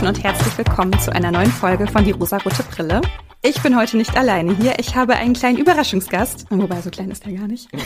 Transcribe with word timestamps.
Menschen 0.00 0.16
und 0.16 0.24
herzlich 0.24 0.56
willkommen 0.56 0.98
zu 0.98 1.12
einer 1.12 1.30
neuen 1.30 1.50
Folge 1.50 1.86
von 1.86 2.04
Die 2.04 2.12
rosarote 2.12 2.62
Brille. 2.62 3.02
Ich 3.42 3.62
bin 3.62 3.76
heute 3.76 3.98
nicht 3.98 4.16
alleine 4.16 4.56
hier. 4.56 4.78
Ich 4.78 4.96
habe 4.96 5.16
einen 5.16 5.34
kleinen 5.34 5.58
Überraschungsgast. 5.58 6.46
Wobei, 6.48 6.80
so 6.80 6.88
klein 6.88 7.10
ist 7.10 7.26
er 7.26 7.32
gar 7.32 7.46
nicht. 7.46 7.68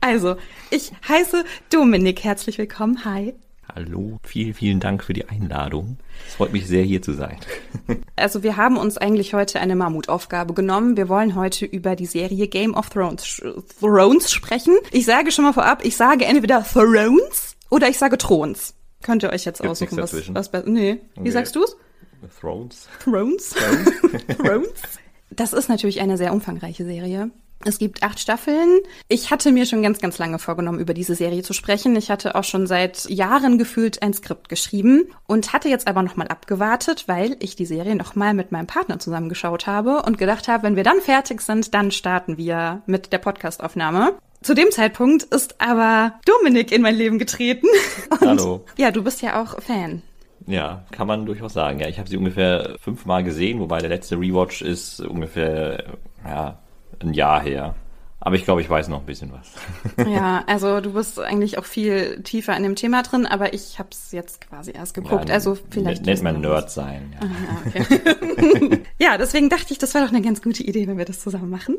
also, 0.00 0.36
ich 0.70 0.92
heiße 1.06 1.44
Dominik. 1.70 2.24
Herzlich 2.24 2.56
willkommen. 2.56 3.04
Hi. 3.04 3.34
Hallo, 3.74 4.18
vielen, 4.22 4.54
vielen 4.54 4.80
Dank 4.80 5.04
für 5.04 5.12
die 5.12 5.28
Einladung. 5.28 5.98
Es 6.26 6.36
freut 6.36 6.52
mich 6.52 6.66
sehr, 6.66 6.84
hier 6.84 7.02
zu 7.02 7.12
sein. 7.12 7.36
Also 8.16 8.44
wir 8.44 8.56
haben 8.56 8.78
uns 8.78 8.96
eigentlich 8.96 9.34
heute 9.34 9.60
eine 9.60 9.74
Mammutaufgabe 9.74 10.54
genommen. 10.54 10.96
Wir 10.96 11.08
wollen 11.08 11.34
heute 11.34 11.66
über 11.66 11.96
die 11.96 12.06
Serie 12.06 12.46
Game 12.46 12.72
of 12.72 12.88
Thrones, 12.88 13.42
Thrones 13.80 14.32
sprechen. 14.32 14.76
Ich 14.92 15.04
sage 15.04 15.32
schon 15.32 15.44
mal 15.44 15.52
vorab, 15.52 15.84
ich 15.84 15.96
sage 15.96 16.24
entweder 16.24 16.64
Thrones 16.64 17.56
oder 17.70 17.88
ich 17.88 17.98
sage 17.98 18.16
Throns. 18.16 18.74
Könnt 19.04 19.22
ihr 19.22 19.30
euch 19.30 19.44
jetzt 19.44 19.60
Gibt's 19.60 19.82
aussuchen, 19.82 19.98
was, 20.02 20.34
was 20.34 20.48
besser. 20.50 20.68
Nee. 20.68 21.00
Wie 21.14 21.20
Okay. 21.20 21.30
sagst 21.30 21.54
du's? 21.54 21.76
Thrones. 22.40 22.88
Thrones? 23.02 23.54
Thrones? 24.38 24.68
Das 25.30 25.52
ist 25.52 25.68
natürlich 25.68 26.00
eine 26.00 26.16
sehr 26.16 26.32
umfangreiche 26.32 26.84
Serie. 26.86 27.30
Es 27.66 27.78
gibt 27.78 28.02
acht 28.02 28.18
Staffeln. 28.18 28.80
Ich 29.08 29.30
hatte 29.30 29.50
mir 29.52 29.64
schon 29.66 29.82
ganz, 29.82 29.98
ganz 29.98 30.18
lange 30.18 30.38
vorgenommen, 30.38 30.80
über 30.80 30.92
diese 30.92 31.14
Serie 31.14 31.42
zu 31.42 31.52
sprechen. 31.52 31.96
Ich 31.96 32.10
hatte 32.10 32.34
auch 32.34 32.44
schon 32.44 32.66
seit 32.66 33.08
Jahren 33.08 33.56
gefühlt 33.58 34.02
ein 34.02 34.12
Skript 34.12 34.48
geschrieben 34.48 35.04
und 35.26 35.52
hatte 35.52 35.68
jetzt 35.68 35.86
aber 35.86 36.02
nochmal 36.02 36.28
abgewartet, 36.28 37.04
weil 37.06 37.36
ich 37.40 37.56
die 37.56 37.66
Serie 37.66 37.94
nochmal 37.96 38.34
mit 38.34 38.52
meinem 38.52 38.66
Partner 38.66 38.98
zusammengeschaut 38.98 39.66
habe 39.66 40.02
und 40.02 40.18
gedacht 40.18 40.48
habe, 40.48 40.62
wenn 40.64 40.76
wir 40.76 40.82
dann 40.82 41.00
fertig 41.00 41.40
sind, 41.42 41.72
dann 41.74 41.90
starten 41.90 42.36
wir 42.36 42.82
mit 42.86 43.12
der 43.12 43.18
Podcastaufnahme. 43.18 44.14
Zu 44.44 44.52
dem 44.52 44.70
Zeitpunkt 44.70 45.22
ist 45.22 45.58
aber 45.58 46.20
Dominik 46.26 46.70
in 46.70 46.82
mein 46.82 46.94
Leben 46.94 47.18
getreten. 47.18 47.66
Und 48.10 48.20
Hallo. 48.20 48.64
Ja, 48.76 48.90
du 48.90 49.02
bist 49.02 49.22
ja 49.22 49.42
auch 49.42 49.58
Fan. 49.62 50.02
Ja, 50.46 50.84
kann 50.90 51.06
man 51.06 51.24
durchaus 51.24 51.54
sagen. 51.54 51.80
Ja, 51.80 51.88
ich 51.88 51.98
habe 51.98 52.10
sie 52.10 52.18
ungefähr 52.18 52.76
fünfmal 52.78 53.24
gesehen, 53.24 53.58
wobei 53.58 53.78
der 53.78 53.88
letzte 53.88 54.16
Rewatch 54.16 54.60
ist 54.60 55.00
ungefähr 55.00 55.84
ja, 56.26 56.58
ein 57.00 57.14
Jahr 57.14 57.40
her. 57.42 57.74
Aber 58.20 58.36
ich 58.36 58.44
glaube, 58.44 58.60
ich 58.60 58.68
weiß 58.68 58.88
noch 58.88 59.00
ein 59.00 59.06
bisschen 59.06 59.32
was. 59.32 59.50
Ja, 60.10 60.44
also 60.46 60.82
du 60.82 60.92
bist 60.92 61.18
eigentlich 61.18 61.56
auch 61.56 61.64
viel 61.64 62.22
tiefer 62.22 62.54
in 62.54 62.64
dem 62.64 62.76
Thema 62.76 63.02
drin, 63.02 63.24
aber 63.24 63.54
ich 63.54 63.78
habe 63.78 63.88
es 63.92 64.12
jetzt 64.12 64.46
quasi 64.46 64.72
erst 64.72 64.92
geguckt. 64.92 65.30
Ja, 65.30 65.34
also 65.34 65.56
vielleicht. 65.70 66.04
Nennt 66.04 66.22
man 66.22 66.42
Nerd 66.42 66.70
sein. 66.70 67.14
Ja. 67.18 67.26
Ja, 67.26 67.82
okay. 67.82 68.82
ja, 68.98 69.16
deswegen 69.16 69.48
dachte 69.48 69.72
ich, 69.72 69.78
das 69.78 69.94
wäre 69.94 70.04
doch 70.04 70.12
eine 70.12 70.22
ganz 70.22 70.42
gute 70.42 70.62
Idee, 70.62 70.86
wenn 70.86 70.98
wir 70.98 71.06
das 71.06 71.20
zusammen 71.20 71.48
machen. 71.48 71.78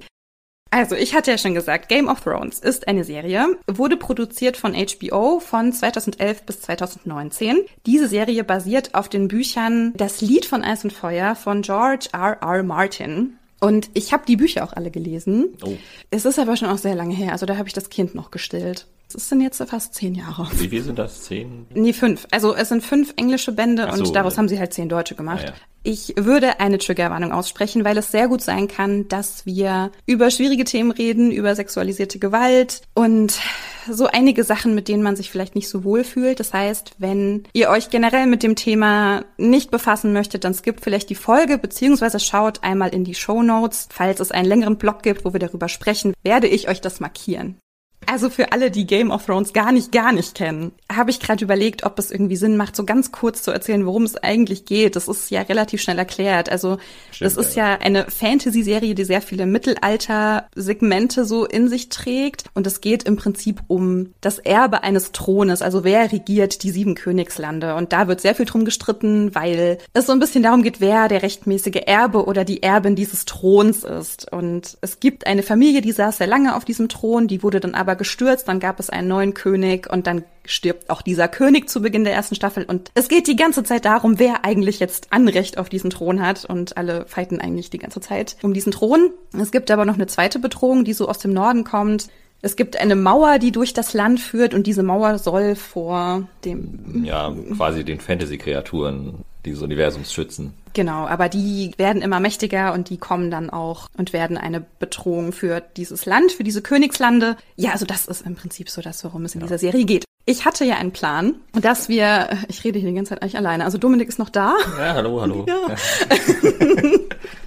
Also, 0.72 0.96
ich 0.96 1.16
hatte 1.16 1.32
ja 1.32 1.38
schon 1.38 1.54
gesagt, 1.54 1.88
Game 1.88 2.08
of 2.08 2.22
Thrones 2.22 2.60
ist 2.60 2.88
eine 2.88 3.04
Serie, 3.04 3.58
wurde 3.66 3.96
produziert 3.98 4.58
von 4.58 4.74
HBO 4.74 5.40
von 5.40 5.72
2011 5.72 6.44
bis 6.44 6.62
2019. 6.62 7.60
Diese 7.86 8.08
Serie 8.08 8.44
basiert 8.44 8.94
auf 8.94 9.08
den 9.08 9.28
Büchern 9.28 9.94
Das 9.96 10.22
Lied 10.22 10.46
von 10.46 10.64
Eis 10.64 10.84
und 10.84 10.92
Feuer 10.92 11.36
von 11.36 11.62
George 11.62 12.10
R. 12.12 12.40
R. 12.42 12.64
Martin. 12.64 13.38
Und 13.62 13.90
ich 13.94 14.12
habe 14.12 14.26
die 14.28 14.36
Bücher 14.36 14.64
auch 14.64 14.74
alle 14.74 14.92
gelesen. 14.92 15.56
Oh. 15.64 15.76
Es 16.12 16.26
ist 16.26 16.40
aber 16.40 16.58
schon 16.58 16.68
auch 16.68 16.78
sehr 16.78 16.96
lange 16.96 17.16
her. 17.16 17.32
Also 17.32 17.46
da 17.46 17.58
habe 17.58 17.68
ich 17.68 17.74
das 17.74 17.90
Kind 17.90 18.14
noch 18.14 18.30
gestillt. 18.30 18.86
Es 19.14 19.30
sind 19.30 19.42
jetzt 19.42 19.64
fast 19.70 19.94
zehn 19.94 20.16
Jahre. 20.16 20.48
Wie 20.54 20.68
viel 20.68 20.84
sind 20.84 21.00
das? 21.00 21.24
Zehn? 21.24 21.68
Nee, 21.74 21.94
fünf. 21.94 22.28
Also 22.32 22.56
es 22.56 22.70
sind 22.70 22.84
fünf 22.84 23.14
englische 23.18 23.52
Bände 23.52 23.88
so, 23.94 24.04
und 24.04 24.16
daraus 24.16 24.34
ja. 24.34 24.40
haben 24.40 24.50
sie 24.50 24.60
halt 24.60 24.74
zehn 24.74 24.90
deutsche 24.90 25.16
gemacht. 25.16 25.46
Ah, 25.46 25.50
ja. 25.50 25.54
Ich 25.84 26.16
würde 26.18 26.60
eine 26.60 26.80
Triggerwarnung 26.80 27.32
aussprechen, 27.32 27.86
weil 27.86 27.96
es 28.00 28.12
sehr 28.12 28.28
gut 28.28 28.42
sein 28.42 28.68
kann, 28.68 29.08
dass 29.08 29.46
wir 29.46 29.92
über 30.08 30.32
schwierige 30.32 30.64
Themen 30.64 30.90
reden, 30.90 31.32
über 31.32 31.54
sexualisierte 31.54 32.18
Gewalt 32.18 32.82
und 32.96 33.40
so 33.88 34.08
einige 34.08 34.44
Sachen, 34.44 34.74
mit 34.74 34.88
denen 34.88 35.04
man 35.04 35.16
sich 35.16 35.30
vielleicht 35.30 35.54
nicht 35.54 35.70
so 35.70 35.84
wohl 35.84 36.04
fühlt. 36.04 36.40
Das 36.40 36.54
heißt, 36.54 36.96
wenn 36.98 37.44
ihr 37.54 37.70
euch 37.70 37.92
generell 37.92 38.26
mit 38.26 38.42
dem 38.42 38.56
Thema 38.56 39.26
nicht 39.38 39.70
befassen 39.70 40.12
möchtet, 40.12 40.44
dann 40.44 40.56
skippt 40.56 40.84
vielleicht 40.84 41.12
die 41.12 41.16
Folge, 41.16 41.60
beziehungsweise 41.60 42.20
schaut 42.20 42.64
einmal 42.64 42.90
in 42.90 43.04
die 43.04 43.14
Show 43.14 43.44
Notes. 43.44 43.88
Falls 43.92 44.20
es 44.20 44.32
einen 44.32 44.48
längeren 44.48 44.78
Blog 44.78 45.04
gibt, 45.04 45.24
wo 45.24 45.34
wir 45.34 45.40
darüber 45.40 45.70
sprechen, 45.70 46.16
werde 46.24 46.48
ich 46.48 46.68
euch 46.68 46.82
das 46.82 47.00
markieren. 47.00 47.60
Also 48.06 48.30
für 48.30 48.52
alle, 48.52 48.72
die 48.72 48.86
Game 48.86 49.12
of 49.12 49.26
Thrones 49.26 49.54
gar 49.54 49.72
nicht, 49.72 49.92
gar 49.92 50.12
nicht 50.12 50.36
kennen, 50.36 50.72
habe 50.92 51.12
ich 51.12 51.20
gerade 51.20 51.44
überlegt, 51.44 51.86
ob 51.86 51.98
es 52.00 52.12
irgendwie 52.12 52.36
Sinn 52.36 52.58
macht, 52.58 52.76
so 52.76 52.86
ganz 52.86 53.12
kurz 53.12 53.42
zu 53.44 53.52
erzählen, 53.52 53.86
worum 53.86 54.04
es 54.04 54.16
eigentlich 54.16 54.66
geht. 54.66 54.96
Das 54.96 55.08
ist 55.08 55.32
ja 55.32 55.42
relativ 55.42 55.82
schnell 55.82 55.98
erklärt. 55.98 56.50
Also 56.50 56.78
Stimmt, 57.12 57.26
das 57.26 57.38
ist 57.38 57.56
ja. 57.56 57.72
ja 57.72 57.80
eine 57.80 58.06
Fantasy-Serie, 58.10 58.96
die 58.96 59.04
sehr 59.04 59.22
viele 59.22 59.46
Mittelalter-Segmente 59.46 61.26
so 61.26 61.46
in 61.46 61.68
sich 61.68 61.90
trägt. 61.90 62.46
Und 62.54 62.68
es 62.68 62.82
geht 62.82 63.04
im 63.04 63.16
Prinzip 63.16 63.62
um 63.68 64.14
das 64.22 64.40
Erbe 64.40 64.84
eines 64.84 65.12
Thrones. 65.12 65.62
Also 65.62 65.84
wer 65.84 66.12
regiert 66.12 66.64
die 66.64 66.72
sieben 66.72 66.96
Königslande? 66.96 67.76
Und 67.76 67.94
da 67.94 68.08
wird 68.08 68.22
sehr 68.22 68.36
viel 68.36 68.46
drum 68.46 68.66
gestritten, 68.66 69.34
weil 69.34 69.78
es 69.94 70.06
so 70.06 70.14
ein 70.14 70.20
bisschen 70.20 70.44
darum 70.44 70.64
geht, 70.64 70.80
wer 70.80 71.08
der 71.08 71.24
rechtmäßige 71.24 71.82
Erbe 71.86 72.26
oder 72.26 72.46
die 72.46 72.64
Erbin 72.64 72.96
dieses 72.96 73.26
Throns 73.26 73.84
ist. 73.84 74.32
Und 74.32 74.78
es 74.82 75.00
gibt 75.00 75.28
eine 75.28 75.44
Familie, 75.44 75.82
die 75.82 75.92
saß 75.92 76.18
sehr 76.18 76.28
lange 76.28 76.56
auf 76.56 76.66
diesem 76.66 76.90
Thron, 76.90 77.28
die 77.28 77.44
wurde 77.44 77.60
dann 77.60 77.76
aber 77.76 77.95
gestürzt, 77.96 78.48
dann 78.48 78.60
gab 78.60 78.80
es 78.80 78.90
einen 78.90 79.08
neuen 79.08 79.34
König 79.34 79.90
und 79.92 80.08
dann 80.08 80.24
stirbt 80.46 80.90
auch 80.90 81.02
dieser 81.02 81.28
König 81.28 81.70
zu 81.70 81.82
Beginn 81.82 82.04
der 82.04 82.14
ersten 82.14 82.36
Staffel. 82.36 82.64
Und 82.66 82.92
es 82.94 83.08
geht 83.08 83.28
die 83.28 83.36
ganze 83.36 83.64
Zeit 83.64 83.86
darum, 83.86 84.20
wer 84.20 84.46
eigentlich 84.46 84.80
jetzt 84.80 85.08
Anrecht 85.12 85.58
auf 85.58 85.70
diesen 85.70 85.90
Thron 85.90 86.22
hat. 86.22 86.46
Und 86.46 86.78
alle 86.78 87.06
fighten 87.08 87.42
eigentlich 87.42 87.70
die 87.70 87.80
ganze 87.80 88.00
Zeit 88.00 88.38
um 88.44 88.54
diesen 88.54 88.72
Thron. 88.72 89.12
Es 89.40 89.52
gibt 89.52 89.72
aber 89.72 89.86
noch 89.86 89.96
eine 89.96 90.08
zweite 90.08 90.40
Bedrohung, 90.40 90.86
die 90.86 90.94
so 90.94 91.08
aus 91.08 91.18
dem 91.18 91.34
Norden 91.34 91.64
kommt. 91.64 92.10
Es 92.42 92.56
gibt 92.56 92.80
eine 92.80 92.96
Mauer, 92.96 93.40
die 93.40 93.52
durch 93.52 93.74
das 93.74 93.94
Land 93.94 94.20
führt 94.20 94.54
und 94.54 94.68
diese 94.68 94.84
Mauer 94.84 95.18
soll 95.18 95.56
vor 95.56 96.28
dem 96.44 97.04
Ja, 97.04 97.34
quasi 97.56 97.84
den 97.84 98.00
Fantasy-Kreaturen 98.00 99.24
dieses 99.46 99.62
Universums 99.62 100.14
schützen. 100.14 100.54
Genau, 100.74 101.08
aber 101.08 101.30
die 101.30 101.72
werden 101.78 102.02
immer 102.02 102.20
mächtiger 102.20 102.74
und 102.74 102.90
die 102.90 102.98
kommen 102.98 103.32
dann 103.32 103.50
auch 103.50 103.88
und 103.98 104.12
werden 104.12 104.38
eine 104.38 104.66
Bedrohung 104.80 105.32
für 105.32 105.62
dieses 105.78 106.06
Land, 106.06 106.34
für 106.34 106.44
diese 106.44 106.62
Königslande. 106.62 107.38
Ja, 107.56 107.72
also 107.72 107.86
das 107.86 108.08
ist 108.08 108.26
im 108.26 108.36
Prinzip 108.36 108.70
so 108.70 108.82
das, 108.82 109.04
worum 109.04 109.24
es 109.26 109.36
in 109.36 109.42
dieser 109.42 109.58
Serie 109.58 109.86
geht. 109.86 110.06
Ich 110.28 110.44
hatte 110.44 110.66
ja 110.66 110.76
einen 110.76 110.92
Plan, 110.92 111.36
dass 111.54 111.88
wir, 111.88 112.30
ich 112.48 112.64
rede 112.64 112.80
hier 112.80 112.90
die 112.90 112.96
ganze 112.96 113.10
Zeit 113.10 113.22
eigentlich 113.22 113.38
alleine, 113.38 113.64
also 113.64 113.78
Dominik 113.78 114.10
ist 114.10 114.18
noch 114.18 114.30
da. 114.30 114.56
Ja, 114.78 114.96
hallo, 114.96 115.22
hallo. 115.22 115.46
Ja. 115.48 115.76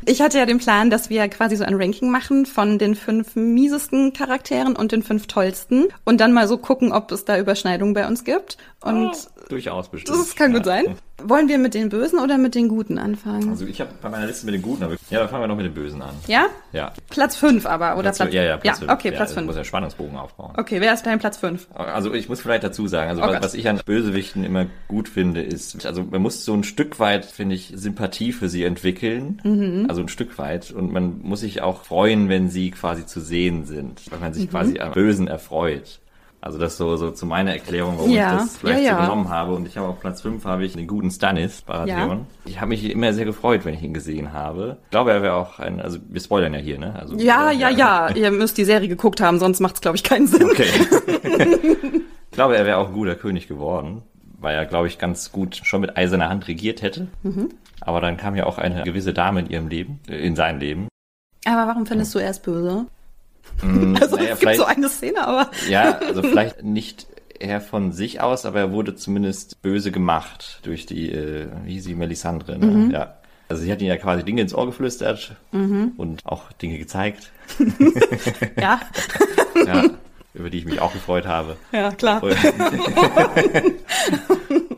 Ich 0.08 0.22
hatte 0.22 0.38
ja 0.38 0.46
den 0.46 0.56
Plan, 0.56 0.88
dass 0.88 1.10
wir 1.10 1.28
quasi 1.28 1.56
so 1.56 1.64
ein 1.64 1.74
Ranking 1.74 2.10
machen 2.10 2.46
von 2.46 2.78
den 2.78 2.94
fünf 2.94 3.36
miesesten 3.36 4.14
Charakteren 4.14 4.74
und 4.74 4.90
den 4.90 5.02
fünf 5.02 5.26
tollsten 5.26 5.88
und 6.06 6.22
dann 6.22 6.32
mal 6.32 6.48
so 6.48 6.56
gucken, 6.56 6.92
ob 6.92 7.12
es 7.12 7.26
da 7.26 7.38
Überschneidungen 7.38 7.92
bei 7.92 8.06
uns 8.06 8.24
gibt. 8.24 8.56
Und 8.80 9.12
Durchaus 9.48 9.88
bestimmt. 9.90 10.18
das 10.18 10.34
kann 10.36 10.52
gut 10.52 10.66
Ja. 10.66 10.72
sein. 10.82 10.94
Wollen 11.24 11.48
wir 11.48 11.58
mit 11.58 11.74
den 11.74 11.88
Bösen 11.88 12.20
oder 12.20 12.38
mit 12.38 12.54
den 12.54 12.68
Guten 12.68 12.96
anfangen? 12.96 13.48
Also 13.50 13.66
ich 13.66 13.80
habe 13.80 13.90
bei 14.00 14.08
meiner 14.08 14.26
Liste 14.26 14.46
mit 14.46 14.54
den 14.54 14.62
Guten, 14.62 14.84
aber 14.84 14.94
ja, 15.10 15.18
dann 15.18 15.28
fangen 15.28 15.42
wir 15.42 15.48
noch 15.48 15.56
mit 15.56 15.66
den 15.66 15.74
Bösen 15.74 16.00
an. 16.00 16.14
Ja? 16.28 16.46
Ja. 16.72 16.92
Platz 17.10 17.34
fünf 17.34 17.66
aber, 17.66 17.94
oder 17.94 18.02
Platz, 18.02 18.18
Platz, 18.18 18.32
ja, 18.34 18.44
ja, 18.44 18.56
Platz 18.56 18.78
fünf. 18.78 18.92
okay, 18.92 19.10
Platz 19.10 19.30
ja, 19.30 19.34
fünf. 19.34 19.46
Muss 19.48 19.56
ja 19.56 19.64
Spannungsbogen 19.64 20.16
aufbauen. 20.16 20.52
Okay, 20.56 20.80
wer 20.80 20.94
ist 20.94 21.04
dein 21.06 21.18
Platz 21.18 21.36
fünf? 21.38 21.66
Also 21.74 22.14
ich 22.14 22.28
muss 22.28 22.40
vielleicht 22.40 22.62
dazu 22.62 22.86
sagen, 22.86 23.10
also 23.10 23.22
Oh 23.22 23.26
was, 23.26 23.42
was 23.42 23.54
ich 23.54 23.68
an 23.68 23.80
Bösewichten 23.84 24.44
immer 24.44 24.66
gut 24.86 25.08
finde, 25.08 25.42
ist, 25.42 25.84
also 25.86 26.04
man 26.04 26.22
muss 26.22 26.44
so 26.44 26.54
ein 26.54 26.62
Stück 26.62 27.00
weit, 27.00 27.24
finde 27.24 27.56
ich, 27.56 27.72
Sympathie 27.74 28.32
für 28.32 28.48
sie 28.48 28.62
entwickeln. 28.62 29.40
Mhm. 29.42 29.86
Also 29.88 30.02
ein 30.02 30.08
Stück 30.08 30.38
weit. 30.38 30.70
Und 30.70 30.92
man 30.92 31.20
muss 31.22 31.40
sich 31.40 31.62
auch 31.62 31.82
freuen, 31.82 32.28
wenn 32.28 32.48
sie 32.48 32.70
quasi 32.70 33.06
zu 33.06 33.20
sehen 33.20 33.64
sind, 33.64 34.02
weil 34.12 34.20
man 34.20 34.34
sich 34.34 34.44
Mhm. 34.46 34.50
quasi 34.50 34.78
am 34.78 34.92
Bösen 34.92 35.26
erfreut. 35.26 35.98
Also 36.40 36.58
das 36.58 36.76
so, 36.76 36.96
so 36.96 37.10
zu 37.10 37.26
meiner 37.26 37.52
Erklärung, 37.52 37.98
warum 37.98 38.10
Ja, 38.10 38.34
ich 38.34 38.42
das 38.42 38.56
vielleicht 38.58 38.84
ja, 38.84 38.92
ja. 38.92 38.96
so 38.96 39.02
genommen 39.02 39.28
habe. 39.28 39.54
Und 39.54 39.66
ich 39.66 39.76
habe 39.76 39.88
auf 39.88 39.98
Platz 40.00 40.22
5 40.22 40.44
habe 40.44 40.64
ich 40.64 40.74
den 40.74 40.86
guten 40.86 41.10
Stannis 41.10 41.62
Baratheon. 41.62 42.26
Ich 42.44 42.60
habe 42.60 42.68
mich 42.68 42.88
immer 42.88 43.12
sehr 43.12 43.24
gefreut, 43.24 43.64
wenn 43.64 43.74
ich 43.74 43.82
ihn 43.82 43.92
gesehen 43.92 44.32
habe. 44.32 44.76
Ich 44.84 44.90
glaube, 44.90 45.12
er 45.12 45.22
wäre 45.22 45.34
auch 45.34 45.58
ein, 45.58 45.80
also 45.80 45.98
wir 46.08 46.20
spoilern 46.20 46.54
ja 46.54 46.60
hier, 46.60 46.78
ne? 46.78 46.94
Also, 46.94 47.16
Ja, 47.16 47.50
ja, 47.50 47.68
ja. 47.70 48.10
Ihr 48.14 48.30
müsst 48.30 48.56
die 48.56 48.64
Serie 48.64 48.88
geguckt 48.88 49.20
haben, 49.20 49.40
sonst 49.40 49.58
macht's, 49.60 49.80
glaube 49.80 49.96
ich, 49.96 50.04
keinen 50.04 50.28
Sinn. 50.28 50.44
Okay. 50.44 50.68
ich 52.30 52.30
glaube, 52.30 52.56
er 52.56 52.64
wäre 52.64 52.78
auch 52.78 52.88
ein 52.88 52.94
guter 52.94 53.16
König 53.16 53.48
geworden, 53.48 54.02
weil 54.38 54.54
er, 54.54 54.64
glaube 54.64 54.86
ich, 54.86 54.98
ganz 54.98 55.32
gut 55.32 55.60
schon 55.64 55.80
mit 55.80 55.96
eiserner 55.96 56.28
Hand 56.28 56.46
regiert 56.46 56.82
hätte. 56.82 57.08
Mhm. 57.24 57.48
Aber 57.80 58.00
dann 58.00 58.16
kam 58.16 58.36
ja 58.36 58.46
auch 58.46 58.58
eine 58.58 58.84
gewisse 58.84 59.12
Dame 59.12 59.40
in 59.40 59.50
ihrem 59.50 59.68
Leben, 59.68 60.00
in 60.06 60.36
seinem 60.36 60.60
Leben. 60.60 60.88
Aber 61.44 61.66
warum 61.66 61.86
findest 61.86 62.14
du 62.14 62.18
er 62.18 62.30
ist 62.30 62.42
böse? 62.44 62.86
Mm, 63.62 63.96
Also 64.00 64.16
naja, 64.16 64.30
es 64.34 64.40
gibt 64.40 64.56
so 64.56 64.64
eine 64.64 64.88
Szene, 64.88 65.26
aber 65.26 65.50
Ja, 65.68 65.98
also 65.98 66.22
vielleicht 66.22 66.62
nicht 66.62 67.06
er 67.40 67.60
von 67.60 67.92
sich 67.92 68.20
aus, 68.20 68.44
aber 68.46 68.58
er 68.60 68.72
wurde 68.72 68.96
zumindest 68.96 69.62
böse 69.62 69.92
gemacht 69.92 70.58
durch 70.64 70.86
die, 70.86 71.12
äh, 71.12 71.46
wie 71.64 71.74
hieß 71.74 71.84
sie, 71.84 71.94
Melisandre, 71.94 72.58
ne? 72.58 72.66
Mhm. 72.66 72.90
Ja. 72.90 73.14
Also 73.48 73.62
sie 73.62 73.70
hat 73.72 73.80
ihm 73.80 73.86
ja 73.86 73.96
quasi 73.96 74.24
Dinge 74.24 74.42
ins 74.42 74.52
Ohr 74.54 74.66
geflüstert 74.66 75.36
und 75.52 76.26
auch 76.26 76.52
Dinge 76.52 76.78
gezeigt, 76.78 77.30
ja, 78.60 78.78
ja, 79.66 79.84
über 80.34 80.50
die 80.50 80.58
ich 80.58 80.64
mich 80.66 80.80
auch 80.82 80.92
gefreut 80.92 81.26
habe. 81.26 81.56
ja, 81.72 81.90
klar. 81.92 82.22
Und, 82.22 82.34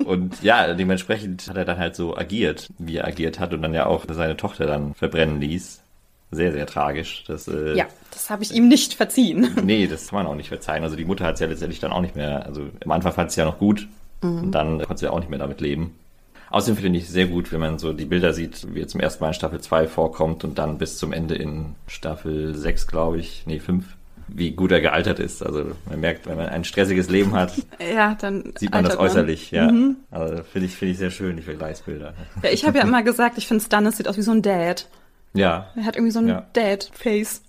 und 0.06 0.42
ja, 0.42 0.72
dementsprechend 0.74 1.48
hat 1.48 1.56
er 1.56 1.64
dann 1.64 1.78
halt 1.78 1.96
so 1.96 2.16
agiert, 2.16 2.68
wie 2.78 2.98
er 2.98 3.06
agiert 3.06 3.40
hat 3.40 3.52
und 3.54 3.62
dann 3.62 3.74
ja 3.74 3.86
auch 3.86 4.04
seine 4.08 4.36
Tochter 4.36 4.66
dann 4.66 4.94
verbrennen 4.94 5.40
ließ. 5.40 5.79
Sehr, 6.32 6.52
sehr 6.52 6.66
tragisch. 6.66 7.24
Das, 7.26 7.48
äh, 7.48 7.74
Ja, 7.76 7.86
das 8.12 8.30
habe 8.30 8.42
ich 8.42 8.52
ihm 8.52 8.68
nicht 8.68 8.94
verziehen. 8.94 9.48
Nee, 9.64 9.86
das 9.86 10.08
kann 10.08 10.20
man 10.20 10.26
auch 10.26 10.36
nicht 10.36 10.48
verzeihen. 10.48 10.84
Also 10.84 10.96
die 10.96 11.04
Mutter 11.04 11.24
hat 11.24 11.34
es 11.34 11.40
ja 11.40 11.46
letztendlich 11.46 11.80
dann 11.80 11.92
auch 11.92 12.00
nicht 12.00 12.14
mehr. 12.16 12.46
Also 12.46 12.62
am 12.84 12.90
Anfang 12.92 13.12
fand 13.12 13.30
es 13.30 13.36
ja 13.36 13.44
noch 13.44 13.58
gut, 13.58 13.88
Und 14.22 14.52
dann 14.52 14.78
konnte 14.82 14.98
sie 14.98 15.08
auch 15.08 15.18
nicht 15.18 15.30
mehr 15.30 15.38
damit 15.38 15.60
leben. 15.60 15.94
Außerdem 16.50 16.76
finde 16.82 16.98
ich 16.98 17.08
sehr 17.08 17.26
gut, 17.26 17.52
wenn 17.52 17.60
man 17.60 17.78
so 17.78 17.92
die 17.92 18.04
Bilder 18.04 18.32
sieht, 18.32 18.74
wie 18.74 18.80
er 18.80 18.88
zum 18.88 19.00
ersten 19.00 19.22
Mal 19.22 19.28
in 19.28 19.34
Staffel 19.34 19.60
2 19.60 19.86
vorkommt 19.86 20.42
und 20.44 20.58
dann 20.58 20.78
bis 20.78 20.98
zum 20.98 21.12
Ende 21.12 21.36
in 21.36 21.76
Staffel 21.86 22.56
6, 22.56 22.88
glaube 22.88 23.18
ich, 23.18 23.44
nee, 23.46 23.60
5, 23.60 23.84
wie 24.26 24.50
gut 24.50 24.72
er 24.72 24.80
gealtert 24.80 25.20
ist. 25.20 25.44
Also 25.44 25.64
man 25.88 26.00
merkt, 26.00 26.26
wenn 26.26 26.36
man 26.36 26.48
ein 26.48 26.64
stressiges 26.64 27.08
Leben 27.08 27.32
hat, 27.34 27.52
Ja, 27.94 28.16
dann 28.20 28.52
sieht 28.58 28.72
man 28.72 28.82
das 28.84 28.96
altert 28.96 29.10
äußerlich, 29.10 29.50
ja. 29.52 29.70
Also 30.10 30.42
finde 30.42 30.66
ich, 30.66 30.74
finde 30.74 30.92
ich 30.92 30.98
sehr 30.98 31.10
schön, 31.10 31.36
die 31.36 31.42
Vergleichsbilder. 31.42 32.14
Ja, 32.42 32.50
ich 32.50 32.66
habe 32.66 32.78
ja 32.78 32.84
immer 32.88 33.02
gesagt, 33.04 33.38
ich 33.38 33.46
finde 33.46 33.64
Stannis 33.64 33.96
sieht 33.96 34.08
aus 34.08 34.16
wie 34.16 34.22
so 34.22 34.32
ein 34.32 34.42
Dad. 34.42 34.86
Ja, 35.32 35.68
Er 35.76 35.84
hat 35.84 35.96
irgendwie 35.96 36.12
so 36.12 36.18
ein 36.20 36.28
Ja. 36.28 36.46
Dad-Face. 36.52 37.42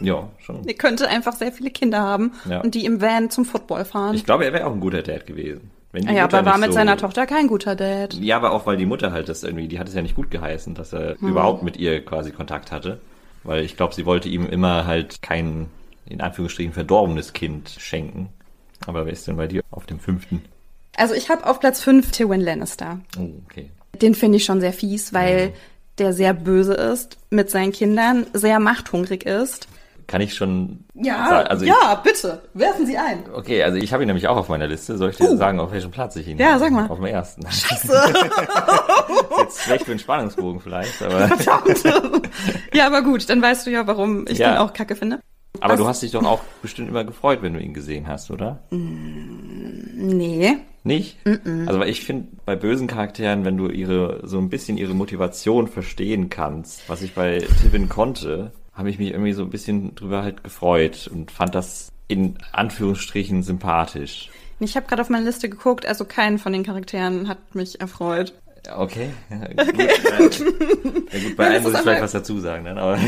ja, 0.00 0.28
schon. 0.38 0.64
Er 0.66 0.74
könnte 0.74 1.08
einfach 1.08 1.34
sehr 1.34 1.52
viele 1.52 1.70
Kinder 1.70 2.00
haben 2.00 2.32
Ja. 2.48 2.60
und 2.62 2.74
die 2.74 2.84
im 2.86 3.00
Van 3.00 3.30
zum 3.30 3.44
Football 3.44 3.84
fahren. 3.84 4.14
Ich 4.14 4.24
glaube, 4.24 4.44
er 4.44 4.52
wäre 4.52 4.66
auch 4.66 4.72
ein 4.72 4.80
guter 4.80 5.02
Dad 5.02 5.26
gewesen. 5.26 5.70
Ja, 5.94 6.22
Mutter 6.24 6.38
aber 6.38 6.46
war 6.46 6.52
nicht 6.58 6.60
mit 6.60 6.70
so- 6.72 6.74
seiner 6.74 6.96
Tochter 6.98 7.24
kein 7.26 7.46
guter 7.46 7.74
Dad. 7.74 8.14
Ja, 8.14 8.36
aber 8.36 8.52
auch 8.52 8.66
weil 8.66 8.76
die 8.76 8.84
Mutter 8.86 9.12
halt 9.12 9.28
das 9.30 9.42
irgendwie, 9.42 9.66
die 9.68 9.78
hat 9.78 9.88
es 9.88 9.94
ja 9.94 10.02
nicht 10.02 10.14
gut 10.14 10.30
geheißen, 10.30 10.74
dass 10.74 10.92
er 10.92 11.16
überhaupt 11.22 11.62
mit 11.62 11.76
ihr 11.78 12.04
quasi 12.04 12.32
Kontakt 12.32 12.70
hatte. 12.72 13.00
Weil 13.44 13.64
ich 13.64 13.76
glaube, 13.76 13.94
sie 13.94 14.04
wollte 14.04 14.28
ihm 14.28 14.44
immer 14.46 14.86
halt 14.86 15.22
kein, 15.22 15.68
in 16.04 16.20
Anführungsstrichen, 16.20 16.72
verdorbenes 16.74 17.32
Kind 17.32 17.70
schenken. 17.78 18.28
Aber 18.86 19.06
wer 19.06 19.12
ist 19.12 19.26
denn 19.26 19.36
bei 19.36 19.46
dir 19.46 19.62
auf 19.70 19.86
dem 19.86 20.00
fünften? 20.00 20.42
Also 20.96 21.14
ich 21.14 21.30
habe 21.30 21.46
auf 21.46 21.60
Platz 21.60 21.80
5 21.82 22.10
Tywin 22.10 22.40
Lannister. 22.40 23.00
Oh, 23.18 23.28
okay. 23.46 23.70
Den 24.02 24.14
finde 24.14 24.36
ich 24.36 24.44
schon 24.44 24.60
sehr 24.60 24.72
fies, 24.74 25.14
weil 25.14 25.54
der 25.98 26.12
sehr 26.12 26.34
böse 26.34 26.74
ist 26.74 27.16
mit 27.30 27.50
seinen 27.50 27.72
Kindern, 27.72 28.26
sehr 28.32 28.60
machthungrig 28.60 29.24
ist. 29.26 29.68
Kann 30.06 30.20
ich 30.20 30.34
schon 30.34 30.84
Ja, 30.94 31.28
sagen? 31.28 31.48
Also 31.48 31.64
ja, 31.64 32.00
bitte, 32.04 32.40
werfen 32.54 32.86
Sie 32.86 32.96
ein. 32.96 33.24
Ich, 33.26 33.32
okay, 33.34 33.62
also 33.64 33.76
ich 33.76 33.92
habe 33.92 34.04
ihn 34.04 34.06
nämlich 34.06 34.28
auch 34.28 34.36
auf 34.36 34.48
meiner 34.48 34.68
Liste. 34.68 34.96
Soll 34.96 35.10
ich 35.10 35.16
dir 35.16 35.36
sagen, 35.36 35.58
auf 35.58 35.72
welchem 35.72 35.90
Platz 35.90 36.14
ich 36.14 36.28
ihn 36.28 36.38
Ja, 36.38 36.50
habe? 36.50 36.60
sag 36.60 36.70
mal. 36.70 36.88
Auf 36.88 36.98
dem 36.98 37.06
ersten. 37.06 37.42
Scheiße. 37.50 38.14
jetzt 39.40 39.62
schlecht 39.62 39.84
für 39.84 39.90
den 39.90 39.98
Spannungsbogen 39.98 40.60
vielleicht, 40.60 41.02
aber, 41.02 41.28
Ja, 42.72 42.86
aber 42.86 43.02
gut, 43.02 43.28
dann 43.28 43.42
weißt 43.42 43.66
du 43.66 43.70
ja, 43.70 43.86
warum 43.88 44.26
ich 44.28 44.38
Ja. 44.38 44.50
den 44.52 44.58
auch 44.58 44.72
kacke 44.72 44.94
finde. 44.94 45.18
Aber 45.60 45.74
Was- 45.74 45.80
du 45.80 45.86
hast 45.86 46.02
dich 46.02 46.12
doch 46.12 46.24
auch 46.24 46.40
bestimmt 46.62 46.88
immer 46.88 47.04
gefreut, 47.04 47.40
wenn 47.42 47.54
du 47.54 47.60
ihn 47.60 47.74
gesehen 47.74 48.06
hast, 48.08 48.30
oder? 48.30 48.60
Nee. 48.70 50.56
Nicht? 50.84 51.16
Also 51.66 51.80
weil 51.80 51.88
ich 51.88 52.04
finde, 52.04 52.28
bei 52.44 52.54
bösen 52.54 52.86
Charakteren, 52.86 53.44
wenn 53.44 53.56
du 53.56 53.68
ihre 53.68 54.20
so 54.26 54.38
ein 54.38 54.48
bisschen 54.50 54.78
ihre 54.78 54.94
Motivation 54.94 55.66
verstehen 55.66 56.30
kannst, 56.30 56.88
was 56.88 57.02
ich 57.02 57.14
bei 57.14 57.38
Tivin 57.60 57.88
konnte, 57.88 58.52
habe 58.72 58.90
ich 58.90 58.98
mich 58.98 59.10
irgendwie 59.10 59.32
so 59.32 59.42
ein 59.42 59.50
bisschen 59.50 59.94
drüber 59.96 60.22
halt 60.22 60.44
gefreut 60.44 61.08
und 61.12 61.30
fand 61.32 61.54
das 61.56 61.90
in 62.08 62.38
Anführungsstrichen 62.52 63.42
sympathisch. 63.42 64.30
Ich 64.60 64.76
habe 64.76 64.86
gerade 64.86 65.02
auf 65.02 65.10
meine 65.10 65.24
Liste 65.24 65.48
geguckt, 65.48 65.86
also 65.86 66.04
keinen 66.04 66.38
von 66.38 66.52
den 66.52 66.62
Charakteren 66.62 67.26
hat 67.28 67.54
mich 67.54 67.80
erfreut. 67.80 68.32
Okay. 68.74 69.10
okay. 69.30 69.88
Gut, 70.18 70.38
ja, 70.38 71.18
gut, 71.20 71.36
bei 71.36 71.44
das 71.44 71.54
einem 71.54 71.62
muss 71.62 71.72
ich 71.74 71.78
vielleicht 71.80 72.02
was 72.02 72.12
dazu 72.12 72.40
sagen, 72.40 72.64
dann, 72.66 72.78
aber 72.78 72.98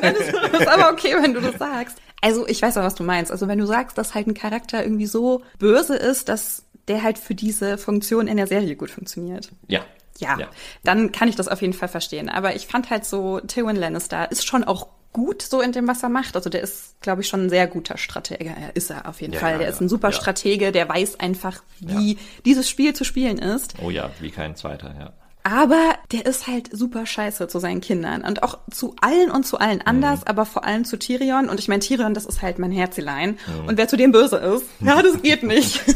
Das 0.00 0.60
ist 0.60 0.68
aber 0.68 0.90
okay, 0.92 1.14
wenn 1.20 1.34
du 1.34 1.40
das 1.40 1.56
sagst. 1.58 1.98
Also 2.20 2.46
ich 2.46 2.60
weiß 2.60 2.76
auch, 2.76 2.82
was 2.82 2.94
du 2.94 3.04
meinst. 3.04 3.30
Also 3.30 3.48
wenn 3.48 3.58
du 3.58 3.66
sagst, 3.66 3.96
dass 3.98 4.14
halt 4.14 4.26
ein 4.26 4.34
Charakter 4.34 4.82
irgendwie 4.82 5.06
so 5.06 5.42
böse 5.58 5.96
ist, 5.96 6.28
dass 6.28 6.64
der 6.88 7.02
halt 7.02 7.18
für 7.18 7.34
diese 7.34 7.78
Funktion 7.78 8.26
in 8.26 8.36
der 8.36 8.46
Serie 8.46 8.74
gut 8.76 8.90
funktioniert. 8.90 9.50
ja. 9.68 9.80
Ja, 10.18 10.36
dann 10.84 11.12
kann 11.12 11.28
ich 11.28 11.36
das 11.36 11.48
auf 11.48 11.60
jeden 11.62 11.72
Fall 11.74 11.88
verstehen. 11.88 12.28
Aber 12.28 12.54
ich 12.56 12.66
fand 12.66 12.90
halt 12.90 13.04
so, 13.04 13.40
Tywin 13.40 13.76
Lannister 13.76 14.30
ist 14.30 14.46
schon 14.46 14.64
auch 14.64 14.88
gut 15.12 15.42
so 15.42 15.60
in 15.60 15.72
dem, 15.72 15.88
was 15.88 16.02
er 16.02 16.08
macht. 16.10 16.36
Also 16.36 16.50
der 16.50 16.60
ist, 16.60 17.00
glaube 17.00 17.22
ich, 17.22 17.28
schon 17.28 17.46
ein 17.46 17.50
sehr 17.50 17.66
guter 17.66 17.96
Stratege. 17.96 18.46
Er 18.60 18.76
ist 18.76 18.90
er 18.90 19.08
auf 19.08 19.20
jeden 19.20 19.32
Ja, 19.32 19.40
Fall. 19.40 19.52
ja, 19.52 19.58
Der 19.58 19.66
ja. 19.68 19.72
ist 19.72 19.80
ein 19.80 19.88
super 19.88 20.08
Ja. 20.08 20.12
Stratege, 20.12 20.70
der 20.70 20.88
weiß 20.88 21.18
einfach, 21.20 21.62
wie 21.80 22.18
dieses 22.44 22.68
Spiel 22.68 22.94
zu 22.94 23.04
spielen 23.04 23.38
ist. 23.38 23.74
Oh 23.82 23.90
ja, 23.90 24.10
wie 24.20 24.30
kein 24.30 24.54
zweiter, 24.54 24.94
ja. 24.98 25.12
Aber 25.44 25.94
der 26.12 26.26
ist 26.26 26.46
halt 26.46 26.68
super 26.76 27.06
scheiße 27.06 27.48
zu 27.48 27.58
seinen 27.58 27.80
Kindern. 27.80 28.22
Und 28.22 28.42
auch 28.42 28.58
zu 28.70 28.96
allen 29.00 29.30
und 29.30 29.46
zu 29.46 29.58
allen 29.58 29.80
anders, 29.80 30.26
aber 30.26 30.44
vor 30.44 30.64
allem 30.64 30.84
zu 30.84 30.98
Tyrion. 30.98 31.48
Und 31.48 31.58
ich 31.58 31.68
meine, 31.68 31.80
Tyrion, 31.80 32.12
das 32.12 32.26
ist 32.26 32.42
halt 32.42 32.58
mein 32.58 32.70
Herzelein. 32.72 33.38
Und 33.66 33.78
wer 33.78 33.88
zu 33.88 33.96
dem 33.96 34.12
böse 34.12 34.36
ist, 34.36 34.64
ja, 34.80 35.00
das 35.00 35.22
geht 35.22 35.42
nicht. 35.44 35.80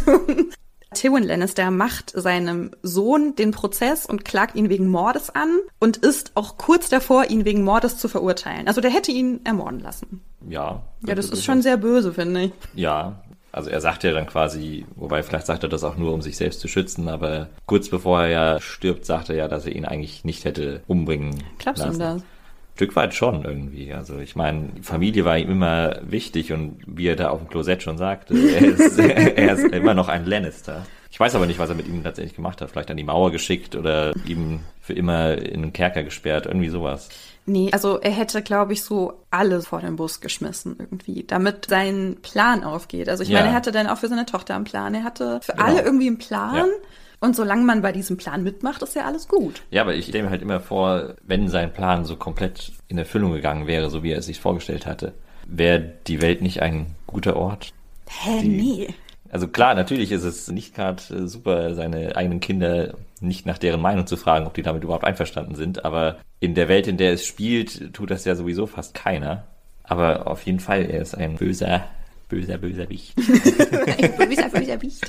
Tywin 0.95 1.25
Lannister 1.25 1.71
macht 1.71 2.11
seinem 2.15 2.71
Sohn 2.83 3.35
den 3.37 3.51
Prozess 3.51 4.07
und 4.07 4.25
klagt 4.25 4.57
ihn 4.57 4.69
wegen 4.69 4.89
Mordes 4.89 5.31
an 5.31 5.59
und 5.79 5.99
ist 5.99 6.33
auch 6.35 6.57
kurz 6.59 6.89
davor, 6.89 7.31
ihn 7.31 7.45
wegen 7.45 7.63
Mordes 7.63 7.99
zu 7.99 8.09
verurteilen. 8.09 8.69
Also 8.69 8.81
der 8.81 8.91
hätte 8.91 9.13
ihn 9.13 9.41
ermorden 9.45 9.81
lassen. 9.81 10.23
Ja. 10.49 10.83
Ja, 11.07 11.15
das 11.15 11.31
ist 11.31 11.45
schon 11.45 11.63
sehr 11.63 11.77
böse, 11.77 12.13
finde 12.15 12.45
ich. 12.45 12.53
Ja, 12.75 13.23
also 13.53 13.69
er 13.69 13.81
sagt 13.83 14.03
ja 14.03 14.13
dann 14.13 14.27
quasi, 14.27 14.87
wobei 14.97 15.23
vielleicht 15.23 15.47
sagt 15.47 15.63
er 15.63 15.69
das 15.69 15.85
auch 15.85 15.97
nur, 15.97 16.13
um 16.15 16.23
sich 16.23 16.37
selbst 16.39 16.61
zu 16.61 16.69
schützen, 16.69 17.09
aber 17.09 17.49
kurz 17.67 17.91
bevor 17.91 18.23
er 18.23 18.29
ja 18.29 18.61
stirbt, 18.61 19.05
sagt 19.05 19.29
er 19.29 19.37
ja, 19.37 19.49
dass 19.49 19.67
er 19.67 19.77
ihn 19.77 19.85
eigentlich 19.85 20.25
nicht 20.25 20.47
hätte 20.47 20.83
umbringen 20.87 21.43
du 21.59 21.71
lassen. 21.71 21.99
das? 21.99 22.23
Stück 22.75 22.97
weit 22.97 23.15
schon 23.15 23.45
irgendwie. 23.45 23.93
Also 23.93 24.19
ich 24.19 24.35
meine, 24.35 24.71
Familie 24.83 25.25
war 25.25 25.37
ihm 25.39 25.51
immer 25.51 25.97
wichtig 26.03 26.53
und 26.53 26.79
wie 26.87 27.07
er 27.07 27.17
da 27.17 27.29
auf 27.29 27.39
dem 27.41 27.49
Klosett 27.49 27.83
schon 27.83 27.99
sagte, 27.99 28.35
er 28.35 28.61
ist, 28.63 28.99
er 28.99 29.53
ist 29.55 29.65
immer 29.73 29.95
noch 29.95 30.09
ein 30.09 30.25
Lannister. 30.27 30.87
Ich 31.11 31.21
weiß 31.21 31.35
aber 31.35 31.45
nicht, 31.47 31.59
was 31.59 31.69
er 31.69 31.75
mit 31.75 31.87
ihm 31.87 32.03
tatsächlich 32.03 32.35
gemacht 32.35 32.63
hat. 32.63 32.71
Vielleicht 32.71 32.91
an 32.91 32.97
die 32.97 33.05
Mauer 33.05 33.31
geschickt 33.31 33.77
oder 33.77 34.15
ihm 34.27 34.61
für 34.81 34.95
immer 34.95 35.37
in 35.37 35.63
einen 35.63 35.73
Kerker 35.75 36.03
gesperrt, 36.03 36.47
irgendwie 36.47 36.71
sowas. 36.71 37.11
Nee, 37.45 37.69
also 37.73 37.99
er 38.01 38.13
hätte, 38.13 38.41
glaube 38.41 38.73
ich, 38.73 38.83
so 38.83 39.21
alle 39.31 39.61
vor 39.61 39.81
den 39.81 39.97
Bus 39.97 40.21
geschmissen 40.21 40.77
irgendwie, 40.79 41.25
damit 41.27 41.67
sein 41.69 42.17
Plan 42.23 42.65
aufgeht. 42.65 43.09
Also 43.11 43.23
ich 43.25 43.29
Ja. 43.29 43.39
meine, 43.41 43.51
er 43.51 43.55
hatte 43.55 43.73
dann 43.73 43.89
auch 43.89 43.99
für 43.99 44.09
seine 44.09 44.25
Tochter 44.25 44.55
einen 44.55 44.65
Plan. 44.65 44.95
Er 44.95 45.05
hatte 45.05 45.41
für 45.43 45.53
Genau. 45.53 45.65
alle 45.65 45.83
irgendwie 45.83 46.07
einen 46.07 46.19
Plan. 46.19 46.57
Ja. 46.57 46.65
Und 47.23 47.37
solange 47.37 47.63
man 47.65 47.83
bei 47.83 47.93
diesem 47.93 48.17
Plan 48.17 48.43
mitmacht, 48.43 48.83
ist 48.83 48.97
ja 48.97 49.05
alles 49.05 49.29
gut. 49.29 49.63
Ja, 49.71 49.83
aber 49.83 49.95
ich 49.95 50.07
stelle 50.07 50.25
mir 50.25 50.31
halt 50.31 50.43
immer 50.43 50.59
vor, 50.59 51.15
wenn 51.23 51.49
sein 51.49 51.73
Plan 51.73 52.05
so 52.05 52.17
komplett 52.17 52.73
in 52.89 52.99
Erfüllung 52.99 53.33
gegangen 53.33 53.69
wäre, 53.69 53.91
so 53.91 54.03
wie 54.03 54.11
er 54.11 54.19
es 54.19 54.27
sich 54.27 54.41
vorgestellt 54.41 54.87
hatte, 54.87 55.15
wäre 55.47 55.93
die 56.09 56.21
Welt 56.21 56.43
nicht 56.43 56.63
ein 56.63 56.87
guter 57.07 57.37
Ort. 57.37 57.73
Hä, 58.09 58.41
Die- 58.43 58.49
nee. 58.49 58.89
Also 59.31 59.47
klar, 59.49 59.75
natürlich 59.75 60.11
ist 60.13 60.25
es 60.25 60.49
nicht 60.49 60.75
gerade 60.75 61.01
äh, 61.15 61.27
super, 61.29 61.75
seine 61.75 62.17
eigenen 62.17 62.41
Kinder 62.41 62.95
nicht 63.21 63.47
nach 63.47 63.57
deren 63.57 63.81
Meinung 63.81 64.07
zu 64.07 64.17
fragen, 64.19 64.47
ob 64.47 64.53
die 64.55 64.63
damit 64.63 64.83
überhaupt 64.85 65.05
einverstanden 65.05 65.55
sind. 65.55 65.85
Aber 65.87 66.17
in 66.41 66.55
der 66.55 66.69
Welt, 66.69 66.87
in 66.89 66.97
der 66.99 67.13
es 67.13 67.25
spielt, 67.25 67.95
tut 67.95 68.11
das 68.11 68.25
ja 68.25 68.35
sowieso 68.35 68.67
fast 68.67 68.95
keiner. 68.95 69.45
Aber 69.85 70.27
auf 70.27 70.43
jeden 70.45 70.61
Fall, 70.61 70.83
er 70.91 71.01
ist 71.01 71.15
ein 71.15 71.37
böser, 71.37 71.85
böser, 72.29 72.59
böser 72.59 72.91
Wicht. 72.91 73.15
Böser, 73.17 74.49
böser 74.51 74.83
Wicht. 74.83 75.09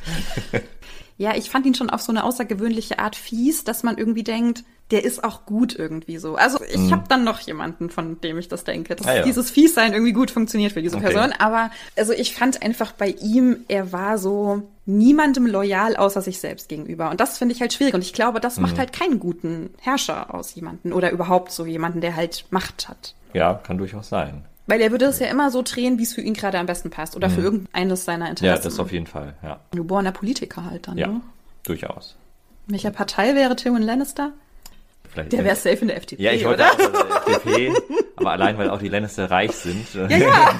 Ja, 1.17 1.35
ich 1.35 1.49
fand 1.49 1.65
ihn 1.65 1.75
schon 1.75 1.89
auf 1.89 2.01
so 2.01 2.11
eine 2.11 2.23
außergewöhnliche 2.23 2.99
Art 2.99 3.15
fies, 3.15 3.63
dass 3.63 3.83
man 3.83 3.97
irgendwie 3.97 4.23
denkt, 4.23 4.63
der 4.91 5.03
ist 5.05 5.23
auch 5.23 5.45
gut 5.45 5.73
irgendwie 5.77 6.17
so. 6.17 6.35
Also 6.35 6.59
ich 6.63 6.91
habe 6.91 7.03
dann 7.07 7.23
noch 7.23 7.39
jemanden, 7.39 7.89
von 7.89 8.19
dem 8.21 8.37
ich 8.37 8.47
das 8.47 8.63
denke, 8.63 8.95
dass 8.95 9.05
Mhm. 9.07 9.11
Ah, 9.11 9.15
ja. 9.17 9.23
dieses 9.23 9.49
Fiessein 9.49 9.93
irgendwie 9.93 10.11
gut 10.11 10.29
funktioniert 10.31 10.73
für 10.73 10.81
diese 10.81 10.97
Okay. 10.97 11.11
Person. 11.11 11.33
Aber 11.39 11.71
also 11.95 12.13
ich 12.13 12.35
fand 12.35 12.61
einfach 12.61 12.91
bei 12.91 13.09
ihm, 13.21 13.57
er 13.69 13.91
war 13.91 14.17
so 14.17 14.63
niemandem 14.85 15.45
loyal 15.47 15.95
außer 15.95 16.21
sich 16.21 16.39
selbst 16.39 16.67
gegenüber. 16.67 17.09
Und 17.09 17.21
das 17.21 17.37
finde 17.37 17.55
ich 17.55 17.61
halt 17.61 17.73
schwierig. 17.73 17.93
Und 17.93 18.01
ich 18.01 18.13
glaube, 18.13 18.39
das 18.39 18.57
Mhm. 18.57 18.63
macht 18.63 18.77
halt 18.77 18.91
keinen 18.93 19.19
guten 19.19 19.69
Herrscher 19.79 20.33
aus 20.33 20.53
jemanden 20.55 20.91
oder 20.93 21.11
überhaupt 21.11 21.51
so 21.51 21.65
jemanden, 21.65 22.01
der 22.01 22.15
halt 22.15 22.45
Macht 22.49 22.89
hat. 22.89 23.15
Ja, 23.33 23.53
kann 23.55 23.77
durchaus 23.77 24.09
sein. 24.09 24.45
Weil 24.65 24.79
er 24.79 24.91
würde 24.91 25.05
es 25.05 25.19
ja 25.19 25.27
immer 25.27 25.51
so 25.51 25.61
drehen, 25.61 25.97
wie 25.99 26.03
es 26.03 26.13
für 26.13 26.21
ihn 26.21 26.33
gerade 26.33 26.57
am 26.57 26.65
besten 26.65 26.89
passt 26.89 27.17
oder 27.17 27.29
für 27.29 27.41
irgendeines 27.41 28.05
seiner 28.05 28.25
Mhm. 28.25 28.29
Ja, 28.39 28.53
Interessen. 28.55 28.63
das 28.63 28.79
auf 28.79 28.91
jeden 28.93 29.07
Fall, 29.07 29.33
ja. 29.43 29.59
Ein 29.71 29.77
geborener 29.77 30.13
Politiker 30.13 30.63
halt 30.69 30.87
dann, 30.87 30.97
Ja, 30.97 31.07
ne? 31.07 31.21
durchaus. 31.63 32.15
Welcher 32.67 32.91
Partei 32.91 33.35
wäre 33.35 33.57
Tywin 33.57 33.81
Lannister? 33.81 34.31
Vielleicht, 35.11 35.33
Der 35.33 35.43
wäre 35.43 35.57
safe 35.57 35.79
in 35.81 35.87
der 35.89 35.97
FDP, 35.97 36.23
Ja, 36.23 36.31
ich 36.31 36.45
wollte 36.45 36.63
oder? 36.63 36.71
auch 36.71 37.27
äh, 37.27 37.31
FDP, 37.33 37.73
aber 38.15 38.31
allein, 38.31 38.57
weil 38.57 38.69
auch 38.69 38.79
die 38.79 38.87
Lannister 38.87 39.29
reich 39.29 39.51
sind, 39.51 39.93
Ja, 39.93 40.07
ja. 40.07 40.49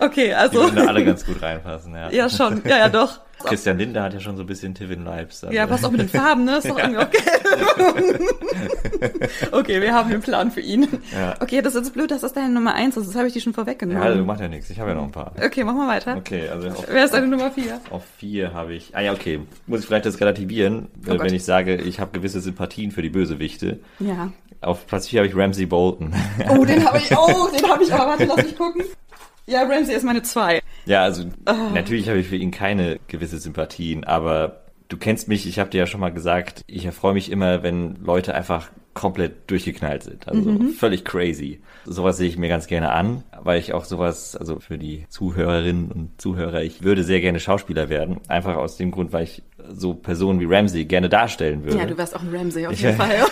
okay, 0.00 0.26
die 0.28 0.34
also. 0.34 0.60
würden 0.62 0.76
da 0.76 0.86
alle 0.86 1.04
ganz 1.04 1.24
gut 1.24 1.40
reinpassen, 1.40 1.94
ja. 1.94 2.10
Ja, 2.10 2.28
schon. 2.28 2.62
Ja, 2.66 2.78
ja, 2.78 2.88
doch. 2.88 3.20
Christian 3.44 3.78
Linde 3.78 4.02
hat 4.02 4.14
ja 4.14 4.20
schon 4.20 4.36
so 4.36 4.42
ein 4.42 4.46
bisschen 4.46 4.74
Tivin-Vibes. 4.74 5.44
also- 5.44 5.54
Ja, 5.54 5.66
passt 5.66 5.84
auch 5.84 5.90
mit 5.90 6.00
den 6.00 6.08
Farben, 6.08 6.44
ne? 6.44 6.58
Ist 6.58 6.68
doch 6.68 6.78
irgendwie 6.78 7.02
okay. 7.02 7.18
okay, 9.52 9.80
wir 9.80 9.94
haben 9.94 10.10
den 10.10 10.20
Plan 10.20 10.50
für 10.50 10.60
ihn. 10.60 10.86
Ja. 11.12 11.34
Okay, 11.40 11.62
das 11.62 11.74
ist 11.74 11.84
jetzt 11.84 11.94
blöd, 11.94 12.10
dass 12.10 12.20
das 12.22 12.32
deine 12.32 12.50
Nummer 12.50 12.74
eins 12.74 12.96
ist. 12.96 13.08
Das 13.08 13.14
habe 13.16 13.26
ich 13.26 13.32
dir 13.32 13.40
schon 13.40 13.54
vorweggenommen. 13.54 14.02
Ja, 14.02 14.08
also 14.08 14.24
macht 14.24 14.40
ja 14.40 14.48
nichts. 14.48 14.70
Ich 14.70 14.78
habe 14.80 14.90
ja 14.90 14.96
noch 14.96 15.04
ein 15.04 15.12
paar. 15.12 15.32
okay, 15.44 15.64
machen 15.64 15.78
wir 15.78 15.88
weiter. 15.88 16.16
Okay, 16.16 16.48
also 16.48 16.68
auf, 16.68 16.86
Wer 16.88 17.04
ist 17.04 17.14
deine 17.14 17.26
Nummer 17.26 17.50
vier? 17.50 17.80
auf 17.90 18.02
vier 18.18 18.52
habe 18.52 18.74
ich. 18.74 18.94
Ah 18.94 19.00
ja, 19.00 19.12
okay. 19.12 19.40
Muss 19.66 19.80
ich 19.80 19.86
vielleicht 19.86 20.06
das 20.06 20.20
relativieren, 20.20 20.88
Oh 21.06 21.12
äh, 21.12 21.16
Gott. 21.16 21.26
wenn 21.26 21.34
ich 21.34 21.44
sage, 21.44 21.76
ich 21.76 22.00
habe 22.00 22.12
gewisse 22.12 22.40
Sympathien 22.40 22.90
für 22.90 23.02
die 23.02 23.10
Bösewichte. 23.10 23.80
Ja. 23.98 24.32
Auf 24.60 24.86
Platz 24.86 25.08
vier 25.08 25.20
habe 25.20 25.28
ich 25.28 25.36
Ramsey 25.36 25.66
Bolton. 25.66 26.14
Oh, 26.48 26.64
den 26.64 26.84
habe 26.86 26.98
ich, 26.98 27.10
oh, 27.16 27.48
den 27.48 27.68
habe 27.68 27.82
ich, 27.82 27.92
aber 27.92 28.06
warte, 28.10 28.24
lass 28.24 28.36
mich 28.44 28.56
gucken. 28.56 28.82
Ja, 29.46 29.62
Ramsey 29.64 29.94
ist 29.94 30.04
meine 30.04 30.22
zwei. 30.22 30.60
ja, 30.86 31.02
also 31.02 31.24
Ah. 31.46 31.70
natürlich 31.74 32.08
habe 32.08 32.18
ich 32.18 32.28
für 32.28 32.36
ihn 32.36 32.50
keine 32.50 32.98
gewisse 33.08 33.38
Sympathien, 33.38 34.04
aber 34.04 34.62
du 34.88 34.96
kennst 34.96 35.28
mich, 35.28 35.46
ich 35.46 35.58
habe 35.58 35.70
dir 35.70 35.78
ja 35.78 35.86
schon 35.86 36.00
mal 36.00 36.12
gesagt, 36.12 36.62
ich 36.66 36.84
erfreue 36.84 37.14
mich 37.14 37.30
immer, 37.30 37.62
wenn 37.62 37.96
Leute 38.04 38.34
einfach 38.34 38.70
komplett 38.94 39.50
durchgeknallt 39.50 40.02
sind. 40.02 40.28
Also 40.28 40.50
mhm. 40.50 40.68
völlig 40.70 41.04
crazy. 41.04 41.62
Sowas 41.86 42.18
sehe 42.18 42.28
ich 42.28 42.36
mir 42.36 42.48
ganz 42.50 42.66
gerne 42.66 42.92
an, 42.92 43.24
weil 43.42 43.58
ich 43.58 43.72
auch 43.72 43.84
sowas, 43.84 44.36
also 44.36 44.60
für 44.60 44.76
die 44.76 45.06
Zuhörerinnen 45.08 45.90
und 45.90 46.20
Zuhörer, 46.20 46.62
ich 46.62 46.82
würde 46.82 47.02
sehr 47.02 47.22
gerne 47.22 47.40
Schauspieler 47.40 47.88
werden. 47.88 48.20
Einfach 48.28 48.56
aus 48.56 48.76
dem 48.76 48.90
Grund, 48.90 49.14
weil 49.14 49.24
ich 49.24 49.42
so 49.72 49.94
Personen 49.94 50.40
wie 50.40 50.44
Ramsey 50.44 50.84
gerne 50.84 51.08
darstellen 51.08 51.64
würde. 51.64 51.78
Ja, 51.78 51.86
du 51.86 51.96
wärst 51.96 52.14
auch 52.14 52.20
ein 52.20 52.34
Ramsey 52.34 52.66
auf 52.66 52.74
jeden 52.74 52.96
Fall. 52.96 53.16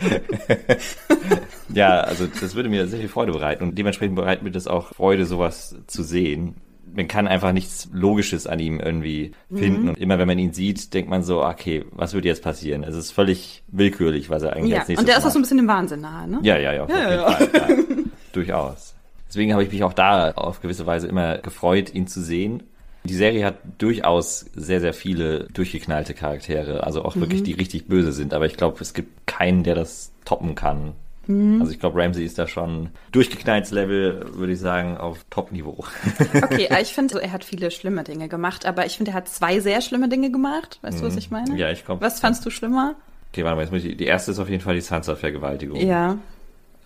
ja, 1.74 2.00
also 2.00 2.26
das 2.26 2.54
würde 2.54 2.68
mir 2.68 2.86
sehr 2.86 3.00
viel 3.00 3.08
Freude 3.08 3.32
bereiten 3.32 3.64
und 3.64 3.76
dementsprechend 3.76 4.16
bereitet 4.16 4.42
mir 4.42 4.50
das 4.50 4.66
auch 4.66 4.88
Freude, 4.88 5.26
sowas 5.26 5.76
zu 5.86 6.02
sehen 6.02 6.56
man 6.94 7.08
kann 7.08 7.28
einfach 7.28 7.52
nichts 7.52 7.88
Logisches 7.92 8.46
an 8.46 8.58
ihm 8.58 8.80
irgendwie 8.80 9.32
finden. 9.54 9.82
Mhm. 9.82 9.88
Und 9.90 9.98
immer 9.98 10.18
wenn 10.18 10.26
man 10.26 10.38
ihn 10.38 10.52
sieht, 10.52 10.92
denkt 10.94 11.10
man 11.10 11.22
so, 11.22 11.44
okay, 11.44 11.84
was 11.92 12.14
würde 12.14 12.28
jetzt 12.28 12.42
passieren? 12.42 12.84
Es 12.84 12.94
ist 12.94 13.10
völlig 13.12 13.62
willkürlich, 13.68 14.30
was 14.30 14.42
er 14.42 14.54
eigentlich 14.54 14.72
ja. 14.72 14.80
als 14.80 14.88
nächstes 14.88 15.02
Und 15.02 15.08
der 15.08 15.18
ist 15.18 15.26
auch 15.26 15.30
so 15.30 15.38
ein 15.38 15.42
bisschen 15.42 15.58
im 15.58 15.68
Wahnsinn 15.68 16.00
nahe, 16.00 16.28
ne? 16.28 16.38
Ja, 16.42 16.56
ja, 16.58 16.72
ja, 16.72 16.86
ja, 16.88 17.10
ja. 17.10 17.30
Fall. 17.30 17.50
Ja. 17.54 17.68
Durchaus. 18.32 18.94
Deswegen 19.28 19.52
habe 19.52 19.62
ich 19.62 19.70
mich 19.70 19.84
auch 19.84 19.92
da 19.92 20.32
auf 20.32 20.60
gewisse 20.60 20.86
Weise 20.86 21.06
immer 21.06 21.38
gefreut, 21.38 21.94
ihn 21.94 22.06
zu 22.06 22.20
sehen. 22.20 22.64
Die 23.04 23.14
Serie 23.14 23.46
hat 23.46 23.58
durchaus 23.78 24.40
sehr, 24.54 24.80
sehr 24.80 24.92
viele 24.92 25.44
durchgeknallte 25.54 26.14
Charaktere, 26.14 26.84
also 26.84 27.02
auch 27.04 27.14
mhm. 27.14 27.20
wirklich, 27.20 27.42
die 27.42 27.52
richtig 27.52 27.86
böse 27.86 28.12
sind. 28.12 28.34
Aber 28.34 28.46
ich 28.46 28.56
glaube, 28.56 28.78
es 28.80 28.92
gibt 28.92 29.26
keinen, 29.26 29.62
der 29.62 29.74
das 29.74 30.12
toppen 30.24 30.54
kann. 30.54 30.94
Mhm. 31.30 31.60
Also 31.60 31.72
ich 31.72 31.80
glaube, 31.80 32.02
Ramsey 32.02 32.24
ist 32.24 32.38
da 32.38 32.46
schon 32.46 32.90
durchgeknalltes 33.12 33.70
Level, 33.70 34.26
würde 34.34 34.52
ich 34.52 34.60
sagen, 34.60 34.96
auf 34.96 35.24
Top-Niveau. 35.30 35.84
Okay, 36.42 36.68
ich 36.80 36.92
finde, 36.94 37.22
er 37.22 37.32
hat 37.32 37.44
viele 37.44 37.70
schlimme 37.70 38.02
Dinge 38.02 38.28
gemacht, 38.28 38.66
aber 38.66 38.86
ich 38.86 38.96
finde, 38.96 39.12
er 39.12 39.14
hat 39.14 39.28
zwei 39.28 39.60
sehr 39.60 39.80
schlimme 39.80 40.08
Dinge 40.08 40.30
gemacht. 40.30 40.78
Weißt 40.82 40.98
mhm. 40.98 41.00
du, 41.00 41.06
was 41.06 41.12
mhm. 41.14 41.18
ich 41.18 41.30
meine? 41.30 41.56
Ja, 41.56 41.70
ich 41.70 41.84
komme. 41.84 42.00
Was 42.00 42.20
fandst 42.20 42.44
du 42.44 42.50
schlimmer? 42.50 42.94
Okay, 43.32 43.44
warte 43.44 43.56
mal, 43.56 43.62
jetzt 43.62 43.72
muss 43.72 43.84
ich, 43.84 43.96
die 43.96 44.06
erste 44.06 44.32
ist 44.32 44.38
auf 44.38 44.48
jeden 44.48 44.62
Fall 44.62 44.74
die 44.74 44.80
Sansa-Vergewaltigung. 44.80 45.80
Ja. 45.80 46.18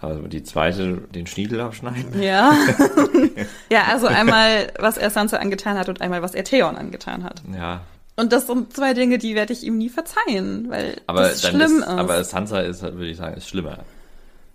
Also 0.00 0.22
die 0.26 0.42
zweite, 0.42 0.98
den 1.14 1.26
Schniedel 1.26 1.60
aufschneiden. 1.60 2.20
Ja. 2.20 2.54
ja, 3.70 3.84
also 3.90 4.06
einmal, 4.06 4.72
was 4.78 4.98
er 4.98 5.10
Sansa 5.10 5.38
angetan 5.38 5.78
hat 5.78 5.88
und 5.88 6.00
einmal, 6.00 6.20
was 6.20 6.34
er 6.34 6.44
Theon 6.44 6.76
angetan 6.76 7.24
hat. 7.24 7.42
Ja. 7.56 7.80
Und 8.16 8.32
das 8.32 8.46
sind 8.46 8.74
zwei 8.74 8.94
Dinge, 8.94 9.18
die 9.18 9.34
werde 9.34 9.52
ich 9.52 9.64
ihm 9.64 9.78
nie 9.78 9.88
verzeihen, 9.88 10.66
weil 10.68 11.00
aber 11.06 11.22
das 11.22 11.42
schlimm 11.42 11.60
ist, 11.60 11.72
ist. 11.72 11.88
Aber 11.88 12.22
Sansa 12.22 12.60
ist, 12.60 12.82
würde 12.82 13.08
ich 13.08 13.16
sagen, 13.16 13.36
ist 13.36 13.48
schlimmer. 13.48 13.78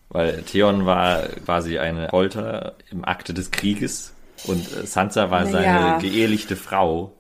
Weil 0.10 0.42
Theon 0.44 0.86
war 0.86 1.28
quasi 1.46 1.78
eine 1.78 2.10
Folter 2.10 2.76
im 2.92 3.06
Akte 3.06 3.34
des 3.34 3.52
Krieges 3.52 4.14
und 4.46 4.66
Sansa 4.68 5.30
war 5.30 5.46
seine 5.46 5.66
ja. 5.66 5.98
geehelichte 6.00 6.56
Frau. 6.56 7.14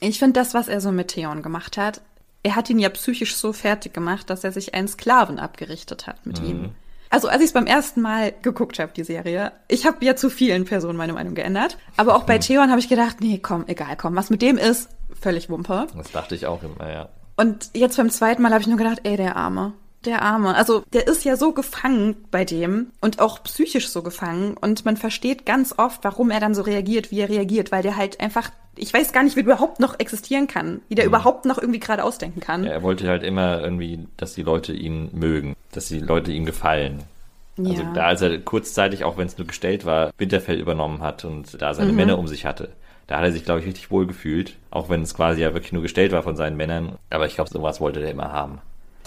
Ich 0.00 0.18
finde 0.18 0.38
das, 0.38 0.54
was 0.54 0.68
er 0.68 0.80
so 0.80 0.92
mit 0.92 1.08
Theon 1.08 1.42
gemacht 1.42 1.76
hat, 1.76 2.00
er 2.42 2.54
hat 2.54 2.70
ihn 2.70 2.78
ja 2.78 2.88
psychisch 2.88 3.34
so 3.34 3.52
fertig 3.52 3.92
gemacht, 3.92 4.30
dass 4.30 4.44
er 4.44 4.52
sich 4.52 4.74
einen 4.74 4.88
Sklaven 4.88 5.38
abgerichtet 5.38 6.06
hat 6.06 6.24
mit 6.24 6.40
mhm. 6.40 6.48
ihm. 6.48 6.70
Also 7.10 7.28
als 7.28 7.40
ich 7.40 7.46
es 7.46 7.52
beim 7.52 7.66
ersten 7.66 8.02
Mal 8.02 8.32
geguckt 8.42 8.78
habe, 8.78 8.92
die 8.94 9.02
Serie, 9.02 9.52
ich 9.66 9.86
habe 9.86 10.04
ja 10.04 10.14
zu 10.14 10.30
vielen 10.30 10.64
Personen 10.66 10.98
meine 10.98 11.14
Meinung 11.14 11.34
geändert. 11.34 11.78
Aber 11.96 12.14
auch 12.14 12.24
bei 12.24 12.36
mhm. 12.36 12.42
Theon 12.42 12.70
habe 12.70 12.80
ich 12.80 12.88
gedacht, 12.88 13.20
nee, 13.20 13.38
komm, 13.38 13.64
egal, 13.66 13.96
komm, 13.96 14.14
was 14.14 14.30
mit 14.30 14.42
dem 14.42 14.58
ist, 14.58 14.90
völlig 15.18 15.48
Wumpe. 15.48 15.86
Das 15.96 16.12
dachte 16.12 16.34
ich 16.34 16.46
auch 16.46 16.62
immer, 16.62 16.90
ja. 16.90 17.08
Und 17.36 17.70
jetzt 17.74 17.96
beim 17.96 18.10
zweiten 18.10 18.42
Mal 18.42 18.52
habe 18.52 18.60
ich 18.60 18.66
nur 18.68 18.78
gedacht, 18.78 19.00
ey, 19.04 19.16
der 19.16 19.36
Arme. 19.36 19.72
Der 20.04 20.22
Arme. 20.22 20.54
Also 20.54 20.84
der 20.92 21.08
ist 21.08 21.24
ja 21.24 21.36
so 21.36 21.52
gefangen 21.52 22.16
bei 22.30 22.44
dem 22.44 22.88
und 23.00 23.20
auch 23.20 23.42
psychisch 23.42 23.88
so 23.88 24.02
gefangen 24.02 24.56
und 24.56 24.84
man 24.84 24.96
versteht 24.96 25.44
ganz 25.44 25.74
oft, 25.76 26.04
warum 26.04 26.30
er 26.30 26.40
dann 26.40 26.54
so 26.54 26.62
reagiert, 26.62 27.10
wie 27.10 27.20
er 27.20 27.28
reagiert, 27.28 27.72
weil 27.72 27.82
der 27.82 27.96
halt 27.96 28.20
einfach, 28.20 28.50
ich 28.76 28.94
weiß 28.94 29.12
gar 29.12 29.24
nicht, 29.24 29.36
wie 29.36 29.42
der 29.42 29.54
überhaupt 29.54 29.80
noch 29.80 29.98
existieren 29.98 30.46
kann, 30.46 30.80
wie 30.88 30.94
der 30.94 31.04
mhm. 31.04 31.10
überhaupt 31.10 31.46
noch 31.46 31.58
irgendwie 31.58 31.80
gerade 31.80 32.04
ausdenken 32.04 32.40
kann. 32.40 32.64
Ja, 32.64 32.70
er 32.70 32.82
wollte 32.82 33.08
halt 33.08 33.24
immer 33.24 33.60
irgendwie, 33.60 34.06
dass 34.16 34.34
die 34.34 34.42
Leute 34.42 34.72
ihn 34.72 35.10
mögen, 35.12 35.56
dass 35.72 35.88
die 35.88 35.98
Leute 35.98 36.32
ihm 36.32 36.46
gefallen. 36.46 37.02
Also 37.58 37.72
ja. 37.72 37.78
Also 37.80 37.92
da, 37.92 38.06
als 38.06 38.22
er 38.22 38.38
kurzzeitig, 38.38 39.02
auch 39.02 39.16
wenn 39.16 39.26
es 39.26 39.36
nur 39.36 39.48
gestellt 39.48 39.84
war, 39.84 40.12
Winterfell 40.16 40.60
übernommen 40.60 41.02
hat 41.02 41.24
und 41.24 41.60
da 41.60 41.74
seine 41.74 41.90
mhm. 41.90 41.96
Männer 41.96 42.18
um 42.18 42.28
sich 42.28 42.46
hatte, 42.46 42.70
da 43.08 43.16
hat 43.16 43.24
er 43.24 43.32
sich, 43.32 43.44
glaube 43.44 43.60
ich, 43.60 43.66
richtig 43.66 43.90
wohl 43.90 44.06
gefühlt. 44.06 44.56
Auch 44.70 44.90
wenn 44.90 45.02
es 45.02 45.14
quasi 45.14 45.40
ja 45.40 45.54
wirklich 45.54 45.72
nur 45.72 45.82
gestellt 45.82 46.12
war 46.12 46.22
von 46.22 46.36
seinen 46.36 46.56
Männern. 46.56 46.98
Aber 47.10 47.26
ich 47.26 47.34
glaube, 47.34 47.50
sowas 47.50 47.80
wollte 47.80 48.00
der 48.00 48.10
immer 48.10 48.32
haben. 48.32 48.60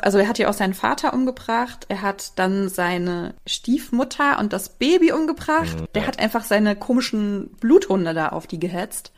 Also 0.03 0.17
er 0.17 0.27
hat 0.27 0.37
ja 0.39 0.49
auch 0.49 0.53
seinen 0.53 0.73
Vater 0.73 1.13
umgebracht, 1.13 1.85
er 1.89 2.01
hat 2.01 2.37
dann 2.37 2.69
seine 2.69 3.33
Stiefmutter 3.47 4.39
und 4.39 4.53
das 4.53 4.69
Baby 4.69 5.11
umgebracht. 5.11 5.79
Mhm, 5.79 5.87
der 5.95 6.07
hat 6.07 6.19
einfach 6.19 6.43
seine 6.43 6.75
komischen 6.75 7.51
Bluthunde 7.59 8.13
da 8.13 8.29
auf 8.29 8.47
die 8.47 8.59
gehetzt. 8.59 9.11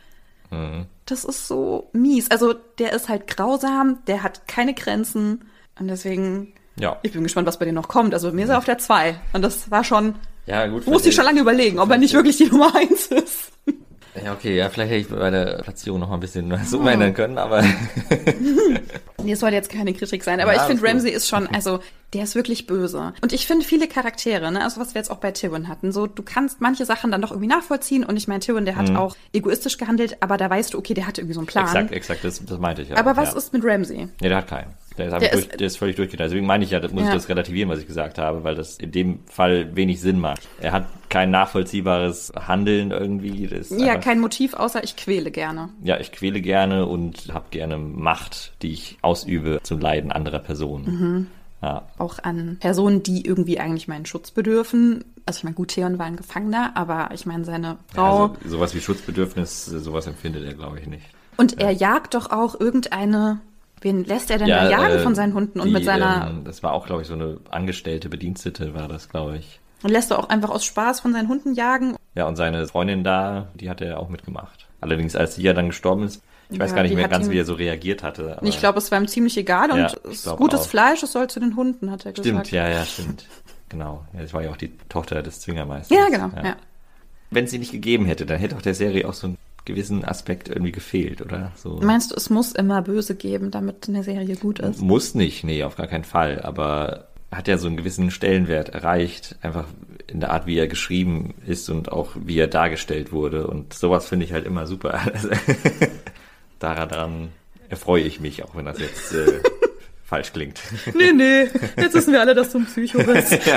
Mhm. 0.51 0.85
Das 1.05 1.25
ist 1.25 1.47
so 1.47 1.89
mies. 1.93 2.31
Also 2.31 2.53
der 2.53 2.93
ist 2.93 3.09
halt 3.09 3.27
grausam, 3.27 3.99
der 4.07 4.23
hat 4.23 4.47
keine 4.47 4.73
Grenzen 4.73 5.45
und 5.79 5.87
deswegen 5.87 6.53
ja. 6.79 6.97
Ich 7.03 7.11
bin 7.13 7.23
gespannt, 7.23 7.47
was 7.47 7.59
bei 7.59 7.65
denen 7.65 7.75
noch 7.75 7.87
kommt. 7.87 8.13
Also 8.13 8.31
mir 8.31 8.45
ist 8.45 8.49
er 8.49 8.57
auf 8.57 8.65
der 8.65 8.79
2 8.79 9.15
und 9.33 9.41
das 9.43 9.69
war 9.69 9.83
schon 9.83 10.15
ja, 10.45 10.67
gut. 10.67 10.87
Musste 10.87 11.09
ich 11.09 11.15
schon 11.15 11.25
lange 11.25 11.39
überlegen, 11.39 11.79
ob 11.79 11.89
er 11.89 11.97
nicht 11.97 12.13
wirklich 12.13 12.37
die 12.37 12.47
Nummer 12.47 12.75
1 12.75 13.07
ist. 13.07 13.51
Ja, 14.21 14.33
okay, 14.33 14.55
ja, 14.55 14.69
vielleicht 14.69 14.91
hätte 14.91 15.01
ich 15.01 15.07
bei 15.09 15.29
der 15.29 15.61
Platzierung 15.63 15.99
noch 15.99 16.09
mal 16.09 16.15
ein 16.15 16.19
bisschen 16.19 16.51
was 16.51 16.73
umändern 16.73 17.11
oh. 17.11 17.13
können, 17.13 17.37
aber. 17.37 17.63
nee, 19.23 19.31
es 19.31 19.39
soll 19.39 19.53
jetzt 19.53 19.69
keine 19.69 19.93
Kritik 19.93 20.23
sein, 20.23 20.39
aber 20.39 20.53
ja, 20.53 20.61
ich 20.61 20.67
finde, 20.67 20.87
Ramsey 20.87 21.11
ist 21.11 21.27
schon, 21.27 21.47
also, 21.47 21.79
der 22.13 22.23
ist 22.23 22.35
wirklich 22.35 22.67
böse. 22.67 23.13
Und 23.21 23.33
ich 23.33 23.47
finde 23.47 23.65
viele 23.65 23.87
Charaktere, 23.87 24.51
ne, 24.51 24.63
also 24.63 24.79
was 24.79 24.93
wir 24.93 24.99
jetzt 24.99 25.09
auch 25.09 25.17
bei 25.17 25.31
Tywin 25.31 25.67
hatten, 25.67 25.91
so, 25.91 26.05
du 26.05 26.21
kannst 26.21 26.61
manche 26.61 26.85
Sachen 26.85 27.11
dann 27.11 27.21
doch 27.21 27.31
irgendwie 27.31 27.47
nachvollziehen 27.47 28.03
und 28.03 28.17
ich 28.17 28.27
meine, 28.27 28.39
Tywin, 28.39 28.65
der 28.65 28.75
hat 28.75 28.89
mhm. 28.89 28.97
auch 28.97 29.15
egoistisch 29.33 29.77
gehandelt, 29.77 30.17
aber 30.19 30.37
da 30.37 30.49
weißt 30.49 30.73
du, 30.73 30.77
okay, 30.77 30.93
der 30.93 31.07
hatte 31.07 31.21
irgendwie 31.21 31.35
so 31.35 31.39
einen 31.39 31.47
Plan. 31.47 31.65
Exakt, 31.65 31.91
exakt, 31.91 32.23
das, 32.23 32.43
das 32.45 32.59
meinte 32.59 32.83
ich 32.83 32.89
ja. 32.89 32.97
Aber 32.97 33.17
was 33.17 33.31
ja. 33.31 33.37
ist 33.37 33.53
mit 33.53 33.63
Ramsey? 33.65 34.09
Nee, 34.21 34.29
der 34.29 34.37
hat 34.37 34.47
keinen. 34.47 34.73
Der 34.97 35.07
ist, 35.07 35.11
der, 35.11 35.19
durch, 35.31 35.45
ist, 35.45 35.59
der 35.59 35.67
ist 35.67 35.77
völlig 35.77 35.95
durchgedreht. 35.95 36.27
Deswegen 36.27 36.45
meine 36.45 36.63
ich 36.63 36.69
ja, 36.69 36.79
das 36.79 36.91
muss 36.91 37.03
ja. 37.03 37.09
ich 37.09 37.15
das 37.15 37.29
relativieren, 37.29 37.69
was 37.69 37.79
ich 37.79 37.87
gesagt 37.87 38.19
habe, 38.19 38.43
weil 38.43 38.53
das 38.53 38.77
in 38.77 38.91
dem 38.91 39.19
Fall 39.25 39.75
wenig 39.75 39.99
Sinn 40.01 40.19
macht. 40.19 40.47
Er 40.61 40.71
hat 40.71 40.85
kein 41.13 41.29
nachvollziehbares 41.29 42.33
Handeln 42.35 42.89
irgendwie. 42.89 43.47
ja, 43.77 43.97
kein 43.97 44.19
Motiv, 44.19 44.55
außer 44.55 44.83
ich 44.83 44.95
quäle 44.95 45.29
gerne. 45.29 45.69
Ja, 45.83 45.99
ich 45.99 46.11
quäle 46.11 46.41
gerne 46.41 46.87
und 46.87 47.31
habe 47.31 47.45
gerne 47.51 47.77
Macht, 47.77 48.53
die 48.63 48.73
ich 48.73 48.97
ausübe 49.03 49.59
zum 49.61 49.79
Leiden 49.79 50.11
anderer 50.11 50.39
Personen. 50.39 50.85
Mhm. 50.85 51.27
Ja. 51.61 51.83
Auch 51.99 52.17
an 52.23 52.57
Personen, 52.59 53.03
die 53.03 53.27
irgendwie 53.27 53.59
eigentlich 53.59 53.87
meinen 53.87 54.07
Schutz 54.07 54.31
bedürfen. 54.31 55.05
Also 55.27 55.37
ich 55.37 55.43
meine, 55.43 55.55
gut, 55.55 55.67
Theon 55.67 55.99
war 55.99 56.07
ein 56.07 56.15
Gefangener, 56.15 56.71
aber 56.73 57.11
ich 57.13 57.27
meine, 57.27 57.45
seine 57.45 57.77
Frau. 57.93 58.25
Ja, 58.25 58.33
also 58.33 58.49
sowas 58.49 58.73
wie 58.73 58.81
Schutzbedürfnis, 58.81 59.65
sowas 59.65 60.07
empfindet 60.07 60.43
er, 60.43 60.55
glaube 60.55 60.79
ich, 60.79 60.87
nicht. 60.87 61.05
Und 61.37 61.61
er 61.61 61.69
jagt 61.69 62.15
doch 62.15 62.31
auch 62.31 62.59
irgendeine 62.59 63.39
Wen 63.81 64.05
lässt 64.05 64.31
er 64.31 64.37
denn 64.37 64.47
ja, 64.47 64.63
da 64.63 64.69
jagen 64.69 64.95
äh, 64.95 64.99
von 64.99 65.13
seinen 65.13 65.33
Hunden 65.33 65.59
und 65.59 65.67
die, 65.67 65.73
mit 65.73 65.83
seiner. 65.83 66.29
Ähm, 66.29 66.43
das 66.45 66.63
war 66.63 66.71
auch, 66.71 66.85
glaube 66.85 67.01
ich, 67.01 67.07
so 67.07 67.15
eine 67.15 67.37
angestellte 67.51 68.07
Bedienstete, 68.07 68.73
war 68.73 68.87
das, 68.87 69.09
glaube 69.09 69.37
ich. 69.37 69.59
Und 69.83 69.89
lässt 69.89 70.11
er 70.11 70.19
auch 70.19 70.29
einfach 70.29 70.49
aus 70.49 70.65
Spaß 70.65 71.01
von 71.01 71.13
seinen 71.13 71.27
Hunden 71.27 71.53
jagen. 71.53 71.95
Ja, 72.15 72.27
und 72.27 72.35
seine 72.35 72.65
Freundin 72.67 73.03
da, 73.03 73.49
die 73.55 73.69
hat 73.69 73.81
er 73.81 73.99
auch 73.99 74.09
mitgemacht. 74.09 74.67
Allerdings, 74.81 75.15
als 75.15 75.35
sie 75.35 75.43
ja 75.43 75.53
dann 75.53 75.67
gestorben 75.67 76.03
ist, 76.03 76.21
ich 76.49 76.59
weiß 76.59 76.71
ja, 76.71 76.75
gar 76.75 76.83
nicht 76.83 76.95
mehr 76.95 77.07
ganz, 77.07 77.29
wie 77.29 77.37
er 77.37 77.45
so 77.45 77.53
reagiert 77.53 78.03
hatte. 78.03 78.37
ich 78.41 78.59
glaube, 78.59 78.77
es 78.77 78.91
war 78.91 78.99
ihm 78.99 79.07
ziemlich 79.07 79.37
egal 79.37 79.71
und 79.71 79.77
ja, 79.77 79.87
ist 80.09 80.27
gutes 80.35 80.61
auch. 80.61 80.67
Fleisch, 80.67 81.01
es 81.03 81.11
soll 81.11 81.29
zu 81.29 81.39
den 81.39 81.55
Hunden, 81.55 81.89
hat 81.89 82.05
er 82.05 82.11
gesagt. 82.11 82.27
Stimmt, 82.27 82.51
ja, 82.51 82.69
ja, 82.69 82.85
stimmt. 82.85 83.25
Genau. 83.69 84.05
Ja, 84.13 84.21
das 84.21 84.33
war 84.33 84.43
ja 84.43 84.51
auch 84.51 84.57
die 84.57 84.77
Tochter 84.89 85.23
des 85.23 85.41
Zwingermeisters. 85.41 85.97
Ja, 85.97 86.09
genau, 86.09 86.29
ja. 86.43 86.55
Wenn 87.31 87.45
es 87.45 87.51
sie 87.51 87.57
nicht 87.57 87.71
gegeben 87.71 88.05
hätte, 88.05 88.25
dann 88.25 88.37
hätte 88.39 88.55
auch 88.55 88.61
der 88.61 88.75
Serie 88.75 89.07
auch 89.07 89.13
so 89.13 89.27
ein 89.27 89.37
gewissen 89.65 90.05
Aspekt 90.05 90.49
irgendwie 90.49 90.71
gefehlt, 90.71 91.21
oder? 91.21 91.51
So. 91.55 91.79
Meinst 91.81 92.11
du, 92.11 92.15
es 92.15 92.29
muss 92.29 92.51
immer 92.51 92.81
Böse 92.81 93.15
geben, 93.15 93.49
damit 93.49 93.87
eine 93.87 94.03
Serie 94.03 94.35
gut 94.35 94.59
ist? 94.59 94.81
Muss 94.81 95.15
nicht, 95.15 95.43
nee, 95.43 95.63
auf 95.63 95.75
gar 95.75 95.87
keinen 95.87 96.03
Fall. 96.03 96.41
Aber 96.43 97.07
hat 97.35 97.47
ja 97.47 97.57
so 97.57 97.67
einen 97.67 97.77
gewissen 97.77 98.11
Stellenwert 98.11 98.69
erreicht, 98.69 99.35
einfach 99.41 99.65
in 100.07 100.19
der 100.19 100.31
Art, 100.31 100.45
wie 100.45 100.57
er 100.57 100.67
geschrieben 100.67 101.33
ist 101.45 101.69
und 101.69 101.91
auch 101.91 102.11
wie 102.15 102.37
er 102.37 102.47
dargestellt 102.47 103.11
wurde. 103.11 103.47
Und 103.47 103.73
sowas 103.73 104.07
finde 104.07 104.25
ich 104.25 104.33
halt 104.33 104.45
immer 104.45 104.67
super. 104.67 105.01
daran 106.59 107.29
erfreue 107.69 108.03
ich 108.03 108.19
mich, 108.19 108.43
auch 108.43 108.55
wenn 108.55 108.65
das 108.65 108.79
jetzt 108.79 109.13
äh, 109.13 109.41
falsch 110.03 110.33
klingt. 110.33 110.61
Nee, 110.93 111.11
nee, 111.13 111.47
jetzt 111.77 111.93
wissen 111.93 112.13
wir 112.13 112.21
alle, 112.21 112.35
dass 112.35 112.51
du 112.51 112.59
ein 112.59 112.65
Psycho 112.65 113.03
bist. 113.03 113.39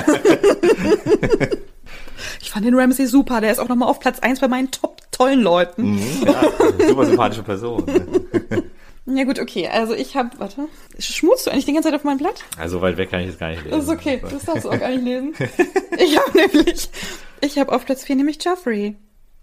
Ich 2.40 2.50
fand 2.50 2.64
den 2.64 2.75
Ramsey 2.75 3.06
super, 3.06 3.40
der 3.40 3.52
ist 3.52 3.59
auch 3.59 3.68
nochmal 3.68 3.88
auf 3.88 4.00
Platz 4.00 4.21
1 4.21 4.40
bei 4.40 4.49
meinen 4.49 4.71
top 4.71 5.02
tollen 5.11 5.42
Leuten. 5.42 5.97
Mhm, 5.97 6.25
ja, 6.25 6.42
super 6.88 7.04
sympathische 7.04 7.42
Person. 7.42 7.85
Ja 9.06 9.25
gut, 9.25 9.38
okay. 9.38 9.68
Also 9.68 9.94
ich 9.94 10.16
habe, 10.16 10.30
warte, 10.38 10.68
schmutzt 10.98 11.46
du 11.46 11.50
eigentlich 11.50 11.64
die 11.64 11.72
ganze 11.72 11.90
Zeit 11.90 11.98
auf 11.98 12.04
mein 12.04 12.18
Blatt? 12.18 12.44
Also 12.58 12.80
weit 12.80 12.96
weg 12.96 13.10
kann 13.10 13.20
ich 13.20 13.28
es 13.28 13.38
gar 13.38 13.50
nicht 13.50 13.64
lesen. 13.64 13.78
Das 13.78 13.84
ist 13.84 13.90
okay, 13.90 14.20
das 14.20 14.44
darfst 14.44 14.64
du 14.64 14.70
auch 14.70 14.78
gar 14.78 14.90
nicht 14.90 15.04
lesen. 15.04 15.34
Ich 15.98 16.18
habe 16.18 16.36
nämlich, 16.36 16.90
ich 17.40 17.58
habe 17.58 17.72
auf 17.72 17.84
Platz 17.84 18.04
4 18.04 18.16
nämlich 18.16 18.42
Joffrey. 18.44 18.96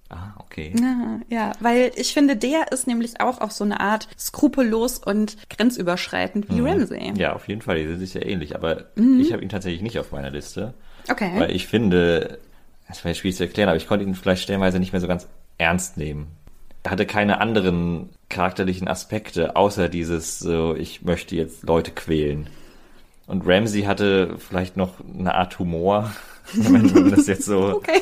Ah, 0.10 0.34
okay. 0.38 0.74
Ja, 0.80 1.20
ja, 1.30 1.52
weil 1.60 1.92
ich 1.96 2.14
finde, 2.14 2.36
der 2.36 2.72
ist 2.72 2.88
nämlich 2.88 3.20
auch 3.22 3.40
auf 3.42 3.52
so 3.52 3.64
eine 3.64 3.80
Art 3.80 4.08
skrupellos 4.20 5.00
und 5.00 5.38
grenzüberschreitend 5.50 6.50
wie 6.50 6.62
mhm. 6.62 6.68
Ramsey. 6.68 7.14
Ja, 7.16 7.34
auf 7.34 7.48
jeden 7.48 7.62
Fall, 7.62 7.78
die 7.78 7.88
sind 7.88 8.00
sich 8.00 8.14
ja 8.14 8.22
ähnlich, 8.22 8.56
aber 8.56 8.86
mhm. 8.96 9.22
ich 9.22 9.34
habe 9.34 9.42
ihn 9.42 9.50
tatsächlich 9.50 9.82
nicht 9.82 9.98
auf 9.98 10.12
meiner 10.12 10.30
Liste. 10.30 10.74
Okay. 11.10 11.32
Weil 11.36 11.52
ich 11.52 11.68
finde, 11.68 12.40
das 12.88 13.04
war 13.04 13.14
schwierig 13.14 13.38
zu 13.38 13.44
erklären, 13.44 13.70
aber 13.70 13.78
ich 13.78 13.88
konnte 13.88 14.06
ihn 14.06 14.14
vielleicht 14.14 14.44
stellenweise 14.44 14.80
nicht 14.80 14.92
mehr 14.92 15.02
so 15.02 15.08
ganz 15.08 15.28
ernst 15.58 15.98
nehmen. 15.98 16.28
Er 16.84 16.92
hatte 16.92 17.06
keine 17.06 17.40
anderen 17.40 18.10
charakterlichen 18.30 18.88
Aspekte, 18.88 19.56
außer 19.56 19.90
dieses 19.90 20.40
so, 20.40 20.76
ich 20.76 21.02
möchte 21.02 21.36
jetzt 21.36 21.64
Leute 21.64 21.92
quälen. 21.92 22.48
Und 23.26 23.48
Ramsey 23.48 23.84
hatte 23.84 24.36
vielleicht 24.38 24.76
noch 24.76 24.96
eine 25.00 25.34
Art 25.34 25.58
Humor, 25.60 26.12
wenn 26.54 26.92
man 26.92 27.12
das 27.16 27.28
jetzt 27.28 27.46
so. 27.46 27.76
Okay. 27.76 28.02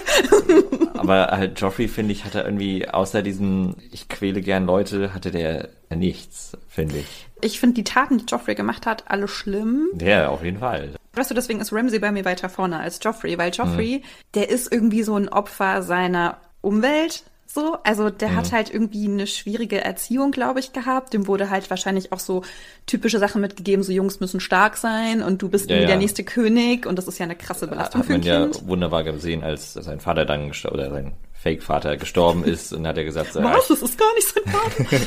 Aber 0.97 1.27
halt 1.27 1.59
Joffrey, 1.59 1.87
finde 1.87 2.11
ich, 2.11 2.25
hatte 2.25 2.41
irgendwie 2.41 2.87
außer 2.87 3.21
diesen 3.21 3.75
Ich 3.91 4.09
quäle 4.09 4.41
gern 4.41 4.65
Leute, 4.65 5.13
hatte 5.13 5.31
der 5.31 5.69
nichts, 5.89 6.57
finde 6.67 6.97
ich. 6.97 7.27
Ich 7.41 7.59
finde 7.59 7.75
die 7.75 7.83
Taten, 7.83 8.17
die 8.17 8.25
Joffrey 8.25 8.55
gemacht 8.55 8.85
hat, 8.85 9.05
alle 9.07 9.27
schlimm. 9.27 9.89
Der, 9.93 10.31
auf 10.31 10.43
jeden 10.43 10.59
Fall. 10.59 10.95
Weißt 11.13 11.29
du, 11.29 11.35
deswegen 11.35 11.59
ist 11.59 11.73
Ramsey 11.73 11.99
bei 11.99 12.11
mir 12.11 12.23
weiter 12.23 12.49
vorne 12.49 12.79
als 12.79 12.99
Joffrey, 13.01 13.37
weil 13.37 13.51
Joffrey, 13.51 14.03
der 14.33 14.49
ist 14.49 14.71
irgendwie 14.71 15.03
so 15.03 15.15
ein 15.15 15.27
Opfer 15.29 15.81
seiner 15.81 16.37
Umwelt. 16.61 17.23
So, 17.53 17.77
also 17.83 18.09
der 18.09 18.35
hat 18.35 18.53
halt 18.53 18.73
irgendwie 18.73 19.05
eine 19.09 19.27
schwierige 19.27 19.83
Erziehung, 19.83 20.31
glaube 20.31 20.61
ich, 20.61 20.71
gehabt. 20.71 21.13
Dem 21.13 21.27
wurde 21.27 21.49
halt 21.49 21.69
wahrscheinlich 21.69 22.13
auch 22.13 22.19
so 22.19 22.43
typische 22.85 23.19
Sachen 23.19 23.41
mitgegeben, 23.41 23.83
so 23.83 23.91
Jungs 23.91 24.21
müssen 24.21 24.39
stark 24.39 24.77
sein 24.77 25.21
und 25.21 25.41
du 25.41 25.49
bist 25.49 25.69
Ja, 25.69 25.77
ja. 25.77 25.87
der 25.87 25.97
nächste 25.97 26.23
König 26.23 26.85
und 26.85 26.95
das 26.97 27.09
ist 27.09 27.19
ja 27.19 27.25
eine 27.25 27.35
krasse 27.35 27.67
Belastung 27.67 27.99
Hat 28.01 28.07
für 28.07 28.13
ein 28.13 28.19
man 28.21 28.27
ja 28.27 28.43
Kind. 28.43 28.67
wunderbar 28.67 29.03
gesehen, 29.03 29.43
als 29.43 29.73
sein 29.73 29.99
Vater 29.99 30.23
dann 30.25 30.47
gestorben, 30.47 30.75
oder 30.79 30.89
sein 30.91 31.13
Fake-Vater 31.33 31.97
gestorben 31.97 32.45
ist 32.45 32.71
und 32.71 32.87
hat 32.87 32.97
er 32.97 33.03
gesagt, 33.03 33.35
ja, 33.35 33.43
Was? 33.43 33.67
Das 33.67 33.81
ist 33.81 33.97
gar 33.97 34.13
nicht 34.15 34.27
sein 34.27 34.43
Vater. 34.45 35.05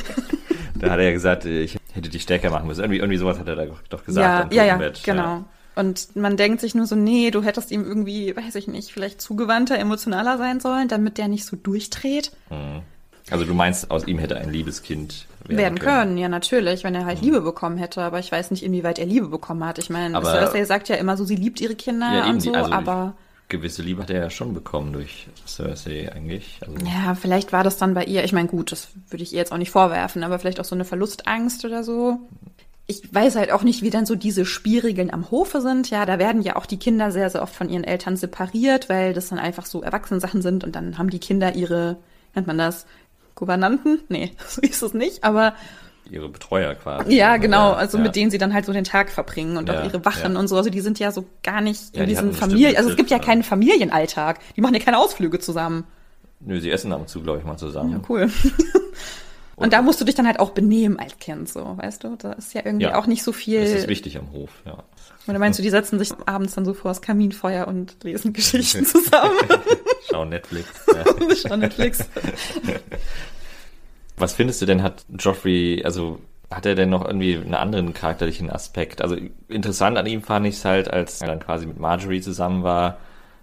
da 0.80 0.90
hat 0.90 0.98
er 0.98 1.12
gesagt, 1.12 1.46
ich 1.46 1.78
hätte 1.92 2.10
dich 2.10 2.22
stärker 2.22 2.50
machen 2.50 2.66
müssen. 2.66 2.80
Irgendwie, 2.80 2.98
irgendwie 2.98 3.18
sowas 3.18 3.38
hat 3.38 3.48
er 3.48 3.56
da 3.56 3.66
doch 3.88 4.04
gesagt. 4.04 4.52
ja, 4.52 4.64
ja, 4.64 4.78
ja, 4.78 4.92
genau. 5.02 5.44
Und 5.76 6.14
man 6.14 6.36
denkt 6.36 6.60
sich 6.60 6.74
nur 6.74 6.86
so, 6.86 6.94
nee, 6.94 7.30
du 7.30 7.42
hättest 7.42 7.70
ihm 7.70 7.84
irgendwie, 7.84 8.36
weiß 8.36 8.54
ich 8.54 8.68
nicht, 8.68 8.92
vielleicht 8.92 9.20
zugewandter, 9.20 9.78
emotionaler 9.78 10.38
sein 10.38 10.60
sollen, 10.60 10.88
damit 10.88 11.18
der 11.18 11.28
nicht 11.28 11.44
so 11.44 11.56
durchdreht. 11.56 12.30
Also 13.30 13.44
du 13.44 13.54
meinst, 13.54 13.90
aus 13.90 14.06
ihm 14.06 14.18
hätte 14.18 14.36
ein 14.36 14.52
Liebeskind 14.52 15.26
werden, 15.46 15.58
werden 15.58 15.78
können. 15.78 16.18
ja 16.18 16.28
natürlich, 16.28 16.84
wenn 16.84 16.94
er 16.94 17.06
halt 17.06 17.22
Liebe 17.22 17.40
bekommen 17.40 17.78
hätte, 17.78 18.02
aber 18.02 18.18
ich 18.18 18.30
weiß 18.30 18.50
nicht, 18.50 18.62
inwieweit 18.62 18.98
er 18.98 19.06
Liebe 19.06 19.28
bekommen 19.28 19.64
hat. 19.64 19.78
Ich 19.78 19.90
meine, 19.90 20.16
Aber- 20.16 20.30
Cersei 20.30 20.64
sagt 20.64 20.88
ja 20.88 20.96
immer 20.96 21.16
so, 21.16 21.24
sie 21.24 21.36
liebt 21.36 21.60
ihre 21.60 21.74
Kinder 21.74 22.12
Ja, 22.14 22.30
und 22.30 22.40
so, 22.40 22.52
also 22.52 22.70
aber 22.72 23.14
gewisse 23.48 23.82
Liebe 23.82 24.02
hat 24.02 24.10
er 24.10 24.20
ja 24.22 24.30
schon 24.30 24.54
bekommen 24.54 24.92
durch 24.92 25.26
Cersei 25.46 26.10
eigentlich. 26.12 26.58
Also, 26.66 26.78
ja, 26.86 27.14
vielleicht 27.14 27.52
war 27.52 27.62
das 27.64 27.76
dann 27.76 27.94
bei 27.94 28.04
ihr, 28.04 28.24
ich 28.24 28.32
meine, 28.32 28.48
gut, 28.48 28.72
das 28.72 28.88
würde 29.10 29.22
ich 29.22 29.32
ihr 29.32 29.38
jetzt 29.38 29.52
auch 29.52 29.58
nicht 29.58 29.70
vorwerfen, 29.70 30.22
aber 30.22 30.38
vielleicht 30.38 30.60
auch 30.60 30.64
so 30.64 30.74
eine 30.74 30.84
Verlustangst 30.84 31.64
oder 31.64 31.82
so. 31.84 32.20
Ich 32.86 33.14
weiß 33.14 33.36
halt 33.36 33.50
auch 33.50 33.62
nicht, 33.62 33.82
wie 33.82 33.90
dann 33.90 34.04
so 34.04 34.14
diese 34.14 34.44
Spielregeln 34.44 35.10
am 35.10 35.30
Hofe 35.30 35.62
sind. 35.62 35.88
Ja, 35.88 36.04
da 36.04 36.18
werden 36.18 36.42
ja 36.42 36.56
auch 36.56 36.66
die 36.66 36.78
Kinder 36.78 37.10
sehr, 37.10 37.30
sehr 37.30 37.42
oft 37.42 37.54
von 37.54 37.70
ihren 37.70 37.84
Eltern 37.84 38.16
separiert, 38.16 38.88
weil 38.88 39.14
das 39.14 39.30
dann 39.30 39.38
einfach 39.38 39.64
so 39.64 39.82
Erwachsenensachen 39.82 40.42
sind 40.42 40.64
und 40.64 40.76
dann 40.76 40.98
haben 40.98 41.08
die 41.08 41.18
Kinder 41.18 41.54
ihre, 41.54 41.96
nennt 42.34 42.46
man 42.46 42.58
das, 42.58 42.86
Gouvernanten? 43.34 44.00
Nee, 44.08 44.32
so 44.46 44.60
ist 44.60 44.82
es 44.82 44.94
nicht, 44.94 45.24
aber 45.24 45.54
ihre 46.10 46.28
Betreuer 46.28 46.74
quasi. 46.74 47.14
Ja, 47.14 47.38
genau, 47.38 47.72
also 47.72 47.96
ja. 47.98 48.04
mit 48.04 48.16
denen 48.16 48.30
sie 48.30 48.38
dann 48.38 48.52
halt 48.52 48.66
so 48.66 48.72
den 48.72 48.84
Tag 48.84 49.10
verbringen 49.10 49.56
und 49.56 49.68
Ja, 49.68 49.80
auch 49.80 49.84
ihre 49.84 50.04
Wachen 50.04 50.34
ja. 50.34 50.38
und 50.38 50.48
so. 50.48 50.56
Also 50.56 50.70
die 50.70 50.80
sind 50.80 50.98
ja 50.98 51.10
so 51.10 51.24
gar 51.42 51.60
nicht 51.60 51.96
in 51.96 52.06
die 52.06 52.16
einen 52.16 52.32
Familien. 52.32 52.76
Also 52.76 52.90
es 52.90 52.96
gibt 52.96 53.10
ja 53.10 53.18
keinen 53.18 53.42
Familienalltag. 53.42 54.40
Die 54.56 54.60
machen 54.60 54.74
ja 54.74 54.80
keine 54.80 54.98
Ausflüge 54.98 55.38
zusammen. 55.38 55.84
Nö, 56.40 56.60
sie 56.60 56.70
essen 56.70 56.92
ab 56.92 57.00
und 57.00 57.08
zu, 57.08 57.22
glaube 57.22 57.38
ich, 57.38 57.44
mal 57.44 57.56
zusammen. 57.56 57.92
Ja, 57.92 58.00
cool. 58.08 58.30
und 59.56 59.72
da 59.72 59.82
musst 59.82 60.00
du 60.00 60.04
dich 60.04 60.14
dann 60.14 60.26
halt 60.26 60.40
auch 60.40 60.50
benehmen 60.50 60.98
als 60.98 61.18
Kind, 61.18 61.48
so, 61.48 61.76
weißt 61.76 62.04
du? 62.04 62.16
Da 62.16 62.32
ist 62.32 62.54
ja 62.54 62.62
irgendwie 62.64 62.86
Ja, 62.86 62.96
auch 62.96 63.06
nicht 63.06 63.22
so 63.22 63.32
viel. 63.32 63.60
Das 63.60 63.70
ist 63.70 63.88
wichtig 63.88 64.18
am 64.18 64.32
Hof, 64.32 64.50
ja. 64.64 64.82
Oder 65.26 65.38
meinst 65.38 65.58
du, 65.58 65.62
die 65.62 65.70
setzen 65.70 65.98
sich 65.98 66.10
abends 66.26 66.54
dann 66.54 66.64
so 66.64 66.74
vor 66.74 66.90
das 66.90 67.00
Kaminfeuer 67.00 67.66
und 67.66 67.96
lesen 68.02 68.32
Geschichten 68.32 68.84
zusammen? 68.84 69.38
Schau 70.10 70.24
Netflix. 70.24 70.68
Ja. 70.88 71.04
Schauen 71.48 71.60
Netflix. 71.60 72.06
Was 74.16 74.34
findest 74.34 74.60
du 74.62 74.66
denn, 74.66 74.82
hat 74.82 75.04
Joffrey, 75.18 75.82
also 75.84 76.20
hat 76.50 76.66
er 76.66 76.74
denn 76.74 76.90
noch 76.90 77.04
irgendwie 77.04 77.36
einen 77.36 77.54
anderen 77.54 77.94
charakterlichen 77.94 78.50
Aspekt? 78.50 79.00
Also 79.00 79.16
interessant 79.48 79.96
an 79.96 80.06
ihm 80.06 80.22
fand 80.22 80.46
ich 80.46 80.56
es 80.56 80.64
halt, 80.64 80.88
als 80.88 81.20
er 81.20 81.28
dann 81.28 81.40
quasi 81.40 81.66
mit 81.66 81.78
Marjorie 81.78 82.20
zusammen 82.20 82.62
war, 82.62 82.98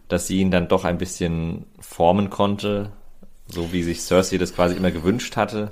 dass 0.07 0.27
sie 0.27 0.39
ihn 0.39 0.51
dann 0.51 0.67
doch 0.67 0.85
ein 0.85 0.97
bisschen 0.97 1.65
formen 1.79 2.29
konnte, 2.29 2.91
so 3.47 3.73
wie 3.73 3.83
sich 3.83 4.01
Cersei 4.01 4.37
das 4.37 4.53
quasi 4.53 4.75
immer 4.75 4.91
gewünscht 4.91 5.35
hatte. 5.35 5.71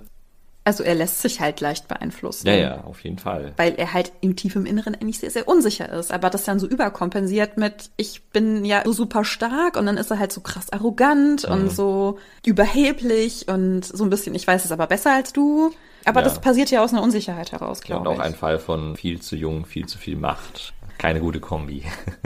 Also 0.69 0.84
er 0.84 0.93
lässt 0.93 1.19
sich 1.23 1.39
halt 1.39 1.62
leicht 1.62 1.88
beeinflussen. 1.88 2.45
Ja, 2.47 2.53
ja, 2.53 2.82
auf 2.84 3.03
jeden 3.03 3.17
Fall. 3.17 3.53
weil 3.58 3.73
er 3.73 3.91
halt 3.91 4.12
im 4.21 4.36
tief 4.36 4.55
im 4.55 4.67
Inneren 4.67 4.93
eigentlich 4.93 5.17
sehr, 5.17 5.32
sehr 5.32 5.47
unsicher 5.47 5.89
ist. 5.91 6.12
Aber 6.13 6.29
das 6.29 6.43
dann 6.43 6.60
so 6.60 6.67
überkompensiert 6.67 7.58
mit, 7.58 7.89
ich 7.97 8.21
bin 8.25 8.63
ja 8.65 8.84
so 8.86 8.93
super 8.93 9.25
stark 9.25 9.77
und 9.77 9.88
dann 9.88 9.97
ist 9.97 10.12
er 10.12 10.19
halt 10.19 10.32
so 10.32 10.41
krass 10.41 10.71
arrogant 10.71 11.47
Mhm. 11.47 11.53
und 11.55 11.71
so 11.71 12.19
überheblich 12.45 13.47
und 13.47 13.84
so 13.84 14.03
ein 14.03 14.12
bisschen, 14.12 14.36
ich 14.36 14.45
weiß 14.45 14.63
es 14.63 14.71
aber 14.71 14.86
besser 14.86 15.12
als 15.15 15.34
du. 15.34 15.71
Aber 16.05 16.19
Ja. 16.19 16.25
das 16.25 16.39
passiert 16.39 16.69
ja 16.69 16.84
aus 16.84 16.93
einer 16.93 17.01
Unsicherheit 17.01 17.51
heraus, 17.51 17.79
Ja, 17.79 17.86
glaube 17.97 18.10
und 18.10 18.15
auch 18.15 18.19
ich. 18.19 18.25
ein 18.25 18.36
Fall 18.36 18.60
von 18.60 18.95
viel 18.95 19.19
zu 19.21 19.36
jung, 19.36 19.65
viel 19.65 19.88
zu 19.88 19.97
viel 19.97 20.17
Macht. 20.17 20.73
Keine 20.99 21.19
gute 21.19 21.39
Kombi. 21.39 21.84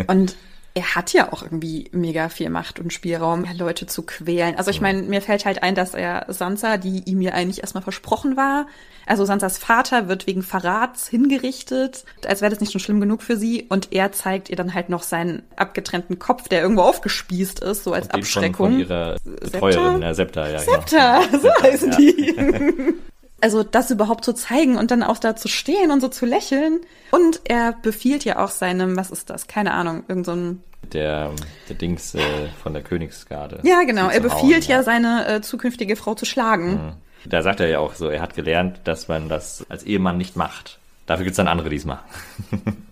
Und 0.08 0.36
er 0.76 0.96
hat 0.96 1.14
ja 1.14 1.32
auch 1.32 1.44
irgendwie 1.44 1.90
mega 1.92 2.30
viel 2.30 2.50
Macht 2.50 2.80
und 2.80 2.92
Spielraum, 2.92 3.46
Leute 3.56 3.86
zu 3.86 4.02
quälen. 4.04 4.56
Also 4.56 4.72
ich 4.72 4.82
meine, 4.82 5.04
mir 5.04 5.22
fällt 5.22 5.46
halt 5.46 5.62
ein, 5.62 5.76
dass 5.76 5.94
er 5.94 6.26
Sansa, 6.30 6.78
die 6.78 7.04
ihm 7.06 7.22
ja 7.22 7.34
eigentlich 7.34 7.62
erstmal 7.62 7.84
versprochen 7.84 8.36
war, 8.36 8.66
also 9.06 9.26
Sansas 9.26 9.58
Vater 9.58 10.08
wird 10.08 10.28
wegen 10.28 10.44
Verrats 10.44 11.08
hingerichtet, 11.08 12.06
als 12.26 12.42
wäre 12.42 12.52
das 12.52 12.62
nicht 12.62 12.72
schon 12.72 12.82
schlimm 12.82 13.02
genug 13.02 13.22
für 13.22 13.38
sie. 13.38 13.66
Und 13.70 13.90
er 13.92 14.12
zeigt 14.12 14.50
ihr 14.50 14.56
dann 14.56 14.74
halt 14.74 14.90
noch 14.90 15.04
seinen 15.04 15.44
abgetrennten 15.56 16.20
Kopf, 16.20 16.48
der 16.48 16.62
irgendwo 16.62 16.84
aufgespießt 16.84 17.60
ist, 17.60 17.84
so 17.84 17.94
als 17.94 18.08
Die 18.08 18.12
von, 18.12 18.20
Abschreckung. 18.22 18.72
von 18.72 18.80
ihrer 18.80 19.18
Betreuerin, 19.24 20.14
Septa, 20.14 20.50
ja. 20.50 20.60
Septa, 20.60 21.22
genau. 21.26 21.40
so 21.42 21.64
heißen 21.64 21.92
ja. 21.92 21.98
die. 21.98 22.94
Also 23.43 23.62
das 23.62 23.91
überhaupt 23.91 24.23
zu 24.23 24.32
zeigen 24.32 24.77
und 24.77 24.89
dann 24.89 25.03
auch 25.03 25.17
da 25.17 25.36
zu 25.36 25.49
stehen 25.49 25.91
und 25.91 25.99
so 25.99 26.08
zu 26.08 26.25
lächeln. 26.25 26.79
Und 27.12 27.41
er 27.43 27.73
befiehlt 27.73 28.23
ja 28.23 28.41
auch 28.41 28.49
seinem, 28.49 28.95
was 28.95 29.12
ist 29.12 29.29
das? 29.29 29.47
Keine 29.47 29.73
Ahnung, 29.73 30.06
irgend 30.08 30.25
so 30.25 30.32
ein 30.32 30.63
Der, 30.93 31.32
der 31.67 31.75
Dings 31.75 32.15
äh, 32.15 32.21
von 32.63 32.71
der 32.71 32.84
Königsgarde. 32.84 33.60
Ja, 33.63 33.84
genau. 33.84 34.08
Er 34.08 34.21
befiehlt 34.21 34.63
hauen, 34.63 34.71
ja, 34.71 34.84
seine 34.84 35.27
äh, 35.27 35.41
zukünftige 35.41 35.97
Frau 35.97 36.15
zu 36.15 36.23
schlagen. 36.23 36.93
Da 37.25 37.41
sagt 37.41 37.60
er 37.60 37.67
ja 37.67 37.79
auch 37.79 37.95
so, 37.95 38.08
er 38.08 38.21
hat 38.21 38.34
gelernt, 38.34 38.79
dass 38.86 39.10
man 39.10 39.27
das 39.27 39.65
als 39.67 39.84
Ehemann 39.84 40.17
nicht 40.17 40.38
macht. 40.38 40.79
Dafür 41.06 41.25
gibt's 41.25 41.36
dann 41.36 41.49
andere, 41.49 41.69
die 41.69 41.75
es 41.75 41.86
machen. 41.86 42.06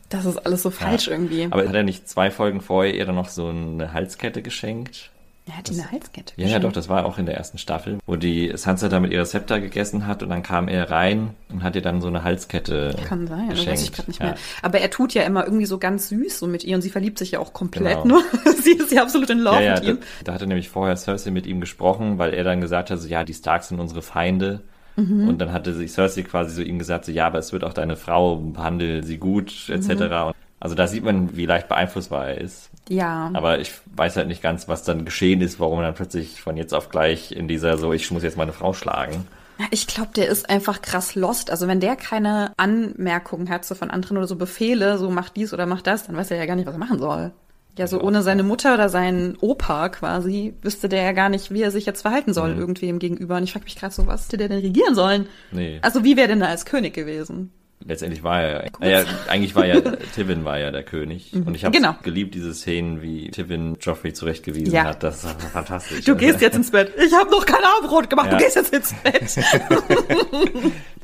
Das 0.09 0.25
ist 0.25 0.37
alles 0.45 0.63
so 0.63 0.69
falsch 0.69 1.07
irgendwie. 1.07 1.47
Aber 1.49 1.65
hat 1.65 1.73
er 1.73 1.83
nicht 1.83 2.09
zwei 2.09 2.29
Folgen 2.29 2.59
vorher 2.59 2.93
ihr 2.93 3.05
dann 3.05 3.15
noch 3.15 3.29
so 3.29 3.47
eine 3.47 3.93
Halskette 3.93 4.41
geschenkt? 4.41 5.10
Er 5.47 5.57
hat 5.57 5.69
ihm 5.71 5.79
eine 5.79 5.91
Halskette. 5.91 6.33
Ja, 6.37 6.47
ja, 6.47 6.59
doch, 6.59 6.71
das 6.71 6.87
war 6.87 7.05
auch 7.05 7.17
in 7.17 7.25
der 7.25 7.35
ersten 7.35 7.57
Staffel, 7.57 7.97
wo 8.05 8.15
die 8.15 8.51
Sansa 8.55 8.89
da 8.89 8.99
mit 8.99 9.11
ihrer 9.11 9.25
Scepter 9.25 9.59
gegessen 9.59 10.05
hat 10.07 10.21
und 10.23 10.29
dann 10.29 10.43
kam 10.43 10.67
er 10.67 10.89
rein 10.91 11.31
und 11.51 11.63
hat 11.63 11.75
ihr 11.75 11.81
dann 11.81 11.99
so 11.99 12.07
eine 12.07 12.23
Halskette 12.23 12.95
Kann 13.07 13.27
sein, 13.27 13.49
das 13.49 13.57
geschenkt. 13.57 13.71
weiß 13.71 13.83
ich 13.83 13.91
gerade 13.91 14.09
nicht 14.11 14.19
Ja. 14.19 14.25
mehr. 14.27 14.35
Aber 14.61 14.79
er 14.79 14.89
tut 14.91 15.13
ja 15.13 15.23
immer 15.23 15.43
irgendwie 15.45 15.65
so 15.65 15.77
ganz 15.77 16.09
süß 16.09 16.39
so 16.39 16.47
mit 16.47 16.63
ihr 16.63 16.75
und 16.75 16.81
sie 16.81 16.89
verliebt 16.89 17.17
sich 17.17 17.31
ja 17.31 17.39
auch 17.39 17.53
komplett 17.53 18.03
Genau. 18.03 18.05
nur. 18.05 18.23
sie 18.63 18.71
ist 18.73 18.91
ja 18.91 19.01
absolut 19.03 19.29
in 19.29 19.39
Love 19.39 19.63
Ja, 19.63 19.73
mit 19.75 19.83
da, 19.83 19.89
ihm. 19.89 19.97
da 20.23 20.33
hatte 20.33 20.47
nämlich 20.47 20.69
vorher 20.69 20.95
Cersei 20.95 21.31
mit 21.31 21.45
ihm 21.47 21.59
gesprochen, 21.59 22.17
weil 22.17 22.33
er 22.33 22.43
dann 22.43 22.61
gesagt 22.61 22.89
hat, 22.91 22.99
so, 22.99 23.07
ja, 23.07 23.23
die 23.23 23.33
Starks 23.33 23.69
sind 23.69 23.79
unsere 23.79 24.01
Feinde. 24.01 24.61
Mhm. 24.95 25.27
Und 25.27 25.39
dann 25.39 25.53
hatte 25.53 25.73
sich 25.73 25.91
Cersei 25.93 26.23
quasi 26.23 26.53
so 26.55 26.61
ihm 26.61 26.77
gesagt, 26.79 27.05
so, 27.05 27.11
ja, 27.11 27.25
aber 27.27 27.39
es 27.39 27.53
wird 27.53 27.63
auch 27.63 27.73
deine 27.73 27.95
Frau, 27.95 28.35
behandle 28.35 29.03
sie 29.03 29.17
gut, 29.17 29.69
etc. 29.69 29.89
Mhm. 29.89 30.31
Also 30.59 30.75
da 30.75 30.87
sieht 30.87 31.03
man, 31.03 31.35
wie 31.35 31.45
leicht 31.45 31.67
beeinflussbar 31.69 32.27
er 32.29 32.41
ist. 32.41 32.69
Ja. 32.89 33.29
Aber 33.33 33.59
ich 33.59 33.71
weiß 33.95 34.17
halt 34.17 34.27
nicht 34.27 34.41
ganz, 34.41 34.67
was 34.67 34.83
dann 34.83 35.05
geschehen 35.05 35.41
ist, 35.41 35.59
warum 35.59 35.79
er 35.79 35.85
dann 35.85 35.95
plötzlich 35.95 36.41
von 36.41 36.57
jetzt 36.57 36.73
auf 36.73 36.89
gleich 36.89 37.31
in 37.31 37.47
dieser 37.47 37.77
so, 37.77 37.93
ich 37.93 38.09
muss 38.11 38.23
jetzt 38.23 38.37
meine 38.37 38.53
Frau 38.53 38.73
schlagen. 38.73 39.25
Ich 39.69 39.85
glaube, 39.85 40.09
der 40.15 40.27
ist 40.27 40.49
einfach 40.49 40.81
krass 40.81 41.13
lost. 41.15 41.51
Also 41.51 41.67
wenn 41.67 41.79
der 41.79 41.95
keine 41.95 42.51
Anmerkungen 42.57 43.49
hat, 43.49 43.63
so 43.63 43.75
von 43.75 43.91
anderen 43.91 44.17
oder 44.17 44.27
so 44.27 44.35
Befehle, 44.35 44.97
so 44.97 45.11
mach 45.11 45.29
dies 45.29 45.53
oder 45.53 45.67
mach 45.67 45.81
das, 45.81 46.07
dann 46.07 46.17
weiß 46.17 46.31
er 46.31 46.37
ja 46.37 46.45
gar 46.47 46.55
nicht, 46.55 46.65
was 46.65 46.73
er 46.75 46.79
machen 46.79 46.99
soll. 46.99 47.31
Ja, 47.77 47.87
so 47.87 47.97
Ja. 47.97 48.03
ohne 48.03 48.21
seine 48.23 48.43
Mutter 48.43 48.73
oder 48.73 48.89
seinen 48.89 49.37
Opa 49.39 49.89
quasi, 49.89 50.55
wüsste 50.61 50.89
der 50.89 51.03
ja 51.03 51.11
gar 51.13 51.29
nicht, 51.29 51.51
wie 51.53 51.61
er 51.61 51.71
sich 51.71 51.85
jetzt 51.85 52.01
verhalten 52.01 52.33
soll, 52.33 52.51
irgendwem 52.57 52.99
gegenüber. 52.99 53.37
Und 53.37 53.43
ich 53.43 53.53
frage 53.53 53.63
mich 53.65 53.77
gerade 53.77 53.93
so, 53.93 54.07
was 54.07 54.25
hätte 54.25 54.37
der 54.37 54.49
denn 54.49 54.59
regieren 54.59 54.95
sollen? 54.95 55.27
Nee. 55.51 55.79
Also 55.81 56.03
wie 56.03 56.17
wäre 56.17 56.27
denn 56.27 56.39
da 56.41 56.47
als 56.47 56.65
König 56.65 56.93
gewesen? 56.93 57.53
Letztendlich 57.85 58.21
war 58.23 58.41
er, 58.41 58.65
ja, 58.81 59.03
eigentlich 59.27 59.55
war 59.55 59.65
ja, 59.65 59.81
Tivin 60.15 60.45
war 60.45 60.59
ja 60.59 60.71
der 60.71 60.83
König. 60.83 61.31
Und 61.33 61.55
ich 61.55 61.65
habe 61.65 61.75
Genau. 61.75 61.95
geliebt, 62.03 62.35
diese 62.35 62.53
Szenen, 62.53 63.01
wie 63.01 63.29
Tivin 63.31 63.77
Joffrey 63.81 64.13
zurechtgewiesen 64.13 64.73
Ja. 64.73 64.83
hat. 64.85 65.01
Das 65.03 65.23
war 65.23 65.31
fantastisch. 65.39 66.05
Du 66.05 66.15
gehst 66.15 66.41
jetzt 66.41 66.55
ins 66.55 66.71
Bett. 66.71 66.93
Ich 67.03 67.13
habe 67.13 67.29
noch 67.31 67.45
kein 67.45 67.63
Abendbrot 67.77 68.09
gemacht. 68.09 68.27
Ja. 68.31 68.37
Du 68.37 68.43
gehst 68.43 68.55
jetzt 68.55 68.73
ins 68.73 68.93
Bett. 69.03 69.35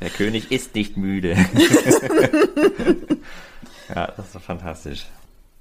Der 0.00 0.10
König 0.10 0.52
ist 0.52 0.74
nicht 0.74 0.96
müde. 0.96 1.36
ja, 3.94 4.12
das 4.16 4.34
war 4.34 4.40
fantastisch. 4.40 5.06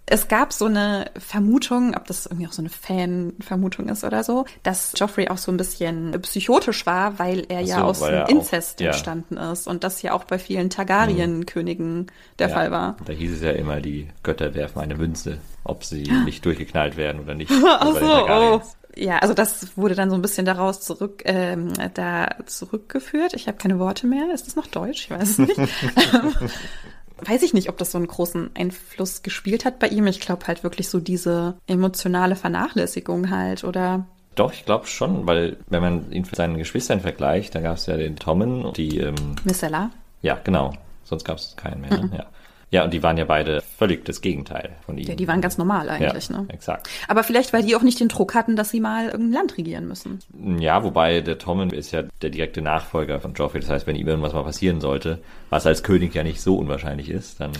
Es 0.09 0.29
gab 0.29 0.53
so 0.53 0.65
eine 0.65 1.11
Vermutung, 1.19 1.93
ob 1.93 2.07
das 2.07 2.27
irgendwie 2.27 2.47
auch 2.47 2.53
so 2.53 2.61
eine 2.61 2.69
Fan-Vermutung 2.69 3.89
ist 3.89 4.05
oder 4.05 4.23
so, 4.23 4.45
dass 4.63 4.93
Joffrey 4.95 5.27
auch 5.27 5.37
so 5.37 5.51
ein 5.51 5.57
bisschen 5.57 6.13
psychotisch 6.21 6.85
war, 6.85 7.19
weil 7.19 7.45
er 7.49 7.59
ja 7.59 7.79
so, 7.79 7.83
aus 7.83 8.01
weil 8.01 8.13
er 8.13 8.25
auch- 8.25 8.29
Inzest 8.29 8.79
ja. 8.79 8.87
entstanden 8.87 9.35
ist 9.35 9.67
und 9.67 9.83
das 9.83 10.01
ja 10.01 10.13
auch 10.13 10.23
bei 10.23 10.39
vielen 10.39 10.69
Targaryen-Königen 10.69 12.07
der 12.39 12.47
ja, 12.47 12.53
Fall 12.53 12.71
war. 12.71 12.95
Da 13.05 13.11
hieß 13.11 13.33
es 13.33 13.41
ja 13.41 13.51
immer, 13.51 13.81
die 13.81 14.07
Götter 14.23 14.55
werfen 14.55 14.79
eine 14.79 14.95
Münze, 14.95 15.39
ob 15.65 15.83
sie 15.83 16.03
nicht 16.25 16.45
durchgeknallt 16.45 16.95
werden 16.95 17.21
oder 17.21 17.35
nicht. 17.35 17.51
Ach 17.65 17.93
so, 17.93 18.27
oh. 18.29 18.61
Ja, 18.95 19.19
also 19.19 19.33
das 19.35 19.77
wurde 19.77 19.93
dann 19.93 20.09
so 20.09 20.15
ein 20.15 20.21
bisschen 20.23 20.45
daraus 20.45 20.81
zurück, 20.81 21.21
ähm, 21.25 21.73
da 21.93 22.29
zurückgeführt. 22.45 23.33
Ich 23.35 23.47
habe 23.47 23.57
keine 23.57 23.77
Worte 23.77 24.07
mehr. 24.07 24.33
Ist 24.33 24.47
das 24.47 24.55
noch 24.55 24.65
Deutsch? 24.67 25.03
Ich 25.05 25.11
weiß 25.11 25.29
es 25.31 25.37
nicht. 25.37 25.55
weiß 27.23 27.43
ich 27.43 27.53
nicht, 27.53 27.69
ob 27.69 27.77
das 27.77 27.91
so 27.91 27.97
einen 27.97 28.07
großen 28.07 28.51
Einfluss 28.55 29.23
gespielt 29.23 29.65
hat 29.65 29.79
bei 29.79 29.87
ihm. 29.87 30.07
Ich 30.07 30.19
glaube 30.19 30.47
halt 30.47 30.63
wirklich 30.63 30.89
so 30.89 30.99
diese 30.99 31.55
emotionale 31.67 32.35
Vernachlässigung 32.35 33.29
halt, 33.29 33.63
oder? 33.63 34.05
Doch, 34.35 34.53
ich 34.53 34.65
glaube 34.65 34.85
schon, 34.85 35.25
weil 35.25 35.57
wenn 35.67 35.81
man 35.81 36.11
ihn 36.11 36.23
mit 36.23 36.35
seinen 36.35 36.57
Geschwistern 36.57 37.01
vergleicht, 37.01 37.55
da 37.55 37.61
gab 37.61 37.77
es 37.77 37.87
ja 37.87 37.97
den 37.97 38.17
Tommen 38.17 38.65
und 38.65 38.77
die... 38.77 38.99
Ähm, 38.99 39.15
Missella? 39.43 39.89
Ja, 40.21 40.39
genau. 40.43 40.73
Sonst 41.03 41.23
gab 41.23 41.37
es 41.37 41.55
keinen 41.55 41.81
mehr. 41.81 42.03
Mhm. 42.03 42.11
Ja. 42.13 42.25
Ja, 42.69 42.83
und 42.83 42.93
die 42.93 43.01
waren 43.01 43.17
ja 43.17 43.23
beide 43.23 43.61
völlig 43.61 44.03
das 44.03 44.19
Gegenteil 44.19 44.75
von 44.85 44.97
ihm. 44.97 45.07
Ja, 45.07 45.15
die 45.15 45.27
waren 45.27 45.39
ganz 45.39 45.57
normal 45.57 45.89
eigentlich, 45.89 46.27
ja, 46.27 46.41
ne? 46.41 46.47
Exakt. 46.49 46.89
Aber 47.07 47.23
vielleicht, 47.23 47.53
weil 47.53 47.63
die 47.63 47.75
auch 47.77 47.81
nicht 47.81 47.99
den 47.99 48.09
Druck 48.09 48.35
hatten, 48.35 48.57
dass 48.57 48.69
sie 48.71 48.81
mal 48.81 49.05
irgendein 49.05 49.31
Land 49.31 49.57
regieren 49.57 49.87
müssen. 49.87 50.19
Ja, 50.59 50.83
wobei 50.83 51.21
der 51.21 51.37
Tommen 51.37 51.69
ist 51.69 51.91
ja 51.91 52.03
der 52.21 52.29
direkte 52.29 52.61
Nachfolger 52.61 53.21
von 53.21 53.33
Joffrey. 53.33 53.61
Das 53.61 53.69
heißt, 53.69 53.87
wenn 53.87 53.95
ihm 53.95 54.07
irgendwas 54.07 54.33
mal 54.33 54.43
passieren 54.43 54.81
sollte, 54.81 55.19
was 55.49 55.65
als 55.65 55.81
König 55.81 56.13
ja 56.13 56.23
nicht 56.23 56.41
so 56.41 56.57
unwahrscheinlich 56.57 57.09
ist, 57.09 57.39
dann 57.39 57.51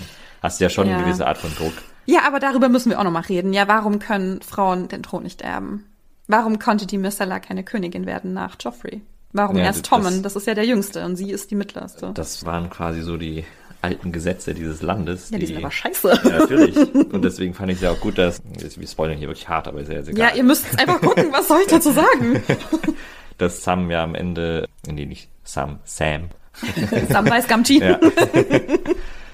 hast 0.41 0.59
du 0.59 0.65
ja 0.65 0.69
schon 0.69 0.89
ja. 0.89 0.95
eine 0.95 1.05
gewisse 1.05 1.25
Art 1.25 1.37
von 1.37 1.55
Druck. 1.55 1.73
Ja, 2.05 2.21
aber 2.25 2.39
darüber 2.39 2.67
müssen 2.67 2.89
wir 2.89 2.99
auch 2.99 3.05
nochmal 3.05 3.23
reden. 3.23 3.53
Ja, 3.53 3.67
warum 3.69 3.99
können 3.99 4.41
Frauen 4.41 4.89
den 4.89 5.03
Thron 5.03 5.23
nicht 5.23 5.41
erben? 5.41 5.85
Warum 6.27 6.59
konnte 6.59 6.85
die 6.85 6.97
Myrcella 6.97 7.39
keine 7.39 7.63
Königin 7.63 8.05
werden 8.05 8.33
nach 8.33 8.57
Joffrey? 8.59 9.01
Warum 9.31 9.57
ja, 9.57 9.65
erst 9.65 9.85
Tommen? 9.85 10.23
Das, 10.23 10.33
das 10.33 10.35
ist 10.37 10.47
ja 10.47 10.53
der 10.53 10.65
Jüngste 10.65 11.05
und 11.05 11.15
sie 11.15 11.31
ist 11.31 11.51
die 11.51 11.55
mittlerste. 11.55 12.11
Das 12.13 12.45
waren 12.45 12.69
quasi 12.69 13.01
so 13.01 13.17
die 13.17 13.45
alten 13.81 14.11
Gesetze 14.11 14.53
dieses 14.53 14.81
Landes. 14.81 15.29
Ja, 15.29 15.37
die, 15.37 15.45
die 15.45 15.53
sind 15.53 15.57
aber 15.57 15.71
scheiße. 15.71 16.21
Ja, 16.23 16.39
natürlich. 16.39 16.75
Und 16.95 17.23
deswegen 17.23 17.53
fand 17.53 17.71
ich 17.71 17.77
es 17.77 17.83
ja 17.83 17.91
auch 17.91 17.99
gut, 17.99 18.17
dass, 18.17 18.41
wir 18.43 18.87
spoilern 18.87 19.17
hier 19.17 19.27
wirklich 19.27 19.47
hart, 19.47 19.67
aber 19.67 19.81
ist 19.81 19.89
ja 19.89 19.95
jetzt 19.95 20.09
egal. 20.09 20.29
Ja, 20.29 20.35
ihr 20.35 20.43
müsst 20.43 20.79
einfach 20.79 21.01
gucken, 21.01 21.31
was 21.31 21.47
soll 21.47 21.59
ich 21.61 21.67
dazu 21.67 21.91
sagen? 21.91 22.41
dass 23.37 23.63
Sam 23.63 23.91
ja 23.91 24.03
am 24.03 24.15
Ende, 24.15 24.67
nee, 24.87 25.05
nicht 25.05 25.29
Sam, 25.43 25.79
Sam. 25.83 26.29
Sam 27.09 27.29
weiß 27.29 27.47
Gamgee. 27.47 27.79
Ja 27.79 27.99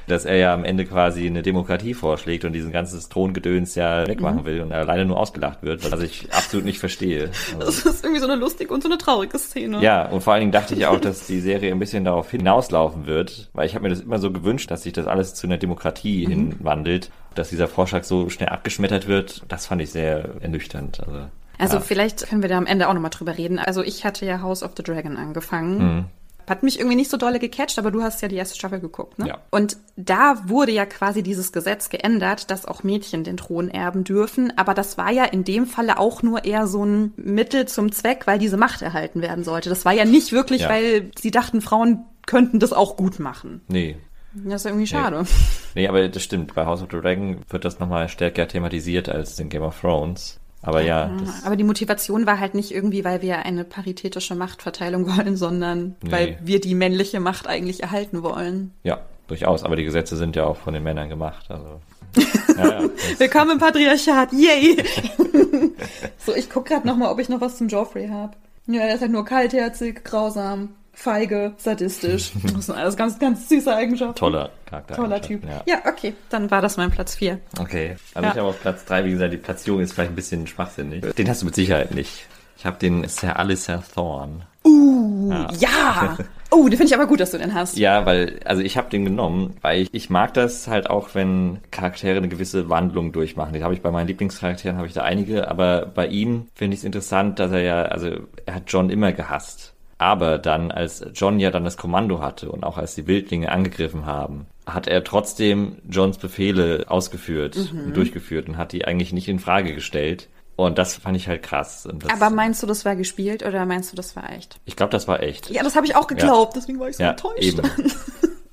dass 0.07 0.25
er 0.25 0.37
ja 0.37 0.53
am 0.53 0.65
Ende 0.65 0.85
quasi 0.85 1.25
eine 1.25 1.41
Demokratie 1.41 1.93
vorschlägt 1.93 2.45
und 2.45 2.53
diesen 2.53 2.71
ganzes 2.71 3.09
Throngedöns 3.09 3.75
ja 3.75 4.07
wegmachen 4.07 4.41
mhm. 4.41 4.45
will 4.45 4.61
und 4.61 4.69
leider 4.69 5.05
nur 5.05 5.17
ausgelacht 5.17 5.63
wird, 5.63 5.89
was 5.91 6.01
ich 6.01 6.33
absolut 6.33 6.65
nicht 6.65 6.79
verstehe. 6.79 7.29
Also, 7.59 7.65
das 7.65 7.85
ist 7.85 8.03
irgendwie 8.03 8.21
so 8.21 8.27
eine 8.27 8.35
lustige 8.35 8.73
und 8.73 8.83
so 8.83 8.89
eine 8.89 8.97
traurige 8.97 9.37
Szene. 9.37 9.81
Ja, 9.81 10.07
und 10.07 10.21
vor 10.21 10.33
allen 10.33 10.41
Dingen 10.41 10.51
dachte 10.51 10.75
ich 10.75 10.85
auch, 10.85 10.99
dass 10.99 11.27
die 11.27 11.39
Serie 11.39 11.71
ein 11.71 11.79
bisschen 11.79 12.05
darauf 12.05 12.29
hinauslaufen 12.31 13.05
wird, 13.05 13.49
weil 13.53 13.65
ich 13.65 13.75
habe 13.75 13.83
mir 13.83 13.89
das 13.89 14.01
immer 14.01 14.19
so 14.19 14.31
gewünscht, 14.31 14.71
dass 14.71 14.83
sich 14.83 14.93
das 14.93 15.07
alles 15.07 15.33
zu 15.33 15.47
einer 15.47 15.57
Demokratie 15.57 16.25
mhm. 16.25 16.31
hinwandelt, 16.31 17.11
dass 17.35 17.49
dieser 17.49 17.67
Vorschlag 17.67 18.03
so 18.03 18.29
schnell 18.29 18.49
abgeschmettert 18.49 19.07
wird. 19.07 19.43
Das 19.47 19.67
fand 19.67 19.81
ich 19.81 19.91
sehr 19.91 20.29
ernüchternd. 20.41 20.99
Also, 20.99 21.19
also 21.57 21.75
ja. 21.75 21.81
vielleicht 21.81 22.27
können 22.27 22.41
wir 22.41 22.49
da 22.49 22.57
am 22.57 22.65
Ende 22.65 22.89
auch 22.89 22.93
nochmal 22.93 23.11
drüber 23.11 23.37
reden. 23.37 23.59
Also 23.59 23.83
ich 23.83 24.05
hatte 24.05 24.25
ja 24.25 24.41
House 24.41 24.63
of 24.63 24.71
the 24.75 24.83
Dragon 24.83 25.17
angefangen. 25.17 25.77
Mhm. 25.77 26.05
Hat 26.47 26.63
mich 26.63 26.79
irgendwie 26.79 26.95
nicht 26.95 27.09
so 27.09 27.17
dolle 27.17 27.39
gecatcht, 27.39 27.79
aber 27.79 27.91
du 27.91 28.01
hast 28.01 28.21
ja 28.21 28.27
die 28.27 28.35
erste 28.35 28.55
Staffel 28.55 28.79
geguckt, 28.79 29.19
ne? 29.19 29.27
Ja. 29.27 29.37
Und 29.51 29.77
da 29.95 30.47
wurde 30.47 30.71
ja 30.71 30.85
quasi 30.85 31.23
dieses 31.23 31.51
Gesetz 31.51 31.89
geändert, 31.89 32.49
dass 32.51 32.65
auch 32.65 32.83
Mädchen 32.83 33.23
den 33.23 33.37
Thron 33.37 33.69
erben 33.69 34.03
dürfen. 34.03 34.53
Aber 34.57 34.73
das 34.73 34.97
war 34.97 35.11
ja 35.11 35.25
in 35.25 35.43
dem 35.43 35.67
Falle 35.67 35.99
auch 35.99 36.23
nur 36.23 36.45
eher 36.45 36.67
so 36.67 36.85
ein 36.85 37.13
Mittel 37.15 37.67
zum 37.67 37.91
Zweck, 37.91 38.27
weil 38.27 38.39
diese 38.39 38.57
Macht 38.57 38.81
erhalten 38.81 39.21
werden 39.21 39.43
sollte. 39.43 39.69
Das 39.69 39.85
war 39.85 39.93
ja 39.93 40.05
nicht 40.05 40.31
wirklich, 40.31 40.61
ja. 40.61 40.69
weil 40.69 41.11
sie 41.17 41.31
dachten, 41.31 41.61
Frauen 41.61 42.05
könnten 42.25 42.59
das 42.59 42.73
auch 42.73 42.97
gut 42.97 43.19
machen. 43.19 43.61
Nee. 43.67 43.97
Das 44.33 44.61
ist 44.61 44.65
irgendwie 44.65 44.87
schade. 44.87 45.21
Nee. 45.21 45.81
nee, 45.81 45.87
aber 45.87 46.07
das 46.07 46.23
stimmt. 46.23 46.55
Bei 46.55 46.65
House 46.65 46.81
of 46.81 46.89
the 46.91 46.97
Dragon 46.97 47.41
wird 47.49 47.65
das 47.65 47.79
nochmal 47.79 48.09
stärker 48.09 48.47
thematisiert 48.47 49.09
als 49.09 49.39
in 49.39 49.49
Game 49.49 49.61
of 49.61 49.79
Thrones. 49.79 50.39
Aber 50.63 50.81
ja. 50.81 51.11
Aber 51.45 51.55
die 51.55 51.65
Motivation 51.65 52.25
war 52.25 52.39
halt 52.39 52.55
nicht 52.55 52.73
irgendwie, 52.73 53.03
weil 53.03 53.21
wir 53.21 53.39
eine 53.39 53.65
paritätische 53.65 54.33
Machtverteilung 54.33 55.05
wollen, 55.17 55.35
sondern 55.35 55.95
nee. 56.01 56.11
weil 56.11 56.37
wir 56.41 56.59
die 56.59 56.73
männliche 56.73 57.19
Macht 57.19 57.47
eigentlich 57.47 57.83
erhalten 57.83 58.23
wollen. 58.23 58.71
Ja, 58.83 59.01
durchaus. 59.27 59.63
Aber 59.63 59.75
die 59.75 59.83
Gesetze 59.83 60.15
sind 60.15 60.35
ja 60.35 60.45
auch 60.45 60.57
von 60.57 60.73
den 60.73 60.83
Männern 60.83 61.09
gemacht. 61.09 61.45
Also. 61.49 61.79
Ja, 62.55 62.83
ja, 62.83 62.89
Willkommen 63.17 63.51
im 63.53 63.57
Patriarchat. 63.57 64.31
Yay! 64.31 64.77
so, 66.19 66.35
ich 66.35 66.51
guck 66.51 66.65
gerade 66.65 66.85
nochmal, 66.85 67.11
ob 67.11 67.17
ich 67.17 67.27
noch 67.27 67.41
was 67.41 67.57
zum 67.57 67.67
Joffrey 67.67 68.09
habe. 68.09 68.33
Ja, 68.67 68.81
er 68.81 68.93
ist 68.93 69.01
halt 69.01 69.11
nur 69.11 69.25
kaltherzig, 69.25 70.03
grausam 70.03 70.69
feige, 70.93 71.53
sadistisch. 71.57 72.31
Das 72.53 72.67
sind 72.67 72.75
alles 72.75 72.95
ganz, 72.95 73.19
ganz 73.19 73.49
süße 73.49 73.73
Eigenschaften. 73.73 74.15
Toller 74.15 74.51
Charakter. 74.65 74.95
Toller 74.95 75.21
Typ. 75.21 75.43
Ja. 75.45 75.63
ja. 75.65 75.81
okay, 75.89 76.13
dann 76.29 76.49
war 76.51 76.61
das 76.61 76.77
mein 76.77 76.91
Platz 76.91 77.15
4. 77.15 77.39
Okay, 77.59 77.95
also 78.13 78.25
ja. 78.25 78.31
ich 78.31 78.39
habe 78.39 78.49
auf 78.49 78.61
Platz 78.61 78.85
3, 78.85 79.05
wie 79.05 79.11
gesagt, 79.11 79.33
die 79.33 79.37
Platzierung 79.37 79.81
ist 79.81 79.93
vielleicht 79.93 80.11
ein 80.11 80.15
bisschen 80.15 80.47
schwachsinnig. 80.47 81.03
Den 81.15 81.29
hast 81.29 81.41
du 81.41 81.45
mit 81.45 81.55
Sicherheit 81.55 81.93
nicht. 81.93 82.27
Ich 82.57 82.65
habe 82.65 82.77
den 82.77 83.07
Sir 83.07 83.37
Alistair 83.37 83.83
Thorne. 83.93 84.47
Uh, 84.65 85.31
ja. 85.31 85.47
ja. 85.59 86.17
Oh, 86.55 86.69
den 86.69 86.77
finde 86.77 86.85
ich 86.85 86.93
aber 86.93 87.07
gut, 87.07 87.19
dass 87.19 87.31
du 87.31 87.39
den 87.39 87.55
hast. 87.55 87.79
Ja, 87.79 88.05
weil, 88.05 88.39
also 88.45 88.61
ich 88.61 88.77
habe 88.77 88.87
den 88.87 89.05
genommen, 89.05 89.57
weil 89.61 89.81
ich, 89.81 89.89
ich 89.91 90.11
mag 90.11 90.35
das 90.35 90.67
halt 90.67 90.87
auch, 90.87 91.15
wenn 91.15 91.57
Charaktere 91.71 92.17
eine 92.17 92.29
gewisse 92.29 92.69
Wandlung 92.69 93.11
durchmachen. 93.11 93.53
Das 93.53 93.63
habe 93.63 93.73
ich 93.73 93.81
bei 93.81 93.89
meinen 93.89 94.05
Lieblingscharakteren, 94.05 94.77
habe 94.77 94.85
ich 94.85 94.93
da 94.93 95.01
einige, 95.01 95.47
aber 95.49 95.87
bei 95.87 96.05
ihm 96.05 96.45
finde 96.53 96.75
ich 96.75 96.81
es 96.81 96.83
interessant, 96.83 97.39
dass 97.39 97.51
er 97.51 97.61
ja, 97.61 97.81
also 97.85 98.11
er 98.45 98.53
hat 98.53 98.63
John 98.67 98.91
immer 98.91 99.11
gehasst. 99.13 99.72
Aber 100.03 100.37
dann, 100.37 100.69
als 100.69 101.05
John 101.13 101.39
ja 101.39 101.49
dann 101.49 101.63
das 101.63 101.77
Kommando 101.77 102.19
hatte 102.19 102.51
und 102.51 102.65
auch 102.65 102.77
als 102.77 102.93
die 102.93 103.07
Wildlinge 103.07 103.49
angegriffen 103.49 104.05
haben, 104.05 104.47
hat 104.65 104.85
er 104.85 105.05
trotzdem 105.05 105.77
Johns 105.89 106.17
Befehle 106.17 106.83
ausgeführt 106.89 107.55
mhm. 107.71 107.85
und 107.85 107.95
durchgeführt 107.95 108.49
und 108.49 108.57
hat 108.57 108.73
die 108.73 108.83
eigentlich 108.83 109.13
nicht 109.13 109.29
in 109.29 109.39
Frage 109.39 109.73
gestellt. 109.73 110.27
Und 110.57 110.77
das 110.77 110.97
fand 110.97 111.15
ich 111.15 111.29
halt 111.29 111.41
krass. 111.41 111.87
Aber 112.11 112.29
meinst 112.29 112.61
du, 112.61 112.67
das 112.67 112.83
war 112.83 112.97
gespielt 112.97 113.45
oder 113.45 113.65
meinst 113.65 113.93
du, 113.93 113.95
das 113.95 114.17
war 114.17 114.29
echt? 114.29 114.59
Ich 114.65 114.75
glaube, 114.75 114.91
das 114.91 115.07
war 115.07 115.23
echt. 115.23 115.49
Ja, 115.49 115.63
das 115.63 115.77
habe 115.77 115.85
ich 115.85 115.95
auch 115.95 116.07
geglaubt, 116.07 116.53
ja. 116.53 116.59
deswegen 116.59 116.81
war 116.81 116.89
ich 116.89 116.97
so 116.97 117.03
ja, 117.03 117.11
enttäuscht. 117.11 117.41
Eben. 117.41 117.61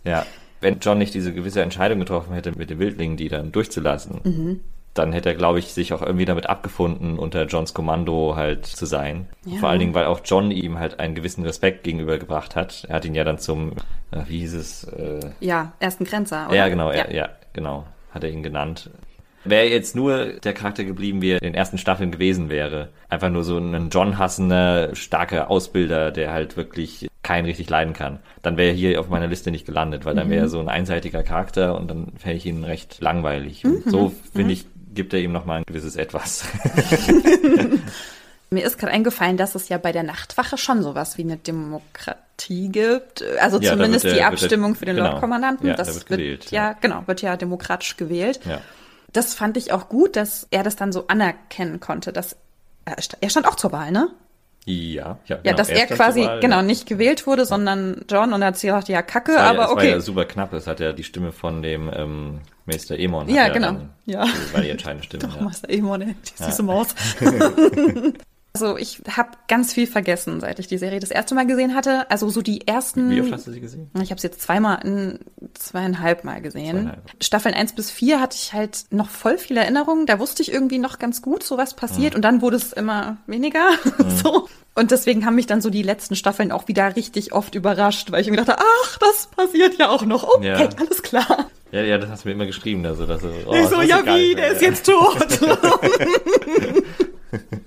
ja, 0.04 0.24
wenn 0.60 0.78
John 0.78 0.98
nicht 0.98 1.14
diese 1.14 1.34
gewisse 1.34 1.62
Entscheidung 1.62 1.98
getroffen 1.98 2.32
hätte, 2.32 2.56
mit 2.56 2.70
den 2.70 2.78
Wildlingen 2.78 3.16
die 3.16 3.28
dann 3.28 3.50
durchzulassen, 3.50 4.20
mhm 4.22 4.60
dann 4.94 5.12
hätte 5.12 5.28
er, 5.28 5.34
glaube 5.34 5.58
ich, 5.60 5.72
sich 5.72 5.92
auch 5.92 6.02
irgendwie 6.02 6.24
damit 6.24 6.48
abgefunden, 6.48 7.18
unter 7.18 7.46
Johns 7.46 7.74
Kommando 7.74 8.34
halt 8.36 8.66
zu 8.66 8.86
sein. 8.86 9.28
Ja. 9.44 9.58
Vor 9.58 9.68
allen 9.68 9.78
Dingen, 9.78 9.94
weil 9.94 10.06
auch 10.06 10.20
John 10.24 10.50
ihm 10.50 10.78
halt 10.78 10.98
einen 10.98 11.14
gewissen 11.14 11.44
Respekt 11.44 11.84
gegenübergebracht 11.84 12.56
hat. 12.56 12.86
Er 12.88 12.96
hat 12.96 13.04
ihn 13.04 13.14
ja 13.14 13.24
dann 13.24 13.38
zum, 13.38 13.72
äh, 14.10 14.22
wie 14.26 14.40
hieß 14.40 14.54
es? 14.54 14.84
Äh, 14.84 15.20
ja, 15.40 15.72
ersten 15.78 16.04
Grenzer, 16.04 16.46
oder? 16.48 16.56
Ja, 16.56 16.68
genau, 16.68 16.90
ja. 16.90 17.04
Er, 17.04 17.14
ja, 17.14 17.28
genau, 17.52 17.86
hat 18.10 18.24
er 18.24 18.30
ihn 18.30 18.42
genannt. 18.42 18.90
Wäre 19.44 19.68
jetzt 19.68 19.96
nur 19.96 20.34
der 20.34 20.52
Charakter 20.52 20.84
geblieben, 20.84 21.22
wie 21.22 21.30
er 21.30 21.42
in 21.42 21.52
den 21.52 21.54
ersten 21.54 21.78
Staffeln 21.78 22.10
gewesen 22.10 22.50
wäre. 22.50 22.90
Einfach 23.08 23.30
nur 23.30 23.42
so 23.42 23.56
ein 23.56 23.88
John-hassender, 23.88 24.94
starker 24.94 25.50
Ausbilder, 25.50 26.10
der 26.10 26.32
halt 26.32 26.58
wirklich 26.58 27.08
keinen 27.22 27.46
richtig 27.46 27.70
leiden 27.70 27.94
kann. 27.94 28.18
Dann 28.42 28.56
wäre 28.56 28.70
er 28.70 28.74
hier 28.74 29.00
auf 29.00 29.08
meiner 29.08 29.28
Liste 29.28 29.50
nicht 29.50 29.64
gelandet, 29.64 30.04
weil 30.04 30.14
dann 30.14 30.28
wäre 30.28 30.42
er 30.42 30.46
mhm. 30.46 30.50
so 30.50 30.60
ein 30.60 30.68
einseitiger 30.68 31.22
Charakter 31.22 31.78
und 31.78 31.88
dann 31.88 32.12
fände 32.18 32.36
ich 32.36 32.44
ihn 32.44 32.64
recht 32.64 33.00
langweilig. 33.00 33.64
Und 33.64 33.86
mhm. 33.86 33.90
so 33.90 34.12
finde 34.32 34.44
mhm. 34.44 34.50
ich, 34.50 34.66
gibt 35.00 35.14
er 35.14 35.20
ihm 35.20 35.32
nochmal 35.32 35.60
ein 35.60 35.64
gewisses 35.66 35.96
Etwas. 35.96 36.44
Mir 38.50 38.66
ist 38.66 38.76
gerade 38.76 38.92
eingefallen, 38.92 39.38
dass 39.38 39.54
es 39.54 39.70
ja 39.70 39.78
bei 39.78 39.92
der 39.92 40.02
Nachtwache 40.02 40.58
schon 40.58 40.82
sowas 40.82 41.16
wie 41.16 41.22
eine 41.22 41.38
Demokratie 41.38 42.68
gibt. 42.68 43.24
Also 43.40 43.58
ja, 43.60 43.72
zumindest 43.72 44.04
der, 44.04 44.12
die 44.12 44.22
Abstimmung 44.22 44.74
für 44.74 44.84
den 44.84 44.96
genau. 44.96 45.12
Lordkommandanten. 45.12 45.68
Ja, 45.68 45.74
das 45.74 45.88
da 45.88 45.94
wird 45.94 46.06
gewählt. 46.06 46.44
Wird, 46.44 46.50
ja, 46.50 46.74
genau, 46.78 47.04
wird 47.06 47.22
ja 47.22 47.38
demokratisch 47.38 47.96
gewählt. 47.96 48.40
Ja. 48.44 48.60
Das 49.14 49.32
fand 49.32 49.56
ich 49.56 49.72
auch 49.72 49.88
gut, 49.88 50.16
dass 50.16 50.46
er 50.50 50.64
das 50.64 50.76
dann 50.76 50.92
so 50.92 51.06
anerkennen 51.06 51.80
konnte, 51.80 52.12
dass 52.12 52.36
er 52.84 53.30
stand 53.30 53.48
auch 53.48 53.56
zur 53.56 53.72
Wahl, 53.72 53.92
ne? 53.92 54.10
Ja, 54.66 55.18
ja, 55.24 55.36
genau. 55.36 55.40
ja, 55.44 55.54
dass 55.54 55.70
er 55.70 55.86
quasi 55.86 56.24
Wahl, 56.24 56.40
genau 56.40 56.56
ja. 56.56 56.62
nicht 56.62 56.86
gewählt 56.86 57.26
wurde, 57.26 57.46
sondern 57.46 58.04
John 58.10 58.34
und 58.34 58.42
er 58.42 58.48
hat 58.48 58.60
gesagt, 58.60 58.88
ja, 58.88 59.00
Kacke, 59.00 59.32
war, 59.32 59.40
aber 59.40 59.70
okay. 59.70 59.76
War 59.76 59.84
ja 59.84 60.00
super 60.00 60.26
knapp. 60.26 60.52
Es 60.52 60.66
hat 60.66 60.80
ja 60.80 60.92
die 60.92 61.04
Stimme 61.04 61.32
von 61.32 61.62
dem 61.62 61.90
ähm, 61.94 62.40
Meister 62.70 62.98
Emon. 62.98 63.28
Ja, 63.28 63.48
genau. 63.48 63.72
Dann, 63.72 63.90
ja. 64.06 64.26
War 64.52 64.60
die 64.60 64.70
entscheidende 64.70 65.04
Stimme. 65.04 65.24
Doch, 65.24 65.36
ja. 65.36 65.42
Meister 65.42 65.70
Emon, 65.70 66.02
ey, 66.02 66.14
die 66.14 66.44
süße 66.44 66.62
Maus. 66.62 66.88
Also 68.52 68.76
ich 68.76 69.00
habe 69.08 69.30
ganz 69.46 69.72
viel 69.72 69.86
vergessen, 69.86 70.40
seit 70.40 70.58
ich 70.58 70.66
die 70.66 70.78
Serie 70.78 70.98
das 70.98 71.12
erste 71.12 71.36
Mal 71.36 71.46
gesehen 71.46 71.74
hatte. 71.74 72.10
Also 72.10 72.28
so 72.30 72.42
die 72.42 72.66
ersten. 72.66 73.10
Wie 73.10 73.20
oft 73.20 73.32
hast 73.32 73.46
du 73.46 73.52
sie 73.52 73.60
gesehen? 73.60 73.90
Ich 74.02 74.10
habe 74.10 74.20
sie 74.20 74.26
jetzt 74.26 74.42
zweimal, 74.42 74.84
in, 74.84 75.20
zweieinhalb 75.54 76.24
Mal 76.24 76.42
gesehen. 76.42 76.76
Zweieinhalb. 76.76 77.10
Staffeln 77.20 77.54
eins 77.54 77.74
bis 77.74 77.92
vier 77.92 78.20
hatte 78.20 78.36
ich 78.36 78.52
halt 78.52 78.86
noch 78.90 79.08
voll 79.08 79.38
viel 79.38 79.56
Erinnerungen. 79.56 80.06
Da 80.06 80.18
wusste 80.18 80.42
ich 80.42 80.52
irgendwie 80.52 80.78
noch 80.78 80.98
ganz 80.98 81.22
gut, 81.22 81.44
so 81.44 81.58
was 81.58 81.74
passiert. 81.74 82.14
Mhm. 82.14 82.16
Und 82.16 82.22
dann 82.22 82.42
wurde 82.42 82.56
es 82.56 82.72
immer 82.72 83.18
weniger. 83.26 83.70
Mhm. 84.00 84.10
so. 84.10 84.48
Und 84.74 84.92
deswegen 84.92 85.26
haben 85.26 85.34
mich 85.34 85.46
dann 85.46 85.60
so 85.60 85.68
die 85.68 85.82
letzten 85.82 86.14
Staffeln 86.14 86.52
auch 86.52 86.68
wieder 86.68 86.96
richtig 86.96 87.32
oft 87.32 87.54
überrascht, 87.54 88.12
weil 88.12 88.22
ich 88.22 88.30
mir 88.30 88.36
dachte, 88.36 88.56
ach, 88.58 88.98
das 88.98 89.26
passiert 89.26 89.78
ja 89.78 89.90
auch 89.90 90.04
noch. 90.04 90.24
Okay, 90.24 90.48
ja. 90.48 90.68
alles 90.78 91.02
klar. 91.02 91.50
Ja, 91.72 91.82
ja, 91.82 91.98
das 91.98 92.10
hast 92.10 92.24
du 92.24 92.28
mir 92.28 92.34
immer 92.34 92.46
geschrieben. 92.46 92.84
Also, 92.86 93.06
dass, 93.06 93.22
oh, 93.22 93.52
ich 93.52 93.66
so, 93.66 93.80
ja 93.80 94.04
wie, 94.06 94.34
der 94.34 94.52
ist 94.52 94.62
jetzt 94.62 94.86
tot. 94.86 95.40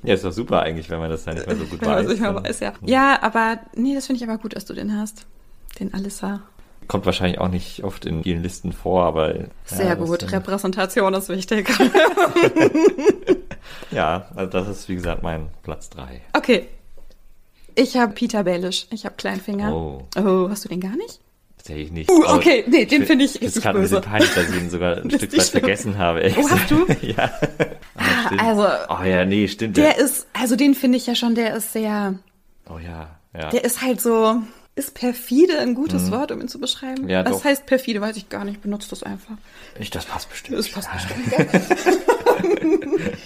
ja, 0.04 0.14
ist 0.14 0.26
doch 0.26 0.32
super 0.32 0.62
eigentlich, 0.62 0.90
wenn 0.90 1.00
man 1.00 1.10
das 1.10 1.24
dann 1.24 1.36
nicht 1.36 1.48
mehr 1.48 1.56
so 1.56 1.66
gut 1.66 1.82
weiß. 1.86 1.90
Also 1.90 2.14
ich 2.14 2.20
mal 2.20 2.36
weiß, 2.36 2.60
ja. 2.62 2.74
Ja, 2.82 3.22
aber 3.22 3.60
nee, 3.76 3.96
das 3.96 4.08
finde 4.08 4.24
ich 4.24 4.30
aber 4.30 4.40
gut, 4.40 4.56
dass 4.56 4.66
du 4.66 4.74
den 4.74 4.98
hast. 4.98 5.26
Den 5.80 5.94
Alissa. 5.94 6.42
Kommt 6.88 7.06
wahrscheinlich 7.06 7.40
auch 7.40 7.48
nicht 7.48 7.84
oft 7.84 8.06
in 8.06 8.24
vielen 8.24 8.44
Listen 8.44 8.74
vor, 8.74 9.06
aber. 9.06 9.36
Sehr 9.66 9.86
ja, 9.86 9.96
gut, 9.96 10.32
Repräsentation 10.32 11.14
ist 11.14 11.30
wichtig. 11.30 11.70
ja, 13.92 14.28
also 14.36 14.52
das 14.52 14.68
ist 14.68 14.90
wie 14.90 14.96
gesagt 14.96 15.24
mein 15.24 15.50
Platz 15.64 15.90
3. 15.92 16.22
Okay. 16.34 16.68
Ich 17.76 17.98
habe 17.98 18.14
Peter 18.14 18.44
Baelish. 18.44 18.88
Ich 18.92 19.06
habe 19.06 19.16
Kleinfinger. 19.16 19.74
Oh. 19.74 20.06
Oh, 20.18 20.50
hast 20.50 20.66
du 20.66 20.70
den 20.70 20.80
gar 20.80 20.96
nicht? 20.96 21.20
Tatsächlich 21.58 21.92
nicht. 21.92 22.12
Uh, 22.12 22.24
okay, 22.28 22.66
nee, 22.68 22.86
den 22.86 23.02
ich 23.04 23.08
finde 23.08 23.24
ich 23.26 23.34
Das 23.34 23.42
richtig 23.42 23.56
ist 23.58 23.62
gerade 23.64 23.80
ein 23.80 23.82
bisschen 23.84 24.02
peinlich, 24.02 24.34
dass 24.34 24.50
ich 24.50 24.56
ihn 24.56 24.70
sogar 24.70 24.98
ein 24.98 25.10
Das 25.10 25.18
Stück 25.20 25.38
weit 25.38 25.44
vergessen 25.46 25.98
habe. 25.98 26.20
ehrlich 26.20 26.38
Oh, 26.38 26.50
hast 26.50 26.68
gesagt. 26.68 27.04
ja. 27.18 27.32
Ah, 27.96 28.26
stimmt. 28.26 28.42
Also, 28.42 28.68
Oh 28.90 29.04
ja, 29.06 29.24
nee, 29.26 29.48
stimmt. 29.48 29.78
der 29.78 29.98
ist, 29.98 30.28
also 30.34 30.56
den 30.58 30.76
finde 30.76 30.98
ich 30.98 31.08
ja 31.08 31.16
schon, 31.16 31.36
der 31.36 31.56
ist 31.56 31.72
sehr, 31.72 32.16
oh 32.70 32.80
ja, 32.80 33.18
ja. 33.34 33.50
der 33.50 33.64
ist 33.64 33.82
halt 33.82 34.02
so, 34.02 34.42
ist 34.76 34.94
perfide 34.94 35.60
ein 35.60 35.74
gutes 35.74 36.12
Wort, 36.12 36.32
um 36.34 36.42
ihn 36.42 36.48
zu 36.50 36.60
beschreiben? 36.60 37.04
Mhm. 37.04 37.10
Ja, 37.10 37.24
Was 37.26 37.32
doch. 37.38 37.46
heißt 37.46 37.66
perfide, 37.66 38.02
weiß 38.02 38.18
ich 38.18 38.28
gar 38.28 38.44
nicht, 38.44 38.62
benutzt 38.62 38.92
das 38.92 39.04
einfach. 39.04 39.36
Ich, 39.80 39.90
das 39.90 40.06
passt 40.06 40.30
bestimmt. 40.30 40.58
Das 40.60 40.70
passt 40.70 40.90
bestimmt. 40.92 41.32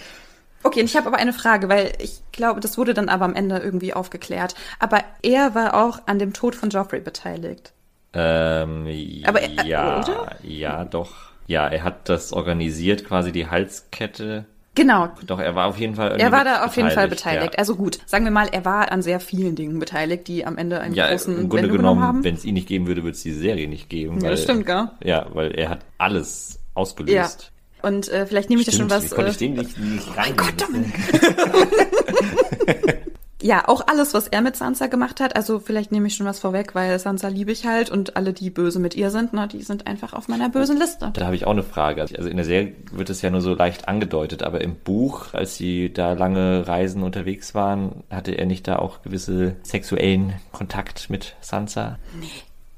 Okay, 0.63 0.79
und 0.81 0.85
ich 0.85 0.95
habe 0.97 1.07
aber 1.07 1.17
eine 1.17 1.33
Frage, 1.33 1.69
weil 1.69 1.93
ich 1.99 2.21
glaube, 2.31 2.59
das 2.59 2.77
wurde 2.77 2.93
dann 2.93 3.09
aber 3.09 3.25
am 3.25 3.35
Ende 3.35 3.57
irgendwie 3.57 3.93
aufgeklärt. 3.93 4.55
Aber 4.79 5.03
er 5.21 5.55
war 5.55 5.75
auch 5.75 6.01
an 6.07 6.19
dem 6.19 6.33
Tod 6.33 6.55
von 6.55 6.69
Joffrey 6.69 6.99
beteiligt. 6.99 7.73
Ähm, 8.13 8.87
Aber, 9.25 9.41
äh, 9.41 9.49
ja, 9.65 9.99
oder? 9.99 10.35
ja, 10.43 10.85
doch. 10.85 11.13
Ja, 11.45 11.67
er 11.67 11.83
hat 11.83 12.09
das 12.09 12.33
organisiert, 12.33 13.05
quasi 13.05 13.31
die 13.31 13.47
Halskette. 13.47 14.45
Genau. 14.75 15.09
Doch, 15.25 15.39
er 15.39 15.55
war 15.55 15.65
auf 15.67 15.77
jeden 15.79 15.95
Fall 15.95 16.19
Er 16.19 16.31
war 16.31 16.43
da 16.43 16.63
auf 16.63 16.75
jeden 16.75 16.91
Fall 16.91 17.07
beteiligt. 17.07 17.53
Ja. 17.53 17.59
Also 17.59 17.75
gut, 17.75 17.99
sagen 18.05 18.25
wir 18.25 18.31
mal, 18.31 18.47
er 18.51 18.63
war 18.63 18.91
an 18.91 19.01
sehr 19.01 19.19
vielen 19.19 19.55
Dingen 19.55 19.79
beteiligt, 19.79 20.27
die 20.27 20.45
am 20.45 20.57
Ende 20.57 20.79
einen 20.79 20.93
Ja, 20.93 21.09
großen 21.09 21.33
im 21.35 21.49
Grunde 21.49 21.63
Wendung 21.63 21.77
genommen 21.77 22.23
wenn 22.23 22.35
es 22.35 22.45
ihn 22.45 22.53
nicht 22.53 22.67
geben 22.67 22.85
würde, 22.85 23.01
würde 23.01 23.15
es 23.15 23.23
die 23.23 23.31
Serie 23.31 23.67
nicht 23.67 23.89
geben. 23.89 24.21
Ja, 24.21 24.29
das 24.29 24.43
stimmt, 24.43 24.67
gell? 24.67 24.89
Ja, 25.03 25.25
weil 25.33 25.51
er 25.51 25.69
hat 25.69 25.79
alles 25.97 26.59
ausgelöst. 26.75 27.51
Und 27.81 28.09
äh, 28.09 28.25
vielleicht 28.25 28.49
nehme 28.49 28.61
ich 28.61 28.65
da 28.65 28.71
schon 28.71 28.89
Stimmt, 28.89 29.03
was. 29.03 29.09
konnte 29.11 29.29
Äh, 29.29 29.31
ich 29.31 29.37
den 29.37 29.53
nicht, 29.53 29.77
nicht 29.77 30.07
mein 30.15 30.25
rein- 30.25 30.35
Gott, 30.37 30.61
Dominik. 30.61 30.93
ja, 33.41 33.67
auch 33.67 33.85
alles, 33.87 34.13
was 34.15 34.27
er 34.27 34.41
mit 34.41 34.55
Sansa 34.55 34.87
gemacht 34.87 35.19
hat. 35.19 35.35
Also 35.35 35.59
vielleicht 35.59 35.91
nehme 35.91 36.07
ich 36.07 36.15
schon 36.15 36.25
was 36.25 36.39
vorweg, 36.39 36.73
weil 36.73 36.97
Sansa 36.97 37.27
liebe 37.27 37.51
ich 37.51 37.67
halt 37.67 37.91
und 37.91 38.17
alle, 38.17 38.33
die 38.33 38.49
böse 38.49 38.79
mit 38.79 38.95
ihr 38.95 39.11
sind, 39.11 39.29
na, 39.33 39.45
die 39.45 39.61
sind 39.61 39.85
einfach 39.85 40.13
auf 40.13 40.27
meiner 40.27 40.49
bösen 40.49 40.77
Liste. 40.77 41.11
Da 41.13 41.25
habe 41.25 41.35
ich 41.35 41.45
auch 41.45 41.51
eine 41.51 41.61
Frage. 41.63 42.01
Also 42.01 42.27
in 42.27 42.37
der 42.37 42.45
Serie 42.45 42.73
wird 42.91 43.09
es 43.11 43.21
ja 43.21 43.29
nur 43.29 43.41
so 43.41 43.53
leicht 43.53 43.87
angedeutet, 43.87 44.41
aber 44.41 44.61
im 44.61 44.75
Buch, 44.75 45.33
als 45.33 45.55
sie 45.55 45.93
da 45.93 46.13
lange 46.13 46.67
Reisen 46.67 47.03
unterwegs 47.03 47.53
waren, 47.53 48.03
hatte 48.09 48.31
er 48.31 48.47
nicht 48.47 48.67
da 48.67 48.77
auch 48.79 49.03
gewisse 49.03 49.55
sexuellen 49.61 50.33
Kontakt 50.51 51.11
mit 51.11 51.35
Sansa? 51.41 51.99
Nee. 52.19 52.27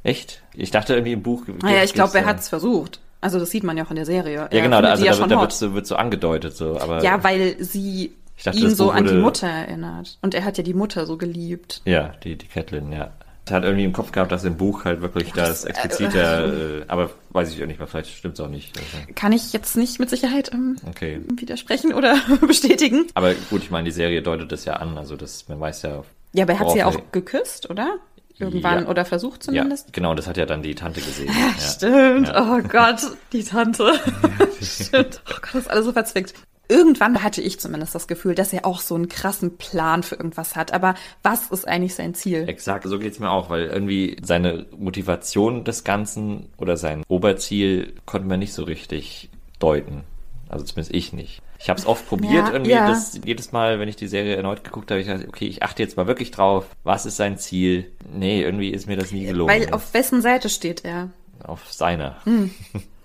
Echt? 0.03 0.41
Ich 0.53 0.71
dachte 0.71 0.93
irgendwie 0.93 1.13
im 1.13 1.23
Buch. 1.23 1.43
Naja, 1.61 1.83
ich 1.83 1.93
glaube, 1.93 2.17
er 2.17 2.23
äh, 2.23 2.27
hat 2.27 2.39
es 2.39 2.49
versucht. 2.49 2.99
Also 3.21 3.39
das 3.39 3.49
sieht 3.49 3.63
man 3.63 3.77
ja 3.77 3.85
auch 3.85 3.89
in 3.89 3.97
der 3.97 4.05
Serie. 4.05 4.49
Ja, 4.51 4.61
genau, 4.61 4.77
also 4.77 5.03
da, 5.03 5.09
ja 5.09 5.13
schon 5.13 5.29
wird, 5.29 5.31
da 5.31 5.41
wird, 5.41 5.51
so, 5.51 5.73
wird 5.73 5.87
so 5.87 5.95
angedeutet, 5.95 6.55
so, 6.55 6.79
aber. 6.79 7.03
Ja, 7.03 7.23
weil 7.23 7.61
sie 7.61 8.13
dachte, 8.43 8.57
ihn 8.57 8.65
das 8.65 8.77
so 8.77 8.91
an 8.91 9.05
die 9.05 9.15
Mutter 9.15 9.47
erinnert. 9.47 10.17
Und 10.21 10.33
er 10.33 10.45
hat 10.45 10.57
ja 10.57 10.63
die 10.63 10.73
Mutter 10.73 11.05
so 11.05 11.17
geliebt. 11.17 11.81
Ja, 11.85 12.13
die, 12.23 12.37
die 12.37 12.47
Catelyn, 12.47 12.91
ja. 12.91 13.11
Er 13.49 13.55
hat 13.55 13.63
irgendwie 13.63 13.85
im 13.85 13.93
Kopf 13.93 14.11
gehabt, 14.11 14.31
dass 14.31 14.43
im 14.43 14.57
Buch 14.57 14.85
halt 14.85 15.01
wirklich 15.01 15.31
das 15.33 15.65
äh, 15.65 15.69
expliziter, 15.69 16.81
äh, 16.81 16.85
aber 16.87 17.09
weiß 17.31 17.51
ich 17.51 17.61
auch 17.63 17.67
nicht 17.67 17.79
mehr, 17.79 17.87
vielleicht 17.87 18.11
stimmt's 18.11 18.39
auch 18.39 18.47
nicht. 18.47 18.77
Also, 18.77 19.13
Kann 19.15 19.31
ich 19.31 19.53
jetzt 19.53 19.75
nicht 19.75 19.99
mit 19.99 20.09
Sicherheit 20.09 20.51
ähm, 20.53 20.75
okay. 20.87 21.21
widersprechen 21.35 21.93
oder 21.93 22.15
bestätigen. 22.47 23.07
Aber 23.15 23.33
gut, 23.49 23.63
ich 23.63 23.71
meine, 23.71 23.85
die 23.85 23.91
Serie 23.91 24.21
deutet 24.21 24.51
das 24.51 24.65
ja 24.65 24.73
an, 24.73 24.97
also 24.97 25.15
das, 25.15 25.47
man 25.47 25.59
weiß 25.59 25.81
ja. 25.81 26.03
Ja, 26.33 26.43
aber 26.43 26.53
er 26.53 26.59
hat 26.59 26.71
sie 26.71 26.77
ja 26.77 26.85
auch 26.85 27.11
geküscht, 27.11 27.67
oder? 27.71 27.95
Irgendwann 28.39 28.83
Ja. 28.83 28.89
oder 28.89 29.05
versucht 29.05 29.45
Ja, 29.47 29.53
zumindest. 29.53 29.91
genau, 29.93 30.15
das 30.15 30.27
hat 30.27 30.37
ja 30.37 30.45
dann 30.45 30.61
die 30.63 30.75
Tante 30.75 31.01
gesehen. 31.01 31.27
Ja, 31.33 31.47
ja. 31.47 31.69
stimmt. 31.69 32.27
Ja. 32.29 32.51
Oh 32.57 32.61
Gott, 32.67 33.01
die 33.33 33.43
Tante. 33.43 33.93
stimmt. 34.61 35.21
Oh 35.29 35.33
Gott, 35.41 35.49
das 35.53 35.61
ist 35.63 35.69
alles 35.69 35.85
so 35.85 35.91
verzwickt. 35.93 36.33
Irgendwann 36.71 37.23
hatte 37.23 37.41
ich 37.41 37.59
zumindest 37.59 37.95
das 37.95 38.07
Gefühl, 38.07 38.35
dass 38.35 38.53
er 38.53 38.63
auch 38.63 38.79
so 38.81 38.93
einen 38.93 39.09
krassen 39.09 39.57
Plan 39.57 40.03
für 40.03 40.15
irgendwas 40.15 40.55
hat. 40.55 40.71
Aber 40.71 40.93
was 41.23 41.47
ist 41.49 41.67
eigentlich 41.67 41.95
sein 41.95 42.13
Ziel? 42.13 42.47
Exakt, 42.47 42.85
so 42.87 42.99
geht's 42.99 43.17
mir 43.19 43.31
auch, 43.31 43.49
weil 43.49 43.63
irgendwie 43.63 44.17
seine 44.23 44.67
Motivation 44.77 45.63
des 45.63 45.83
Ganzen 45.83 46.47
oder 46.57 46.77
sein 46.77 47.03
Oberziel 47.07 47.93
konnte 48.05 48.27
man 48.27 48.37
nicht 48.37 48.53
so 48.53 48.63
richtig 48.63 49.29
deuten. 49.57 50.03
Also 50.47 50.63
zumindest 50.63 50.93
ich 50.93 51.11
nicht. 51.11 51.41
Ich 51.61 51.69
habe 51.69 51.79
es 51.79 51.85
oft 51.85 52.07
probiert, 52.07 52.47
Ja, 52.47 52.51
irgendwie 52.53 52.71
ja. 52.71 52.87
das, 52.87 53.19
jedes 53.25 53.51
Mal, 53.51 53.79
wenn 53.79 53.89
ich 53.89 53.97
die 53.97 54.07
Serie 54.07 54.35
erneut 54.35 54.63
geguckt 54.63 54.91
habe, 54.91 55.01
ich 55.01 55.07
dachte, 55.07 55.27
okay, 55.27 55.45
ich 55.45 55.61
achte 55.61 55.83
jetzt 55.83 55.97
mal 55.97 56.07
wirklich 56.07 56.31
drauf, 56.31 56.65
was 56.83 57.05
ist 57.05 57.17
sein 57.17 57.37
Ziel? 57.37 57.91
Nee, 58.13 58.41
irgendwie 58.41 58.69
ist 58.69 58.87
mir 58.87 58.95
das 58.97 59.11
nie 59.11 59.25
gelungen. 59.25 59.53
Weil 59.53 59.73
auf 59.73 59.93
wessen 59.93 60.21
Seite 60.21 60.49
steht 60.49 60.85
er? 60.85 61.09
auf 61.43 61.71
seiner. 61.71 62.17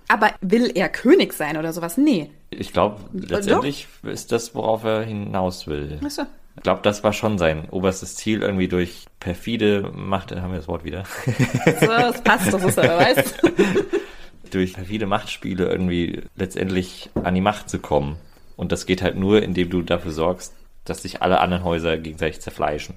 Aber 0.08 0.32
will 0.40 0.70
er 0.74 0.88
König 0.88 1.32
sein 1.32 1.56
oder 1.56 1.72
sowas? 1.72 1.96
Nee. 1.96 2.30
Ich 2.50 2.72
glaube, 2.72 3.00
letztendlich 3.12 3.86
ist 4.02 4.32
das, 4.32 4.54
worauf 4.54 4.84
er 4.84 5.02
hinaus 5.02 5.66
will. 5.66 5.98
Weißt 6.00 6.18
du? 6.18 6.22
Ich 6.56 6.62
glaube, 6.62 6.80
das 6.82 7.02
war 7.02 7.12
schon 7.12 7.38
sein 7.38 7.68
oberstes 7.70 8.14
Ziel, 8.16 8.42
irgendwie 8.42 8.68
durch 8.68 9.06
perfide 9.18 9.90
Macht, 9.92 10.34
haben 10.34 10.52
wir 10.52 10.58
das 10.58 10.68
Wort 10.68 10.84
wieder, 10.84 11.04
So, 11.80 11.86
das 11.86 12.22
passt, 12.22 12.52
das 12.52 12.62
ist 12.64 12.78
er, 12.78 12.96
weißt 12.98 13.42
durch 14.50 14.74
perfide 14.74 15.06
Machtspiele 15.06 15.68
irgendwie 15.68 16.22
letztendlich 16.36 17.10
an 17.24 17.34
die 17.34 17.40
Macht 17.40 17.68
zu 17.68 17.80
kommen. 17.80 18.16
Und 18.56 18.72
das 18.72 18.86
geht 18.86 19.02
halt 19.02 19.16
nur, 19.16 19.42
indem 19.42 19.70
du 19.70 19.82
dafür 19.82 20.12
sorgst, 20.12 20.52
dass 20.84 21.02
sich 21.02 21.22
alle 21.22 21.40
anderen 21.40 21.64
Häuser 21.64 21.96
gegenseitig 21.96 22.40
zerfleischen. 22.40 22.94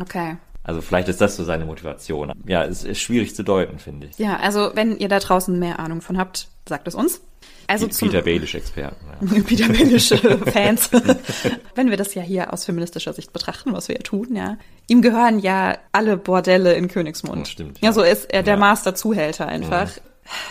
Okay. 0.00 0.36
Also 0.62 0.80
vielleicht 0.80 1.08
ist 1.08 1.20
das 1.20 1.36
so 1.36 1.44
seine 1.44 1.64
Motivation. 1.64 2.32
Ja, 2.46 2.64
es 2.64 2.82
ist 2.82 3.00
schwierig 3.00 3.36
zu 3.36 3.42
deuten, 3.44 3.78
finde 3.78 4.08
ich. 4.08 4.18
Ja, 4.18 4.36
also 4.36 4.70
wenn 4.74 4.96
ihr 4.98 5.08
da 5.08 5.18
draußen 5.20 5.56
mehr 5.58 5.78
Ahnung 5.78 6.00
von 6.00 6.18
habt, 6.18 6.48
sagt 6.68 6.88
es 6.88 6.94
uns. 6.94 7.20
Also 7.68 7.86
zum 7.88 8.08
Peter 8.10 8.22
Baelish-Experten. 8.22 8.96
Ja. 9.06 9.40
Peter 9.46 9.68
Baelische 9.68 10.16
Fans. 10.52 10.88
Wenn 11.74 11.90
wir 11.90 11.96
das 11.96 12.14
ja 12.14 12.22
hier 12.22 12.52
aus 12.52 12.64
feministischer 12.64 13.12
Sicht 13.12 13.32
betrachten, 13.32 13.72
was 13.72 13.88
wir 13.88 13.96
ja 13.96 14.02
tun, 14.02 14.36
ja. 14.36 14.56
Ihm 14.86 15.02
gehören 15.02 15.40
ja 15.40 15.76
alle 15.90 16.16
Bordelle 16.16 16.74
in 16.74 16.86
Königsmund. 16.86 17.48
Stimmt, 17.48 17.78
Ja, 17.80 17.86
ja. 17.88 17.92
so 17.92 18.02
ist 18.02 18.32
er 18.32 18.44
der 18.44 18.54
Ja. 18.54 18.60
Master-Zuhälter 18.60 19.46
einfach. 19.48 19.90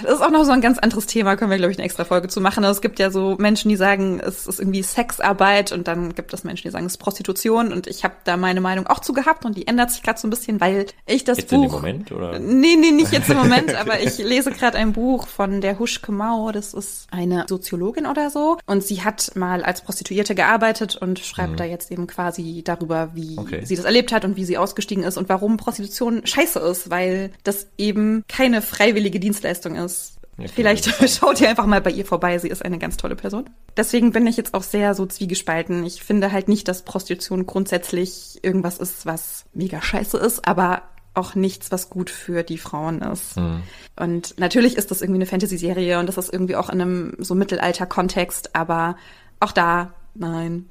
Das 0.03 0.13
ist 0.13 0.21
auch 0.21 0.31
noch 0.31 0.43
so 0.45 0.51
ein 0.51 0.61
ganz 0.61 0.79
anderes 0.79 1.05
Thema, 1.05 1.35
können 1.35 1.51
wir, 1.51 1.57
glaube 1.57 1.71
ich, 1.71 1.77
eine 1.77 1.85
extra 1.85 2.03
Folge 2.05 2.27
zu 2.27 2.41
machen. 2.41 2.63
Also 2.63 2.77
es 2.77 2.81
gibt 2.81 2.99
ja 2.99 3.11
so 3.11 3.35
Menschen, 3.39 3.69
die 3.69 3.75
sagen, 3.75 4.19
es 4.19 4.47
ist 4.47 4.59
irgendwie 4.59 4.83
Sexarbeit 4.83 5.71
und 5.71 5.87
dann 5.87 6.15
gibt 6.15 6.33
es 6.33 6.43
Menschen, 6.43 6.63
die 6.67 6.71
sagen, 6.71 6.85
es 6.85 6.93
ist 6.93 6.97
Prostitution 6.97 7.71
und 7.71 7.87
ich 7.87 8.03
habe 8.03 8.15
da 8.23 8.37
meine 8.37 8.61
Meinung 8.61 8.87
auch 8.87 8.99
zu 8.99 9.13
gehabt 9.13 9.45
und 9.45 9.57
die 9.57 9.67
ändert 9.67 9.91
sich 9.91 10.03
gerade 10.03 10.19
so 10.19 10.27
ein 10.27 10.29
bisschen, 10.31 10.59
weil 10.61 10.85
ich 11.05 11.23
das 11.23 11.37
Jetzt 11.37 11.49
Buch... 11.51 11.61
dem 11.63 11.71
Moment, 11.71 12.11
oder? 12.11 12.39
Nee, 12.39 12.75
nee, 12.79 12.91
nicht 12.91 13.11
jetzt 13.11 13.29
im 13.29 13.37
Moment, 13.45 13.75
aber 13.75 13.99
ich 14.01 14.17
lese 14.17 14.51
gerade 14.51 14.77
ein 14.77 14.93
Buch 14.93 15.27
von 15.27 15.61
der 15.61 15.79
Huschke 15.79 16.11
Mau, 16.11 16.51
das 16.51 16.73
ist 16.73 17.07
eine 17.11 17.45
Soziologin 17.47 18.05
oder 18.05 18.29
so. 18.29 18.57
Und 18.65 18.83
sie 18.83 19.03
hat 19.03 19.31
mal 19.35 19.63
als 19.63 19.81
Prostituierte 19.81 20.35
gearbeitet 20.35 20.95
und 20.95 21.19
schreibt 21.19 21.59
da 21.59 21.63
jetzt 21.63 21.91
eben 21.91 22.07
quasi 22.07 22.61
darüber, 22.63 23.11
wie 23.13 23.25
Mhm. 23.31 23.39
Okay. 23.39 23.65
sie 23.65 23.75
das 23.75 23.85
erlebt 23.85 24.11
hat 24.11 24.23
und 24.25 24.35
wie 24.37 24.45
sie 24.45 24.57
ausgestiegen 24.57 25.03
ist 25.03 25.17
und 25.17 25.29
warum 25.29 25.57
Prostitution 25.57 26.25
scheiße 26.25 26.59
ist, 26.59 26.89
weil 26.89 27.31
das 27.43 27.67
eben 27.77 28.23
keine 28.27 28.61
freiwillige 28.61 29.19
Dienstleistung 29.19 29.64
ist. 29.73 30.19
Ja, 30.37 30.47
Vielleicht 30.53 30.85
schaut 31.09 31.41
ihr 31.41 31.49
einfach 31.49 31.65
mal 31.65 31.81
bei 31.81 31.89
ihr 31.89 32.05
vorbei. 32.05 32.37
Sie 32.37 32.49
ist 32.49 32.63
eine 32.63 32.77
ganz 32.77 32.97
tolle 32.97 33.15
Person. 33.15 33.49
Deswegen 33.75 34.11
bin 34.11 34.27
ich 34.27 34.37
jetzt 34.37 34.53
auch 34.53 34.63
sehr 34.63 34.93
so 34.93 35.07
zwiegespalten. 35.07 35.83
Ich 35.85 36.03
finde 36.03 36.31
halt 36.31 36.47
nicht, 36.47 36.67
dass 36.67 36.83
Prostitution 36.83 37.47
grundsätzlich 37.47 38.39
irgendwas 38.43 38.77
ist, 38.77 39.05
was 39.07 39.45
mega 39.53 39.81
scheiße 39.81 40.17
ist, 40.17 40.47
aber 40.47 40.83
auch 41.15 41.33
nichts, 41.33 41.71
was 41.71 41.89
gut 41.89 42.09
für 42.09 42.43
die 42.43 42.57
Frauen 42.57 43.01
ist. 43.01 43.37
Und 43.95 44.37
natürlich 44.37 44.75
ist 44.75 44.91
das 44.91 45.01
irgendwie 45.01 45.19
eine 45.19 45.25
Fantasy-Serie 45.25 45.99
und 45.99 46.07
das 46.07 46.17
ist 46.17 46.31
irgendwie 46.31 46.57
auch 46.57 46.69
in 46.69 46.81
einem 46.81 47.15
so 47.19 47.33
Mittelalter-Kontext, 47.35 48.53
aber 48.55 48.97
auch 49.39 49.53
da, 49.53 49.93
nein. 50.13 50.69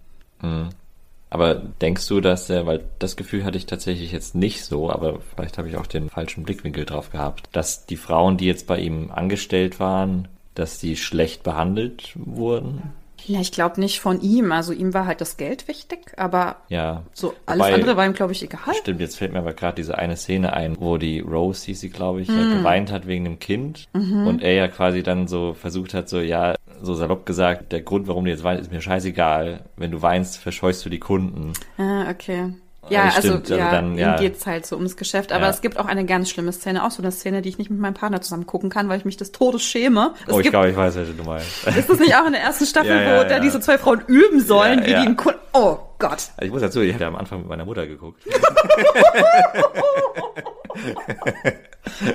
Aber 1.34 1.56
denkst 1.56 2.06
du, 2.06 2.20
dass 2.20 2.48
er, 2.48 2.64
weil 2.64 2.84
das 3.00 3.16
Gefühl 3.16 3.44
hatte 3.44 3.58
ich 3.58 3.66
tatsächlich 3.66 4.12
jetzt 4.12 4.36
nicht 4.36 4.64
so, 4.64 4.88
aber 4.88 5.18
vielleicht 5.18 5.58
habe 5.58 5.68
ich 5.68 5.76
auch 5.76 5.88
den 5.88 6.08
falschen 6.08 6.44
Blickwinkel 6.44 6.84
drauf 6.84 7.10
gehabt, 7.10 7.48
dass 7.50 7.86
die 7.86 7.96
Frauen, 7.96 8.36
die 8.36 8.44
jetzt 8.44 8.68
bei 8.68 8.78
ihm 8.78 9.10
angestellt 9.10 9.80
waren, 9.80 10.28
dass 10.54 10.78
die 10.78 10.96
schlecht 10.96 11.42
behandelt 11.42 12.12
wurden? 12.14 12.92
Ja, 13.26 13.40
ich 13.40 13.52
glaube 13.52 13.80
nicht 13.80 14.00
von 14.00 14.20
ihm. 14.20 14.52
Also 14.52 14.72
ihm 14.72 14.92
war 14.94 15.06
halt 15.06 15.20
das 15.20 15.36
Geld 15.36 15.66
wichtig, 15.68 16.12
aber 16.18 16.56
Ja. 16.68 17.02
so 17.12 17.34
alles 17.46 17.60
Wobei- 17.66 17.74
andere 17.74 17.96
war 17.96 18.04
ihm, 18.06 18.12
glaube 18.12 18.32
ich, 18.32 18.42
egal. 18.42 18.74
Stimmt, 18.74 19.00
jetzt 19.00 19.16
fällt 19.16 19.32
mir 19.32 19.38
aber 19.38 19.52
gerade 19.54 19.76
diese 19.76 19.96
eine 19.98 20.16
Szene 20.16 20.52
ein, 20.52 20.76
wo 20.78 20.98
die 20.98 21.20
Rose, 21.20 21.66
hieß 21.66 21.80
sie, 21.80 21.90
glaube 21.90 22.20
ich, 22.20 22.28
halt 22.28 22.50
geweint 22.58 22.92
hat 22.92 23.06
wegen 23.06 23.24
dem 23.24 23.38
Kind. 23.38 23.88
Und 23.92 24.42
er 24.42 24.52
ja 24.54 24.68
quasi 24.68 25.02
dann 25.02 25.26
so 25.28 25.54
versucht 25.54 25.94
hat, 25.94 26.08
so, 26.08 26.20
ja, 26.20 26.54
so 26.82 26.94
salopp 26.94 27.24
gesagt, 27.24 27.72
der 27.72 27.80
Grund, 27.82 28.08
warum 28.08 28.24
du 28.24 28.30
jetzt 28.30 28.44
weinst, 28.44 28.62
ist 28.62 28.72
mir 28.72 28.82
scheißegal. 28.82 29.60
Wenn 29.76 29.90
du 29.90 30.02
weinst, 30.02 30.36
verscheuchst 30.38 30.84
du 30.84 30.90
die 30.90 30.98
Kunden. 30.98 31.52
Ah, 31.78 32.10
okay. 32.10 32.52
Ja, 32.90 33.04
Also 33.04 33.20
stimmt, 33.20 33.50
also 33.50 33.54
ja, 33.56 33.70
dann, 33.70 33.92
ihm 33.92 33.98
ja. 33.98 34.16
geht's 34.16 34.46
halt 34.46 34.66
so 34.66 34.76
ums 34.76 34.96
Geschäft. 34.96 35.32
Aber 35.32 35.44
Ja. 35.44 35.50
es 35.50 35.60
gibt 35.62 35.78
auch 35.78 35.86
eine 35.86 36.04
ganz 36.04 36.28
schlimme 36.30 36.52
Szene, 36.52 36.84
auch 36.84 36.90
so 36.90 37.02
eine 37.02 37.12
Szene, 37.12 37.40
die 37.42 37.48
ich 37.48 37.56
nicht 37.58 37.70
mit 37.70 37.80
meinem 37.80 37.94
Partner 37.94 38.20
zusammen 38.20 38.46
gucken 38.46 38.68
kann, 38.70 38.88
weil 38.88 38.98
ich 38.98 39.04
mich 39.04 39.16
des 39.16 39.32
Todes 39.32 39.62
schäme. 39.62 40.14
Es 40.26 40.32
oh, 40.34 40.40
ich 40.40 40.50
glaube, 40.50 40.70
ich 40.70 40.76
weiß, 40.76 40.94
welche 40.96 41.12
du 41.12 41.24
meinst. 41.24 41.66
ist 41.66 41.88
das 41.88 41.98
nicht 41.98 42.14
auch 42.14 42.26
in 42.26 42.32
der 42.32 42.42
ersten 42.42 42.66
Staffel, 42.66 42.90
Ja, 42.90 43.00
ja, 43.14 43.18
wo 43.20 43.24
da 43.24 43.30
ja. 43.36 43.38
diese 43.40 43.60
zwei 43.60 43.78
Frauen 43.78 44.02
üben 44.06 44.40
sollen, 44.40 44.80
Ja, 44.80 44.86
wie 44.86 44.90
ja. 44.90 45.00
die 45.00 45.06
einen 45.06 45.16
Kunden... 45.16 45.38
Oh 45.54 45.78
Gott. 45.98 46.12
Also 46.12 46.42
ich 46.42 46.50
muss 46.50 46.60
dazu, 46.60 46.80
ich 46.80 46.92
hatte 46.92 47.06
am 47.06 47.16
Anfang 47.16 47.38
mit 47.40 47.48
meiner 47.48 47.64
Mutter 47.64 47.86
geguckt. 47.86 48.22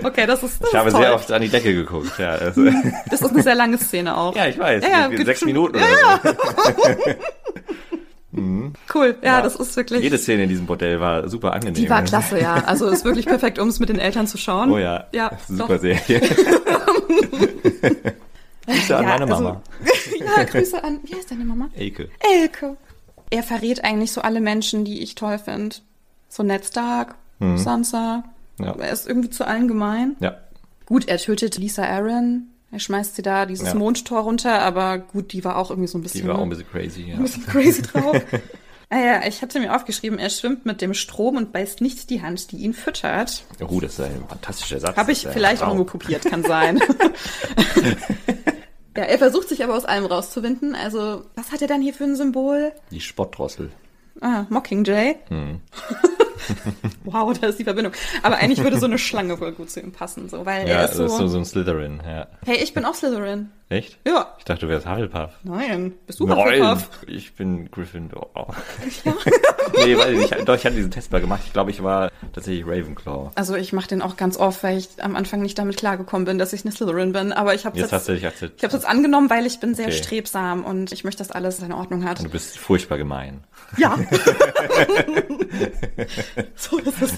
Okay, 0.03 0.25
das 0.25 0.43
ist, 0.43 0.62
das 0.62 0.69
Ich 0.71 0.75
habe 0.75 0.91
toll. 0.91 1.01
sehr 1.01 1.13
oft 1.15 1.32
an 1.32 1.41
die 1.41 1.47
Decke 1.49 1.73
geguckt, 1.73 2.12
ja. 2.17 2.32
Also, 2.41 2.65
Das 3.10 3.21
ist 3.21 3.32
eine 3.32 3.41
sehr 3.43 3.55
lange 3.55 3.77
Szene 3.77 4.17
auch. 4.17 4.36
ja, 4.36 4.47
ich 4.47 4.58
weiß. 4.60 4.84
Ja, 4.84 5.10
ja, 5.10 5.25
sechs 5.25 5.43
Minuten 5.45 5.77
Ja, 5.79 6.19
oder 6.21 6.34
so. 6.34 6.38
Cool, 8.32 9.15
ja, 9.24 9.42
das 9.42 9.56
ist 9.56 9.76
wirklich. 9.76 10.04
Jede 10.04 10.18
Szene 10.20 10.44
in 10.44 10.50
diesem 10.50 10.68
Bordell 10.68 11.00
war 11.00 11.28
super 11.30 11.54
angenehm. 11.54 11.74
Die 11.74 11.89
war 11.89 12.04
klasse, 12.04 12.39
ja. 12.39 12.56
Also 12.65 12.88
ist 12.88 13.04
wirklich 13.04 13.26
perfekt, 13.28 13.58
um 13.58 13.68
es 13.70 13.80
mit 13.80 13.89
den 13.89 13.98
Eltern 14.00 14.28
zu 14.28 14.38
schauen. 14.38 14.70
Oh 14.72 14.78
ja. 14.78 15.06
Ja, 15.13 15.32
Super 15.48 15.76
doch. 15.76 15.82
Serie. 15.82 16.22
Grüße 18.68 18.98
an 18.98 19.04
Ja, 19.04 19.10
meine 19.18 19.32
also- 19.32 19.44
Mama. 19.44 19.62
ja, 20.38 20.44
Grüße 20.44 20.84
an. 20.84 21.00
Wie 21.04 21.15
heißt 21.15 21.32
deine 21.32 21.46
Mama? 21.46 21.70
Elke. 21.76 22.10
Elke. 22.20 22.78
Er 23.32 23.44
verrät 23.44 23.84
eigentlich 23.84 24.12
so 24.12 24.22
alle 24.22 24.42
Menschen, 24.42 24.86
die 24.86 25.02
ich 25.02 25.15
toll 25.15 25.39
finde. 25.39 25.76
So 26.30 26.44
Ned 26.44 26.65
Stark, 26.65 27.15
Sansa. 27.56 28.24
Mhm. 28.58 28.65
Ja. 28.65 28.76
Er 28.78 28.92
ist 28.92 29.08
irgendwie 29.08 29.30
zu 29.30 29.48
allen 29.48 29.68
gemein. 29.68 30.15
Ja. 30.20 30.36
Gut, 30.86 31.08
er 31.08 31.18
tötet 31.18 31.58
Lisa 31.58 31.84
Aaron. 31.84 32.48
Er 32.71 32.79
schmeißt 32.79 33.15
sie 33.15 33.23
da 33.23 33.45
dieses 33.45 33.69
Ja. 33.69 33.75
Mondtor 33.75 34.21
runter, 34.21 34.62
aber 34.62 34.99
gut, 34.99 35.34
die 35.34 35.43
war 35.43 35.58
auch 35.58 35.71
irgendwie 35.71 35.88
so 35.88 35.97
ein 35.97 36.01
bisschen, 36.01 36.21
Die 36.21 36.27
war 36.27 36.38
auch 36.38 36.43
ein 36.43 36.49
bisschen 36.49 36.69
crazy, 36.69 37.01
ja. 37.01 37.15
ein 37.15 37.23
bisschen 37.23 37.45
crazy 37.45 37.82
drauf. 37.82 38.15
ah 38.89 38.99
ja, 38.99 39.27
ich 39.27 39.41
hatte 39.41 39.60
mir 39.60 39.75
aufgeschrieben, 39.75 40.19
er 40.19 40.29
schwimmt 40.29 40.65
mit 40.65 40.82
dem 40.82 40.93
Strom 40.93 41.38
und 41.38 41.51
beißt 41.51 41.82
nicht 41.82 42.10
die 42.12 42.21
Hand, 42.21 42.51
die 42.51 42.58
ihn 42.58 42.73
füttert. 42.73 43.43
Oh, 43.67 43.79
das 43.79 43.93
ist 43.93 44.01
ein 44.01 44.23
fantastischer 44.27 44.79
Satz. 44.79 44.97
Habe 44.97 45.12
ich 45.12 45.27
vielleicht 45.27 45.63
auch 45.63 45.67
irgendwo 45.69 45.86
kopiert, 45.86 46.25
kann 46.25 46.43
sein. 46.43 46.79
ja, 48.95 49.03
er 49.03 49.17
versucht 49.17 49.49
sich 49.49 49.63
aber 49.63 49.75
aus 49.75 49.86
allem 49.86 50.05
rauszuwinden. 50.05 50.75
Also, 50.75 51.23
was 51.36 51.51
hat 51.51 51.63
er 51.63 51.67
dann 51.67 51.82
hier 51.82 51.95
für 51.95 52.03
ein 52.03 52.15
Symbol? 52.15 52.71
Die 52.91 53.01
Spottdrossel. 53.01 53.71
Ah, 54.21 54.45
Mockingjay. 54.49 55.15
Hm. 55.29 55.62
wow, 57.04 57.38
da 57.38 57.47
ist 57.47 57.60
die 57.60 57.63
Verbindung. 57.63 57.93
Aber 58.23 58.38
eigentlich 58.38 58.63
würde 58.63 58.78
so 58.80 58.86
eine 58.86 58.97
Schlange 58.97 59.39
wohl 59.39 59.52
gut 59.52 59.69
zu 59.69 59.80
ihm 59.80 59.91
passen, 59.91 60.30
so, 60.30 60.45
weil 60.45 60.67
Ja, 60.67 60.75
er 60.75 60.84
ist 60.86 60.91
das 60.91 60.97
so, 60.97 61.06
ist 61.06 61.17
so, 61.17 61.28
so 61.28 61.38
ein 61.38 61.45
Slytherin, 61.45 62.02
ja. 62.06 62.28
hey, 62.45 62.58
ich 62.58 62.73
bin 62.73 62.86
auch 62.86 62.93
Slytherin. 62.93 63.49
Echt? 63.71 63.99
Ja. 64.05 64.34
Ich 64.39 64.45
dachte, 64.45 64.62
du 64.65 64.67
wärst 64.67 64.88
Hufflepuff. 64.89 65.29
Nein, 65.43 65.93
bist 66.08 66.19
du 66.19 66.25
Nein, 66.25 66.38
Hufflepuff? 66.38 66.89
ich 67.05 67.36
bin 67.36 67.69
Gryffindor. 67.69 68.32
nee, 69.86 69.95
weil 69.95 70.15
ich, 70.15 70.29
doch, 70.32 70.55
ich 70.55 70.65
hatte 70.65 70.75
diesen 70.75 70.89
Test 70.89 71.12
mal 71.12 71.21
gemacht. 71.21 71.41
Ich 71.45 71.53
glaube, 71.53 71.69
ich 71.69 71.84
war 71.84 72.10
tatsächlich 72.34 72.65
Ravenclaw. 72.65 73.29
Also 73.36 73.55
ich 73.55 73.71
mache 73.71 73.88
den 73.88 74.01
auch 74.01 74.17
ganz 74.17 74.38
oft, 74.38 74.63
weil 74.63 74.79
ich 74.79 74.88
am 75.03 75.15
Anfang 75.15 75.43
nicht 75.43 75.60
damit 75.60 75.77
klargekommen 75.77 76.25
bin, 76.25 76.39
dass 76.39 76.51
ich 76.51 76.65
eine 76.65 76.71
Slytherin 76.71 77.12
bin. 77.12 77.32
Aber 77.32 77.53
ich 77.53 77.67
habe 77.67 77.77
Jetzt 77.77 77.91
jetzt, 77.91 78.10
ich 78.10 78.23
jetzt 78.23 78.86
angenommen, 78.88 79.29
weil 79.29 79.45
ich 79.45 79.60
bin 79.60 79.75
sehr 79.75 79.89
Okay. 79.89 79.97
strebsam 79.97 80.65
und 80.65 80.91
ich 80.91 81.03
möchte, 81.03 81.19
dass 81.19 81.29
alles 81.29 81.58
seine 81.58 81.77
Ordnung 81.77 82.05
hat. 82.05 82.23
Du 82.23 82.29
bist 82.29 82.58
furchtbar 82.58 82.97
gemein. 82.97 83.43
Ja. 83.77 83.99
so 86.55 86.79
ist 86.79 87.01
es. 87.03 87.13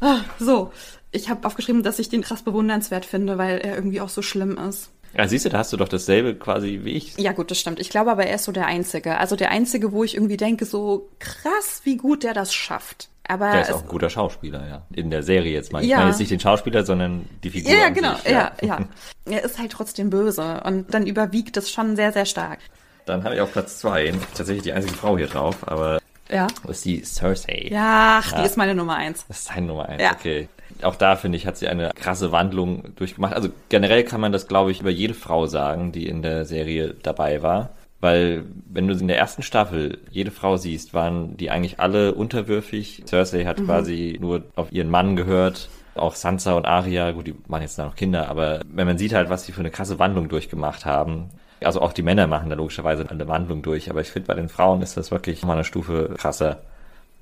Ah, 0.00 0.20
so. 0.38 0.72
Ich 1.10 1.28
habe 1.28 1.46
aufgeschrieben, 1.46 1.82
dass 1.82 1.98
ich 1.98 2.08
den 2.08 2.22
krass 2.22 2.40
bewundernswert 2.42 3.04
finde, 3.04 3.36
weil 3.36 3.58
er 3.58 3.74
irgendwie 3.74 4.00
auch 4.00 4.08
so 4.08 4.22
schlimm 4.22 4.56
ist. 4.56 4.88
Ja, 5.16 5.28
siehst 5.28 5.44
du, 5.44 5.48
da 5.50 5.58
hast 5.58 5.72
du 5.72 5.76
doch 5.76 5.88
dasselbe 5.88 6.34
quasi 6.34 6.80
wie 6.84 6.92
ich. 6.92 7.16
Ja, 7.18 7.32
gut, 7.32 7.50
das 7.50 7.58
stimmt. 7.58 7.78
Ich 7.80 7.90
glaube 7.90 8.10
aber, 8.10 8.26
er 8.26 8.36
ist 8.36 8.44
so 8.44 8.52
der 8.52 8.66
Einzige. 8.66 9.18
Also 9.18 9.36
der 9.36 9.50
Einzige, 9.50 9.92
wo 9.92 10.04
ich 10.04 10.14
irgendwie 10.14 10.36
denke, 10.38 10.64
so 10.64 11.08
krass, 11.18 11.82
wie 11.84 11.96
gut 11.96 12.22
der 12.24 12.32
das 12.34 12.54
schafft. 12.54 13.08
Aber 13.28 13.52
Der 13.52 13.62
ist 13.62 13.72
auch 13.72 13.82
ein 13.82 13.88
guter 13.88 14.10
Schauspieler, 14.10 14.66
ja. 14.68 14.82
In 14.94 15.10
der 15.10 15.22
Serie 15.22 15.52
jetzt 15.52 15.72
mal. 15.72 15.82
Ich 15.82 15.88
Ja. 15.90 15.98
meine 15.98 16.10
jetzt 16.10 16.18
nicht 16.18 16.30
den 16.32 16.40
Schauspieler, 16.40 16.84
sondern 16.84 17.28
die 17.44 17.50
Figur. 17.50 17.72
ja, 17.72 17.88
genau, 17.90 18.14
sich, 18.16 18.32
ja, 18.32 18.52
ja. 18.62 18.78
Er 19.30 19.44
ist 19.44 19.58
halt 19.58 19.70
trotzdem 19.70 20.10
böse 20.10 20.60
und 20.64 20.92
dann 20.92 21.06
überwiegt 21.06 21.56
es 21.56 21.70
schon 21.70 21.94
sehr, 21.94 22.12
sehr 22.12 22.26
stark. 22.26 22.58
Dann 23.06 23.22
habe 23.24 23.34
ich 23.36 23.40
auf 23.40 23.52
Platz 23.52 23.78
zwei 23.78 24.12
tatsächlich 24.34 24.64
die 24.64 24.72
einzige 24.72 24.94
Frau 24.94 25.16
hier 25.16 25.28
drauf, 25.28 25.56
aber 25.66 26.00
Ja. 26.30 26.48
ist 26.68 26.84
die 26.84 27.04
Cersei. 27.04 27.68
Ja, 27.70 28.20
ach, 28.22 28.32
die 28.32 28.38
Ja. 28.38 28.44
ist 28.44 28.56
meine 28.56 28.74
Nummer 28.74 28.96
eins. 28.96 29.24
Das 29.28 29.40
ist 29.40 29.50
deine 29.50 29.66
Nummer 29.68 29.88
eins, 29.88 30.02
Ja. 30.02 30.12
okay. 30.12 30.48
Auch 30.82 30.96
da, 30.96 31.16
finde 31.16 31.36
ich, 31.36 31.46
hat 31.46 31.56
sie 31.56 31.68
eine 31.68 31.90
krasse 31.94 32.32
Wandlung 32.32 32.94
durchgemacht. 32.96 33.34
Also 33.34 33.48
generell 33.68 34.04
kann 34.04 34.20
man 34.20 34.32
das, 34.32 34.48
glaube 34.48 34.70
ich, 34.70 34.80
über 34.80 34.90
jede 34.90 35.14
Frau 35.14 35.46
sagen, 35.46 35.92
die 35.92 36.06
in 36.06 36.22
der 36.22 36.44
Serie 36.44 36.94
dabei 37.02 37.42
war. 37.42 37.70
Weil, 38.00 38.44
wenn 38.68 38.88
du 38.88 38.94
in 38.94 39.06
der 39.06 39.18
ersten 39.18 39.42
Staffel 39.42 39.98
jede 40.10 40.32
Frau 40.32 40.56
siehst, 40.56 40.92
waren 40.92 41.36
die 41.36 41.50
eigentlich 41.50 41.78
alle 41.78 42.14
unterwürfig. 42.14 43.04
Cersei 43.06 43.44
hat 43.44 43.64
quasi 43.64 44.18
nur 44.20 44.42
auf 44.56 44.72
ihren 44.72 44.90
Mann 44.90 45.14
gehört. 45.14 45.68
Auch 45.94 46.16
Sansa 46.16 46.54
und 46.54 46.66
Arya, 46.66 47.12
gut, 47.12 47.28
die 47.28 47.34
waren 47.46 47.62
jetzt 47.62 47.78
noch 47.78 47.94
Kinder, 47.94 48.28
aber 48.28 48.62
wenn 48.72 48.86
man 48.86 48.98
sieht 48.98 49.12
halt, 49.12 49.30
was 49.30 49.44
sie 49.44 49.52
für 49.52 49.60
eine 49.60 49.70
krasse 49.70 49.98
Wandlung 49.98 50.28
durchgemacht 50.28 50.84
haben. 50.84 51.28
Also 51.62 51.80
auch 51.80 51.92
die 51.92 52.02
Männer 52.02 52.26
machen 52.26 52.50
da 52.50 52.56
logischerweise 52.56 53.08
eine 53.08 53.28
Wandlung 53.28 53.62
durch, 53.62 53.88
aber 53.88 54.00
ich 54.00 54.10
finde, 54.10 54.26
bei 54.26 54.34
den 54.34 54.48
Frauen 54.48 54.82
ist 54.82 54.96
das 54.96 55.12
wirklich 55.12 55.44
mal 55.44 55.52
eine 55.52 55.64
Stufe 55.64 56.14
krasser. 56.18 56.58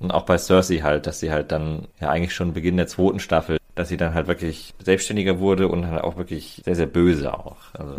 Und 0.01 0.13
auch 0.13 0.23
bei 0.23 0.39
Cersei 0.39 0.79
halt, 0.79 1.07
dass 1.07 1.21
sie 1.21 1.31
halt 1.31 1.53
dann 1.53 1.87
ja 2.01 2.09
eigentlich 2.09 2.35
schon 2.35 2.55
Beginn 2.55 2.79
der 2.79 2.87
zweiten 2.87 3.21
Staffel, 3.21 3.59
dass 3.75 3.91
sie 3.91 3.99
dann 3.99 4.15
halt 4.15 4.29
wirklich 4.29 4.75
selbstständiger 4.83 5.41
wurde 5.41 5.69
und 5.69 5.87
halt 5.87 6.03
auch 6.03 6.17
wirklich 6.17 6.63
sehr, 6.65 6.75
sehr 6.75 6.87
böse 6.87 7.33
auch. 7.35 7.57
Also, 7.75 7.97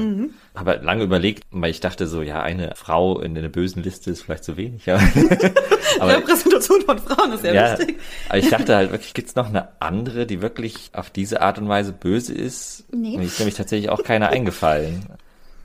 habe 0.56 0.72
halt 0.72 0.84
lange 0.84 1.04
überlegt, 1.04 1.44
weil 1.52 1.70
ich 1.70 1.80
dachte 1.80 2.08
so, 2.08 2.24
ja, 2.24 2.42
eine 2.42 2.74
Frau 2.76 3.20
in 3.20 3.36
der 3.36 3.48
bösen 3.50 3.84
Liste 3.84 4.10
ist 4.10 4.24
vielleicht 4.24 4.44
zu 4.44 4.58
wenig. 4.58 4.90
Aber, 4.92 5.02
aber 6.00 6.18
Repräsentation 6.18 6.82
von 6.82 6.98
Frauen 6.98 7.34
ist 7.34 7.42
sehr 7.42 7.54
ja, 7.54 7.78
wichtig. 7.78 8.00
aber 8.30 8.38
ich 8.40 8.50
dachte 8.50 8.76
halt 8.76 8.92
wirklich, 8.92 9.14
gibt's 9.14 9.36
noch 9.36 9.50
eine 9.50 9.70
andere, 9.80 10.26
die 10.26 10.42
wirklich 10.42 10.90
auf 10.94 11.12
diese 11.12 11.42
Art 11.42 11.60
und 11.60 11.70
Weise 11.70 11.94
böse 11.94 12.34
ist? 12.34 12.86
Nee. 12.92 13.18
Mir 13.18 13.26
ist 13.26 13.38
nämlich 13.38 13.56
tatsächlich 13.56 13.92
auch 13.92 14.04
keiner 14.04 14.30
eingefallen. 14.30 15.06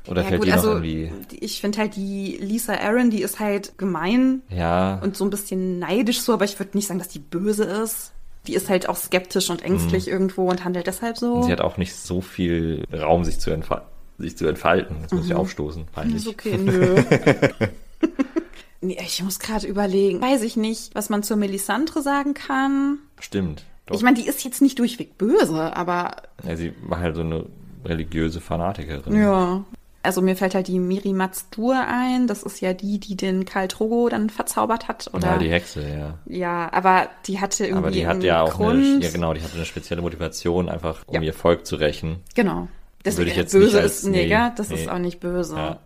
Oder 0.09 0.23
Ja, 0.23 0.29
fällt 0.29 0.41
gut, 0.41 0.47
dir 0.49 0.57
noch 0.57 0.59
also 0.59 0.71
irgendwie, 0.73 1.11
ich 1.41 1.61
finde 1.61 1.79
halt 1.79 1.97
die 1.97 2.39
Lisa 2.41 2.75
Aaron, 2.75 3.11
die 3.11 3.23
ist 3.23 3.41
halt 3.41 3.77
gemein 3.79 4.43
ja, 4.49 4.99
und 5.03 5.17
so 5.17 5.25
ein 5.25 5.31
bisschen 5.31 5.79
neidisch 5.79 6.21
so, 6.21 6.33
aber 6.33 6.45
ich 6.45 6.59
würde 6.59 6.77
nicht 6.77 6.87
sagen, 6.87 6.99
dass 6.99 7.09
die 7.09 7.19
böse 7.19 7.65
ist. 7.65 8.13
Die 8.47 8.55
ist 8.55 8.69
halt 8.69 8.89
auch 8.89 8.97
skeptisch 8.97 9.51
und 9.51 9.63
ängstlich 9.65 10.07
irgendwo 10.07 10.49
und 10.49 10.65
handelt 10.65 10.87
deshalb 10.87 11.19
so. 11.19 11.39
Mhm. 11.39 11.43
sie 11.45 11.53
hat 11.53 11.61
auch 11.61 11.79
nicht 11.79 11.97
so 11.97 12.21
viel 12.21 12.85
Raum, 12.93 13.25
sich 13.25 13.41
zu, 13.41 13.51
entfal 13.51 13.83
sich 14.19 14.37
zu 14.37 14.47
entfalten. 14.47 14.97
Jetzt 15.03 15.13
muss 15.13 15.27
ich 15.27 15.35
aufstoßen, 15.35 15.87
peinlich. 15.93 16.17
Ist 16.17 16.29
okay, 16.29 16.57
nö. 16.57 16.97
nee, 18.81 18.97
ich 19.01 19.23
muss 19.23 19.39
gerade 19.39 19.67
überlegen. 19.67 20.23
Weiß 20.23 20.43
ich 20.43 20.57
nicht, 20.57 20.95
was 20.95 21.11
man 21.11 21.23
zur 21.23 21.37
Melisandre 21.37 22.03
sagen 22.03 22.35
kann. 22.35 22.99
Stimmt. 23.21 23.65
Doch. 23.87 23.97
Ich 23.97 24.03
meine, 24.03 24.17
die 24.17 24.27
ist 24.27 24.45
jetzt 24.45 24.63
nicht 24.63 24.79
durchweg 24.79 25.19
böse, 25.19 25.77
aber 25.77 26.17
ja, 26.45 26.57
sie 26.57 26.73
war 26.83 26.99
halt 27.01 27.15
so 27.15 27.23
eine 27.23 27.47
religiöse 27.85 28.41
Fanatikerin. 28.41 29.15
ja. 29.17 29.65
Also 30.07 30.23
mir 30.23 30.37
fällt 30.37 30.55
halt 30.55 30.69
die 30.69 30.79
Miri 30.79 31.13
Mazdur 31.13 31.77
ein. 31.87 32.27
Das 32.27 32.43
ist 32.43 32.61
ja 32.61 32.73
die, 32.73 32.99
die 32.99 33.17
den 33.17 33.45
Karl 33.45 33.69
Drogo 33.69 34.09
dann 34.09 34.31
verzaubert 34.31 34.89
hat. 34.89 35.11
Oder 35.13 35.33
Ja, 35.33 35.39
die 35.39 35.51
Hexe, 35.51 35.83
ja. 35.89 36.15
Ja, 36.27 36.73
aber 36.73 37.09
die 37.27 37.41
hatte 37.41 37.65
irgendwie 37.65 37.79
Aber 37.79 37.91
die 37.91 38.07
hat 38.07 38.23
ja 38.23 38.43
auch 38.43 38.55
Grund. 38.55 38.83
eine, 38.85 39.05
ja 39.05 39.11
genau, 39.11 39.35
die 39.35 39.43
hatte 39.43 39.57
eine 39.57 39.65
spezielle 39.67 40.01
Motivation, 40.03 40.69
einfach 40.69 41.03
um 41.07 41.17
Ja. 41.17 41.21
ihr 41.23 41.35
Volk 41.35 41.67
zu 41.67 41.77
rächen. 41.77 42.21
Genau. 42.35 42.69
Deswegen 43.05 43.19
Würde 43.19 43.31
ich 43.33 43.37
jetzt 43.37 43.53
böse 43.53 43.81
als- 43.81 43.99
ist 43.99 44.05
Neger, 44.07 44.47
nee, 44.49 44.53
das 44.57 44.71
ist 44.71 44.87
nee. 44.87 44.91
auch 44.91 44.99
nicht 44.99 45.21
böse. 45.21 45.57
Ja. 45.57 45.79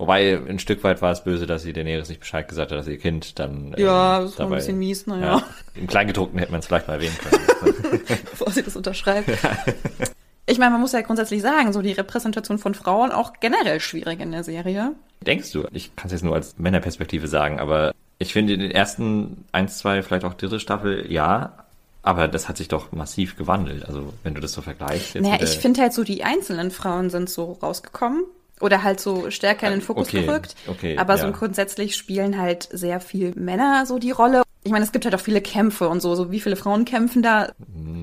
Wobei, 0.00 0.38
ein 0.48 0.58
Stück 0.60 0.84
weit 0.84 1.02
war 1.02 1.10
es 1.10 1.24
böse, 1.24 1.46
dass 1.46 1.62
sie 1.62 1.72
Daenerys 1.72 2.08
nicht 2.08 2.20
Bescheid 2.20 2.46
gesagt 2.46 2.70
hat, 2.70 2.78
dass 2.78 2.86
ihr 2.86 2.98
Kind 2.98 3.38
dann 3.40 3.74
ähm, 3.76 3.84
Ja, 3.84 4.20
das 4.20 4.38
war 4.38 4.46
ein 4.46 4.50
dabei- 4.50 4.56
bisschen 4.56 4.78
mies, 4.78 5.06
na 5.06 5.18
Ja. 5.18 5.26
ja. 5.38 5.42
Im 5.74 5.86
Kleingedruckten 5.88 6.38
hätte 6.38 6.52
man 6.52 6.60
es 6.60 6.66
vielleicht 6.66 6.86
mal 6.86 6.94
erwähnen 6.94 7.16
können. 7.18 7.44
bevor 8.30 8.50
sie 8.52 8.62
das 8.62 8.76
unterschreibt. 8.76 9.28
Ich 10.48 10.58
meine, 10.58 10.70
man 10.72 10.80
muss 10.80 10.92
ja 10.92 11.02
grundsätzlich 11.02 11.42
sagen, 11.42 11.72
so 11.72 11.82
die 11.82 11.92
Repräsentation 11.92 12.58
von 12.58 12.74
Frauen 12.74 13.12
auch 13.12 13.34
generell 13.40 13.80
schwierig 13.80 14.20
in 14.20 14.32
der 14.32 14.44
Serie. 14.44 14.92
Denkst 15.20 15.52
du? 15.52 15.66
Ich 15.72 15.94
kann 15.94 16.06
es 16.06 16.12
jetzt 16.12 16.24
nur 16.24 16.34
als 16.34 16.58
Männerperspektive 16.58 17.28
sagen, 17.28 17.60
aber 17.60 17.92
ich 18.18 18.32
finde 18.32 18.54
in 18.54 18.60
den 18.60 18.70
ersten 18.70 19.44
eins, 19.52 19.78
zwei, 19.78 20.02
vielleicht 20.02 20.24
auch 20.24 20.34
dritte 20.34 20.58
Staffel, 20.58 21.12
ja, 21.12 21.52
aber 22.02 22.28
das 22.28 22.48
hat 22.48 22.56
sich 22.56 22.68
doch 22.68 22.92
massiv 22.92 23.36
gewandelt. 23.36 23.84
Also 23.86 24.14
wenn 24.22 24.34
du 24.34 24.40
das 24.40 24.52
so 24.52 24.62
vergleichst. 24.62 25.14
Jetzt 25.14 25.24
Naja, 25.24 25.42
ich 25.42 25.58
finde 25.58 25.82
halt 25.82 25.92
so, 25.92 26.02
die 26.02 26.24
einzelnen 26.24 26.70
Frauen 26.70 27.10
sind 27.10 27.28
so 27.28 27.58
rausgekommen 27.62 28.24
oder 28.60 28.82
halt 28.82 29.00
so 29.00 29.30
stärker 29.30 29.66
in 29.66 29.74
den 29.74 29.82
Fokus 29.82 30.08
Okay, 30.08 30.24
gerückt. 30.24 30.56
okay, 30.66 30.96
Aber 30.96 31.18
so 31.18 31.26
ja. 31.26 31.30
grundsätzlich 31.32 31.94
spielen 31.94 32.38
halt 32.38 32.68
sehr 32.72 33.00
viel 33.00 33.32
Männer 33.36 33.84
so 33.86 33.98
die 33.98 34.12
Rolle. 34.12 34.42
Ich 34.68 34.72
meine, 34.72 34.84
es 34.84 34.92
gibt 34.92 35.06
halt 35.06 35.14
auch 35.14 35.20
viele 35.20 35.40
Kämpfe 35.40 35.88
und 35.88 36.02
so. 36.02 36.14
So 36.14 36.30
wie 36.30 36.40
viele 36.40 36.54
Frauen 36.54 36.84
kämpfen 36.84 37.22
da? 37.22 37.52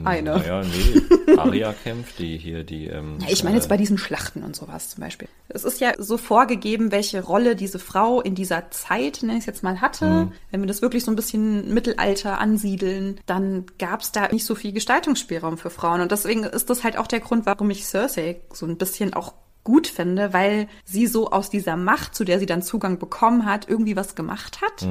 Eine. 0.04 0.32
Naja, 0.32 0.64
nee. 0.64 1.38
Aria 1.38 1.74
kämpft, 1.74 2.18
die 2.18 2.40
hier, 2.40 2.64
die. 2.64 2.88
Ähm, 2.88 3.20
ich 3.30 3.44
meine 3.44 3.56
jetzt 3.56 3.70
bei 3.70 3.78
diesen 3.78 4.00
Schlachten 4.00 4.42
und 4.42 4.56
sowas 4.56 4.90
zum 4.90 5.04
Beispiel. 5.04 5.28
Es 5.48 5.64
ist 5.64 5.80
ja 5.80 5.94
so 6.00 6.18
vorgegeben, 6.18 6.92
welche 6.92 7.24
Rolle 7.24 7.56
diese 7.56 7.78
Frau 7.78 8.20
in 8.20 8.34
dieser 8.34 8.72
Zeit, 8.72 9.20
nenne 9.22 9.34
ich 9.34 9.42
es 9.42 9.46
jetzt 9.46 9.62
mal, 9.62 9.80
hatte. 9.80 10.06
Mhm. 10.08 10.32
Wenn 10.50 10.62
wir 10.62 10.68
das 10.68 10.82
wirklich 10.82 11.04
so 11.04 11.12
ein 11.12 11.16
bisschen 11.16 11.72
Mittelalter 11.72 12.40
ansiedeln, 12.40 13.20
dann 13.28 13.68
gab 13.78 14.02
es 14.02 14.12
da 14.12 14.28
nicht 14.30 14.46
so 14.46 14.56
viel 14.56 14.72
Gestaltungsspielraum 14.72 15.60
für 15.60 15.70
Frauen. 15.70 16.02
Und 16.02 16.12
deswegen 16.12 16.46
ist 16.46 16.72
das 16.72 16.84
halt 16.84 16.98
auch 16.98 17.06
der 17.06 17.20
Grund, 17.20 17.46
warum 17.46 17.70
ich 17.70 17.86
Cersei 17.86 18.42
so 18.52 18.66
ein 18.66 18.78
bisschen 18.78 19.14
auch 19.14 19.36
gut 19.64 19.86
finde, 19.86 20.34
weil 20.34 20.68
sie 20.84 21.06
so 21.06 21.30
aus 21.30 21.52
dieser 21.52 21.78
Macht, 21.78 22.16
zu 22.16 22.24
der 22.24 22.40
sie 22.40 22.48
dann 22.48 22.64
Zugang 22.64 22.98
bekommen 22.98 23.46
hat, 23.46 23.70
irgendwie 23.70 23.96
was 23.96 24.16
gemacht 24.16 24.62
hat. 24.64 24.82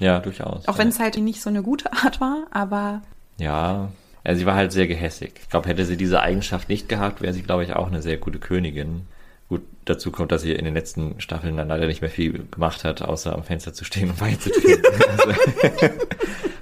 Ja, 0.00 0.18
durchaus. 0.20 0.68
Auch 0.68 0.78
wenn 0.78 0.88
es 0.88 0.98
halt 0.98 1.16
nicht 1.16 1.40
so 1.40 1.50
eine 1.50 1.62
gute 1.62 1.92
Art 1.92 2.20
war, 2.20 2.46
aber 2.50 3.02
Ja, 3.38 3.90
also 4.24 4.40
sie 4.40 4.46
war 4.46 4.56
halt 4.56 4.72
sehr 4.72 4.86
gehässig. 4.86 5.34
Ich 5.40 5.48
glaube, 5.48 5.68
hätte 5.68 5.84
sie 5.84 5.96
diese 5.96 6.20
Eigenschaft 6.20 6.68
nicht 6.68 6.88
gehabt, 6.88 7.22
wäre 7.22 7.32
sie, 7.32 7.42
glaube 7.42 7.64
ich, 7.64 7.74
auch 7.74 7.86
eine 7.86 8.02
sehr 8.02 8.16
gute 8.16 8.38
Königin. 8.38 9.06
Gut, 9.48 9.62
dazu 9.84 10.10
kommt, 10.10 10.32
dass 10.32 10.42
sie 10.42 10.52
in 10.52 10.64
den 10.64 10.74
letzten 10.74 11.20
Staffeln 11.20 11.56
dann 11.56 11.68
leider 11.68 11.86
nicht 11.86 12.00
mehr 12.00 12.10
viel 12.10 12.46
gemacht 12.50 12.82
hat, 12.82 13.02
außer 13.02 13.32
am 13.32 13.44
Fenster 13.44 13.72
zu 13.72 13.84
stehen 13.84 14.10
und 14.10 14.20
Wein 14.20 14.40
zu 14.40 14.50
trinken. 14.50 14.82
also, 15.08 15.94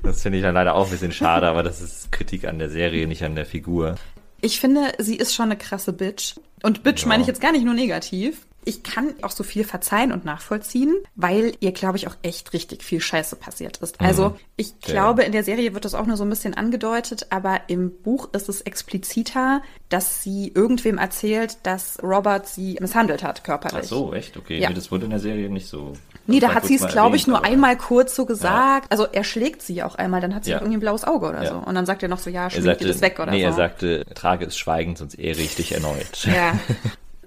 das 0.02 0.22
finde 0.22 0.38
ich 0.38 0.44
dann 0.44 0.54
leider 0.54 0.74
auch 0.74 0.84
ein 0.84 0.90
bisschen 0.90 1.12
schade, 1.12 1.48
aber 1.48 1.62
das 1.62 1.80
ist 1.80 2.12
Kritik 2.12 2.46
an 2.46 2.58
der 2.58 2.68
Serie, 2.68 3.06
nicht 3.06 3.24
an 3.24 3.34
der 3.34 3.46
Figur. 3.46 3.94
Ich 4.42 4.60
finde, 4.60 4.92
sie 4.98 5.16
ist 5.16 5.34
schon 5.34 5.46
eine 5.46 5.56
krasse 5.56 5.94
Bitch. 5.94 6.34
Und 6.64 6.82
Bitch 6.82 7.02
Ja. 7.02 7.08
meine 7.08 7.20
ich 7.20 7.26
jetzt 7.26 7.40
gar 7.40 7.52
nicht 7.52 7.64
nur 7.64 7.74
negativ. 7.74 8.46
Ich 8.66 8.82
kann 8.82 9.12
auch 9.20 9.30
so 9.30 9.44
viel 9.44 9.62
verzeihen 9.62 10.10
und 10.10 10.24
nachvollziehen, 10.24 10.94
weil 11.16 11.52
ihr, 11.60 11.72
glaube 11.72 11.98
ich, 11.98 12.08
auch 12.08 12.16
echt 12.22 12.54
richtig 12.54 12.82
viel 12.82 12.98
Scheiße 12.98 13.36
passiert 13.36 13.76
ist. 13.76 14.00
Also 14.00 14.38
ich 14.56 14.68
Ja. 14.86 14.92
glaube, 14.94 15.22
in 15.24 15.32
der 15.32 15.44
Serie 15.44 15.74
wird 15.74 15.84
das 15.84 15.94
auch 15.94 16.06
nur 16.06 16.16
so 16.16 16.24
ein 16.24 16.30
bisschen 16.30 16.54
angedeutet, 16.54 17.26
aber 17.28 17.60
im 17.66 17.92
Buch 18.02 18.30
ist 18.32 18.48
es 18.48 18.62
expliziter, 18.62 19.60
dass 19.90 20.22
sie 20.22 20.50
irgendwem 20.54 20.96
erzählt, 20.96 21.58
dass 21.64 22.02
Robert 22.02 22.48
sie 22.48 22.78
misshandelt 22.80 23.22
hat, 23.22 23.44
körperlich. 23.44 23.80
Ach 23.84 23.88
so, 23.88 24.14
echt? 24.14 24.38
Okay. 24.38 24.58
Ja. 24.58 24.70
Nee, 24.70 24.74
das 24.74 24.90
wurde 24.90 25.04
in 25.04 25.10
der 25.10 25.20
Serie 25.20 25.50
nicht 25.50 25.66
so. 25.68 25.92
Nee, 26.26 26.40
da 26.40 26.54
hat 26.54 26.64
sie 26.66 26.76
es, 26.76 26.86
glaube 26.88 27.16
ich, 27.16 27.26
nur 27.26 27.38
aber- 27.38 27.46
einmal 27.46 27.76
kurz 27.76 28.14
so 28.16 28.24
gesagt. 28.26 28.90
Also 28.90 29.06
er 29.10 29.24
schlägt 29.24 29.62
sie 29.62 29.82
auch 29.82 29.94
einmal, 29.96 30.20
dann 30.20 30.34
hat 30.34 30.44
sie 30.44 30.52
Ja. 30.52 30.58
irgendwie 30.58 30.76
ein 30.76 30.80
blaues 30.80 31.04
Auge 31.04 31.28
oder 31.28 31.42
Ja. 31.44 31.50
so. 31.50 31.56
Und 31.58 31.74
dann 31.74 31.86
sagt 31.86 32.02
er 32.02 32.08
noch 32.08 32.18
so, 32.18 32.30
ja, 32.30 32.48
schlägt 32.50 32.80
dir 32.80 32.88
das 32.88 33.00
weg 33.00 33.18
oder 33.20 33.30
nee, 33.32 33.40
so. 33.40 33.46
er 33.46 33.52
sagte, 33.52 34.04
trage 34.14 34.46
es 34.46 34.56
schweigend, 34.56 34.98
sonst 34.98 35.14
ehre 35.18 35.40
ich 35.40 35.54
dich 35.56 35.72
erneut. 35.72 36.24
Ja. 36.24 36.58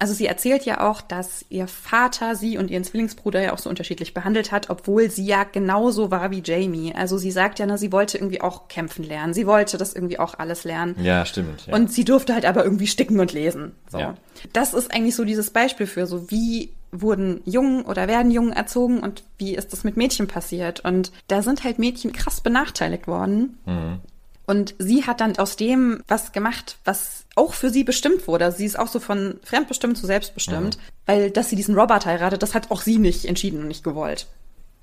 Also 0.00 0.14
sie 0.14 0.26
erzählt 0.26 0.64
ja 0.64 0.88
auch, 0.88 1.00
dass 1.00 1.44
ihr 1.48 1.66
Vater 1.66 2.36
sie 2.36 2.56
und 2.56 2.70
ihren 2.70 2.84
Zwillingsbruder 2.84 3.42
ja 3.42 3.52
auch 3.52 3.58
so 3.58 3.68
unterschiedlich 3.68 4.14
behandelt 4.14 4.52
hat, 4.52 4.70
obwohl 4.70 5.10
sie 5.10 5.26
ja 5.26 5.42
genauso 5.42 6.12
war 6.12 6.30
wie 6.30 6.40
Jamie. 6.40 6.94
Also 6.94 7.18
sie 7.18 7.32
sagt 7.32 7.58
ja, 7.58 7.66
na, 7.66 7.76
sie 7.76 7.90
wollte 7.90 8.16
irgendwie 8.16 8.40
auch 8.40 8.68
kämpfen 8.68 9.02
lernen. 9.04 9.34
Sie 9.34 9.44
wollte 9.44 9.76
das 9.76 9.94
irgendwie 9.94 10.20
auch 10.20 10.38
alles 10.38 10.62
lernen. 10.62 10.94
Ja, 11.02 11.24
stimmt. 11.26 11.66
Ja. 11.66 11.74
Und 11.74 11.92
sie 11.92 12.04
durfte 12.04 12.32
halt 12.32 12.44
aber 12.46 12.62
irgendwie 12.62 12.86
sticken 12.86 13.18
und 13.18 13.32
lesen. 13.32 13.72
So. 13.90 13.98
Ja. 13.98 14.14
Das 14.52 14.72
ist 14.72 14.94
eigentlich 14.94 15.16
so 15.16 15.24
dieses 15.24 15.50
Beispiel 15.50 15.88
für 15.88 16.06
so, 16.06 16.30
wie 16.30 16.70
wurden 16.90 17.40
Jungen 17.44 17.84
oder 17.84 18.08
werden 18.08 18.30
Jungen 18.30 18.52
erzogen 18.52 19.00
und 19.00 19.24
wie 19.38 19.54
ist 19.54 19.72
das 19.72 19.84
mit 19.84 19.96
Mädchen 19.96 20.26
passiert. 20.26 20.80
Und 20.80 21.12
da 21.28 21.42
sind 21.42 21.64
halt 21.64 21.78
Mädchen 21.78 22.12
krass 22.12 22.40
benachteiligt 22.40 23.06
worden. 23.06 23.58
Mhm. 23.66 24.00
Und 24.46 24.74
sie 24.78 25.04
hat 25.04 25.20
dann 25.20 25.36
aus 25.38 25.56
dem 25.56 26.02
was 26.08 26.32
gemacht, 26.32 26.78
was 26.84 27.26
auch 27.36 27.52
für 27.52 27.68
sie 27.68 27.84
bestimmt 27.84 28.26
wurde. 28.26 28.50
Sie 28.50 28.64
ist 28.64 28.78
auch 28.78 28.88
so 28.88 28.98
von 28.98 29.38
fremdbestimmt 29.44 29.98
zu 29.98 30.06
selbstbestimmt, 30.06 30.78
weil 31.04 31.30
dass 31.30 31.50
sie 31.50 31.56
diesen 31.56 31.74
Robert 31.74 32.06
heiratet, 32.06 32.42
das 32.42 32.54
hat 32.54 32.70
auch 32.70 32.80
sie 32.80 32.98
nicht 32.98 33.26
entschieden 33.26 33.60
und 33.60 33.68
nicht 33.68 33.84
gewollt. 33.84 34.26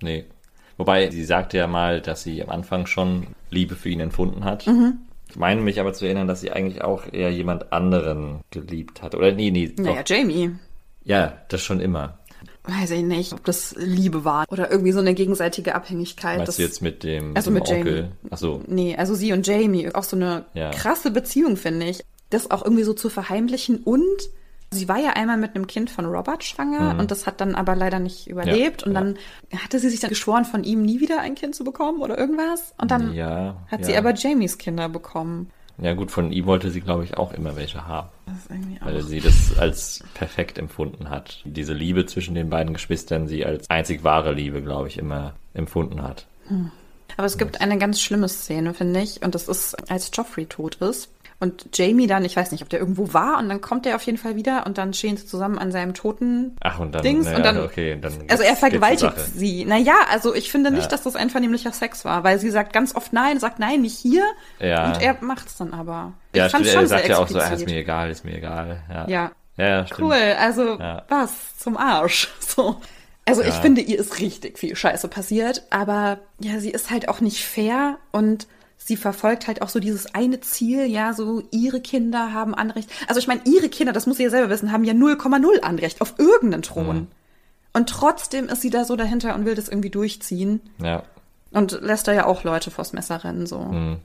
Nee. 0.02 0.26
Wobei, 0.78 1.10
sie 1.10 1.24
sagte 1.24 1.58
ja 1.58 1.68
mal, 1.68 2.02
dass 2.02 2.22
sie 2.22 2.44
am 2.44 2.50
Anfang 2.50 2.86
schon 2.86 3.28
Liebe 3.50 3.76
für 3.76 3.90
ihn 3.90 4.02
empfunden 4.02 4.44
hat. 4.44 4.68
Mhm. 4.68 5.00
Ich 5.30 5.36
meine 5.36 5.62
mich 5.62 5.80
aber 5.80 5.94
zu 5.94 6.06
erinnern, 6.06 6.28
dass 6.28 6.42
sie 6.42 6.52
eigentlich 6.52 6.84
auch 6.84 7.12
eher 7.12 7.32
jemand 7.32 7.74
anderen 7.74 8.42
geliebt 8.52 9.02
hat. 9.02 9.16
Oder 9.16 9.32
nee, 9.32 9.52
nee. 9.52 9.74
Naja, 9.78 10.04
Doch. 10.04 10.10
Jamie. 10.10 10.52
Ja, 11.06 11.34
das 11.50 11.62
schon 11.62 11.80
immer. 11.80 12.18
Weiß 12.64 12.90
ich 12.92 13.04
nicht, 13.04 13.32
ob 13.34 13.44
das 13.46 13.76
Liebe 13.78 14.26
war 14.26 14.46
oder 14.50 14.72
irgendwie 14.72 14.92
so 14.92 15.00
eine 15.00 15.14
gegenseitige 15.14 15.76
Abhängigkeit. 15.76 16.38
Meinst 16.38 16.48
das 16.50 16.56
du 16.58 16.64
jetzt 16.64 16.82
mit 16.82 17.04
dem, 17.04 17.36
Also 17.38 17.52
dem 17.52 17.56
mit 17.56 17.68
Jamie. 17.68 17.80
Onkel? 17.82 18.12
Ach 18.32 18.38
so. 18.38 18.62
Nee, 18.68 18.96
also 18.98 19.14
sie 19.14 19.34
und 19.34 19.46
Jamie, 19.46 19.94
auch 19.94 20.04
so 20.04 20.16
eine 20.16 20.46
Ja. 20.56 20.72
krasse 20.72 21.12
Beziehung, 21.12 21.58
finde 21.58 21.86
ich. 21.88 22.04
Das 22.32 22.50
auch 22.50 22.64
irgendwie 22.66 22.84
so 22.84 22.94
zu 22.94 23.10
verheimlichen 23.10 23.78
und 23.84 24.02
sie 24.72 24.90
war 24.90 24.98
ja 24.98 25.12
einmal 25.12 25.38
mit 25.38 25.56
einem 25.56 25.68
Kind 25.68 25.92
von 25.92 26.06
Robert 26.08 26.44
schwanger 26.44 26.98
und 27.00 27.12
das 27.12 27.28
hat 27.28 27.40
dann 27.40 27.54
aber 27.54 27.76
leider 27.76 28.00
nicht 28.00 28.28
überlebt 28.28 28.82
und 28.82 28.90
Mhm. 28.94 28.96
ja. 28.96 29.02
dann 29.52 29.60
hatte 29.64 29.78
sie 29.80 29.90
sich 29.90 30.00
dann 30.00 30.10
geschworen, 30.10 30.44
von 30.44 30.64
ihm 30.64 30.82
nie 30.82 31.00
wieder 31.00 31.22
ein 31.22 31.36
Kind 31.36 31.54
zu 31.54 31.64
bekommen 31.64 32.02
oder 32.02 32.18
irgendwas 32.18 32.74
und 32.82 32.90
dann 32.90 33.14
Ja. 33.14 33.58
hat 33.70 33.86
sie 33.86 33.96
aber 33.96 34.16
Jamies 34.16 34.58
Kinder 34.58 34.90
bekommen. 34.90 35.52
Ja 35.78 35.94
gut, 35.94 36.10
von 36.10 36.32
ihm 36.32 36.48
wollte 36.48 36.72
sie, 36.72 36.82
glaube 36.82 37.04
ich, 37.04 37.16
auch 37.16 37.32
immer 37.32 37.56
welche 37.56 37.86
haben. 37.88 38.10
Das 38.36 38.50
irgendwie 38.50 38.80
Weil 38.82 38.98
auch. 38.98 39.08
sie 39.08 39.20
das 39.20 39.58
als 39.58 40.04
perfekt 40.14 40.58
empfunden 40.58 41.10
hat. 41.10 41.42
Diese 41.46 41.74
Liebe 41.74 42.06
zwischen 42.06 42.36
den 42.36 42.50
beiden 42.50 42.74
Geschwistern, 42.74 43.28
sie 43.28 43.46
als 43.46 43.70
einzig 43.70 44.04
wahre 44.04 44.34
Liebe, 44.34 44.62
glaube 44.62 44.88
ich, 44.88 44.98
immer 44.98 45.34
empfunden 45.54 46.02
hat. 46.04 46.26
Aber 47.18 47.26
es 47.26 47.38
gibt 47.38 47.62
eine 47.62 47.78
ganz 47.78 48.02
schlimme 48.02 48.28
Szene, 48.28 48.74
finde 48.74 49.02
ich, 49.02 49.24
und 49.24 49.36
das 49.36 49.48
ist, 49.48 49.90
als 49.90 50.12
Joffrey 50.14 50.46
tot 50.46 50.76
ist. 50.76 51.10
Und 51.40 51.68
Jamie 51.78 52.08
dann, 52.08 52.24
ich 52.24 52.36
weiß 52.38 52.52
nicht, 52.52 52.64
ob 52.64 52.70
der 52.70 52.80
irgendwo 52.80 53.14
war, 53.14 53.38
und 53.40 53.50
dann 53.50 53.60
kommt 53.60 53.86
er 53.86 53.98
auf 53.98 54.02
jeden 54.04 54.18
Fall 54.18 54.36
wieder 54.38 54.66
und 54.66 54.78
dann 54.78 54.94
stehen 54.94 55.18
sie 55.18 55.26
zusammen 55.26 55.58
an 55.58 55.70
seinem 55.72 55.94
toten 55.94 56.56
Ach, 56.62 56.80
und 56.80 56.94
dann, 56.96 57.02
Dings 57.04 57.26
naja, 57.26 57.38
und 57.38 57.44
dann, 57.44 57.60
okay, 57.60 57.98
dann 58.00 58.14
also 58.30 58.42
er 58.44 58.56
vergewaltigt 58.56 59.14
sie. 59.36 59.66
Naja, 59.66 59.96
also 60.10 60.34
ich 60.34 60.50
finde 60.50 60.72
nicht, 60.72 60.84
Ja. 60.84 60.88
dass 60.90 61.04
das 61.04 61.16
einvernehmlicher 61.18 61.74
Sex 61.74 62.06
war, 62.06 62.24
weil 62.24 62.40
sie 62.40 62.50
sagt 62.52 62.72
ganz 62.72 62.96
oft 62.96 63.12
nein, 63.12 63.40
sagt 63.40 63.60
nein, 63.60 63.82
nicht 63.82 63.98
hier. 63.98 64.24
Ja. 64.60 64.86
Und 64.88 65.02
er 65.02 65.18
macht's 65.22 65.58
dann 65.58 65.74
aber. 65.74 66.14
Ja, 66.34 66.46
ich 66.46 66.52
fand 66.54 66.66
stimmt, 66.66 66.74
schon 66.74 66.84
er 66.84 66.88
sagt 66.88 67.10
ja 67.10 67.18
auch 67.18 67.28
so, 67.28 67.38
ah, 67.40 67.48
ist 67.50 67.66
mir 67.66 67.78
egal, 67.80 68.10
ist 68.10 68.24
mir 68.24 68.38
egal. 68.38 68.82
Ja, 68.90 69.08
Ja. 69.10 69.32
ja, 69.58 69.68
ja. 69.68 69.86
Cool, 70.00 70.14
also 70.40 70.80
Ja. 70.80 71.04
was 71.10 71.58
zum 71.58 71.76
Arsch. 71.78 72.30
So. 72.40 72.78
Also 73.26 73.42
ich 73.42 73.56
Ja. 73.56 73.62
finde, 73.62 73.82
ihr 73.82 74.00
ist 74.00 74.20
richtig 74.20 74.58
viel 74.58 74.76
Scheiße 74.76 75.08
passiert, 75.10 75.64
aber 75.70 76.20
ja, 76.40 76.60
sie 76.60 76.70
ist 76.70 76.92
halt 76.92 77.10
auch 77.10 77.20
nicht 77.20 77.44
fair 77.44 77.98
und 78.12 78.48
sie 78.78 78.98
verfolgt 78.98 79.48
halt 79.48 79.62
auch 79.62 79.70
so 79.70 79.80
dieses 79.80 80.14
eine 80.14 80.40
Ziel, 80.42 80.86
ja, 80.86 81.14
so 81.14 81.44
ihre 81.52 81.82
Kinder 81.82 82.34
haben 82.34 82.54
Anrecht. 82.56 82.90
Also 83.08 83.20
ich 83.20 83.28
meine, 83.28 83.42
ihre 83.46 83.70
Kinder, 83.70 83.94
das 83.94 84.06
muss 84.08 84.18
sie 84.18 84.24
ja 84.24 84.30
selber 84.30 84.50
wissen, 84.50 84.72
haben 84.72 84.84
ja 84.84 84.94
0,0 84.94 85.62
Anrecht 85.62 86.02
auf 86.02 86.16
irgendeinen 86.18 86.64
Thron. 86.64 86.96
Mhm. 86.96 87.08
Und 87.74 87.90
trotzdem 87.90 88.48
ist 88.48 88.62
sie 88.62 88.70
da 88.70 88.86
so 88.86 88.96
dahinter 88.96 89.36
und 89.36 89.46
will 89.46 89.56
das 89.56 89.68
irgendwie 89.68 89.90
durchziehen 89.90 90.62
Ja. 90.82 91.04
und 91.52 91.80
lässt 91.82 92.08
da 92.08 92.14
ja 92.14 92.26
auch 92.26 92.44
Leute 92.44 92.72
vors 92.72 92.94
Messer 92.94 93.24
rennen, 93.24 93.48
so. 93.48 93.60
Mhm. 93.60 93.98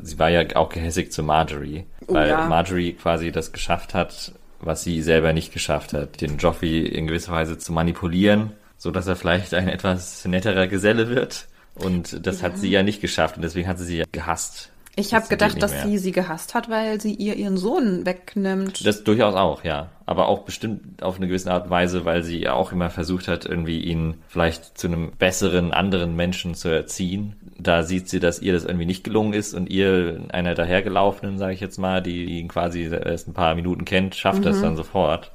Sie 0.00 0.18
war 0.18 0.30
ja 0.30 0.56
auch 0.56 0.70
gehässig 0.70 1.12
zu 1.12 1.22
Marjorie, 1.22 1.84
Oh 2.06 2.14
weil 2.14 2.30
ja. 2.30 2.46
Marjorie 2.46 2.94
quasi 2.94 3.30
das 3.30 3.52
geschafft 3.52 3.92
hat, 3.94 4.32
was 4.60 4.82
sie 4.82 5.02
selber 5.02 5.32
nicht 5.34 5.52
geschafft 5.52 5.92
hat, 5.92 6.20
den 6.20 6.38
Joffrey 6.38 6.86
in 6.86 7.06
gewisser 7.06 7.32
Weise 7.32 7.58
zu 7.58 7.72
manipulieren, 7.72 8.52
so 8.78 8.90
dass 8.90 9.06
er 9.06 9.16
vielleicht 9.16 9.52
ein 9.54 9.68
etwas 9.68 10.24
netterer 10.24 10.66
Geselle 10.66 11.08
wird. 11.08 11.46
Und 11.74 12.26
das 12.26 12.42
hat 12.42 12.58
sie 12.58 12.70
ja 12.70 12.82
nicht 12.82 13.00
geschafft 13.00 13.36
und 13.36 13.42
deswegen 13.42 13.68
hat 13.68 13.78
sie 13.78 13.84
sie 13.84 13.98
ja 13.98 14.04
gehasst. 14.12 14.72
Ich 14.94 15.14
habe 15.14 15.26
gedacht, 15.26 15.62
dass 15.62 15.82
sie 15.84 15.96
sie 15.96 16.12
gehasst 16.12 16.54
hat, 16.54 16.68
weil 16.68 17.00
sie 17.00 17.14
ihr 17.14 17.34
ihren 17.36 17.56
Sohn 17.56 18.04
wegnimmt. 18.04 18.86
Das 18.86 19.04
durchaus 19.04 19.34
auch, 19.34 19.64
ja. 19.64 19.88
Aber 20.04 20.28
auch 20.28 20.40
bestimmt 20.40 21.02
auf 21.02 21.16
eine 21.16 21.28
gewisse 21.28 21.50
Art 21.50 21.64
und 21.64 21.70
Weise, 21.70 22.04
weil 22.04 22.22
sie 22.22 22.38
ja 22.38 22.52
auch 22.52 22.72
immer 22.72 22.90
versucht 22.90 23.26
hat, 23.26 23.46
irgendwie 23.46 23.80
ihn 23.80 24.16
vielleicht 24.28 24.76
zu 24.76 24.88
einem 24.88 25.12
besseren, 25.12 25.72
anderen 25.72 26.14
Menschen 26.14 26.54
zu 26.54 26.68
erziehen. 26.68 27.36
Da 27.58 27.84
sieht 27.84 28.10
sie, 28.10 28.20
dass 28.20 28.42
ihr 28.42 28.52
das 28.52 28.66
irgendwie 28.66 28.84
nicht 28.84 29.02
gelungen 29.02 29.32
ist 29.32 29.54
und 29.54 29.70
ihr, 29.70 30.20
einer 30.28 30.54
dahergelaufenen, 30.54 31.38
sage 31.38 31.54
ich 31.54 31.60
jetzt 31.60 31.78
mal, 31.78 32.02
die 32.02 32.24
ihn 32.24 32.48
quasi 32.48 32.82
erst 32.82 33.28
ein 33.28 33.34
paar 33.34 33.54
Minuten 33.54 33.86
kennt, 33.86 34.14
schafft 34.14 34.44
das 34.44 34.60
dann 34.60 34.76
sofort. 34.76 35.32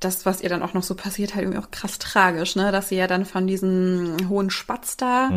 Das, 0.00 0.24
was 0.26 0.40
ihr 0.42 0.48
dann 0.48 0.62
auch 0.62 0.74
noch 0.74 0.82
so 0.82 0.94
passiert, 0.94 1.34
halt 1.34 1.44
irgendwie 1.44 1.58
auch 1.58 1.70
krass 1.70 1.98
tragisch, 1.98 2.54
ne? 2.56 2.70
Dass 2.72 2.88
sie 2.88 2.96
ja 2.96 3.06
dann 3.06 3.24
von 3.24 3.46
diesem 3.46 4.28
hohen 4.28 4.50
Spatz 4.50 4.96
da, 4.96 5.30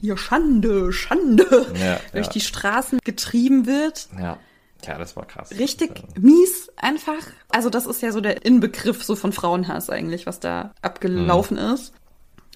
hier 0.00 0.16
Schande, 0.16 0.92
Schande, 0.92 1.44
Mhm. 1.70 1.76
Ja, 1.80 2.00
durch 2.12 2.26
ja. 2.26 2.32
die 2.32 2.40
Straßen 2.40 2.98
getrieben 3.04 3.66
wird. 3.66 4.08
Ja. 4.18 4.38
Ja, 4.86 4.96
das 4.96 5.16
war 5.16 5.26
krass. 5.26 5.50
Richtig 5.58 5.90
mies 6.20 6.70
einfach. 6.76 7.26
Also 7.48 7.68
das 7.68 7.86
ist 7.86 8.00
ja 8.00 8.12
so 8.12 8.20
der 8.20 8.44
Inbegriff 8.44 9.02
so 9.02 9.16
von 9.16 9.32
Frauenhass 9.32 9.90
eigentlich, 9.90 10.24
was 10.26 10.38
da 10.38 10.72
abgelaufen 10.82 11.56
Mhm. 11.56 11.74
ist. 11.74 11.92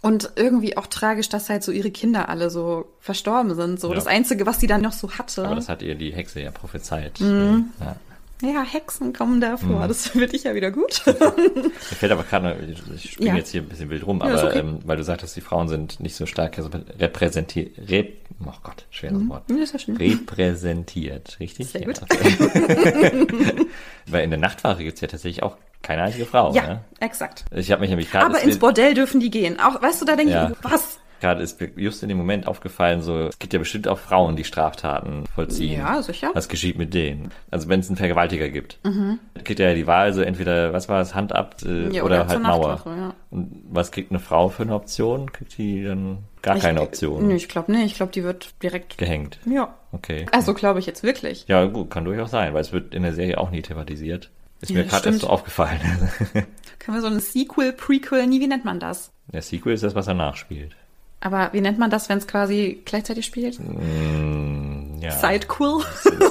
Und 0.02 0.32
irgendwie 0.36 0.76
auch 0.76 0.86
tragisch, 0.88 1.28
dass 1.28 1.48
halt 1.48 1.62
so 1.64 1.70
ihre 1.72 1.90
Kinder 1.92 2.28
alle 2.28 2.50
so 2.50 2.86
verstorben 3.00 3.54
sind. 3.54 3.80
So 3.80 3.88
Ja. 3.88 3.94
das 3.96 4.06
Einzige, 4.06 4.46
was 4.46 4.60
sie 4.60 4.66
dann 4.68 4.82
noch 4.82 4.92
so 4.92 5.10
hatte. 5.12 5.44
Aber 5.44 5.54
das 5.56 5.68
hat 5.68 5.82
ihr 5.82 5.94
die 5.96 6.12
Hexe 6.12 6.40
ja 6.40 6.50
prophezeit. 6.52 7.20
Mhm. 7.20 7.70
Ja. 7.80 7.96
Ja, 8.42 8.62
Hexen 8.64 9.12
kommen 9.12 9.40
da 9.40 9.52
Mhm. 9.52 9.58
vor. 9.58 9.88
Das 9.88 10.08
finde 10.08 10.26
ich 10.34 10.44
ja 10.44 10.54
wieder 10.54 10.70
gut. 10.70 11.02
Mir 11.06 11.70
fällt 11.70 12.12
aber 12.12 12.24
gerade, 12.24 12.56
ich 12.94 13.12
springe 13.12 13.30
Ja. 13.30 13.36
jetzt 13.36 13.50
hier 13.50 13.62
ein 13.62 13.68
bisschen 13.68 13.88
wild 13.90 14.06
rum, 14.06 14.18
Ja, 14.20 14.26
aber 14.26 14.48
okay. 14.48 14.58
ähm, 14.58 14.80
weil 14.84 14.96
du 14.96 15.04
sagtest, 15.04 15.36
die 15.36 15.40
Frauen 15.40 15.68
sind 15.68 16.00
nicht 16.00 16.14
so 16.16 16.26
stark 16.26 16.58
repräsentiert, 16.98 17.78
rep, 17.88 18.18
oh 18.44 18.52
Gott, 18.62 18.86
schweres 18.90 19.28
Wort. 19.28 19.44
Ja, 19.50 19.56
ist 19.56 19.72
ja 19.72 19.78
schön. 19.78 19.96
Repräsentiert, 19.96 21.38
richtig? 21.40 21.68
Sehr 21.68 21.82
gut. 21.86 22.00
weil 24.06 24.24
in 24.24 24.30
der 24.30 24.38
Nachtwache 24.38 24.82
gibt's 24.84 25.00
ja 25.00 25.08
tatsächlich 25.08 25.42
auch 25.42 25.56
keine 25.82 26.02
einzige 26.02 26.26
Frau. 26.26 26.52
Ja, 26.54 26.62
Ne? 26.66 26.80
exakt. 27.00 27.44
Ich 27.50 27.70
habe 27.72 27.80
mich 27.80 27.90
nämlich 27.90 28.10
gerade 28.10 28.26
Aber 28.26 28.40
ins 28.40 28.58
Bordell 28.58 28.94
dürfen 28.94 29.20
die 29.20 29.30
gehen. 29.30 29.58
Auch, 29.58 29.82
weißt 29.82 30.00
du, 30.00 30.04
da 30.04 30.14
denke 30.16 30.32
ich, 30.52 30.64
was? 30.70 30.98
Gerade 31.22 31.42
ist 31.42 31.58
mir 31.60 31.70
just 31.76 32.02
in 32.02 32.10
dem 32.10 32.18
Moment 32.18 32.46
aufgefallen, 32.46 33.00
so 33.00 33.28
es 33.28 33.38
gibt 33.38 33.54
ja 33.54 33.58
bestimmt 33.58 33.88
auch 33.88 33.98
Frauen, 33.98 34.36
die 34.36 34.44
Straftaten 34.44 35.24
vollziehen. 35.34 35.78
Ja, 35.80 36.02
sicher. 36.02 36.30
Was 36.34 36.50
geschieht 36.50 36.76
mit 36.76 36.92
denen? 36.92 37.30
Also 37.50 37.70
wenn 37.70 37.80
es 37.80 37.88
einen 37.88 37.96
Vergewaltiger 37.96 38.50
gibt, 38.50 38.78
Mhm. 38.84 39.18
kriegt 39.44 39.58
er 39.60 39.70
ja 39.70 39.74
die 39.74 39.86
Wahl, 39.86 40.12
so 40.12 40.20
entweder, 40.20 40.74
was 40.74 40.90
war 40.90 41.00
es, 41.00 41.14
Hand 41.14 41.32
ab 41.32 41.56
äh, 41.64 41.88
Ja, 41.88 42.02
oder, 42.02 42.22
oder 42.22 42.28
halt 42.28 42.42
Mauer. 42.42 42.82
Ja. 42.84 43.14
Und 43.30 43.62
was 43.70 43.90
kriegt 43.90 44.10
eine 44.10 44.20
Frau 44.20 44.50
für 44.50 44.64
eine 44.64 44.74
Option? 44.74 45.32
Kriegt 45.32 45.56
die 45.56 45.84
dann 45.84 46.18
gar 46.42 46.58
keine 46.58 46.80
Ich- 46.80 46.86
Option? 46.86 47.28
Nee, 47.28 47.36
ich 47.36 47.48
glaube 47.48 47.72
nicht. 47.72 47.86
Ich 47.86 47.94
glaube, 47.94 48.12
die 48.12 48.24
wird 48.24 48.54
direkt. 48.62 48.98
Gehängt. 48.98 49.38
Ja. 49.46 49.74
Okay. 49.92 50.26
Also 50.32 50.52
glaube 50.52 50.80
ich 50.80 50.86
jetzt 50.86 51.02
wirklich. 51.02 51.46
Ja, 51.48 51.64
gut, 51.64 51.90
kann 51.90 52.04
durchaus 52.04 52.30
sein, 52.30 52.52
weil 52.52 52.60
es 52.60 52.72
wird 52.72 52.94
in 52.94 53.02
der 53.04 53.14
Serie 53.14 53.38
auch 53.38 53.50
nie 53.50 53.62
thematisiert. 53.62 54.30
Ist 54.60 54.70
Ja, 54.70 54.78
mir 54.78 54.84
gerade 54.84 55.08
erst 55.08 55.20
so 55.22 55.28
aufgefallen. 55.28 55.80
Können 56.78 56.96
wir 56.96 57.00
so 57.00 57.06
ein 57.08 57.20
Sequel, 57.20 57.72
Prequel, 57.72 58.26
nie, 58.26 58.40
wie 58.40 58.46
nennt 58.48 58.64
man 58.64 58.80
das? 58.80 59.12
der 59.32 59.40
Sequel 59.42 59.72
ist 59.72 59.82
das, 59.82 59.94
was 59.94 60.06
danach 60.06 60.36
spielt. 60.36 60.76
Aber 61.24 61.50
wie 61.52 61.60
nennt 61.60 61.78
man 61.78 61.88
das, 61.88 62.08
wenn 62.08 62.18
es 62.18 62.26
quasi 62.26 62.82
gleichzeitig 62.84 63.24
spielt? 63.26 63.60
Mm, 63.60 64.98
ja. 65.00 65.12
Sidequel? 65.12 65.78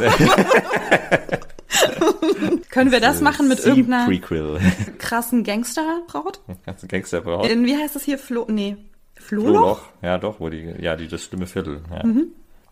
Können 2.70 2.92
wir 2.92 3.00
das 3.00 3.22
machen 3.22 3.48
mit 3.48 3.66
irgendeiner 3.66 4.04
Prequel. 4.06 4.60
krassen 4.98 5.46
Gangsterbraut? 5.46 6.42
Ganze 6.66 6.88
Gangsterbraut. 6.88 7.48
In, 7.50 7.66
wie 7.66 7.78
heißt 7.78 7.96
das 7.96 8.04
hier? 8.04 8.18
Flo, 8.18 8.46
nee. 8.50 8.76
Flohloch? 9.16 9.54
Flohloch. 9.54 9.82
Ja, 10.02 10.18
doch, 10.18 10.42
wo 10.42 10.50
die, 10.50 10.74
ja, 10.80 10.98
die 10.98 11.08
das 11.08 11.24
schlimme 11.24 11.48
Viertel. 11.48 11.80
Ja. 11.90 12.06
Mhm. 12.06 12.28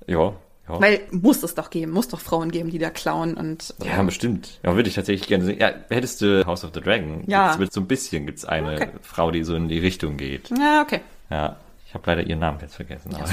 ja, 0.08 0.34
Ja. 0.68 0.82
Weil 0.82 1.00
muss 1.12 1.42
es 1.44 1.56
doch 1.56 1.70
geben, 1.70 1.94
muss 1.94 2.10
doch 2.10 2.20
Frauen 2.20 2.52
geben, 2.52 2.70
die 2.70 2.80
da 2.80 2.90
klauen 2.90 3.36
und. 3.36 3.74
Ja, 3.84 4.04
bestimmt. 4.04 4.60
Ja, 4.64 4.76
würde 4.76 4.90
ich 4.90 4.96
tatsächlich 4.96 5.28
gerne 5.30 5.46
sehen. 5.46 5.58
Ja, 5.60 5.72
hättest 5.90 6.22
du 6.22 6.46
House 6.46 6.66
of 6.66 6.72
the 6.74 6.82
Dragon? 6.82 7.24
Ja. 7.28 7.56
Gibt's 7.56 7.76
so 7.76 7.80
ein 7.82 7.88
bisschen 7.88 8.26
gibt's 8.26 8.44
eine 8.44 8.74
Okay. 8.76 8.90
Frau, 9.02 9.32
die 9.32 9.44
so 9.46 9.56
in 9.56 9.70
die 9.70 9.80
Richtung 9.80 10.18
geht. 10.18 10.50
Ja, 10.58 10.82
okay. 10.82 11.00
Ja. 11.30 11.56
Ich 11.90 11.96
habe 11.96 12.04
leider 12.06 12.22
ihren 12.22 12.38
Namen 12.38 12.60
jetzt 12.62 12.76
vergessen. 12.76 13.16
Aber 13.16 13.26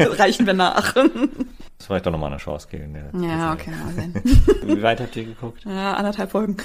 Das 0.00 0.18
reichen 0.18 0.46
wir 0.46 0.52
nach. 0.52 0.92
das 0.94 1.86
vielleicht 1.86 2.04
doch 2.04 2.10
nochmal 2.10 2.30
eine 2.32 2.38
Chance 2.40 2.66
geben. 2.68 2.96
Ja, 3.14 3.20
Ja, 3.28 3.52
okay, 3.52 3.70
mal 3.70 3.94
sehen. 3.94 4.12
Wie 4.64 4.82
weit 4.82 5.00
habt 5.00 5.14
ihr 5.14 5.26
geguckt? 5.26 5.64
Ja, 5.64 5.94
anderthalb 5.94 6.32
Folgen. 6.32 6.56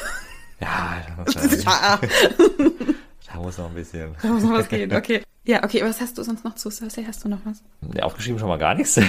Ja, 0.59 0.97
da 1.07 1.23
muss, 1.23 1.33
Ja, 1.63 1.99
da 3.31 3.39
muss 3.39 3.57
noch 3.59 3.67
ein 3.69 3.75
bisschen. 3.75 4.15
da 4.23 4.27
muss 4.29 4.41
noch 4.43 4.53
was 4.53 4.67
gehen. 4.69 4.91
Okay. 4.91 5.21
Ja, 5.43 5.63
okay, 5.63 5.83
was 5.83 6.01
hast 6.01 6.17
du 6.17 6.23
sonst 6.23 6.43
noch 6.43 6.55
zu 6.55 6.71
Cersei? 6.71 7.03
Hast 7.07 7.23
du 7.25 7.29
noch 7.29 7.39
was? 7.45 7.61
Ja, 7.93 8.01
aufgeschrieben 8.03 8.39
schon 8.39 8.47
mal 8.49 8.57
gar 8.57 8.73
nichts. 8.73 8.99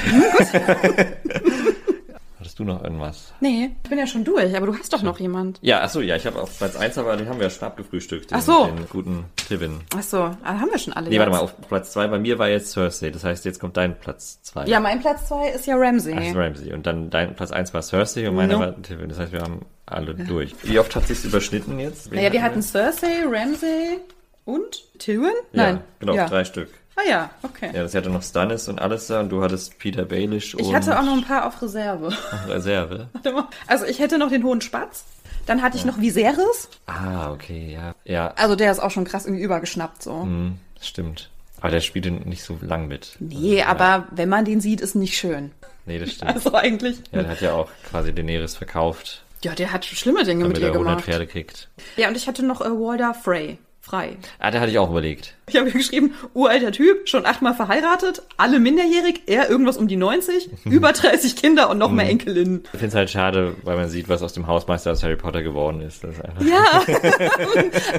Du 2.62 2.72
noch 2.72 2.84
irgendwas? 2.84 3.32
Nee, 3.40 3.70
ich 3.82 3.90
bin 3.90 3.98
ja 3.98 4.06
schon 4.06 4.22
durch, 4.22 4.56
aber 4.56 4.66
du 4.66 4.76
hast 4.78 4.92
doch 4.92 5.02
noch 5.02 5.18
jemand. 5.18 5.58
Ja, 5.62 5.80
achso, 5.80 6.00
ja, 6.00 6.14
ich 6.14 6.26
habe 6.26 6.40
auf 6.40 6.56
Platz 6.58 6.76
1, 6.76 6.96
aber 6.96 7.16
den 7.16 7.28
haben 7.28 7.38
wir 7.38 7.44
ja 7.44 7.50
schon 7.50 7.66
abgefrühstückt. 7.66 8.30
Den, 8.30 8.38
Ach 8.38 8.42
so. 8.42 8.66
Den 8.66 8.88
guten 8.88 9.24
Tivin. 9.36 9.80
Ach 9.96 10.02
so, 10.02 10.18
ah, 10.18 10.36
haben 10.44 10.70
wir 10.70 10.78
schon 10.78 10.92
alle. 10.92 11.08
Nee, 11.08 11.16
jetzt. 11.16 11.20
warte 11.20 11.32
mal, 11.32 11.40
auf 11.40 11.60
Platz 11.68 11.92
2 11.92 12.06
bei 12.06 12.18
mir 12.20 12.38
war 12.38 12.48
jetzt 12.48 12.70
Cersei. 12.70 13.10
Das 13.10 13.24
heißt, 13.24 13.44
jetzt 13.44 13.58
kommt 13.58 13.76
dein 13.76 13.98
Platz 13.98 14.40
2. 14.42 14.66
Ja, 14.66 14.78
mein 14.78 15.00
Platz 15.00 15.26
zwei 15.26 15.48
ist 15.48 15.66
ja 15.66 15.74
Ramsey. 15.76 16.14
Ach, 16.16 16.36
Ramsey. 16.36 16.72
Und 16.72 16.86
dann 16.86 17.10
dein 17.10 17.34
Platz 17.34 17.50
1 17.50 17.74
war 17.74 17.82
Cersei 17.82 18.28
und 18.28 18.36
meiner 18.36 18.54
No. 18.54 18.60
war 18.60 18.82
Tivin. 18.82 19.08
Das 19.08 19.18
heißt, 19.18 19.32
wir 19.32 19.40
haben 19.40 19.62
alle 19.86 20.14
durch. 20.14 20.54
Wie 20.62 20.78
oft 20.78 20.94
hat 20.94 21.08
sich's 21.08 21.24
überschnitten 21.24 21.80
jetzt? 21.80 22.10
Wen 22.10 22.18
naja, 22.18 22.32
wir 22.32 22.42
hatten 22.42 22.62
Cersei, 22.62 23.24
Ramsey 23.28 23.98
und 24.44 24.84
Tywin? 24.98 25.32
Nein. 25.52 25.76
Ja, 25.76 25.82
genau, 25.98 26.14
ja. 26.14 26.28
drei 26.28 26.44
Stück. 26.44 26.68
Ah 26.96 27.08
ja, 27.08 27.30
okay. 27.42 27.70
Ja, 27.74 27.82
das 27.82 27.94
hatte 27.94 28.10
noch 28.10 28.22
Stannis 28.22 28.68
und 28.68 28.78
alles 28.80 29.06
da 29.06 29.20
und 29.20 29.30
du 29.30 29.42
hattest 29.42 29.78
Peter 29.78 30.04
Baelish 30.04 30.54
Ich 30.58 30.74
hatte 30.74 30.98
auch 30.98 31.04
noch 31.04 31.14
ein 31.14 31.24
paar 31.24 31.46
auf 31.46 31.60
Reserve. 31.62 32.12
Reserve. 32.48 33.08
Warte 33.12 33.32
mal. 33.32 33.48
Also 33.66 33.86
ich 33.86 33.98
hätte 33.98 34.18
noch 34.18 34.28
den 34.28 34.44
Hohen 34.44 34.60
Spatz. 34.60 35.04
Dann 35.46 35.62
hatte 35.62 35.76
ich 35.76 35.84
noch 35.84 35.98
Viserys. 36.00 36.68
Ah, 36.86 37.32
okay, 37.32 37.72
ja. 37.72 37.94
Ja, 38.04 38.28
Also 38.36 38.54
der 38.56 38.70
ist 38.70 38.78
auch 38.80 38.90
schon 38.90 39.04
krass 39.04 39.24
irgendwie 39.26 39.42
übergeschnappt 39.42 40.02
so. 40.02 40.22
hm, 40.22 40.58
stimmt. 40.80 41.30
Aber 41.60 41.70
der 41.70 41.80
spielte 41.80 42.10
nicht 42.10 42.42
so 42.44 42.58
lang 42.60 42.88
mit. 42.88 43.16
Nee, 43.20 43.62
aber 43.62 44.06
wenn 44.10 44.28
man 44.28 44.44
den 44.44 44.60
sieht, 44.60 44.80
ist 44.80 44.94
nicht 44.94 45.16
schön. 45.16 45.52
Nee, 45.86 45.98
das 45.98 46.10
stimmt. 46.12 46.34
Also 46.34 46.54
eigentlich. 46.54 46.98
Ja, 47.12 47.22
der 47.22 47.30
hat 47.30 47.40
ja 47.40 47.52
auch 47.54 47.68
quasi 47.88 48.12
Daenerys 48.12 48.54
verkauft, 48.56 49.24
Ja, 49.42 49.54
der 49.54 49.72
hat 49.72 49.84
schlimme 49.84 50.24
Dinge 50.24 50.46
mit 50.46 50.58
ihr 50.58 50.66
er 50.68 50.72
100 50.72 50.90
gemacht. 50.92 51.04
Pferde 51.04 51.26
kriegt. 51.26 51.68
Ja, 51.96 52.08
und 52.08 52.16
ich 52.16 52.28
hatte 52.28 52.44
noch 52.44 52.60
äh, 52.60 52.70
Walder 52.70 53.14
Frey. 53.14 53.58
Frei. 53.84 54.16
Ah, 54.38 54.52
der 54.52 54.60
hatte 54.60 54.70
ich 54.70 54.78
auch 54.78 54.90
überlegt. 54.90 55.34
Ich 55.48 55.56
habe 55.56 55.68
geschrieben, 55.72 56.14
uralter 56.34 56.70
Typ, 56.70 57.08
schon 57.08 57.26
achtmal 57.26 57.52
verheiratet, 57.52 58.22
alle 58.36 58.60
minderjährig, 58.60 59.22
er 59.26 59.50
irgendwas 59.50 59.76
um 59.76 59.88
die 59.88 59.96
90, 59.96 60.50
über 60.66 60.92
30 60.92 61.34
Kinder 61.34 61.68
und 61.68 61.78
noch 61.78 61.90
mehr 61.90 62.08
Enkelinnen. 62.08 62.62
Ich 62.62 62.70
finde 62.70 62.86
es 62.86 62.94
halt 62.94 63.10
schade, 63.10 63.56
weil 63.64 63.76
man 63.76 63.88
sieht, 63.88 64.08
was 64.08 64.22
aus 64.22 64.34
dem 64.34 64.46
Hausmeister 64.46 64.92
aus 64.92 65.02
Harry 65.02 65.16
Potter 65.16 65.42
geworden 65.42 65.80
ist. 65.80 66.04
Das 66.04 66.14
ist 66.16 66.22
Ja, 66.48 66.82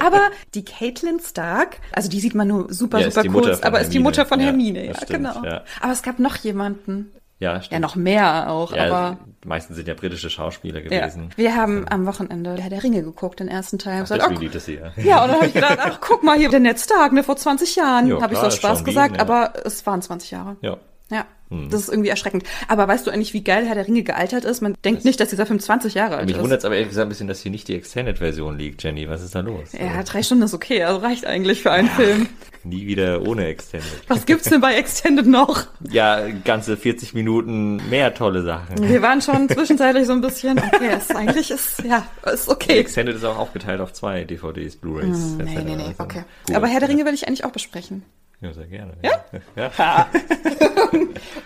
aber 0.00 0.30
die 0.54 0.64
Caitlin 0.64 1.20
Stark, 1.20 1.76
also 1.92 2.08
die 2.08 2.18
sieht 2.18 2.34
man 2.34 2.48
nur 2.48 2.72
super, 2.72 3.00
Ja, 3.00 3.10
super 3.10 3.28
kurz, 3.28 3.60
aber 3.60 3.80
ist 3.80 3.92
die. 3.92 3.98
Mutter 3.98 4.24
von 4.24 4.40
Ja, 4.40 4.46
Hermine. 4.46 4.86
Ja, 4.86 4.94
stimmt, 4.94 5.10
genau. 5.10 5.44
ja. 5.44 5.64
Aber 5.82 5.92
es 5.92 6.02
gab 6.02 6.18
noch 6.18 6.36
jemanden. 6.36 7.12
Ja, 7.44 7.52
Ja, 7.54 7.62
stimmt. 7.62 7.80
noch 7.82 7.94
mehr 7.96 8.50
auch, 8.50 8.72
Ja, 8.74 8.86
aber. 8.86 9.18
die 9.42 9.48
meisten 9.48 9.74
sind 9.74 9.86
ja 9.86 9.94
britische 9.94 10.30
Schauspieler 10.30 10.80
Ja. 10.82 11.00
gewesen. 11.06 11.28
Wir 11.36 11.54
haben 11.54 11.86
am 11.88 12.06
Wochenende 12.06 12.56
Herr 12.58 12.70
der 12.70 12.82
Ringe 12.82 13.02
geguckt, 13.02 13.40
den 13.40 13.48
ersten 13.48 13.78
Teil. 13.78 13.96
Ach, 13.98 14.08
Gesagt, 14.08 14.22
oh, 14.40 14.44
es 14.56 14.64
sie 14.64 14.74
ja. 14.76 14.92
ja, 14.96 15.22
und 15.22 15.28
dann 15.28 15.36
habe 15.36 15.46
ich 15.46 15.52
gedacht, 15.54 15.78
ach, 15.80 15.98
guck 16.00 16.22
mal 16.22 16.36
hier, 16.38 16.48
der 16.48 16.60
Ned 16.60 16.80
Stark, 16.80 17.12
ne, 17.12 17.22
vor 17.22 17.36
20 17.36 17.76
Jahren. 17.76 18.06
Ja, 18.06 18.20
Habe 18.20 18.32
ich 18.34 18.40
so 18.40 18.50
Spaß 18.50 18.84
gesagt, 18.84 19.12
Wien, 19.12 19.16
ja. 19.16 19.22
aber 19.22 19.52
es 19.64 19.84
waren 19.86 20.00
20 20.02 20.30
Jahre. 20.30 20.56
Ja. 20.62 20.76
Ja, 21.14 21.26
Hm. 21.50 21.68
das 21.70 21.82
ist 21.82 21.88
irgendwie 21.90 22.08
erschreckend. 22.08 22.42
Aber 22.68 22.88
weißt 22.88 23.06
du 23.06 23.10
eigentlich, 23.10 23.34
wie 23.34 23.44
geil 23.44 23.66
Herr 23.66 23.74
der 23.74 23.86
Ringe 23.86 24.02
gealtert 24.02 24.44
ist? 24.44 24.62
Man 24.62 24.74
denkt 24.84 25.04
nicht, 25.04 25.20
dass 25.20 25.28
dieser 25.28 25.44
Film 25.46 25.60
20 25.60 25.92
Jahre 25.94 26.16
alt 26.16 26.26
Mich 26.26 26.36
ist. 26.36 26.42
wundert 26.42 26.58
es 26.60 26.64
aber 26.64 26.74
ehrlich 26.74 26.88
gesagt 26.88 27.06
ein 27.06 27.10
bisschen, 27.10 27.28
dass 27.28 27.40
hier 27.40 27.50
nicht 27.52 27.68
die 27.68 27.76
Extended-Version 27.76 28.58
liegt, 28.58 28.82
Jenny. 28.82 29.08
Was 29.08 29.22
ist 29.22 29.34
da 29.34 29.40
los? 29.40 29.72
Ja, 29.72 30.02
drei 30.02 30.22
Stunden 30.22 30.42
ist 30.44 30.54
okay, 30.54 30.82
also 30.82 30.98
reicht 31.00 31.26
eigentlich 31.26 31.62
für 31.62 31.70
einen 31.70 31.88
Film. 31.90 32.28
Nie 32.64 32.86
wieder 32.86 33.20
ohne 33.28 33.46
Extended. 33.46 33.86
Was 34.08 34.24
gibt's 34.24 34.48
denn 34.48 34.62
bei 34.62 34.74
Extended 34.76 35.26
noch? 35.26 35.66
Ja, 35.90 36.26
ganze 36.44 36.78
40 36.78 37.12
Minuten 37.12 37.76
mehr 37.90 38.14
tolle 38.14 38.42
Sachen. 38.42 38.88
Wir 38.88 39.02
waren 39.02 39.20
schon 39.20 39.46
zwischenzeitlich 39.50 40.06
so 40.06 40.14
ein 40.14 40.22
bisschen, 40.22 40.58
okay, 40.58 40.88
es 40.96 41.10
eigentlich 41.14 41.50
ist, 41.50 41.84
ja, 41.84 42.06
ist 42.32 42.48
okay. 42.48 42.78
Extended 42.78 43.14
ist 43.16 43.24
auch 43.24 43.36
aufgeteilt 43.36 43.82
auf 43.82 43.92
zwei 43.92 44.24
DVDs, 44.24 44.76
Blu-rays. 44.76 45.34
Hm, 45.36 45.36
Nee, 45.44 45.58
nee, 45.62 45.76
nee, 45.76 45.82
Also, 45.88 45.94
okay. 45.98 46.24
gut. 46.46 46.56
Aber 46.56 46.66
Herr 46.68 46.80
der 46.80 46.88
Ringe 46.88 47.04
will 47.04 47.12
ich 47.12 47.28
eigentlich 47.28 47.44
auch 47.44 47.52
besprechen. 47.52 48.02
Ja, 48.44 48.52
sehr 48.52 48.66
gerne. 48.66 48.92
Ja? 49.02 49.24
Ja. 49.78 50.06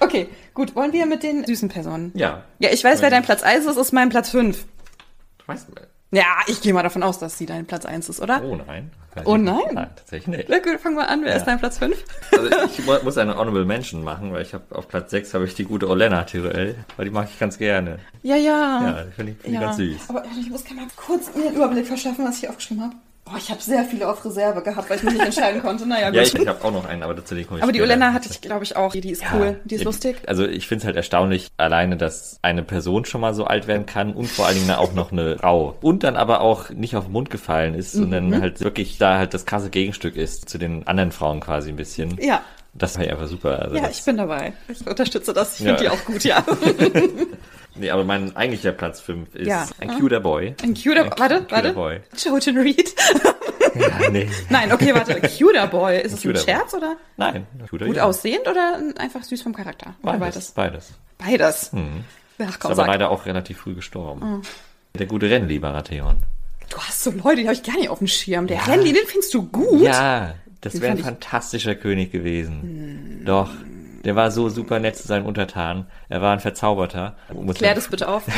Okay, 0.00 0.28
gut, 0.54 0.74
wollen 0.76 0.92
wir 0.92 1.06
mit 1.06 1.22
den 1.22 1.44
süßen 1.44 1.68
Personen? 1.68 2.12
ja. 2.14 2.42
Ja, 2.58 2.70
ich 2.70 2.82
weiß, 2.84 3.02
wer 3.02 3.10
dein 3.10 3.22
Platz 3.22 3.42
1 3.42 3.66
ist, 3.66 3.76
ist 3.76 3.92
mein 3.92 4.08
Platz 4.08 4.30
5. 4.30 4.64
Ich 5.40 5.48
weiß 5.48 5.68
nicht. 5.68 5.80
Ja, 6.10 6.24
ich 6.46 6.60
gehe 6.62 6.72
mal 6.72 6.82
davon 6.82 7.02
aus, 7.02 7.18
dass 7.18 7.36
sie 7.36 7.46
dein 7.46 7.66
Platz 7.66 7.84
1 7.84 8.08
ist, 8.08 8.20
oder? 8.20 8.42
Oh 8.42 8.56
nein. 8.56 8.90
Oh 9.24 9.36
nein? 9.36 9.60
Nein, 9.72 9.88
tatsächlich 9.96 10.28
nicht. 10.36 10.48
Na 10.48 10.58
gut, 10.58 10.80
fangen 10.80 10.96
wir 10.96 11.08
an. 11.08 11.22
Wer 11.24 11.36
ist 11.36 11.44
dein 11.44 11.58
Platz 11.58 11.78
5? 11.78 11.96
Also 12.32 12.48
ich 12.66 12.78
mu- 12.86 12.98
muss 13.02 13.18
eine 13.18 13.36
Honorable 13.36 13.64
Mention 13.64 14.02
machen, 14.04 14.32
weil 14.32 14.42
ich 14.42 14.54
habe 14.54 14.64
auf 14.70 14.86
Platz 14.88 15.10
6 15.10 15.34
habe 15.34 15.44
ich 15.44 15.54
die 15.54 15.64
gute 15.64 15.88
Olena 15.88 16.22
Tyrell, 16.24 16.76
weil 16.96 17.04
die 17.06 17.10
mag 17.10 17.28
ich 17.30 17.38
ganz 17.38 17.58
gerne. 17.58 17.98
Ja, 18.22 18.36
ja. 18.36 18.82
Ja, 18.82 19.04
die 19.04 19.12
finde 19.12 19.32
ich, 19.32 19.38
find 19.38 19.54
ich 19.54 19.60
ganz 19.60 19.76
süß. 19.76 20.00
Aber 20.08 20.24
ich 20.40 20.50
muss 20.50 20.64
mal 20.70 20.86
kurz 20.96 21.34
mir 21.34 21.44
den 21.44 21.54
Überblick 21.56 21.86
verschaffen, 21.86 22.24
was 22.26 22.38
ich 22.42 22.48
aufgeschrieben 22.48 22.84
habe. 22.84 22.94
Boah, 23.30 23.36
ich 23.36 23.50
habe 23.50 23.60
sehr 23.60 23.84
viele 23.84 24.08
auf 24.08 24.24
Reserve 24.24 24.62
gehabt, 24.62 24.88
weil 24.88 24.96
ich 24.96 25.02
mich 25.02 25.14
nicht 25.14 25.24
entscheiden 25.24 25.60
konnte. 25.60 25.86
Naja, 25.86 26.06
gut. 26.08 26.16
Ja, 26.16 26.22
ich, 26.22 26.34
ich 26.34 26.46
habe 26.48 26.64
auch 26.64 26.70
noch 26.72 26.86
einen, 26.86 27.02
aber 27.02 27.14
dazu 27.14 27.34
komme 27.44 27.58
ich 27.58 27.62
aber 27.62 27.72
die. 27.72 27.82
Olena 27.82 28.12
hatte 28.12 28.28
ich, 28.30 28.40
glaube 28.40 28.64
ich, 28.64 28.76
auch. 28.76 28.92
Die, 28.92 29.00
die 29.00 29.10
ist 29.10 29.22
cool. 29.34 29.58
Die 29.64 29.74
ist 29.74 29.82
Ja, 29.82 29.84
lustig. 29.86 30.16
Also 30.26 30.46
ich 30.46 30.66
finde 30.66 30.82
es 30.82 30.86
halt 30.86 30.96
erstaunlich, 30.96 31.48
alleine, 31.56 31.96
dass 31.96 32.38
eine 32.42 32.62
Person 32.62 33.04
schon 33.04 33.20
mal 33.20 33.34
so 33.34 33.44
alt 33.44 33.66
werden 33.66 33.86
kann 33.86 34.14
und 34.14 34.26
vor 34.28 34.46
allen 34.46 34.56
Dingen 34.58 34.70
auch 34.70 34.92
noch 34.94 35.12
eine 35.12 35.36
Frau. 35.40 35.76
Und 35.82 36.04
dann 36.04 36.16
aber 36.16 36.40
auch 36.40 36.70
nicht 36.70 36.96
auf 36.96 37.04
den 37.04 37.12
Mund 37.12 37.28
gefallen 37.30 37.74
ist, 37.74 37.94
Mhm. 37.94 38.00
sondern 38.00 38.40
halt 38.40 38.60
wirklich 38.60 38.98
da 38.98 39.18
halt 39.18 39.34
das 39.34 39.44
krasse 39.46 39.70
Gegenstück 39.70 40.16
ist 40.16 40.48
zu 40.48 40.56
den 40.58 40.86
anderen 40.86 41.12
Frauen 41.12 41.40
quasi 41.40 41.68
ein 41.70 41.76
bisschen. 41.76 42.16
Ja. 42.20 42.42
Das 42.74 42.96
war 42.96 43.04
ja 43.04 43.12
einfach 43.12 43.26
super. 43.26 43.60
Also 43.60 43.76
Ja, 43.76 43.88
ich 43.90 44.02
bin 44.04 44.16
dabei. 44.16 44.52
Ich 44.68 44.86
unterstütze 44.86 45.32
das. 45.32 45.58
Ich 45.58 45.66
Ja. 45.66 45.76
finde 45.76 45.82
die 45.84 45.88
auch 45.90 46.04
gut, 46.04 46.22
ja. 46.24 46.44
Nee, 47.78 47.90
aber 47.90 48.04
mein 48.04 48.34
eigentlicher 48.36 48.72
Platz 48.72 49.00
5 49.00 49.34
ist 49.34 49.46
Ja. 49.46 49.66
ein 49.80 49.98
cuter 49.98 50.20
Boy. 50.20 50.54
Ein 50.62 50.74
cuter, 50.74 51.04
Ein 51.04 51.10
warte, 51.16 51.38
cuter 51.40 51.50
warte. 51.50 51.72
Boy. 51.72 52.00
Jojen 52.16 52.58
Reed. 52.58 52.94
Ja, 53.74 54.10
nee. 54.10 54.28
Nein, 54.48 54.72
okay, 54.72 54.92
warte. 54.94 55.20
Cuter 55.38 55.66
Boy. 55.68 56.00
Ist 56.00 56.14
es 56.14 56.24
ein 56.24 56.32
Boy. 56.32 56.40
Scherz 56.42 56.74
oder 56.74 56.96
Nein, 57.16 57.46
cuter 57.68 57.84
gut 57.86 57.94
Junge. 57.96 58.04
aussehend 58.04 58.48
oder 58.48 58.80
einfach 58.96 59.22
süß 59.22 59.42
vom 59.42 59.54
Charakter? 59.54 59.94
Oder 60.02 60.18
Beides, 60.18 60.50
beides. 60.52 60.90
Beides. 61.18 61.72
Mhm. 61.72 62.02
Ach 62.40 62.48
Ist 62.48 62.58
komm, 62.60 62.70
aber 62.72 62.76
sag. 62.76 62.86
leider 62.88 63.10
auch 63.10 63.26
relativ 63.26 63.58
früh 63.58 63.74
gestorben. 63.74 64.20
Mhm. 64.38 64.42
Der 64.98 65.06
gute 65.06 65.28
Rennli 65.30 65.58
Baratheon. 65.58 66.16
Du 66.70 66.78
hast 66.78 67.04
so 67.04 67.10
Leute, 67.10 67.36
die 67.42 67.44
habe 67.44 67.54
ich 67.54 67.62
gar 67.62 67.76
nicht 67.76 67.90
auf 67.90 67.98
dem 67.98 68.08
Schirm. 68.08 68.46
Der 68.46 68.66
Randy, 68.66 68.92
den 68.92 69.06
findest 69.06 69.34
du 69.34 69.44
gut? 69.46 69.82
Ja, 69.82 70.34
das 70.62 70.74
wäre 70.80 70.86
ein 70.92 70.98
fand 70.98 71.00
ich- 71.00 71.04
fantastischer 71.04 71.74
König 71.74 72.10
gewesen. 72.10 73.22
Doch. 73.26 73.50
Der 74.04 74.16
war 74.16 74.30
so 74.30 74.48
super 74.48 74.78
nett 74.78 74.96
zu 74.96 75.06
seinen 75.08 75.26
Untertanen. 75.26 75.86
Er 76.08 76.20
war 76.22 76.32
ein 76.32 76.40
Verzauberter. 76.40 77.16
Muss 77.32 77.56
Klär 77.56 77.74
das 77.74 77.88
bitte 77.88 78.08
auf. 78.08 78.24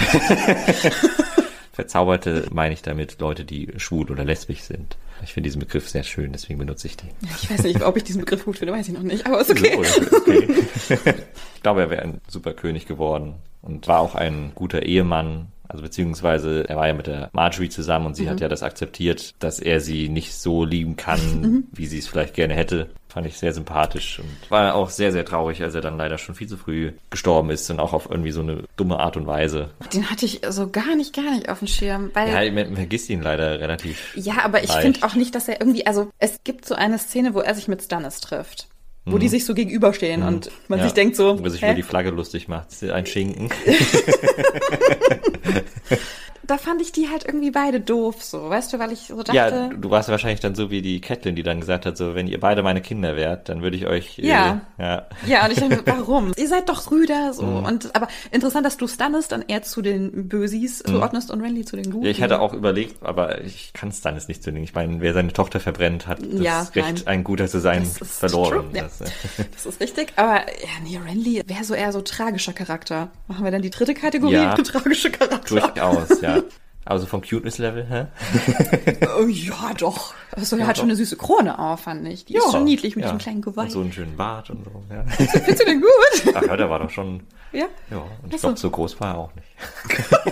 Verzauberte 1.72 2.46
meine 2.52 2.74
ich 2.74 2.82
damit 2.82 3.20
Leute, 3.20 3.44
die 3.44 3.68
schwul 3.76 4.11
oder 4.11 4.24
lesbisch 4.24 4.62
sind. 4.62 4.96
Ich 5.22 5.32
finde 5.34 5.46
diesen 5.48 5.61
Begriff 5.61 5.88
sehr 5.88 6.02
schön, 6.02 6.32
deswegen 6.32 6.58
benutze 6.58 6.86
ich 6.86 6.96
den. 6.96 7.11
Ich 7.42 7.50
weiß 7.50 7.62
nicht, 7.62 7.82
ob 7.82 7.96
ich 7.96 8.04
diesen 8.04 8.20
Begriff 8.20 8.44
gut 8.44 8.58
finde, 8.58 8.72
weiß 8.74 8.88
ich 8.88 8.94
noch 8.94 9.02
nicht. 9.02 9.26
Aber 9.26 9.40
ist 9.40 9.50
okay. 9.50 9.76
Okay. 9.78 11.14
ich 11.54 11.62
glaube, 11.62 11.82
er 11.82 11.90
wäre 11.90 12.02
ein 12.02 12.20
super 12.28 12.52
König 12.54 12.86
geworden 12.86 13.34
und 13.62 13.86
war 13.86 14.00
auch 14.00 14.14
ein 14.14 14.52
guter 14.54 14.82
Ehemann. 14.82 15.48
Also 15.68 15.82
beziehungsweise 15.84 16.68
er 16.68 16.76
war 16.76 16.88
ja 16.88 16.94
mit 16.94 17.06
der 17.06 17.30
Marjorie 17.32 17.68
zusammen 17.68 18.06
und 18.06 18.16
sie 18.16 18.24
Mhm. 18.24 18.30
hat 18.30 18.40
ja 18.40 18.48
das 18.48 18.62
akzeptiert, 18.64 19.34
dass 19.38 19.61
er 19.61 19.80
sie 19.80 20.08
nicht 20.08 20.34
so 20.34 20.64
lieben 20.64 20.96
kann, 20.96 21.20
Mhm. 21.40 21.64
wie 21.72 21.86
sie 21.86 21.98
es 21.98 22.08
vielleicht 22.08 22.34
gerne 22.34 22.54
hätte. 22.54 22.88
Fand 23.12 23.26
ich 23.26 23.38
sehr 23.38 23.52
sympathisch 23.52 24.20
und 24.20 24.50
war 24.50 24.74
auch 24.76 24.88
sehr, 24.88 25.11
sehr 25.11 25.24
traurig, 25.24 25.62
als 25.62 25.74
er 25.74 25.80
dann 25.80 25.96
leider 25.96 26.16
schon 26.16 26.34
viel 26.36 26.46
zu 26.48 26.56
früh 26.56 26.92
gestorben 27.11 27.50
ist 27.50 27.68
und 27.70 27.80
auch 27.80 27.92
auf 27.92 28.08
irgendwie 28.08 28.30
so 28.30 28.40
eine 28.40 28.62
dumme 28.76 29.00
Art 29.00 29.16
und 29.16 29.26
Weise. 29.26 29.70
Den 29.92 30.08
hatte 30.11 30.24
ich 30.26 30.42
so 30.48 30.68
gar 30.70 30.94
nicht, 30.94 31.14
gar 31.14 31.30
nicht 31.32 31.48
auf 31.48 31.58
dem 31.58 31.66
Schirm. 31.68 32.11
Weil, 32.14 32.32
Ja, 32.46 32.52
man 32.52 32.76
vergisst 32.76 33.11
ihn 33.11 33.20
leider 33.22 33.58
relativ. 33.58 34.12
ja, 34.14 34.34
aber 34.44 34.62
ich 34.62 34.70
finde 34.72 35.02
auch 35.02 35.14
nicht, 35.14 35.34
dass 35.34 35.48
er 35.48 35.61
irgendwie, 35.61 35.86
also 35.86 36.11
es 36.18 36.38
gibt 36.44 36.64
so 36.66 36.74
eine 36.76 36.98
Szene, 36.98 37.34
wo 37.34 37.40
er 37.40 37.54
sich 37.56 37.66
mit 37.68 37.82
Stannis 37.82 38.20
trifft. 38.20 38.68
Wo 39.06 39.18
die 39.18 39.28
sich 39.28 39.44
so 39.46 39.54
gegenüberstehen 39.54 40.22
und 40.22 40.50
man 40.68 40.78
Mhm. 40.78 40.82
Ja, 40.82 40.84
sich 40.84 40.92
denkt 40.94 41.16
so, 41.16 41.42
Wo 41.42 41.48
sich 41.48 41.62
hä? 41.62 41.66
über 41.66 41.74
die 41.74 41.82
Flagge 41.82 42.11
lustig 42.11 42.46
macht. 42.48 42.68
Ein 42.84 43.06
Schinken. 43.06 43.48
da 46.51 46.59
fand 46.59 46.82
ich 46.82 46.90
die 46.90 47.09
halt 47.09 47.24
irgendwie 47.24 47.53
beide 47.53 47.80
doof, 47.80 48.22
so, 48.24 48.51
weißt 48.51 48.72
du, 48.72 48.78
weil 48.80 48.90
ich 48.92 49.07
so 49.09 49.22
dachte. 49.22 49.36
Ja, 49.36 49.68
du 49.68 49.90
warst 49.90 50.09
wahrscheinlich 50.09 50.40
dann 50.40 50.55
so 50.57 50.70
wie 50.70 50.82
die 50.82 51.01
Catelyn, 51.01 51.36
die 51.36 51.44
dann 51.44 51.61
gesagt 51.61 51.86
hat, 51.86 51.96
so, 51.96 52.16
wenn 52.16 52.26
ihr 52.26 52.40
beide 52.40 52.62
meine 52.64 52.80
Kinder 52.80 53.14
wärt, 53.14 53.48
dann 53.48 53.62
würde 53.62 53.76
ich 53.76 53.86
euch. 53.86 54.18
Ja. 54.18 54.61
Äh, 54.76 54.82
ja. 54.82 55.07
Ja, 55.26 55.44
und 55.44 55.53
ich 55.53 55.61
dachte, 55.61 55.82
warum? 55.86 56.32
ihr 56.36 56.48
seid 56.48 56.68
doch 56.68 56.84
Brüder, 56.84 57.32
so. 57.32 57.44
Mhm. 57.44 57.64
Und, 57.64 57.94
aber 57.94 58.09
interessant, 58.32 58.66
dass 58.66 58.76
du 58.76 58.88
Stannis 58.88 59.28
dann 59.28 59.44
eher 59.46 59.62
zu 59.62 59.80
den 59.80 60.28
Bösis 60.28 60.82
zuordnest 60.84 61.30
und 61.30 61.40
Renly 61.40 61.64
zu 61.64 61.76
den 61.76 61.88
Guten. 61.90 62.05
Ja, 62.05 62.11
ich 62.11 62.20
hatte 62.20 62.40
auch 62.40 62.53
überlegt, 62.53 63.01
aber 63.05 63.42
ich 63.42 63.72
kann 63.72 63.92
Stannis 63.92 64.26
nicht 64.26 64.42
zu 64.42 64.51
nehmen. 64.51 64.64
Ich 64.64 64.74
meine, 64.74 65.01
wer 65.01 65.14
seine 65.14 65.32
Tochter 65.32 65.61
verbrennt, 65.61 66.09
hat 66.09 66.18
das 66.20 66.40
Ja, 66.40 66.62
Recht, 66.62 66.76
nein. 66.76 67.03
ein 67.07 67.24
Guter 67.24 67.46
zu 67.46 67.61
sein, 67.61 67.86
verloren. 67.86 68.70
ja. 68.74 68.82
Das, 68.82 69.01
äh, 69.03 69.05
Das 69.53 69.66
ist 69.66 69.80
richtig, 69.80 70.14
aber 70.16 70.38
ja, 70.40 70.68
nee, 70.82 70.98
Renly 70.98 71.42
wäre 71.46 71.62
so 71.62 71.74
eher 71.74 71.92
so 71.92 72.01
tragischer 72.01 72.53
Charakter. 72.53 73.11
Machen 73.28 73.44
wir 73.44 73.53
dann 73.53 73.62
die 73.62 73.70
dritte 73.70 73.94
Kategorie? 73.94 74.48
Tragische 74.64 75.11
Charakter. 75.11 75.61
durchaus, 75.61 76.20
ja. 76.20 76.39
Also 76.86 77.07
vom 77.07 77.20
Cuteness-Level, 77.20 77.86
hä? 77.88 78.07
Oh, 79.20 79.26
ja, 79.26 79.74
doch. 79.78 80.14
Also, 80.32 80.57
er 80.57 80.66
hat 80.66 80.78
schon 80.78 80.86
eine 80.86 80.97
süße 80.97 81.16
Krone 81.16 81.59
auf, 81.59 81.80
fand 81.80 82.09
ich. 82.09 82.24
Die 82.24 82.34
ist 82.36 82.51
schon 82.51 82.64
niedlich 82.64 82.97
mit 82.97 83.05
ja. 83.05 83.11
diesem 83.11 83.18
kleinen 83.18 83.43
Geweih. 83.43 83.64
Und 83.64 83.70
so 83.70 83.80
einen 83.80 83.93
schönen 83.93 84.16
Bart 84.16 84.49
und 84.51 84.64
so, 84.64 84.70
ja. 84.91 85.05
Findest 85.07 85.61
du 85.61 85.64
den 85.66 85.80
gut? 85.82 86.34
Ach 86.34 86.43
ja, 86.43 86.57
der 86.57 86.70
war 86.70 86.78
doch 86.78 86.91
schon, 86.91 87.20
Ja. 87.53 87.66
ja. 87.91 87.99
Und 88.22 88.34
ich 88.34 88.41
so. 88.41 88.49
glaube, 88.49 88.59
so 88.61 88.70
groß 88.70 88.99
war 89.01 89.14
er 89.14 89.18
auch 89.18 89.34
nicht. 89.34 89.47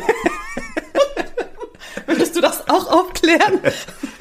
Würdest 2.06 2.36
du 2.36 2.40
das 2.40 2.68
auch 2.68 2.90
aufklären? 2.90 3.61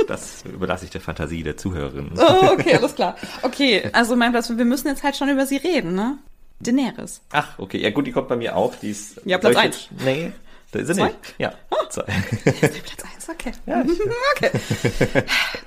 Das 0.07 0.43
überlasse 0.45 0.85
ich 0.85 0.91
der 0.91 1.01
Fantasie 1.01 1.43
der 1.43 1.57
Zuhörerinnen. 1.57 2.13
Oh, 2.17 2.51
okay, 2.53 2.75
alles 2.77 2.95
klar. 2.95 3.17
Okay, 3.41 3.89
also 3.91 4.15
mein 4.15 4.31
Platz, 4.31 4.49
wir 4.49 4.63
müssen 4.63 4.87
jetzt 4.87 5.03
halt 5.03 5.17
schon 5.17 5.27
über 5.27 5.45
sie 5.45 5.57
reden, 5.57 5.95
ne? 5.95 6.17
Daenerys. 6.61 7.19
Ach, 7.33 7.59
okay. 7.59 7.77
Ja 7.81 7.89
gut, 7.89 8.07
die 8.07 8.13
kommt 8.13 8.29
bei 8.29 8.37
mir 8.37 8.55
auch. 8.55 8.73
Die 8.75 8.91
ist, 8.91 9.19
Ja, 9.25 9.37
Platz 9.37 9.55
soll 9.55 9.63
ich 9.63 9.67
eins. 9.67 9.89
jetzt- 9.91 10.05
Nee, 10.05 10.31
da 10.71 10.79
ist 10.79 10.93
Zwei? 10.93 11.07
nicht. 11.07 11.17
Ja, 11.37 11.53
zwei. 11.89 12.03
Platz 12.03 13.03
eins, 13.03 13.29
okay. 13.29 13.51
Ja, 13.65 13.83
okay. 14.35 14.51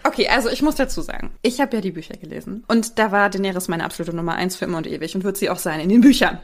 Okay, 0.03 0.29
also 0.29 0.49
ich 0.51 0.63
muss 0.63 0.75
dazu 0.75 1.03
sagen, 1.03 1.31
ich 1.43 1.61
habe 1.61 1.77
ja 1.77 1.81
die 1.81 1.93
Bücher 1.93 2.17
gelesen. 2.17 2.65
Und 2.69 2.99
da 2.99 3.13
war 3.13 3.31
Daenerys 3.31 3.69
meine 3.69 3.85
absolute 3.85 4.15
Nummer 4.15 4.35
eins 4.35 4.57
für 4.57 4.65
immer 4.65 4.79
und 4.79 4.87
ewig 4.87 5.15
und 5.15 5.25
wird 5.25 5.37
sie 5.37 5.51
auch 5.51 5.59
sein 5.59 5.81
in 5.81 5.89
den 5.89 6.01
Büchern. 6.01 6.39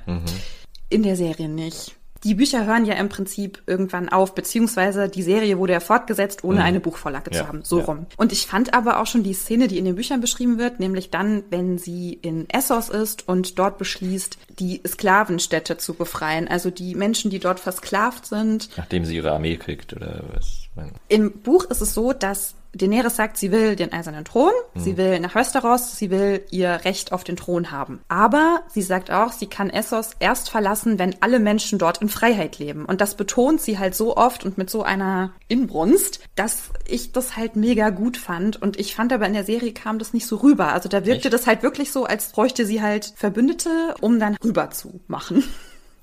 In 0.89 1.03
der 1.03 1.17
Serie 1.17 1.49
nicht. 1.49 1.96
Die 2.25 2.35
Bücher 2.35 2.67
hören 2.67 2.85
ja 2.85 2.95
im 2.95 3.09
Prinzip 3.09 3.63
irgendwann 3.67 4.09
auf, 4.09 4.35
beziehungsweise 4.35 5.09
die 5.09 5.23
Serie 5.23 5.59
wurde 5.59 5.75
ja 5.75 5.81
fortgesetzt, 5.81 6.45
ohne 6.45 6.63
eine 6.65 6.81
Buchvorlage 6.81 7.31
Ja, 7.33 7.43
zu 7.43 7.49
haben. 7.49 7.61
So 7.63 7.79
ja. 7.81 7.85
rum. 7.85 8.07
Und 8.17 8.33
ich 8.33 8.47
fand 8.47 8.75
aber 8.75 9.01
auch 9.01 9.07
schon 9.07 9.23
die 9.23 9.35
Szene, 9.35 9.69
die 9.69 9.79
in 9.79 9.85
den 9.85 9.95
Büchern 9.97 10.21
beschrieben 10.21 10.59
wird, 10.59 10.81
nämlich 10.81 11.11
dann, 11.11 11.45
wenn 11.51 11.79
sie 11.79 12.13
in 12.15 12.49
Essos 12.51 12.89
ist 12.89 13.29
und 13.29 13.59
dort 13.59 13.79
beschließt, 13.79 14.39
die 14.59 14.81
Sklavenstädte 14.87 15.77
zu 15.77 15.95
befreien. 15.95 16.49
Also 16.49 16.71
die 16.71 16.95
Menschen, 16.95 17.31
die 17.31 17.39
dort 17.39 17.61
versklavt 17.61 18.27
sind, 18.27 18.69
Nachdem 18.77 19.05
sie 19.05 19.17
ihre 19.17 19.33
Armee 19.33 19.57
kriegt 19.57 19.93
oder 19.95 20.25
was. 20.35 20.69
im 21.09 21.31
Buch 21.41 21.65
ist 21.65 21.81
es 21.81 21.95
so, 21.95 22.13
dass 22.13 22.55
Daenerys 22.75 23.17
sagt, 23.17 23.37
sie 23.37 23.53
will 23.53 23.77
den 23.77 23.93
eisernen 23.93 24.25
Thron, 24.25 24.53
sie 24.75 24.97
will 24.97 25.19
nach 25.21 25.35
Westeros, 25.35 25.97
sie 25.97 26.11
will 26.11 26.45
ihr 26.51 26.81
Recht 26.85 27.13
auf 27.13 27.25
den 27.25 27.37
Thron 27.37 27.71
haben. 27.71 28.01
Aber 28.09 28.63
sie 28.69 28.83
sagt 28.83 29.11
auch, 29.11 29.33
sie 29.33 29.47
kann 29.47 29.71
Essos 29.71 30.13
erst 30.19 30.51
verlassen, 30.51 30.99
wenn 30.99 31.17
alle 31.21 31.39
Menschen 31.39 31.79
dort 31.79 32.03
in 32.03 32.09
Freiheit 32.09 32.59
leben. 32.59 32.85
Und 32.85 33.01
das 33.01 33.15
betont 33.15 33.61
sie 33.61 33.79
halt 33.79 33.95
so 33.95 34.17
oft 34.17 34.45
und 34.45 34.59
mit 34.59 34.71
so 34.71 34.83
einer 34.83 35.33
Inbrunst, 35.49 36.21
dass 36.35 36.71
ich 36.87 37.13
das 37.13 37.37
halt 37.37 37.57
mega 37.57 37.91
gut 37.91 38.17
fand. 38.17 38.61
Und 38.61 38.79
ich 38.79 38.95
fand 38.95 39.13
aber 39.13 39.27
in 39.27 39.35
der 39.35 39.45
Serie 39.45 39.73
kam 39.73 39.99
das 39.99 40.13
nicht 40.13 40.27
so 40.27 40.37
rüber. 40.37 40.73
Also 40.73 40.89
da 40.89 41.07
wirkte 41.07 41.29
Echt? 41.29 41.35
das 41.35 41.47
halt 41.47 41.63
wirklich 41.63 41.93
so, 41.93 42.05
als 42.05 42.33
bräuchte 42.33 42.67
sie 42.67 42.83
halt 42.83 43.13
Verbündete, 43.17 43.95
um 44.01 44.21
dann 44.21 44.37
rüber 44.45 44.71
zu 44.71 45.01
machen. 45.07 45.45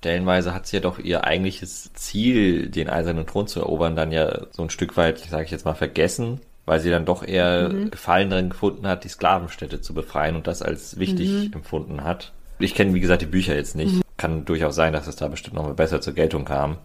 Stellenweise 0.04 0.54
hat 0.54 0.68
sie 0.68 0.76
ja 0.76 0.82
doch 0.82 1.00
ihr 1.00 1.24
eigentliches 1.24 1.94
Ziel, 1.94 2.68
den 2.68 2.90
eisernen 2.90 3.26
Thron 3.26 3.48
zu 3.48 3.62
erobern, 3.62 3.96
dann 3.96 4.12
ja 4.12 4.48
so 4.52 4.62
ein 4.62 4.70
Stück 4.70 4.98
weit, 4.98 5.20
sage 5.20 5.46
ich 5.46 5.52
jetzt 5.52 5.64
mal, 5.64 5.76
vergessen, 5.76 6.42
weil 6.66 6.80
sie 6.80 6.90
dann 6.90 7.06
doch 7.06 7.26
eher 7.28 7.70
Mhm. 7.70 7.92
Gefallen 7.92 8.30
darin 8.30 8.50
gefunden 8.50 8.88
hat, 8.88 9.04
die 9.04 9.10
Sklavenstädte 9.10 9.82
zu 9.82 9.94
befreien 9.94 10.36
und 10.36 10.48
das 10.48 10.62
als 10.62 10.98
wichtig 11.00 11.30
Mhm. 11.30 11.54
empfunden 11.54 12.04
hat. 12.04 12.32
Ich 12.60 12.76
kenne, 12.76 12.94
wie 12.94 13.00
gesagt, 13.02 13.22
die 13.22 13.26
Bücher 13.28 13.56
jetzt 13.56 13.76
nicht. 13.76 14.02
Kann 14.18 14.46
durchaus 14.46 14.76
sein, 14.76 14.94
dass 14.94 15.08
es 15.08 15.16
da 15.16 15.28
bestimmt 15.28 15.56
noch 15.56 15.64
mal 15.64 15.74
besser 15.74 16.00
zur 16.02 16.14
Geltung 16.14 16.46
kam. 16.46 16.78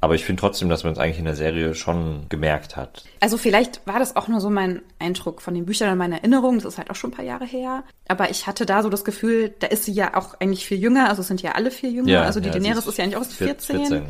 Aber 0.00 0.14
ich 0.14 0.24
finde 0.26 0.40
trotzdem, 0.40 0.68
dass 0.68 0.84
man 0.84 0.92
es 0.92 0.98
eigentlich 0.98 1.18
in 1.18 1.24
der 1.24 1.34
Serie 1.34 1.74
schon 1.74 2.26
gemerkt 2.28 2.76
hat. 2.76 3.02
Also 3.20 3.38
vielleicht 3.38 3.84
war 3.86 3.98
das 3.98 4.14
auch 4.14 4.28
nur 4.28 4.40
so 4.40 4.50
mein 4.50 4.82
Eindruck 4.98 5.40
von 5.42 5.54
den 5.54 5.64
Büchern 5.64 5.90
und 5.90 5.98
meiner 5.98 6.16
Erinnerung. 6.18 6.56
Das 6.56 6.66
ist 6.66 6.78
halt 6.78 6.90
auch 6.90 6.94
schon 6.94 7.10
ein 7.10 7.14
paar 7.16 7.24
Jahre 7.24 7.46
her. 7.46 7.82
Aber 8.06 8.30
ich 8.30 8.46
hatte 8.46 8.66
da 8.66 8.82
so 8.82 8.90
das 8.90 9.04
Gefühl, 9.04 9.54
da 9.58 9.66
ist 9.68 9.84
sie 9.84 9.92
ja 9.92 10.14
auch 10.16 10.34
eigentlich 10.38 10.66
viel 10.66 10.78
jünger. 10.78 11.08
Also 11.08 11.22
es 11.22 11.28
sind 11.28 11.42
ja 11.42 11.52
alle 11.52 11.70
viel 11.70 11.92
jünger. 11.94 12.22
also 12.22 12.40
die 12.40 12.48
ja, 12.48 12.52
Daenerys 12.52 12.86
ist 12.86 12.98
ja 12.98 13.04
eigentlich 13.04 13.16
auch 13.16 13.24
vier- 13.24 13.48
14. 13.48 13.76
14 13.78 13.94
ja. 13.96 14.02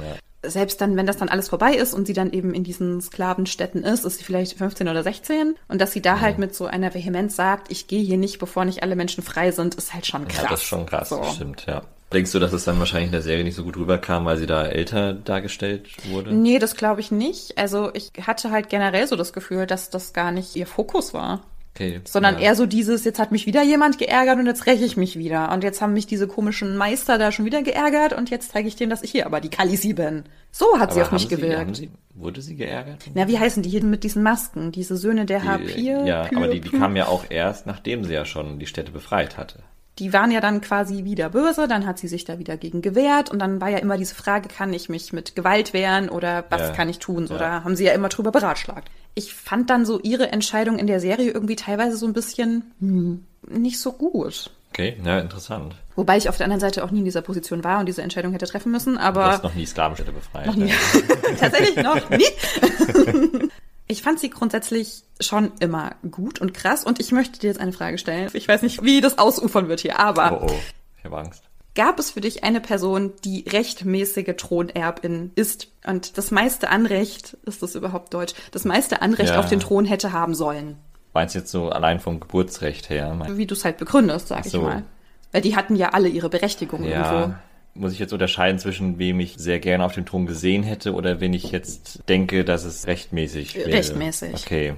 Selbst 0.51 0.81
dann, 0.81 0.97
wenn 0.97 1.07
das 1.07 1.17
dann 1.17 1.29
alles 1.29 1.49
vorbei 1.49 1.75
ist 1.75 1.95
und 1.95 2.07
sie 2.07 2.13
dann 2.13 2.33
eben 2.33 2.55
in 2.55 2.65
diesen 2.65 3.01
Sklavenstädten 3.01 3.83
ist, 3.85 4.05
ist 4.05 4.19
sie 4.19 4.25
vielleicht 4.25 4.57
15 4.59 4.89
oder 4.89 5.03
16. 5.03 5.57
Und 5.69 5.81
dass 5.81 5.93
sie 5.93 6.03
da 6.03 6.21
halt 6.21 6.39
mit 6.39 6.55
so 6.55 6.67
einer 6.67 6.95
Vehemenz 6.95 7.37
sagt, 7.37 7.71
ich 7.71 7.87
gehe 7.89 8.03
hier 8.03 8.19
nicht, 8.19 8.39
bevor 8.39 8.65
nicht 8.65 8.83
alle 8.83 8.97
Menschen 8.97 9.23
frei 9.23 9.51
sind, 9.51 9.75
ist 9.75 9.95
halt 9.95 10.07
schon 10.07 10.27
krass. 10.29 10.43
Ja, 10.45 10.49
das 10.51 10.61
ist 10.61 10.67
schon 10.67 10.87
krass, 10.87 11.09
So. 11.11 11.23
stimmt, 11.35 11.67
ja. 11.67 11.83
Denkst 12.13 12.31
du, 12.31 12.39
dass 12.39 12.53
es 12.53 12.65
dann 12.65 12.79
wahrscheinlich 12.79 13.09
in 13.09 13.13
der 13.13 13.23
Serie 13.23 13.43
nicht 13.43 13.57
so 13.57 13.65
gut 13.65 13.77
rüberkam, 13.77 14.25
weil 14.27 14.37
sie 14.37 14.47
da 14.47 14.65
älter 14.65 15.13
dargestellt 15.13 15.89
wurde? 16.09 16.33
Nee, 16.33 16.61
das 16.61 16.77
glaube 16.77 17.01
ich 17.01 17.11
nicht. 17.11 17.59
Also 17.59 17.91
ich 17.95 18.13
hatte 18.25 18.53
halt 18.53 18.69
generell 18.69 19.09
so 19.09 19.17
das 19.17 19.33
Gefühl, 19.33 19.67
dass 19.67 19.91
das 19.91 20.13
gar 20.13 20.31
nicht 20.31 20.55
ihr 20.55 20.69
Fokus 20.69 21.15
war. 21.15 21.43
Okay. 21.77 22.01
Sondern 22.05 22.37
ja. 22.37 22.41
eher 22.41 22.55
so 22.55 22.65
dieses, 22.65 23.05
jetzt 23.05 23.19
hat 23.19 23.33
mich 23.33 23.45
wieder 23.47 23.63
jemand 23.63 23.99
geärgert 23.99 24.39
und 24.39 24.47
jetzt 24.47 24.65
räche 24.67 24.85
ich 24.85 24.97
mich 24.97 25.19
wieder. 25.19 25.53
Und 25.53 25.63
jetzt 25.63 25.83
haben 25.83 25.93
mich 25.93 26.07
diese 26.07 26.27
komischen 26.27 26.77
Meister 26.77 27.19
da 27.19 27.31
schon 27.33 27.45
wieder 27.45 27.63
geärgert 27.63 28.15
und 28.15 28.31
jetzt 28.31 28.53
zeige 28.53 28.67
ich 28.67 28.77
denen, 28.77 28.89
dass 28.91 29.03
ich 29.03 29.11
hier 29.11 29.27
aber 29.27 29.41
die 29.41 29.51
Kalisi 29.51 29.93
bin. 29.93 30.25
So 30.51 30.79
hat 30.79 30.93
sie 30.95 31.01
Aber 31.01 31.09
auf 31.09 31.13
mich 31.13 31.23
sie, 31.23 31.29
gewirkt. 31.29 31.77
sie, 31.77 31.91
wurde 32.15 32.41
sie 32.41 32.57
geärgert? 32.57 33.05
Na, 33.15 33.29
wie 33.29 33.39
heißen 33.39 33.63
die 33.63 33.69
hier 33.69 33.85
mit 33.85 34.05
diesen 34.05 34.23
Masken? 34.23 34.73
Diese 34.73 34.97
Söhne 34.97 35.27
der 35.27 35.45
Harpier? 35.45 36.05
ja, 36.07 36.23
Pyr- 36.25 36.37
aber 36.39 36.49
die, 36.49 36.61
die 36.63 36.71
kamen 36.71 36.97
ja 36.97 37.09
auch 37.09 37.27
erst, 37.29 37.67
nachdem 37.67 38.05
sie 38.05 38.15
ja 38.15 38.25
schon 38.25 38.59
die 38.59 38.67
Städte 38.67 38.91
befreit 38.93 39.37
hatte. 39.37 39.59
die 39.99 40.13
waren 40.13 40.31
ja 40.31 40.41
dann 40.41 40.61
quasi 40.63 41.05
wieder 41.05 41.31
böse, 41.31 41.69
dann 41.69 41.87
hat 41.87 41.99
sie 41.99 42.09
sich 42.09 42.25
da 42.25 42.39
wieder 42.39 42.57
gegen 42.59 42.83
gewehrt 42.83 43.31
und 43.31 43.39
dann 43.39 43.61
war 43.63 43.69
ja 43.71 43.79
immer 43.79 43.97
diese 43.99 44.15
Frage, 44.15 44.49
kann 44.49 44.73
ich 44.75 44.89
mich 44.91 45.13
mit 45.13 45.35
Gewalt 45.37 45.73
wehren 45.73 46.09
oder 46.11 46.45
was 46.51 46.61
Ja. 46.61 46.73
kann 46.73 46.89
ich 46.91 46.99
tun? 46.99 47.27
So, 47.27 47.35
Ja. 47.35 47.41
da 47.41 47.65
haben 47.65 47.77
sie 47.77 47.85
ja 47.85 47.93
immer 47.93 48.09
drüber 48.11 48.31
beratschlagt. 48.31 48.91
Ich 49.19 49.35
fand 49.35 49.71
dann 49.71 49.85
so 49.85 49.99
ihre 50.01 50.31
Entscheidung 50.31 50.79
in 50.79 50.87
der 50.87 51.01
Serie 51.01 51.31
irgendwie 51.33 51.57
teilweise 51.57 51.97
so 51.97 52.07
ein 52.07 52.13
bisschen 52.13 52.71
hm, 52.79 53.25
nicht 53.49 53.81
so 53.81 53.93
gut. 53.93 54.51
Okay, 54.73 54.97
ja, 55.05 55.19
interessant. 55.21 55.75
Wobei 55.95 56.19
ich 56.19 56.29
auf 56.29 56.37
der 56.37 56.45
anderen 56.45 56.61
Seite 56.61 56.85
auch 56.85 56.91
nie 56.91 56.99
in 56.99 57.05
dieser 57.07 57.23
Position 57.23 57.65
war 57.65 57.81
und 57.81 57.87
diese 57.87 58.03
Entscheidung 58.03 58.33
hätte 58.33 58.47
treffen 58.47 58.71
müssen, 58.71 58.95
Du 58.95 59.01
aber 59.01 59.25
hast 59.27 59.43
noch 59.43 59.55
nie 59.55 59.65
Sklavenstädte 59.67 60.13
befreit. 60.13 60.47
noch 60.47 60.55
nie. 60.55 60.71
Tatsächlich 61.41 61.77
noch 61.83 62.09
nie. 62.11 62.27
Ich 63.89 64.03
fand 64.03 64.19
sie 64.19 64.31
grundsätzlich 64.31 65.05
schon 65.21 65.53
immer 65.61 65.95
gut 66.11 66.41
und 66.41 66.53
krass 66.53 66.83
und 66.83 66.99
ich 66.99 67.13
möchte 67.13 67.39
dir 67.39 67.47
jetzt 67.47 67.61
eine 67.61 67.73
Frage 67.73 67.99
stellen. 67.99 68.29
Ich 68.33 68.49
weiß 68.49 68.63
nicht, 68.63 68.83
wie 68.83 69.01
das 69.01 69.17
ausufern 69.17 69.69
wird 69.69 69.79
hier, 69.79 70.01
aber 70.01 70.43
Oh, 70.43 70.47
oh, 70.51 70.59
ich 70.99 71.05
habe 71.05 71.19
Angst. 71.19 71.45
Gab 71.77 71.99
es 72.01 72.11
für 72.11 72.21
dich 72.23 72.43
eine 72.43 72.61
Person, 72.61 73.13
die 73.25 73.45
rechtmäßige 73.47 74.35
Thronerbin 74.37 75.31
ist 75.37 75.69
und 75.87 76.19
das 76.19 76.31
meiste 76.33 76.71
Anrecht, 76.71 77.37
ist 77.45 77.63
das 77.63 77.75
überhaupt 77.77 78.13
deutsch, 78.15 78.35
das 78.51 78.65
meiste 78.65 79.03
Anrecht 79.03 79.35
Ja. 79.35 79.39
auf 79.39 79.49
den 79.49 79.61
Thron 79.61 79.85
hätte 79.85 80.13
haben 80.13 80.35
sollen? 80.35 80.79
Meinst 81.13 81.35
du 81.35 81.39
jetzt 81.41 81.51
so 81.51 81.69
allein 81.69 82.01
vom 82.01 82.19
Geburtsrecht 82.19 82.91
her? 82.91 83.17
Wie 83.31 83.47
du 83.47 83.55
es 83.55 83.65
halt 83.65 83.77
begründest, 83.77 84.29
sag 84.29 84.41
Ach 84.41 84.47
ich 84.47 84.53
so. 84.53 84.63
mal. 84.63 84.85
Weil 85.33 85.43
die 85.43 85.55
hatten 85.55 85.77
ja 85.77 85.91
alle 85.91 86.09
ihre 86.09 86.31
Berechtigung 86.31 86.83
irgendwo. 86.83 87.15
Ja, 87.15 87.41
muss 87.75 87.93
ich 87.93 87.99
jetzt 87.99 88.13
unterscheiden 88.15 88.59
zwischen 88.59 88.99
wem 88.99 89.21
ich 89.21 89.35
sehr 89.37 89.59
gerne 89.61 89.85
auf 89.85 89.93
dem 89.93 90.07
Thron 90.07 90.25
gesehen 90.27 90.63
hätte 90.63 90.95
oder 90.95 91.21
wen 91.21 91.35
ich 91.35 91.51
jetzt 91.53 92.01
denke, 92.09 92.43
dass 92.45 92.65
es 92.65 92.87
rechtmäßig 92.87 93.55
wäre. 93.55 93.69
Rechtmäßig. 93.73 94.33
Okay. 94.35 94.75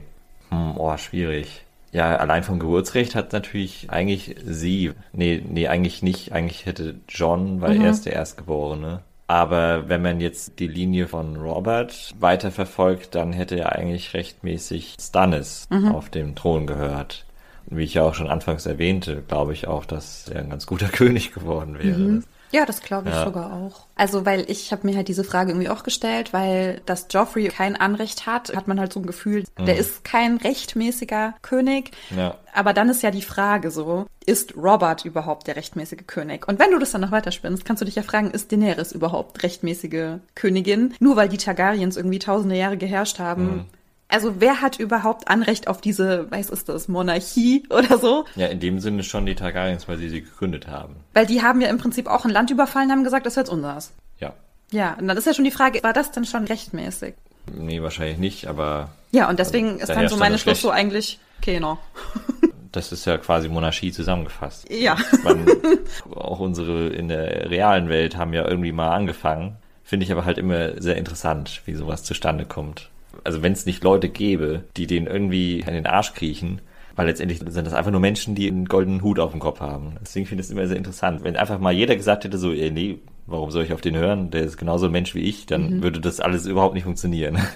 Hm, 0.51 0.76
oh, 0.76 0.96
schwierig. 0.96 1.64
Ja, 1.93 2.16
allein 2.16 2.43
vom 2.43 2.59
Geburtsrecht 2.59 3.14
hat 3.14 3.32
natürlich 3.32 3.86
eigentlich 3.91 4.36
sie. 4.45 4.93
Nee, 5.12 5.43
nee, 5.49 5.68
eigentlich 5.68 6.03
nicht. 6.03 6.32
Eigentlich 6.32 6.66
hätte 6.66 6.97
John, 7.09 7.61
weil 7.61 7.78
Mhm. 7.78 7.84
er 7.84 7.91
ist 7.91 8.05
der 8.07 8.12
Erstgeborene. 8.14 9.01
Aber 9.26 9.89
wenn 9.89 10.01
man 10.03 10.20
jetzt 10.20 10.59
die 10.59 10.68
Linie 10.68 11.07
von 11.07 11.36
Robert 11.36 12.14
weiterverfolgt, 12.18 13.14
dann 13.14 13.32
hätte 13.32 13.57
er 13.59 13.72
eigentlich 13.72 14.14
rechtmäßig 14.14 14.97
Stannis 15.01 15.66
Mhm. 15.70 15.89
auf 15.95 16.09
dem 16.11 16.34
Thron 16.34 16.66
gehört. 16.66 17.26
Und 17.66 17.76
wie 17.76 17.84
ich 17.84 17.95
ja 17.95 18.03
auch 18.05 18.14
schon 18.14 18.28
anfangs 18.28 18.64
erwähnte, 18.64 19.22
glaube 19.26 19.53
ich 19.53 19.66
auch, 19.66 19.84
dass 19.84 20.28
er 20.28 20.41
ein 20.41 20.51
ganz 20.51 20.66
guter 20.66 20.89
König 20.93 21.32
geworden 21.32 21.78
wäre. 21.78 22.22
Ja, 22.51 22.64
das 22.64 22.80
glaube 22.82 23.09
ich 23.09 23.14
Ja. 23.14 23.24
sogar 23.24 23.53
auch. 23.53 23.86
Also, 23.94 24.24
weil 24.24 24.44
ich 24.51 24.72
habe 24.72 24.86
mir 24.86 24.96
halt 24.96 25.09
diese 25.09 25.24
Frage 25.24 25.51
irgendwie 25.51 25.68
auch 25.68 25.82
gestellt, 25.82 26.32
weil 26.32 26.80
dass 26.86 27.07
Joffrey 27.11 27.49
kein 27.49 27.76
Anrecht 27.76 28.26
hat, 28.26 28.55
hat 28.55 28.68
man 28.68 28.78
halt 28.80 28.92
so 28.92 29.01
ein 29.01 29.07
Gefühl, 29.07 29.44
der 29.59 29.76
ist 29.76 30.05
kein 30.05 30.36
rechtmäßiger 30.36 31.34
König. 31.42 31.90
Ja. 32.16 32.36
Aber 32.55 32.72
dann 32.72 32.88
ist 32.88 33.03
ja 33.03 33.11
die 33.11 33.22
Frage 33.22 33.70
so, 33.70 34.07
ist 34.26 34.57
Robert 34.57 35.05
überhaupt 35.05 35.46
der 35.46 35.57
rechtmäßige 35.57 36.07
König? 36.07 36.46
Und 36.49 36.59
wenn 36.59 36.70
du 36.70 36.78
das 36.78 36.92
dann 36.92 37.01
noch 37.01 37.12
weiterspinnst, 37.12 37.64
kannst 37.64 37.80
du 37.80 37.84
dich 37.84 37.96
ja 37.96 38.03
fragen, 38.03 38.30
ist 38.30 38.53
Daenerys 38.53 38.92
überhaupt 38.92 39.42
rechtmäßige 39.42 40.18
Königin? 40.34 40.94
Nur 41.01 41.16
weil 41.16 41.28
die 41.28 41.38
Targaryens 41.38 41.96
irgendwie 41.96 42.18
tausende 42.18 42.57
Jahre 42.57 42.76
geherrscht 42.76 43.18
haben. 43.18 43.66
Also 44.09 44.40
wer 44.40 44.62
hat 44.62 44.78
überhaupt 44.78 45.28
Anrecht 45.28 45.68
auf 45.68 45.80
diese, 45.80 46.30
weiß 46.30 46.48
ist 46.50 46.68
das, 46.68 46.88
Monarchie 46.88 47.64
oder 47.70 47.98
so? 47.98 48.24
Ja, 48.36 48.46
in 48.46 48.59
dem 48.59 48.80
Sinne 48.80 49.02
schon 49.02 49.26
die 49.26 49.34
Targaryens, 49.34 49.86
weil 49.86 49.98
sie 49.98 50.09
sie 50.09 50.22
gegründet 50.22 50.66
haben. 50.66 50.96
Weil 51.12 51.26
die 51.26 51.42
haben 51.42 51.61
ja 51.61 51.68
im 51.68 51.78
Prinzip 51.78 52.06
auch 52.06 52.24
ein 52.24 52.30
Land 52.30 52.50
überfallen, 52.50 52.90
haben 52.90 53.04
gesagt, 53.04 53.26
das 53.26 53.34
ist 53.34 53.36
jetzt 53.36 53.50
unseres. 53.50 53.92
Ja. 54.18 54.32
Ja, 54.72 54.96
und 54.98 55.09
dann 55.09 55.16
ist 55.16 55.26
ja 55.26 55.34
schon 55.34 55.44
die 55.44 55.50
Frage, 55.50 55.82
war 55.82 55.92
das 55.92 56.11
denn 56.11 56.24
schon 56.24 56.44
rechtmäßig? 56.44 57.14
Nee, 57.54 57.82
wahrscheinlich 57.82 58.18
nicht, 58.18 58.46
aber 58.46 58.90
Ja, 59.12 59.28
und 59.28 59.38
deswegen 59.38 59.78
ist 59.78 59.88
da 59.88 59.94
dann 59.94 60.09
so 60.09 60.16
meine 60.16 60.38
Schluss 60.38 60.61
so 60.61 60.70
eigentlich 60.70 61.18
keiner. 61.42 61.78
das 62.72 62.92
ist 62.92 63.04
ja 63.06 63.18
quasi 63.18 63.48
Monarchie 63.48 63.92
zusammengefasst. 63.92 64.70
Ja. 64.70 64.96
Man, 65.22 65.46
auch 66.14 66.40
unsere 66.40 66.88
in 66.88 67.09
der 67.09 67.50
realen 67.50 67.88
Welt 67.88 68.16
haben 68.16 68.32
ja 68.32 68.46
irgendwie 68.46 68.72
mal 68.72 68.94
angefangen. 68.94 69.56
Finde 69.84 70.04
ich 70.04 70.12
aber 70.12 70.24
halt 70.24 70.36
immer 70.36 70.80
sehr 70.80 70.96
interessant, 70.96 71.62
wie 71.64 71.74
sowas 71.74 72.04
zustande 72.04 72.44
kommt. 72.44 72.90
Also 73.24 73.42
wenn 73.42 73.52
es 73.52 73.66
nicht 73.66 73.82
Leute 73.84 74.08
gäbe, 74.08 74.64
die 74.76 74.86
den 74.86 75.06
irgendwie 75.06 75.60
in 75.60 75.74
den 75.74 75.86
Arsch 75.86 76.14
kriechen, 76.14 76.60
weil 76.96 77.06
letztendlich 77.06 77.38
sind 77.38 77.66
das 77.66 77.74
einfach 77.74 77.92
nur 77.92 78.00
Menschen, 78.00 78.34
die 78.34 78.48
einen 78.48 78.64
goldenen 78.66 79.02
Hut 79.02 79.20
auf 79.20 79.30
dem 79.30 79.40
Kopf 79.40 79.60
haben. 79.60 79.96
Deswegen 80.00 80.26
finde 80.26 80.40
ich 80.40 80.48
es 80.48 80.50
immer 80.50 80.66
sehr 80.66 80.76
interessant. 80.76 81.22
Wenn 81.22 81.36
einfach 81.36 81.60
mal 81.60 81.72
jeder 81.72 81.94
gesagt 81.94 82.24
hätte, 82.24 82.38
so, 82.38 82.52
ey, 82.52 82.72
nee, 82.72 82.98
warum 83.28 83.50
soll 83.50 83.62
ich 83.62 83.72
auf 83.72 83.80
den 83.80 83.94
hören? 83.94 84.30
Der 84.30 84.42
ist 84.42 84.56
genauso 84.56 84.86
ein 84.86 84.92
Mensch 84.92 85.14
wie 85.14 85.20
ich, 85.20 85.46
dann 85.46 85.82
würde 85.82 86.00
das 86.00 86.18
alles 86.18 86.46
überhaupt 86.46 86.74
nicht 86.74 86.84
funktionieren. 86.84 87.38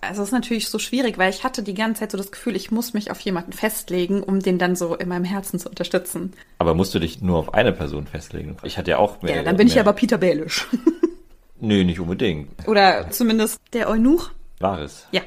Also 0.00 0.20
es 0.20 0.28
ist 0.28 0.32
natürlich 0.32 0.68
so 0.68 0.78
schwierig, 0.78 1.16
weil 1.16 1.30
ich 1.30 1.44
hatte 1.44 1.62
die 1.62 1.72
ganze 1.72 2.00
Zeit 2.00 2.10
so 2.10 2.18
das 2.18 2.30
Gefühl, 2.30 2.56
ich 2.56 2.70
muss 2.70 2.92
mich 2.92 3.10
auf 3.10 3.20
jemanden 3.20 3.52
festlegen, 3.52 4.22
um 4.22 4.40
den 4.40 4.58
dann 4.58 4.76
so 4.76 4.94
in 4.94 5.08
meinem 5.08 5.24
Herzen 5.24 5.58
zu 5.58 5.70
unterstützen. 5.70 6.34
aber 6.58 6.74
musst 6.74 6.94
du 6.94 6.98
dich 6.98 7.22
nur 7.22 7.38
auf 7.38 7.54
eine 7.54 7.72
Person 7.72 8.06
festlegen? 8.06 8.58
Ich 8.64 8.76
hatte 8.76 8.90
ja 8.90 8.98
auch 8.98 9.22
mehr. 9.22 9.36
Ja, 9.36 9.42
dann 9.42 9.56
bin 9.56 9.66
ich 9.66 9.74
mehr, 9.74 9.82
aber 9.82 9.94
Peter 9.94 10.18
Baelish. 10.18 10.66
Nö, 11.60 11.84
nicht 11.84 12.00
unbedingt. 12.00 12.50
Oder 12.68 13.10
zumindest 13.10 13.58
der 13.72 13.88
Eunuch. 13.88 14.30
War 14.60 14.80
es. 14.80 15.06
Ja. 15.12 15.22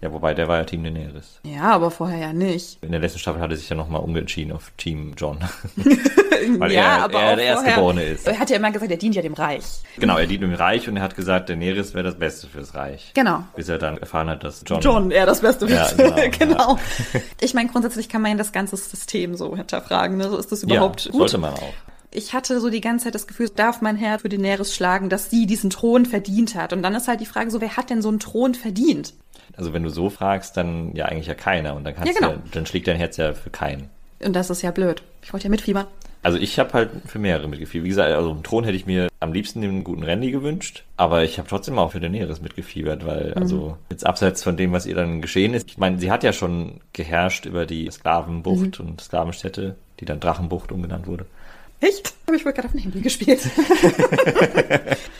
Ja, 0.00 0.12
wobei 0.12 0.34
der 0.34 0.48
war 0.48 0.58
ja 0.58 0.64
Team 0.64 0.82
Daenerys. 0.82 1.38
Ja, 1.44 1.70
aber 1.70 1.92
vorher 1.92 2.18
ja 2.18 2.32
nicht. 2.32 2.82
In 2.82 2.90
der 2.90 3.00
letzten 3.00 3.20
Staffel 3.20 3.40
hatte 3.40 3.54
sich 3.56 3.68
ja 3.68 3.76
nochmal 3.76 4.00
umentschieden 4.00 4.52
auf 4.52 4.72
Team 4.76 5.14
John. 5.16 5.38
Weil 6.58 6.72
ja, 6.72 6.96
er, 6.96 7.04
aber 7.04 7.20
er 7.20 7.36
der 7.36 7.44
Erstgeborene 7.44 8.02
ist. 8.02 8.26
Er 8.26 8.36
hat 8.40 8.50
ja 8.50 8.56
immer 8.56 8.72
gesagt, 8.72 8.90
er 8.90 8.96
dient 8.96 9.14
ja 9.14 9.22
dem 9.22 9.34
Reich. 9.34 9.62
Genau, 9.98 10.18
er 10.18 10.26
dient 10.26 10.42
dem 10.42 10.54
Reich 10.54 10.88
und 10.88 10.96
er 10.96 11.04
hat 11.04 11.14
gesagt, 11.14 11.50
Daenerys 11.50 11.94
wäre 11.94 12.02
das 12.02 12.18
Beste 12.18 12.48
fürs 12.48 12.74
Reich. 12.74 13.12
Genau. 13.14 13.44
Bis 13.54 13.68
er 13.68 13.78
dann 13.78 13.96
erfahren 13.96 14.28
hat, 14.28 14.42
dass 14.42 14.64
John... 14.66 14.80
John, 14.80 15.10
er 15.12 15.24
das 15.24 15.40
Beste 15.40 15.66
Ja, 15.68 15.84
ist. 15.86 15.96
genau, 15.96 16.16
genau. 16.38 16.78
Ich 17.40 17.54
meine, 17.54 17.68
grundsätzlich 17.70 18.08
kann 18.08 18.22
man 18.22 18.32
ja 18.32 18.36
das 18.38 18.50
ganze 18.50 18.76
System 18.76 19.36
so 19.36 19.56
hinterfragen. 19.56 20.16
Ne? 20.16 20.28
So 20.30 20.36
ist 20.36 20.50
das 20.50 20.62
Ja, 20.62 20.68
überhaupt 20.68 21.04
gut? 21.12 21.20
sollte 21.20 21.38
man 21.38 21.54
auch. 21.54 21.72
Ich 22.14 22.34
hatte 22.34 22.60
so 22.60 22.68
die 22.68 22.80
ganze 22.82 23.04
Zeit 23.06 23.14
das 23.14 23.26
Gefühl, 23.26 23.48
darf 23.48 23.80
mein 23.80 23.96
Herr 23.96 24.18
für 24.18 24.28
Daenerys 24.28 24.74
schlagen, 24.74 25.08
dass 25.08 25.30
sie 25.30 25.46
diesen 25.46 25.70
Thron 25.70 26.04
verdient 26.06 26.54
hat. 26.54 26.72
Und 26.72 26.82
dann 26.82 26.94
ist 26.94 27.08
halt 27.08 27.20
die 27.20 27.26
Frage 27.26 27.50
so, 27.50 27.60
wer 27.60 27.76
hat 27.76 27.88
denn 27.90 28.02
so 28.02 28.08
einen 28.10 28.20
Thron 28.20 28.54
verdient? 28.54 29.14
Also 29.56 29.72
wenn 29.72 29.82
du 29.82 29.88
so 29.90 30.10
fragst, 30.10 30.56
dann 30.56 30.94
ja 30.94 31.06
eigentlich 31.06 31.26
ja 31.26 31.34
keiner. 31.34 31.74
Und 31.74 31.84
dann 31.84 31.94
kannst 31.94 32.12
Ja, 32.12 32.18
genau. 32.28 32.40
du 32.42 32.50
dann 32.52 32.66
schlägt 32.66 32.86
dein 32.86 32.96
Herz 32.96 33.16
ja 33.16 33.32
für 33.32 33.50
keinen. 33.50 33.88
Und 34.24 34.34
das 34.34 34.50
ist 34.50 34.62
ja 34.62 34.70
blöd. 34.70 35.02
Ich 35.22 35.32
wollte 35.32 35.44
ja 35.44 35.50
mitfiebern. 35.50 35.86
Also 36.22 36.38
ich 36.38 36.58
habe 36.60 36.72
halt 36.74 36.90
für 37.06 37.18
mehrere 37.18 37.48
mitgefiebert. 37.48 37.84
Wie 37.84 37.88
gesagt, 37.88 38.12
also 38.12 38.30
im 38.30 38.42
Thron 38.44 38.62
hätte 38.64 38.76
ich 38.76 38.86
mir 38.86 39.08
am 39.18 39.32
liebsten 39.32 39.60
den 39.60 39.82
guten 39.82 40.04
Randy 40.04 40.30
gewünscht, 40.30 40.84
aber 40.96 41.24
ich 41.24 41.38
habe 41.38 41.48
trotzdem 41.48 41.78
auch 41.78 41.90
für 41.92 41.98
Daenerys 42.00 42.40
mitgefiebert, 42.40 43.04
weil 43.04 43.34
also 43.34 43.76
jetzt 43.90 44.06
abseits 44.06 44.42
von 44.44 44.56
dem, 44.56 44.70
was 44.70 44.86
ihr 44.86 44.94
dann 44.94 45.20
geschehen 45.20 45.52
ist, 45.54 45.66
ich 45.68 45.78
meine, 45.78 45.98
sie 45.98 46.12
hat 46.12 46.22
ja 46.22 46.32
schon 46.32 46.80
geherrscht 46.92 47.44
über 47.46 47.66
die 47.66 47.90
Sklavenbucht 47.90 48.78
und 48.78 49.00
Sklavenstätte, 49.00 49.74
die 49.98 50.04
dann 50.04 50.20
Drachenbucht 50.20 50.70
umgenannt 50.70 51.08
wurde. 51.08 51.26
Echt? 51.82 52.14
Habe 52.26 52.36
ich 52.36 52.44
wohl 52.46 52.52
gerade 52.52 52.68
auf 52.68 52.72
dem 52.72 52.80
Handy 52.80 53.00
gespielt. 53.02 53.40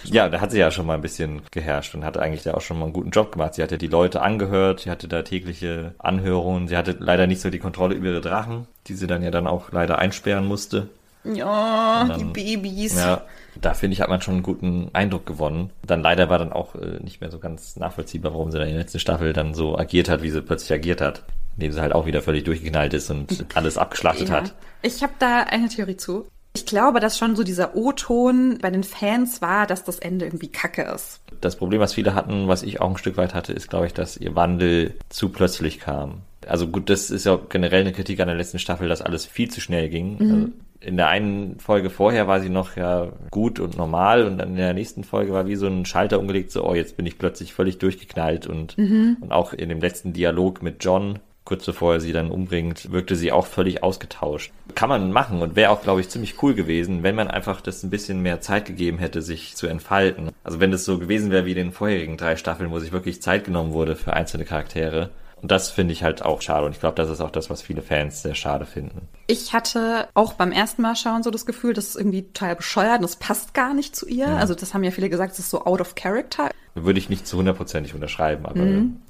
Ja, 0.05 0.29
da 0.29 0.41
hat 0.43 0.51
sie 0.51 0.59
ja 0.59 0.71
schon 0.71 0.85
mal 0.85 0.95
ein 0.95 1.01
bisschen 1.01 1.41
geherrscht 1.53 1.95
und 1.95 2.05
hatte 2.05 2.21
eigentlich 2.21 2.43
da 2.43 2.53
auch 2.53 2.61
schon 2.61 2.79
mal 2.79 2.85
einen 2.85 2.93
guten 2.93 3.11
Job 3.11 3.33
gemacht. 3.33 3.55
Sie 3.55 3.63
hatte 3.63 3.79
die 3.79 3.87
Leute 3.87 4.21
angehört, 4.21 4.81
sie 4.81 4.91
hatte 4.91 5.09
da 5.09 5.23
tägliche 5.23 5.95
Anhörungen, 5.99 6.69
sie 6.69 6.77
hatte 6.77 6.95
leider 6.99 7.27
nicht 7.27 7.41
so 7.41 7.49
die 7.49 7.59
Kontrolle 7.61 7.95
über 7.95 8.09
ihre 8.09 8.21
Drachen, 8.21 8.67
die 8.89 8.95
sie 8.95 9.07
dann 9.07 9.23
ja 9.23 9.31
dann 9.31 9.47
auch 9.47 9.73
leider 9.73 9.99
einsperren 9.99 10.47
musste. 10.47 10.89
ja, 11.25 12.05
dann- 12.07 12.19
die 12.19 12.25
Babys. 12.57 12.97
Ja, 12.97 13.23
da 13.59 13.73
finde 13.73 13.95
ich, 13.95 14.03
hat 14.03 14.11
man 14.11 14.21
schon 14.21 14.35
einen 14.35 14.43
guten 14.43 14.91
Eindruck 14.93 15.25
gewonnen. 15.25 15.71
Dann 15.87 16.03
leider 16.03 16.29
war 16.29 16.39
dann 16.39 16.53
auch 16.53 16.75
äh, 16.75 16.99
nicht 17.03 17.21
mehr 17.23 17.31
so 17.31 17.39
ganz 17.39 17.77
nachvollziehbar, 17.77 18.33
warum 18.35 18.51
sie 18.51 18.59
dann 18.59 18.69
in 18.69 18.75
der 18.75 18.83
letzten 18.83 18.99
Staffel 18.99 19.33
dann 19.33 19.55
so 19.55 19.79
agiert 19.79 20.11
hat, 20.11 20.23
wie 20.23 20.31
sie 20.31 20.43
plötzlich 20.43 20.73
agiert 20.75 21.01
hat. 21.01 21.23
Indem 21.57 21.73
sie 21.73 21.81
halt 21.81 21.95
auch 21.95 22.05
wieder 22.05 22.21
völlig 22.23 22.45
durchgeknallt 22.45 22.93
ist 22.93 23.09
und 23.11 23.47
alles 23.55 23.79
abgeschlachtet 23.79 24.29
Ja. 24.29 24.35
hat. 24.43 24.53
Ich 24.83 25.03
habe 25.03 25.13
da 25.19 25.45
eine 25.45 25.69
Theorie 25.69 25.97
zu. 25.97 26.27
Ich 26.55 26.67
glaube, 26.67 27.01
dass 27.01 27.17
schon 27.17 27.35
so 27.35 27.45
dieser 27.45 27.77
O-Ton 27.77 28.59
bei 28.61 28.71
den 28.71 28.85
Fans 28.85 29.41
war, 29.41 29.67
dass 29.67 29.85
das 29.85 29.99
Ende 29.99 30.27
irgendwie 30.27 30.49
kacke 30.49 30.83
ist. 30.83 31.21
Das 31.41 31.57
Problem, 31.57 31.81
was 31.81 31.95
viele 31.95 32.15
hatten, 32.15 32.47
was 32.47 32.63
ich 32.63 32.81
auch 32.81 32.91
ein 32.91 32.99
Stück 32.99 33.17
weit 33.17 33.35
hatte, 33.35 33.53
ist, 33.53 33.71
glaube 33.71 33.87
ich, 33.87 33.95
dass 33.95 34.17
ihr 34.17 34.37
Wandel 34.37 34.95
zu 35.09 35.31
plötzlich 35.31 35.81
kam. 35.81 36.21
Also 36.47 36.69
gut, 36.69 36.91
das 36.91 37.11
ist 37.11 37.25
ja 37.25 37.39
generell 37.49 37.83
eine 37.83 37.93
Kritik 37.93 38.21
an 38.21 38.29
der 38.29 38.37
letzten 38.37 38.59
Staffel, 38.59 38.89
dass 38.89 39.01
alles 39.01 39.25
viel 39.25 39.51
zu 39.51 39.61
schnell 39.61 39.89
ging. 39.89 40.17
Also 40.21 40.49
in 40.81 40.97
der 40.97 41.09
einen 41.09 41.59
Folge 41.61 41.89
vorher 41.89 42.27
war 42.27 42.41
sie 42.41 42.49
noch 42.49 42.77
ja 42.77 43.13
gut 43.31 43.61
und 43.61 43.77
normal 43.79 44.27
und 44.27 44.39
dann 44.39 44.51
in 44.51 44.57
der 44.57 44.75
nächsten 44.75 45.05
Folge 45.05 45.33
war 45.33 45.47
wie 45.47 45.55
so 45.55 45.67
ein 45.67 45.87
Schalter 45.87 46.19
umgelegt, 46.19 46.51
so, 46.51 46.67
oh, 46.67 46.75
jetzt 46.75 46.97
bin 46.97 47.07
ich 47.07 47.19
plötzlich 47.19 47.55
völlig 47.55 47.79
durchgeknallt 47.79 48.47
und, 48.47 48.77
und 49.21 49.33
auch 49.33 49.53
in 49.53 49.69
dem 49.69 49.81
letzten 49.81 50.13
Dialog 50.13 50.63
mit 50.63 50.85
John, 50.85 51.21
kurz 51.45 51.67
bevor 51.67 51.95
er 51.95 52.01
sie 52.01 52.13
dann 52.13 52.31
umbringt, 52.31 52.93
wirkte 52.93 53.17
sie 53.17 53.33
auch 53.33 53.47
völlig 53.47 53.83
ausgetauscht. 53.83 54.53
Kann 54.75 54.89
man 54.89 55.13
machen 55.13 55.43
und 55.43 55.57
wäre 55.57 55.71
auch, 55.71 55.83
glaube 55.83 56.01
ich, 56.01 56.09
ziemlich 56.09 56.43
cool 56.43 56.55
gewesen, 56.55 57.03
wenn 57.03 57.15
man 57.15 57.29
einfach 57.29 57.61
das 57.61 57.83
ein 57.83 57.91
bisschen 57.91 58.23
mehr 58.23 58.41
Zeit 58.41 58.67
gegeben 58.67 58.99
hätte, 58.99 59.23
sich 59.23 59.57
zu 59.57 59.67
entfalten. 59.67 60.31
Also 60.45 60.61
wenn 60.61 60.71
das 60.71 60.85
so 60.85 60.99
gewesen 60.99 61.31
wäre 61.31 61.47
wie 61.47 61.53
in 61.53 61.57
den 61.57 61.73
vorherigen 61.73 62.17
drei 62.17 62.37
Staffeln, 62.37 62.71
wo 62.71 62.79
sich 62.79 62.93
wirklich 62.93 63.23
Zeit 63.23 63.45
genommen 63.45 63.73
wurde 63.73 63.97
für 63.97 64.13
einzelne 64.13 64.45
Charaktere. 64.45 65.11
Und 65.43 65.51
das 65.51 65.71
finde 65.71 65.93
ich 65.93 66.05
halt 66.05 66.25
auch 66.25 66.41
schade. 66.41 66.65
Und 66.67 66.73
ich 66.73 66.81
glaube, 66.81 66.95
das 66.95 67.11
ist 67.11 67.21
auch 67.21 67.31
das, 67.31 67.51
was 67.51 67.63
viele 67.63 67.83
Fans 67.83 68.23
sehr 68.23 68.37
schade 68.37 68.65
finden. 68.65 69.09
Ich 69.27 69.53
hatte 69.53 70.07
auch 70.15 70.35
beim 70.35 70.53
ersten 70.53 70.83
Mal 70.83 70.95
schauen 70.95 71.25
so 71.25 71.31
das 71.33 71.47
Gefühl, 71.47 71.75
das 71.75 71.89
ist 71.89 71.97
irgendwie 71.97 72.23
total 72.23 72.55
bescheuert 72.55 72.99
und 72.99 73.03
das 73.03 73.17
passt 73.17 73.53
gar 73.53 73.75
nicht 73.75 73.97
zu 73.97 74.07
ihr. 74.07 74.29
Also 74.29 74.55
das 74.55 74.73
haben 74.73 74.85
ja 74.85 74.93
viele 74.93 75.11
gesagt, 75.11 75.33
das 75.33 75.41
ist 75.41 75.51
so 75.51 75.65
out 75.65 75.81
of 75.81 75.97
character. 75.97 76.51
Würde 76.75 76.99
ich 76.99 77.11
nicht 77.11 77.27
zu 77.27 77.37
hundertprozentig 77.37 77.95
unterschreiben, 77.95 78.47
aber 78.47 78.61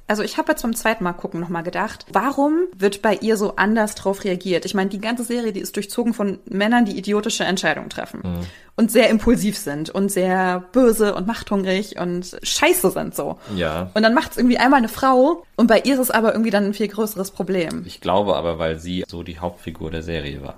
Also 0.09 0.23
ich 0.25 0.37
habe 0.37 0.51
jetzt 0.53 0.63
beim 0.63 0.75
zweiten 0.75 1.05
Mal 1.05 1.13
gucken 1.13 1.41
nochmal 1.41 1.63
gedacht, 1.63 2.07
warum 2.13 2.65
wird 2.77 3.03
bei 3.03 3.15
ihr 3.15 3.37
so 3.37 3.57
anders 3.57 3.95
drauf 3.95 4.25
reagiert? 4.25 4.65
Ich 4.65 4.75
meine, 4.75 4.91
die 4.91 4.99
ganze 4.99 5.25
Serie, 5.25 5.53
die 5.53 5.61
ist 5.61 5.77
durchzogen 5.77 6.13
von 6.13 6.39
Männern, 6.51 6.85
die 6.85 6.99
idiotische 6.99 7.45
Entscheidungen 7.45 7.89
treffen 7.89 8.23
und 8.77 8.91
sehr 8.91 9.09
impulsiv 9.11 9.57
sind 9.57 9.91
und 9.91 10.11
sehr 10.11 10.65
böse 10.73 11.15
und 11.15 11.27
machthungrig 11.27 11.99
und 11.99 12.37
scheiße 12.43 12.91
sind 12.91 13.15
so. 13.15 13.39
ja. 13.55 13.91
Und 13.95 14.03
dann 14.03 14.15
macht 14.15 14.33
es 14.33 14.39
irgendwie 14.39 14.59
einmal 14.59 14.79
eine 14.79 14.89
Frau 14.89 15.45
und 15.57 15.69
bei 15.69 15.81
ihr 15.81 15.95
ist 15.95 16.01
es 16.01 16.11
aber 16.11 16.33
irgendwie 16.33 16.51
dann 16.51 16.65
ein 16.65 16.75
viel 16.75 16.89
größeres 16.89 17.31
Problem. 17.31 17.85
Ich 17.87 18.01
glaube 18.01 18.37
aber, 18.37 18.59
weil 18.59 18.79
sie 18.81 19.05
so 19.09 19.23
die 19.23 19.39
Hauptfigur 19.39 19.91
der 19.91 20.03
Serie 20.03 20.43
war. 20.43 20.57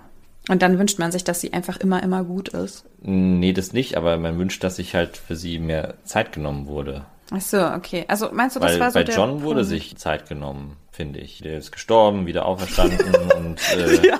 Und 0.48 0.60
dann 0.62 0.78
wünscht 0.78 0.98
man 0.98 1.10
sich, 1.10 1.24
dass 1.24 1.40
sie 1.40 1.52
einfach 1.52 1.78
immer, 1.78 2.02
immer 2.02 2.22
gut 2.24 2.50
ist. 2.50 2.84
Nee, 3.00 3.52
das 3.54 3.72
nicht, 3.72 3.96
aber 3.96 4.16
man 4.18 4.38
wünscht, 4.38 4.62
dass 4.62 4.76
sich 4.76 4.94
halt 4.94 5.16
für 5.16 5.36
sie 5.36 5.58
mehr 5.58 5.94
Zeit 6.04 6.32
genommen 6.32 6.66
wurde. 6.66 7.06
Ach 7.30 7.40
so, 7.40 7.64
okay. 7.64 8.04
Also 8.08 8.28
meinst 8.32 8.54
du, 8.56 8.60
das 8.60 8.72
Weil 8.72 8.80
war 8.80 8.90
so 8.90 8.98
bei 8.98 9.04
der 9.04 9.14
John 9.14 9.42
wurde 9.42 9.60
Punkt? 9.60 9.68
sich 9.70 9.96
Zeit 9.96 10.28
genommen, 10.28 10.76
finde 10.90 11.20
ich. 11.20 11.38
Der 11.38 11.56
ist 11.56 11.72
gestorben, 11.72 12.26
wieder 12.26 12.44
auferstanden 12.44 13.14
und 13.36 13.58
äh, 13.74 14.06
Ja, 14.06 14.18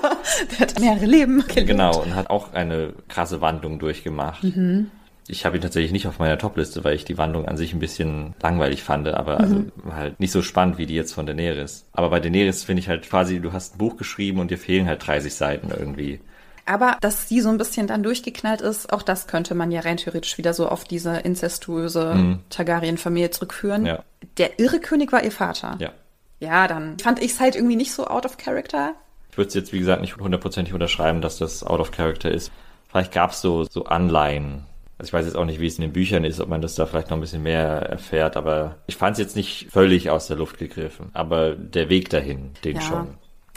der 0.51 0.59
hat 0.59 0.79
mehrere 0.79 1.05
Leben 1.05 1.43
gelebt. 1.47 1.67
genau 1.67 2.01
und 2.01 2.15
hat 2.15 2.31
auch 2.31 2.53
eine 2.53 2.93
krasse 3.07 3.41
Wandlung 3.41 3.77
durchgemacht. 3.77 4.43
Mhm. 4.43 4.89
Ich 5.27 5.45
habe 5.45 5.57
ihn 5.57 5.61
tatsächlich 5.61 5.91
nicht 5.91 6.07
auf 6.07 6.19
meiner 6.19 6.37
Topliste, 6.37 6.83
weil 6.83 6.95
ich 6.95 7.03
die 7.05 7.17
Wandlung 7.17 7.47
an 7.47 7.57
sich 7.57 7.73
ein 7.73 7.79
bisschen 7.79 8.35
langweilig 8.41 8.83
fand, 8.83 9.07
aber 9.07 9.39
also 9.39 9.55
Mhm. 9.55 9.71
halt 9.91 10.19
nicht 10.19 10.31
so 10.31 10.41
spannend 10.43 10.77
wie 10.77 10.85
die 10.85 10.93
jetzt 10.93 11.13
von 11.13 11.25
Daenerys. 11.25 11.85
Aber 11.93 12.09
bei 12.11 12.19
Daenerys 12.19 12.63
finde 12.63 12.81
ich 12.81 12.89
halt 12.89 13.09
quasi, 13.09 13.39
du 13.39 13.51
hast 13.51 13.75
ein 13.75 13.77
Buch 13.79 13.97
geschrieben 13.97 14.39
und 14.39 14.51
dir 14.51 14.59
fehlen 14.59 14.87
halt 14.87 15.05
30 15.05 15.33
Seiten 15.33 15.71
irgendwie. 15.71 16.19
Aber 16.67 16.97
dass 17.01 17.27
sie 17.29 17.41
so 17.41 17.49
ein 17.49 17.57
bisschen 17.57 17.87
dann 17.87 18.03
durchgeknallt 18.03 18.61
ist, 18.61 18.91
auch 18.91 19.01
das 19.03 19.27
könnte 19.27 19.53
man 19.55 19.71
ja 19.71 19.81
rein 19.81 19.97
theoretisch 19.97 20.37
wieder 20.37 20.53
so 20.53 20.67
auf 20.67 20.83
diese 20.83 21.17
inzestuöse 21.17 22.39
Targaryen-Familie 22.49 23.31
zurückführen. 23.31 23.81
Mhm. 23.81 23.87
Ja. 23.87 24.03
Der 24.37 24.59
irre 24.59 24.79
König 24.79 25.11
war 25.11 25.23
ihr 25.23 25.31
Vater. 25.31 25.77
Ja. 25.79 25.91
Ja, 26.39 26.67
dann 26.67 26.99
fand 26.99 27.21
ich 27.21 27.31
es 27.31 27.39
halt 27.39 27.55
irgendwie 27.55 27.75
nicht 27.75 27.93
so 27.93 28.07
out 28.07 28.25
of 28.25 28.37
character. 28.37 28.93
Ich 29.31 29.37
würde 29.37 29.47
es 29.47 29.53
jetzt, 29.53 29.73
wie 29.73 29.79
gesagt, 29.79 30.01
nicht 30.01 30.17
hundertprozentig 30.17 30.73
unterschreiben, 30.73 31.21
dass 31.21 31.37
das 31.37 31.63
out 31.63 31.79
of 31.79 31.91
character 31.91 32.29
ist. 32.31 32.51
Vielleicht 32.89 33.11
gab 33.11 33.31
es 33.31 33.41
so, 33.41 33.63
so 33.63 33.85
Anleihen. 33.85 34.63
Also 34.97 35.09
ich 35.09 35.13
weiß 35.13 35.25
jetzt 35.25 35.35
auch 35.35 35.45
nicht, 35.45 35.59
wie 35.59 35.67
es 35.67 35.75
in 35.77 35.81
den 35.81 35.91
Büchern 35.93 36.23
ist, 36.23 36.39
ob 36.39 36.47
man 36.47 36.61
das 36.61 36.75
da 36.75 36.85
vielleicht 36.85 37.09
noch 37.09 37.17
ein 37.17 37.21
bisschen 37.21 37.43
mehr 37.43 37.67
erfährt, 37.67 38.37
aber 38.37 38.75
ich 38.87 38.95
fand 38.95 39.13
es 39.13 39.19
jetzt 39.19 39.35
nicht 39.35 39.67
völlig 39.71 40.09
aus 40.09 40.27
der 40.27 40.37
Luft 40.37 40.57
gegriffen. 40.57 41.09
Aber 41.13 41.51
der 41.55 41.89
Weg 41.89 42.09
dahin, 42.09 42.51
den 42.63 42.75
Ja. 42.75 42.81
schon. 42.81 43.07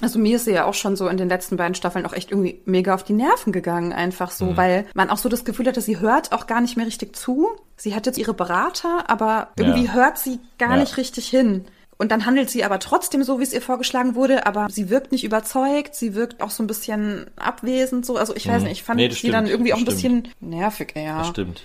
Also 0.00 0.18
mir 0.20 0.36
ist 0.36 0.44
sie 0.44 0.52
ja 0.52 0.64
auch 0.64 0.74
schon 0.74 0.94
so 0.94 1.08
in 1.08 1.16
den 1.16 1.28
letzten 1.28 1.56
beiden 1.56 1.74
Staffeln 1.74 2.06
auch 2.06 2.12
echt 2.12 2.30
irgendwie 2.30 2.60
mega 2.66 2.94
auf 2.94 3.02
die 3.02 3.12
Nerven 3.14 3.52
gegangen, 3.52 3.92
einfach 3.92 4.30
so, 4.30 4.56
weil 4.56 4.86
man 4.94 5.10
auch 5.10 5.16
so 5.16 5.28
das 5.28 5.44
Gefühl 5.44 5.66
hatte, 5.66 5.80
sie 5.80 5.98
hört 5.98 6.30
auch 6.32 6.46
gar 6.46 6.60
nicht 6.60 6.76
mehr 6.76 6.86
richtig 6.86 7.16
zu. 7.16 7.48
Sie 7.76 7.94
hat 7.96 8.06
jetzt 8.06 8.16
ihre 8.18 8.32
Berater, 8.34 9.10
aber 9.10 9.48
irgendwie 9.56 9.86
Ja. 9.86 9.92
hört 9.94 10.18
sie 10.18 10.38
gar 10.58 10.74
Ja. 10.74 10.80
nicht 10.80 10.96
richtig 10.98 11.28
hin. 11.28 11.64
Und 12.00 12.12
dann 12.12 12.24
handelt 12.26 12.48
sie 12.48 12.62
aber 12.64 12.78
trotzdem 12.78 13.24
so, 13.24 13.40
wie 13.40 13.42
es 13.42 13.52
ihr 13.52 13.60
vorgeschlagen 13.60 14.14
wurde, 14.14 14.46
aber 14.46 14.68
sie 14.70 14.88
wirkt 14.88 15.10
nicht 15.10 15.24
überzeugt, 15.24 15.96
sie 15.96 16.14
wirkt 16.14 16.40
auch 16.40 16.50
so 16.50 16.62
ein 16.62 16.68
bisschen 16.68 17.26
abwesend 17.36 18.06
so. 18.06 18.16
Also 18.16 18.36
ich 18.36 18.46
weiß 18.46 18.62
nicht, 18.62 18.72
ich 18.72 18.82
fand 18.84 18.98
Nee, 18.98 19.10
sie 19.10 19.30
dann 19.30 19.46
stimmt, 19.46 19.50
irgendwie 19.50 19.74
auch 19.74 19.78
ein 19.78 19.84
bisschen 19.84 20.28
nervig, 20.40 20.94
ja. 20.96 21.18
Das 21.18 21.28
stimmt. 21.28 21.62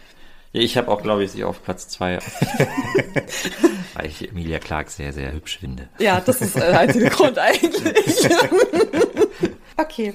Ja, 0.52 0.62
ich 0.62 0.76
habe 0.78 0.90
auch, 0.92 1.02
glaube 1.04 1.24
ich, 1.24 1.32
sie 1.32 1.44
auf 1.44 1.64
Platz 1.64 1.88
zwei, 1.88 2.18
weil 3.94 4.06
ich 4.08 4.28
Emilia 4.30 4.60
Clark 4.60 4.90
sehr, 4.90 5.14
sehr 5.14 5.32
hübsch 5.34 5.60
finde. 5.60 5.88
Ja, 6.00 6.20
das 6.20 6.42
ist 6.42 6.56
der 6.56 6.80
einzige 6.80 7.10
Grund 7.10 7.38
eigentlich. 7.38 8.30
okay. 9.78 10.14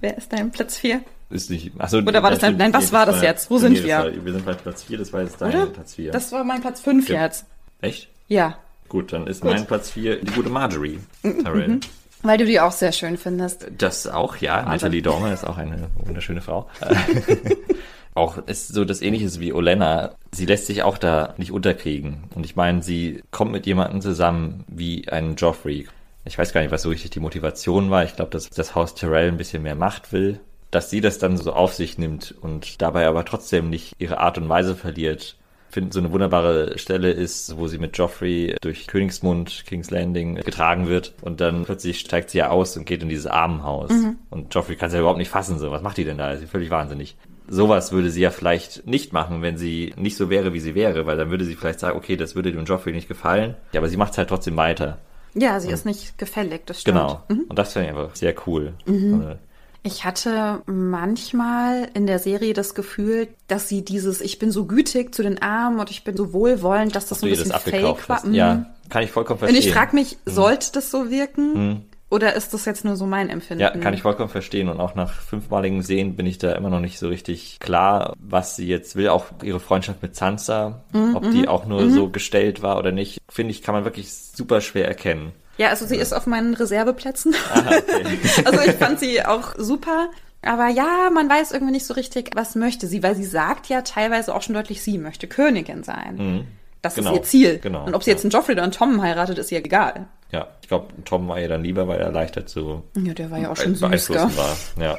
Wer 0.00 0.16
ist 0.18 0.32
dein 0.32 0.50
Platz 0.50 0.78
4? 0.78 1.00
Ist 1.30 1.50
nicht, 1.50 1.72
achso, 1.78 1.98
Oder 1.98 2.22
war 2.22 2.30
das 2.30 2.40
dein- 2.40 2.56
nein, 2.56 2.72
was 2.74 2.90
war 2.92 3.06
das 3.06 3.22
jetzt? 3.22 3.50
Wo 3.50 3.58
sind 3.58 3.74
wir? 3.84 4.12
Wir 4.24 4.32
sind 4.32 4.44
bei 4.44 4.54
Platz 4.54 4.82
vier. 4.82 4.98
das 4.98 5.12
war 5.12 5.22
jetzt 5.22 5.40
dein 5.40 5.50
Oder? 5.54 5.66
Platz 5.66 5.94
vier. 5.94 6.10
Das 6.10 6.32
war 6.32 6.42
mein 6.42 6.60
Platz 6.60 6.80
5 6.80 7.08
Ja. 7.08 7.22
jetzt. 7.24 7.44
Echt? 7.80 8.08
Ja. 8.26 8.58
Gut, 8.90 9.12
dann 9.12 9.28
ist 9.28 9.44
mein 9.44 9.66
Platz 9.66 9.90
4 9.90 10.16
die 10.16 10.32
gute 10.32 10.50
Marjorie 10.50 10.98
Tyrell. 11.22 11.78
Weil 12.22 12.38
du 12.38 12.44
die 12.44 12.58
auch 12.58 12.72
sehr 12.72 12.90
schön 12.90 13.16
findest. 13.16 13.68
Das 13.78 14.08
auch, 14.08 14.36
ja. 14.36 14.62
Natalie 14.62 15.00
Dormer 15.00 15.32
ist 15.32 15.46
auch 15.46 15.56
eine 15.56 15.88
wunderschöne 15.94 16.42
Frau. 16.42 16.68
auch 18.14 18.38
ist 18.48 18.74
so 18.74 18.84
das 18.84 19.00
Ähnliches 19.00 19.38
wie 19.38 19.52
Olenna. 19.52 20.16
Sie 20.32 20.44
lässt 20.44 20.66
sich 20.66 20.82
auch 20.82 20.98
da 20.98 21.34
nicht 21.36 21.52
unterkriegen. 21.52 22.24
Und 22.34 22.44
ich 22.44 22.56
meine, 22.56 22.82
sie 22.82 23.22
kommt 23.30 23.52
mit 23.52 23.64
jemandem 23.64 24.00
zusammen 24.00 24.64
wie 24.66 25.08
ein 25.08 25.36
Joffrey. 25.36 25.86
Ich 26.24 26.36
weiß 26.36 26.52
gar 26.52 26.60
nicht, 26.60 26.72
was 26.72 26.82
so 26.82 26.88
richtig 26.88 27.12
die 27.12 27.20
Motivation 27.20 27.90
war. 27.90 28.02
Ich 28.02 28.16
glaube, 28.16 28.32
dass 28.32 28.50
das 28.50 28.74
Haus 28.74 28.96
Tyrell 28.96 29.28
ein 29.28 29.38
bisschen 29.38 29.62
mehr 29.62 29.76
Macht 29.76 30.12
will. 30.12 30.40
Dass 30.72 30.90
sie 30.90 31.00
das 31.00 31.18
dann 31.18 31.36
so 31.36 31.52
auf 31.52 31.74
sich 31.74 31.96
nimmt 31.96 32.34
und 32.40 32.82
dabei 32.82 33.06
aber 33.06 33.24
trotzdem 33.24 33.70
nicht 33.70 33.94
ihre 34.00 34.18
Art 34.18 34.36
und 34.36 34.48
Weise 34.48 34.74
verliert, 34.74 35.36
finde, 35.70 35.92
so 35.92 36.00
eine 36.00 36.12
wunderbare 36.12 36.78
Stelle 36.78 37.10
ist, 37.10 37.56
wo 37.56 37.68
sie 37.68 37.78
mit 37.78 37.96
Joffrey 37.96 38.56
durch 38.60 38.86
Königsmund, 38.86 39.64
King's 39.66 39.90
Landing 39.90 40.36
getragen 40.36 40.88
wird 40.88 41.14
und 41.22 41.40
dann 41.40 41.64
plötzlich 41.64 42.00
steigt 42.00 42.30
sie 42.30 42.38
ja 42.38 42.50
aus 42.50 42.76
und 42.76 42.86
geht 42.86 43.02
in 43.02 43.08
dieses 43.08 43.26
Armenhaus. 43.26 43.90
Mhm. 43.90 44.16
Und 44.30 44.54
Joffrey 44.54 44.76
kann 44.76 44.88
es 44.88 44.94
ja 44.94 45.00
überhaupt 45.00 45.18
nicht 45.18 45.30
fassen, 45.30 45.58
so, 45.58 45.70
was 45.70 45.82
macht 45.82 45.96
die 45.96 46.04
denn 46.04 46.18
da? 46.18 46.32
Ist 46.32 46.40
sie 46.40 46.46
völlig 46.46 46.70
wahnsinnig. 46.70 47.16
Sowas 47.48 47.92
würde 47.92 48.10
sie 48.10 48.20
ja 48.20 48.30
vielleicht 48.30 48.86
nicht 48.86 49.12
machen, 49.12 49.42
wenn 49.42 49.56
sie 49.56 49.92
nicht 49.96 50.16
so 50.16 50.30
wäre, 50.30 50.52
wie 50.52 50.60
sie 50.60 50.74
wäre, 50.74 51.06
weil 51.06 51.16
dann 51.16 51.30
würde 51.30 51.44
sie 51.44 51.56
vielleicht 51.56 51.80
sagen, 51.80 51.98
okay, 51.98 52.16
das 52.16 52.34
würde 52.34 52.52
dem 52.52 52.64
Joffrey 52.64 52.92
nicht 52.92 53.08
gefallen. 53.08 53.56
Ja, 53.72 53.80
aber 53.80 53.88
sie 53.88 53.96
macht 53.96 54.12
es 54.12 54.18
halt 54.18 54.28
trotzdem 54.28 54.56
weiter. 54.56 54.98
Ja, 55.34 55.60
sie 55.60 55.68
und, 55.68 55.74
ist 55.74 55.86
nicht 55.86 56.18
gefällig, 56.18 56.66
das 56.66 56.80
stimmt. 56.80 56.98
Genau. 56.98 57.22
Mhm. 57.28 57.44
Und 57.48 57.58
das 57.58 57.72
finde 57.72 57.88
ich 57.88 57.96
einfach 57.96 58.14
sehr 58.14 58.34
cool. 58.46 58.74
Mhm. 58.86 59.14
Also, 59.14 59.38
ich 59.82 60.04
hatte 60.04 60.62
manchmal 60.66 61.88
in 61.94 62.06
der 62.06 62.18
Serie 62.18 62.52
das 62.52 62.74
Gefühl, 62.74 63.28
dass 63.48 63.68
sie 63.68 63.84
dieses 63.84 64.20
Ich 64.20 64.38
bin 64.38 64.50
so 64.50 64.66
gütig 64.66 65.14
zu 65.14 65.22
den 65.22 65.40
Armen 65.40 65.80
und 65.80 65.90
ich 65.90 66.04
bin 66.04 66.16
so 66.16 66.32
wohlwollend, 66.32 66.94
dass 66.94 67.06
das 67.06 67.20
so 67.20 67.26
ein 67.26 67.30
bisschen 67.30 67.52
fake 67.52 68.08
war. 68.08 68.26
Ja, 68.28 68.54
mhm. 68.54 68.66
kann 68.90 69.02
ich 69.02 69.10
vollkommen 69.10 69.38
verstehen. 69.38 69.58
Und 69.58 69.66
ich 69.66 69.72
frage 69.72 69.94
mich, 69.94 70.18
mhm. 70.24 70.30
sollte 70.30 70.72
das 70.72 70.90
so 70.90 71.10
wirken? 71.10 71.68
Mhm. 71.68 71.82
Oder 72.10 72.34
ist 72.34 72.52
das 72.52 72.64
jetzt 72.64 72.84
nur 72.84 72.96
so 72.96 73.06
mein 73.06 73.30
Empfinden? 73.30 73.62
Ja, 73.62 73.70
kann 73.70 73.94
ich 73.94 74.02
vollkommen 74.02 74.28
verstehen. 74.28 74.68
Und 74.68 74.80
auch 74.80 74.96
nach 74.96 75.12
fünfmaligen 75.12 75.82
Sehen 75.82 76.16
bin 76.16 76.26
ich 76.26 76.38
da 76.38 76.52
immer 76.52 76.68
noch 76.68 76.80
nicht 76.80 76.98
so 76.98 77.06
richtig 77.08 77.58
klar, 77.60 78.14
was 78.18 78.56
sie 78.56 78.66
jetzt 78.66 78.96
will. 78.96 79.08
Auch 79.08 79.26
ihre 79.44 79.60
Freundschaft 79.60 80.02
mit 80.02 80.16
Sansa, 80.16 80.82
mhm, 80.92 81.14
ob 81.14 81.30
die 81.30 81.46
auch 81.46 81.66
nur 81.66 81.82
mhm. 81.82 81.90
so 81.92 82.08
gestellt 82.08 82.62
war 82.62 82.78
oder 82.78 82.90
nicht, 82.90 83.20
finde 83.30 83.52
ich, 83.52 83.62
kann 83.62 83.76
man 83.76 83.84
wirklich 83.84 84.12
super 84.12 84.60
schwer 84.60 84.88
erkennen. 84.88 85.32
Ja, 85.60 85.68
also 85.68 85.84
sie 85.84 85.96
ist 85.96 86.14
auf 86.14 86.26
meinen 86.26 86.54
Reserveplätzen. 86.54 87.34
Aha, 87.52 87.70
okay. 87.76 88.18
also 88.46 88.60
ich 88.62 88.76
fand 88.76 88.98
sie 88.98 89.22
auch 89.22 89.54
super. 89.58 90.08
Aber 90.40 90.68
ja, 90.68 91.10
man 91.12 91.28
weiß 91.28 91.52
irgendwie 91.52 91.74
nicht 91.74 91.84
so 91.84 91.92
richtig, 91.92 92.30
was 92.34 92.54
möchte 92.54 92.86
sie, 92.86 93.02
weil 93.02 93.14
sie 93.14 93.26
sagt 93.26 93.66
ja 93.66 93.82
teilweise 93.82 94.34
auch 94.34 94.40
schon 94.40 94.54
deutlich, 94.54 94.80
sie 94.80 94.96
möchte 94.96 95.26
Königin 95.26 95.82
sein. 95.82 96.16
Mhm. 96.16 96.46
Das 96.80 96.94
genau. 96.94 97.10
ist 97.12 97.16
ihr 97.16 97.22
Ziel. 97.24 97.58
Genau. 97.58 97.84
Und 97.84 97.92
ob 97.92 98.02
sie 98.02 98.10
jetzt 98.10 98.24
einen 98.24 98.30
Joffrey 98.30 98.54
oder 98.54 98.62
einen 98.62 98.72
Tom 98.72 99.02
heiratet, 99.02 99.36
ist 99.36 99.52
ihr 99.52 99.58
egal. 99.58 100.06
Ja, 100.32 100.48
ich 100.62 100.68
glaube, 100.68 100.94
Tom 101.04 101.28
war 101.28 101.38
ihr 101.38 101.48
dann 101.48 101.62
lieber, 101.62 101.86
weil 101.86 102.00
er 102.00 102.10
leichter 102.10 102.46
zu 102.46 102.82
Ja, 102.96 103.12
der 103.12 103.30
war 103.30 103.36
ja 103.36 103.50
auch 103.50 103.56
schon 103.58 103.74
süß, 103.74 104.08
war. 104.08 104.56
Ja. 104.80 104.96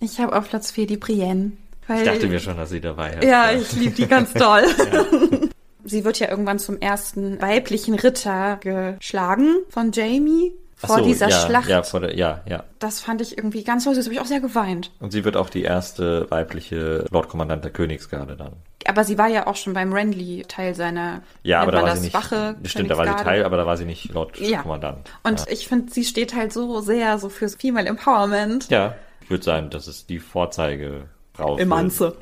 Ich 0.00 0.20
habe 0.20 0.36
auf 0.36 0.50
Platz 0.50 0.70
4 0.70 0.86
die 0.86 0.98
Brienne. 0.98 1.52
ich 1.88 2.04
dachte 2.04 2.26
mir 2.26 2.40
schon, 2.40 2.58
dass 2.58 2.68
sie 2.68 2.82
dabei 2.82 3.14
ist. 3.14 3.24
Ja, 3.24 3.52
ich 3.52 3.72
liebe 3.72 3.94
die 3.94 4.06
ganz 4.06 4.34
toll. 4.34 4.64
ja. 4.92 5.48
Sie 5.88 6.04
wird 6.04 6.18
ja 6.18 6.28
irgendwann 6.28 6.58
zum 6.58 6.78
ersten 6.80 7.40
weiblichen 7.40 7.94
Ritter 7.94 8.58
geschlagen 8.60 9.56
von 9.70 9.92
Jamie 9.92 10.52
vor 10.78 10.98
so, 10.98 11.04
dieser 11.04 11.28
ja, 11.28 11.46
Schlacht. 11.46 11.68
Ja, 11.68 11.82
vor 11.82 12.00
der, 12.00 12.16
ja, 12.16 12.40
ja. 12.48 12.62
Das 12.78 13.00
fand 13.00 13.20
ich 13.20 13.36
irgendwie 13.36 13.64
ganz 13.64 13.84
toll. 13.84 13.96
Das 13.96 14.04
habe 14.04 14.14
ich 14.14 14.20
auch 14.20 14.26
sehr 14.26 14.40
geweint. 14.40 14.92
Und 15.00 15.10
sie 15.10 15.24
wird 15.24 15.36
auch 15.36 15.50
die 15.50 15.62
erste 15.62 16.30
weibliche 16.30 17.04
Lordkommandant 17.10 17.64
der 17.64 17.72
Königsgarde 17.72 18.36
dann. 18.36 18.52
Aber 18.86 19.02
sie 19.02 19.18
war 19.18 19.26
ja 19.26 19.48
auch 19.48 19.56
schon 19.56 19.72
beim 19.72 19.92
Renly 19.92 20.44
Teil 20.46 20.76
seiner 20.76 21.22
ja, 21.42 21.62
aber 21.62 21.72
da 21.72 21.82
war 21.82 21.96
sie 21.96 22.04
nicht, 22.04 22.14
Wache. 22.14 22.54
Stimmt, 22.64 22.90
da 22.90 22.96
war 22.96 23.06
sie 23.06 23.24
Teil, 23.24 23.44
aber 23.44 23.56
da 23.56 23.66
war 23.66 23.76
sie 23.76 23.86
nicht 23.86 24.12
Lordkommandant. 24.12 25.08
Ja. 25.08 25.30
Und 25.30 25.40
ja. 25.40 25.46
ich 25.48 25.66
finde, 25.66 25.92
sie 25.92 26.04
steht 26.04 26.34
halt 26.36 26.52
so 26.52 26.80
sehr 26.80 27.18
so 27.18 27.28
fürs 27.28 27.56
Female 27.56 27.88
Empowerment. 27.88 28.70
Ja, 28.70 28.94
ich 29.20 29.30
würde 29.30 29.44
sagen, 29.44 29.70
das 29.70 29.88
ist 29.88 30.08
die 30.08 30.20
Vorzeige 30.20 31.08
Frau. 31.38 31.56
Emanze. 31.56 32.16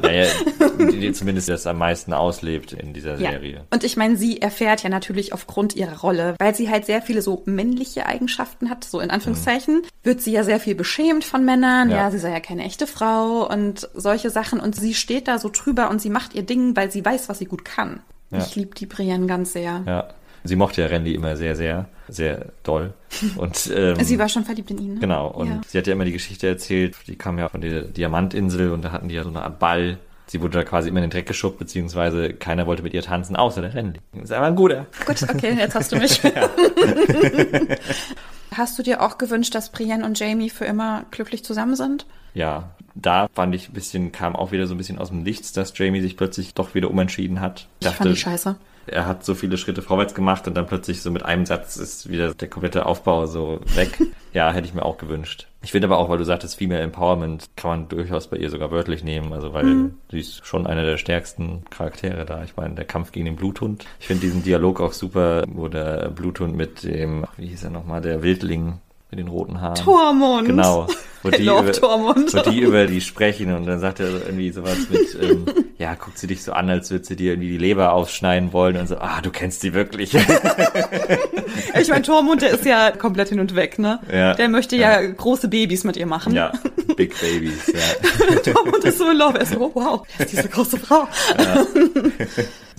Naja, 0.00 0.26
die 0.78 1.12
zumindest 1.12 1.48
das 1.50 1.66
am 1.66 1.76
meisten 1.78 2.14
auslebt 2.14 2.72
in 2.72 2.94
dieser 2.94 3.18
ja. 3.18 3.32
Serie. 3.32 3.66
Und 3.70 3.84
ich 3.84 3.98
meine, 3.98 4.16
sie 4.16 4.40
erfährt 4.40 4.82
ja 4.82 4.88
natürlich 4.88 5.34
aufgrund 5.34 5.76
ihrer 5.76 5.98
Rolle, 5.98 6.34
weil 6.38 6.54
sie 6.54 6.70
halt 6.70 6.86
sehr 6.86 7.02
viele 7.02 7.20
so 7.20 7.42
männliche 7.44 8.06
Eigenschaften 8.06 8.70
hat, 8.70 8.84
so 8.84 9.00
in 9.00 9.10
Anführungszeichen, 9.10 9.76
mhm. 9.76 9.86
wird 10.02 10.22
sie 10.22 10.32
ja 10.32 10.42
sehr 10.42 10.58
viel 10.58 10.74
beschämt 10.74 11.24
von 11.24 11.44
Männern. 11.44 11.90
Ja. 11.90 11.96
ja, 11.96 12.10
sie 12.10 12.18
sei 12.18 12.30
ja 12.30 12.40
keine 12.40 12.64
echte 12.64 12.86
Frau 12.86 13.46
und 13.46 13.88
solche 13.94 14.30
Sachen. 14.30 14.58
Und 14.58 14.74
sie 14.74 14.94
steht 14.94 15.28
da 15.28 15.38
so 15.38 15.50
drüber 15.52 15.90
und 15.90 16.00
sie 16.00 16.10
macht 16.10 16.34
ihr 16.34 16.42
Ding, 16.42 16.74
weil 16.76 16.90
sie 16.90 17.04
weiß, 17.04 17.28
was 17.28 17.38
sie 17.38 17.46
gut 17.46 17.64
kann. 17.64 18.00
Ja. 18.30 18.38
Ich 18.38 18.56
liebe 18.56 18.74
die 18.74 18.86
Brienne 18.86 19.26
ganz 19.26 19.52
sehr. 19.52 19.82
Ja. 19.86 20.08
Sie 20.46 20.56
mochte 20.56 20.82
ja 20.82 20.88
Randy 20.88 21.14
immer 21.14 21.36
sehr, 21.36 21.56
sehr, 21.56 21.86
sehr 22.08 22.46
doll. 22.62 22.94
Und, 23.36 23.70
ähm, 23.74 23.96
sie 24.02 24.18
war 24.18 24.28
schon 24.28 24.44
verliebt 24.44 24.70
in 24.70 24.78
ihn. 24.78 24.94
Ne? 24.94 25.00
Genau. 25.00 25.28
Und 25.28 25.48
ja. 25.48 25.60
sie 25.66 25.78
hat 25.78 25.86
ja 25.86 25.92
immer 25.92 26.04
die 26.04 26.12
Geschichte 26.12 26.46
erzählt, 26.46 26.96
die 27.06 27.16
kam 27.16 27.38
ja 27.38 27.48
von 27.48 27.60
der 27.60 27.82
Diamantinsel 27.82 28.70
und 28.72 28.82
da 28.82 28.92
hatten 28.92 29.08
die 29.08 29.14
ja 29.14 29.22
so 29.22 29.30
eine 29.30 29.42
Art 29.42 29.58
Ball. 29.58 29.98
Sie 30.26 30.42
wurde 30.42 30.58
da 30.58 30.64
quasi 30.64 30.88
immer 30.88 30.98
in 30.98 31.04
den 31.04 31.10
Dreck 31.10 31.26
geschubbt, 31.26 31.58
beziehungsweise 31.58 32.32
keiner 32.32 32.66
wollte 32.66 32.82
mit 32.82 32.92
ihr 32.94 33.02
tanzen, 33.02 33.36
außer 33.36 33.62
der 33.62 33.74
Randy. 33.74 34.00
Ist 34.20 34.32
einfach 34.32 34.48
ein 34.48 34.56
guter. 34.56 34.86
Gut, 35.06 35.22
okay, 35.22 35.54
jetzt 35.56 35.74
hast 35.74 35.92
du 35.92 35.96
mich. 35.96 36.20
Hast 38.56 38.78
du 38.78 38.82
dir 38.82 39.02
auch 39.02 39.18
gewünscht, 39.18 39.54
dass 39.54 39.70
Brienne 39.70 40.06
und 40.06 40.18
Jamie 40.18 40.48
für 40.48 40.64
immer 40.64 41.04
glücklich 41.10 41.44
zusammen 41.44 41.76
sind? 41.76 42.06
Ja, 42.32 42.70
da 42.94 43.28
fand 43.34 43.54
ich 43.54 43.68
ein 43.68 43.74
bisschen, 43.74 44.12
kam 44.12 44.34
auch 44.34 44.50
wieder 44.50 44.66
so 44.66 44.74
ein 44.74 44.78
bisschen 44.78 44.98
aus 44.98 45.08
dem 45.08 45.22
Nichts, 45.22 45.52
dass 45.52 45.76
Jamie 45.76 46.00
sich 46.00 46.16
plötzlich 46.16 46.54
doch 46.54 46.74
wieder 46.74 46.90
umentschieden 46.90 47.40
hat. 47.40 47.66
Ich, 47.80 47.86
dachte, 47.86 47.98
fand 47.98 48.10
die 48.12 48.16
scheiße 48.16 48.56
er 48.86 49.06
hat 49.06 49.24
so 49.24 49.34
viele 49.34 49.56
Schritte 49.58 49.82
vorwärts 49.82 50.14
gemacht 50.14 50.46
und 50.46 50.54
dann 50.54 50.66
plötzlich 50.66 51.02
so 51.02 51.10
mit 51.10 51.24
einem 51.24 51.46
Satz 51.46 51.76
ist 51.76 52.08
wieder 52.08 52.34
der 52.34 52.48
komplette 52.48 52.86
Aufbau 52.86 53.26
so 53.26 53.60
weg. 53.74 54.00
ja, 54.32 54.52
hätte 54.52 54.66
ich 54.66 54.74
mir 54.74 54.84
auch 54.84 54.98
gewünscht. 54.98 55.46
Ich 55.62 55.72
finde 55.72 55.88
aber 55.88 55.98
auch, 55.98 56.08
weil 56.08 56.18
du 56.18 56.24
sagtest, 56.24 56.56
Female 56.56 56.80
Empowerment 56.80 57.50
kann 57.56 57.70
man 57.70 57.88
durchaus 57.88 58.28
bei 58.28 58.36
ihr 58.36 58.50
sogar 58.50 58.70
wörtlich 58.70 59.02
nehmen, 59.02 59.32
also 59.32 59.52
weil 59.52 59.64
mhm. 59.64 59.94
sie 60.10 60.20
ist 60.20 60.46
schon 60.46 60.66
einer 60.66 60.84
der 60.84 60.96
stärksten 60.96 61.64
Charaktere 61.70 62.24
da. 62.24 62.44
Ich 62.44 62.56
meine, 62.56 62.74
der 62.74 62.84
Kampf 62.84 63.12
gegen 63.12 63.26
den 63.26 63.36
Bluthund. 63.36 63.84
Ich 63.98 64.06
finde 64.06 64.22
diesen 64.22 64.44
Dialog 64.44 64.80
auch 64.80 64.92
super, 64.92 65.44
wo 65.48 65.68
der 65.68 66.10
Bluthund 66.10 66.56
mit 66.56 66.84
dem, 66.84 67.24
wie 67.36 67.48
hieß 67.48 67.64
er 67.64 67.70
nochmal, 67.70 68.00
der 68.00 68.22
Wildling 68.22 68.78
mit 69.10 69.18
den 69.18 69.28
roten 69.28 69.60
Haaren. 69.60 69.74
Tormund. 69.76 70.46
Genau. 70.46 70.86
Wo 71.22 71.30
die, 71.30 71.42
über, 71.42 71.64
wo 71.64 72.50
die 72.50 72.60
über 72.60 72.86
die 72.86 73.00
sprechen 73.00 73.52
und 73.54 73.66
dann 73.66 73.80
sagt 73.80 74.00
er 74.00 74.08
irgendwie 74.08 74.50
sowas 74.50 74.76
mit, 74.90 75.16
ähm, 75.20 75.46
ja, 75.78 75.94
guckt 75.94 76.18
sie 76.18 76.26
dich 76.26 76.42
so 76.42 76.52
an, 76.52 76.70
als 76.70 76.90
würde 76.90 77.04
sie 77.04 77.16
dir 77.16 77.32
irgendwie 77.32 77.50
die 77.50 77.58
Leber 77.58 77.92
aufschneiden 77.92 78.52
wollen 78.52 78.76
und 78.76 78.86
so, 78.88 78.98
ah, 78.98 79.20
du 79.20 79.30
kennst 79.30 79.60
sie 79.60 79.74
wirklich. 79.74 80.14
ich 81.80 81.88
meine, 81.88 82.02
Tormund, 82.02 82.42
der 82.42 82.50
ist 82.50 82.64
ja 82.64 82.90
komplett 82.90 83.30
hin 83.30 83.40
und 83.40 83.56
weg, 83.56 83.78
ne? 83.78 84.00
Ja. 84.12 84.34
Der 84.34 84.48
möchte 84.48 84.76
ja, 84.76 85.00
ja 85.00 85.10
große 85.10 85.48
Babys 85.48 85.84
mit 85.84 85.96
ihr 85.96 86.06
machen. 86.06 86.34
Ja, 86.34 86.52
Big 86.96 87.18
Babies, 87.20 87.72
ja. 87.72 88.52
Tormund 88.52 88.84
ist 88.84 88.98
so 88.98 89.10
in 89.10 89.18
love. 89.18 89.34
Er 89.36 89.42
ist 89.42 89.52
so, 89.52 89.60
oh, 89.60 89.70
wow, 89.74 90.06
ist 90.18 90.32
diese 90.32 90.48
große 90.48 90.78
Frau. 90.78 91.08
Ja. 91.38 91.66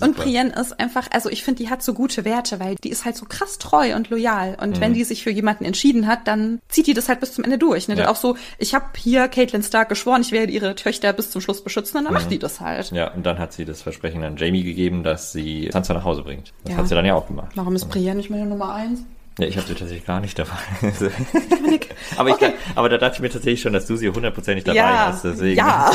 Und 0.00 0.16
Brienne 0.16 0.54
ist 0.60 0.78
einfach, 0.78 1.08
also 1.10 1.28
ich 1.28 1.42
finde, 1.42 1.62
die 1.62 1.70
hat 1.70 1.82
so 1.82 1.92
gute 1.92 2.24
Werte, 2.24 2.60
weil 2.60 2.76
die 2.76 2.90
ist 2.90 3.04
halt 3.04 3.16
so 3.16 3.26
krass 3.26 3.58
treu 3.58 3.96
und 3.96 4.10
loyal. 4.10 4.56
Und 4.60 4.76
mhm. 4.76 4.80
wenn 4.80 4.94
die 4.94 5.04
sich 5.04 5.24
für 5.24 5.30
jemanden 5.30 5.64
entschieden 5.64 6.06
hat, 6.06 6.28
dann 6.28 6.60
zieht 6.68 6.86
die 6.86 6.94
das 6.94 7.08
halt 7.08 7.20
bis 7.20 7.32
zum 7.32 7.44
Ende 7.44 7.58
durch. 7.58 7.88
Ne? 7.88 7.96
Ja. 7.96 8.08
Auch 8.08 8.16
so, 8.16 8.36
ich 8.58 8.74
habe 8.74 8.86
hier 8.96 9.28
Caitlin 9.28 9.62
Stark 9.62 9.88
geschworen, 9.88 10.22
ich 10.22 10.32
werde 10.32 10.52
ihre 10.52 10.74
Töchter 10.74 11.12
bis 11.12 11.30
zum 11.30 11.40
Schluss 11.40 11.62
beschützen 11.62 11.98
und 11.98 12.04
dann 12.04 12.14
mhm. 12.14 12.20
macht 12.20 12.30
die 12.30 12.38
das 12.38 12.60
halt. 12.60 12.90
Ja, 12.90 13.12
und 13.12 13.24
dann 13.24 13.38
hat 13.38 13.52
sie 13.52 13.64
das 13.64 13.82
Versprechen 13.82 14.22
an 14.24 14.36
Jamie 14.36 14.62
gegeben, 14.62 15.02
dass 15.02 15.32
sie 15.32 15.68
Sansa 15.72 15.94
nach 15.94 16.04
Hause 16.04 16.22
bringt. 16.22 16.52
Das 16.64 16.72
ja. 16.72 16.78
hat 16.78 16.88
sie 16.88 16.94
dann 16.94 17.04
ja 17.04 17.14
auch 17.14 17.26
gemacht. 17.26 17.52
Warum 17.54 17.74
ist 17.74 17.86
Brienne 17.86 18.16
nicht 18.16 18.30
meine 18.30 18.46
Nummer 18.46 18.74
eins? 18.74 19.00
Ja, 19.38 19.46
ich 19.46 19.56
habe 19.56 19.68
sie 19.68 19.74
tatsächlich 19.74 20.04
gar 20.04 20.20
nicht 20.20 20.36
dabei. 20.36 20.50
aber, 22.16 22.30
okay. 22.32 22.54
ich, 22.56 22.76
aber 22.76 22.88
da 22.88 22.98
dachte 22.98 23.16
ich 23.16 23.20
mir 23.20 23.30
tatsächlich 23.30 23.60
schon, 23.60 23.72
dass 23.72 23.86
du 23.86 23.96
sie 23.96 24.08
hundertprozentig 24.08 24.64
dabei 24.64 24.78
ja, 24.78 25.06
hast. 25.06 25.24
Deswegen. 25.24 25.56
Ja. 25.56 25.92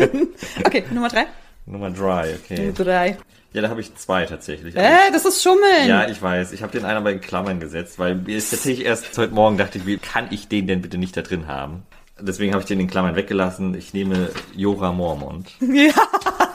okay, 0.64 0.84
Nummer 0.92 1.08
drei. 1.08 1.24
Nummer 1.66 1.90
drei, 1.90 2.34
okay. 2.34 2.58
Nummer 2.58 2.72
drei. 2.72 3.16
Ja, 3.52 3.62
da 3.62 3.68
habe 3.68 3.80
ich 3.80 3.94
zwei 3.94 4.26
tatsächlich. 4.26 4.74
Äh, 4.74 5.12
das 5.12 5.24
ist 5.24 5.42
Schummeln. 5.42 5.86
Ja, 5.86 6.08
ich 6.08 6.20
weiß. 6.20 6.52
Ich 6.52 6.62
habe 6.62 6.72
den 6.72 6.84
einen 6.84 6.98
aber 6.98 7.12
in 7.12 7.20
Klammern 7.20 7.60
gesetzt, 7.60 7.98
weil 7.98 8.16
mir 8.16 8.36
ist 8.36 8.50
tatsächlich 8.50 8.84
erst 8.84 9.16
heute 9.16 9.32
Morgen 9.32 9.56
dachte 9.56 9.78
ich, 9.78 9.86
wie 9.86 9.96
kann 9.96 10.26
ich 10.30 10.48
den 10.48 10.66
denn 10.66 10.82
bitte 10.82 10.98
nicht 10.98 11.16
da 11.16 11.22
drin 11.22 11.46
haben? 11.46 11.84
Deswegen 12.20 12.52
habe 12.52 12.62
ich 12.62 12.68
den 12.68 12.80
in 12.80 12.88
Klammern 12.88 13.16
weggelassen. 13.16 13.74
Ich 13.74 13.94
nehme 13.94 14.30
Jora 14.54 14.92
Mormont. 14.92 15.50
Ja. 15.60 15.94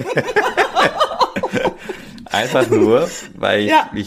Einfach 2.32 2.70
nur, 2.70 3.08
weil 3.36 3.62
ich 3.62 3.70
ja. 3.70 3.90
mich 3.92 4.06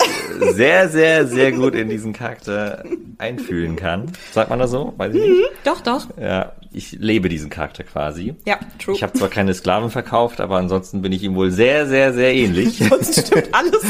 sehr, 0.54 0.88
sehr, 0.88 1.28
sehr 1.28 1.52
gut 1.52 1.76
in 1.76 1.90
diesen 1.90 2.14
Charakter 2.14 2.84
einfühlen 3.18 3.76
kann. 3.76 4.12
Sagt 4.32 4.50
man 4.50 4.60
das 4.60 4.72
so? 4.72 4.94
Weiß 4.98 5.14
ich 5.14 5.22
nicht. 5.22 5.30
Mhm, 5.30 5.46
doch, 5.64 5.82
doch. 5.82 6.08
Ja, 6.18 6.54
ich 6.72 6.94
lebe 6.94 7.28
diesen 7.28 7.50
Charakter 7.50 7.84
quasi. 7.84 8.36
Ja, 8.46 8.60
true. 8.80 8.96
Ich 8.96 9.04
habe 9.04 9.14
zwar 9.14 9.30
keine 9.30 9.54
Sklaven 9.54 9.90
verkauft, 9.90 10.40
aber 10.40 10.58
ansonsten 10.58 11.02
bin 11.02 11.12
ich 11.12 11.24
ihm 11.24 11.36
wohl 11.36 11.52
sehr, 11.52 11.86
sehr, 11.86 12.14
sehr 12.14 12.34
ähnlich. 12.34 12.78
Sonst 12.90 13.28
stimmt 13.28 13.50
alles. 13.52 13.84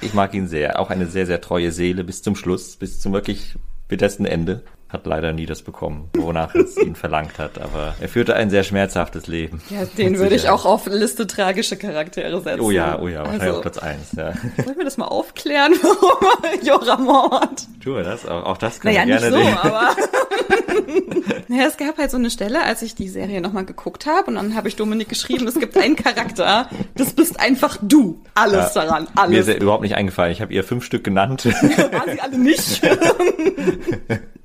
ich 0.00 0.14
mag 0.14 0.34
ihn 0.34 0.48
sehr. 0.48 0.80
Auch 0.80 0.90
eine 0.90 1.06
sehr, 1.06 1.26
sehr 1.26 1.40
treue 1.40 1.70
Seele 1.70 2.02
bis 2.04 2.22
zum 2.22 2.34
Schluss, 2.34 2.76
bis 2.76 3.00
zum 3.00 3.12
wirklich 3.12 3.54
bittersten 3.86 4.26
Ende. 4.26 4.62
Hat 4.88 5.06
leider 5.06 5.32
nie 5.32 5.46
das 5.46 5.62
bekommen, 5.62 6.08
wonach 6.14 6.54
es 6.54 6.76
ihn 6.78 6.94
verlangt 6.94 7.38
hat. 7.38 7.60
Aber 7.60 7.94
er 8.00 8.08
führte 8.08 8.34
ein 8.34 8.48
sehr 8.48 8.64
schmerzhaftes 8.64 9.26
Leben. 9.26 9.60
Ja, 9.68 9.84
den 9.84 10.18
würde 10.18 10.34
ich 10.34 10.48
auch 10.48 10.64
auf 10.64 10.86
Liste 10.86 11.26
tragische 11.26 11.76
Charaktere 11.76 12.40
setzen. 12.40 12.60
Oh 12.60 12.70
ja, 12.70 12.98
oh 12.98 13.08
ja, 13.08 13.18
wahrscheinlich 13.18 13.42
also, 13.42 13.56
auf 13.56 13.62
Platz 13.62 13.78
eins. 13.78 14.12
Ja. 14.16 14.34
Wollen 14.64 14.78
wir 14.78 14.84
das 14.84 14.96
mal 14.96 15.06
aufklären, 15.06 15.74
warum 15.82 16.66
Jora 16.66 16.96
mord? 16.96 17.66
Wir 17.80 18.02
das? 18.02 18.26
Auch, 18.26 18.44
auch 18.44 18.58
das 18.58 18.80
kann 18.80 18.92
naja, 18.92 19.04
ich 19.04 19.20
gerne 19.20 19.36
nicht 19.36 19.50
so, 19.62 19.68
aber 19.68 19.96
naja, 21.48 21.66
es 21.66 21.76
gab 21.76 21.98
halt 21.98 22.10
so 22.10 22.16
eine 22.16 22.30
Stelle, 22.30 22.62
als 22.62 22.82
ich 22.82 22.94
die 22.94 23.08
Serie 23.08 23.40
nochmal 23.40 23.64
geguckt 23.64 24.06
habe 24.06 24.28
und 24.28 24.34
dann 24.36 24.54
habe 24.54 24.68
ich 24.68 24.76
Dominik 24.76 25.08
geschrieben, 25.08 25.46
es 25.46 25.58
gibt 25.58 25.76
einen 25.76 25.96
Charakter, 25.96 26.68
das 26.94 27.12
bist 27.12 27.38
einfach 27.40 27.78
du. 27.80 28.20
Alles 28.34 28.74
ja, 28.74 28.84
daran, 28.84 29.08
alles. 29.14 29.30
Mir 29.30 29.40
ist 29.40 29.48
ja 29.48 29.54
überhaupt 29.54 29.82
nicht 29.82 29.94
eingefallen. 29.94 30.32
Ich 30.32 30.40
habe 30.40 30.52
ihr 30.52 30.64
fünf 30.64 30.84
Stück 30.84 31.04
genannt. 31.04 31.44
Waren 31.44 32.12
sie 32.12 32.20
alle 32.20 32.38
nicht. 32.38 32.82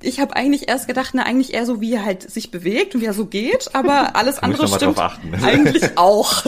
ich 0.01 0.19
habe 0.19 0.32
eigentlich 0.35 0.67
erst 0.67 0.87
gedacht, 0.87 1.11
na 1.13 1.23
eigentlich 1.23 1.53
eher 1.53 1.65
so, 1.65 1.81
wie 1.81 1.93
er 1.93 2.05
halt 2.05 2.29
sich 2.29 2.51
bewegt 2.51 2.95
und 2.95 3.01
wie 3.01 3.05
er 3.05 3.13
so 3.13 3.25
geht, 3.25 3.69
aber 3.73 4.15
alles 4.15 4.39
andere 4.39 4.67
stimmt 4.67 4.99
eigentlich 5.43 5.97
auch. 5.97 6.45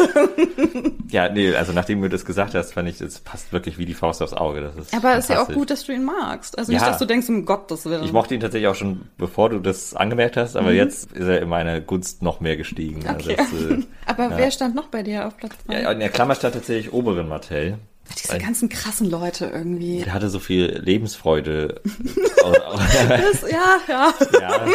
ja, 1.09 1.29
nee, 1.29 1.53
also 1.55 1.73
nachdem 1.73 2.01
du 2.01 2.09
das 2.09 2.25
gesagt 2.25 2.55
hast, 2.55 2.73
fand 2.73 2.89
ich, 2.89 3.01
es 3.01 3.19
passt 3.19 3.53
wirklich 3.53 3.77
wie 3.77 3.85
die 3.85 3.93
Faust 3.93 4.21
aufs 4.21 4.33
Auge. 4.33 4.61
Das 4.61 4.75
ist 4.75 4.93
aber 4.93 5.13
es 5.13 5.25
ist 5.25 5.29
ja 5.29 5.41
auch 5.41 5.49
gut, 5.49 5.69
dass 5.69 5.85
du 5.85 5.93
ihn 5.93 6.03
magst. 6.03 6.57
Also 6.57 6.71
ja. 6.71 6.79
nicht, 6.79 6.87
dass 6.87 6.97
du 6.97 7.05
denkst, 7.05 7.29
um 7.29 7.45
Gottes 7.45 7.85
Willen. 7.85 8.03
Ich 8.03 8.13
mochte 8.13 8.33
ihn 8.35 8.41
tatsächlich 8.41 8.67
auch 8.67 8.75
schon, 8.75 9.09
bevor 9.17 9.49
du 9.49 9.59
das 9.59 9.95
angemerkt 9.95 10.37
hast, 10.37 10.55
aber 10.55 10.69
mhm. 10.69 10.77
jetzt 10.77 11.11
ist 11.13 11.27
er 11.27 11.41
in 11.41 11.49
meine 11.49 11.81
Gunst 11.81 12.21
noch 12.21 12.39
mehr 12.39 12.57
gestiegen. 12.57 13.03
Okay. 13.07 13.35
Also 13.37 13.69
das, 13.69 13.79
äh, 13.79 13.83
aber 14.05 14.23
ja. 14.29 14.37
wer 14.37 14.51
stand 14.51 14.75
noch 14.75 14.87
bei 14.87 15.03
dir 15.03 15.27
auf 15.27 15.37
Platz 15.37 15.53
2? 15.65 15.81
Ja, 15.81 15.91
in 15.91 15.99
der 15.99 16.09
Klammer 16.09 16.35
stand 16.35 16.55
tatsächlich 16.55 16.93
Oberin 16.93 17.27
Martell. 17.27 17.77
Diese 18.13 18.37
ganzen 18.37 18.69
krassen 18.69 19.09
Leute 19.09 19.47
irgendwie. 19.47 20.03
Der 20.03 20.13
hatte 20.13 20.29
so 20.29 20.39
viel 20.39 20.79
Lebensfreude. 20.83 21.81
das, 23.09 23.41
ja, 23.49 23.79
ja. 23.87 24.13
ja. 24.39 24.65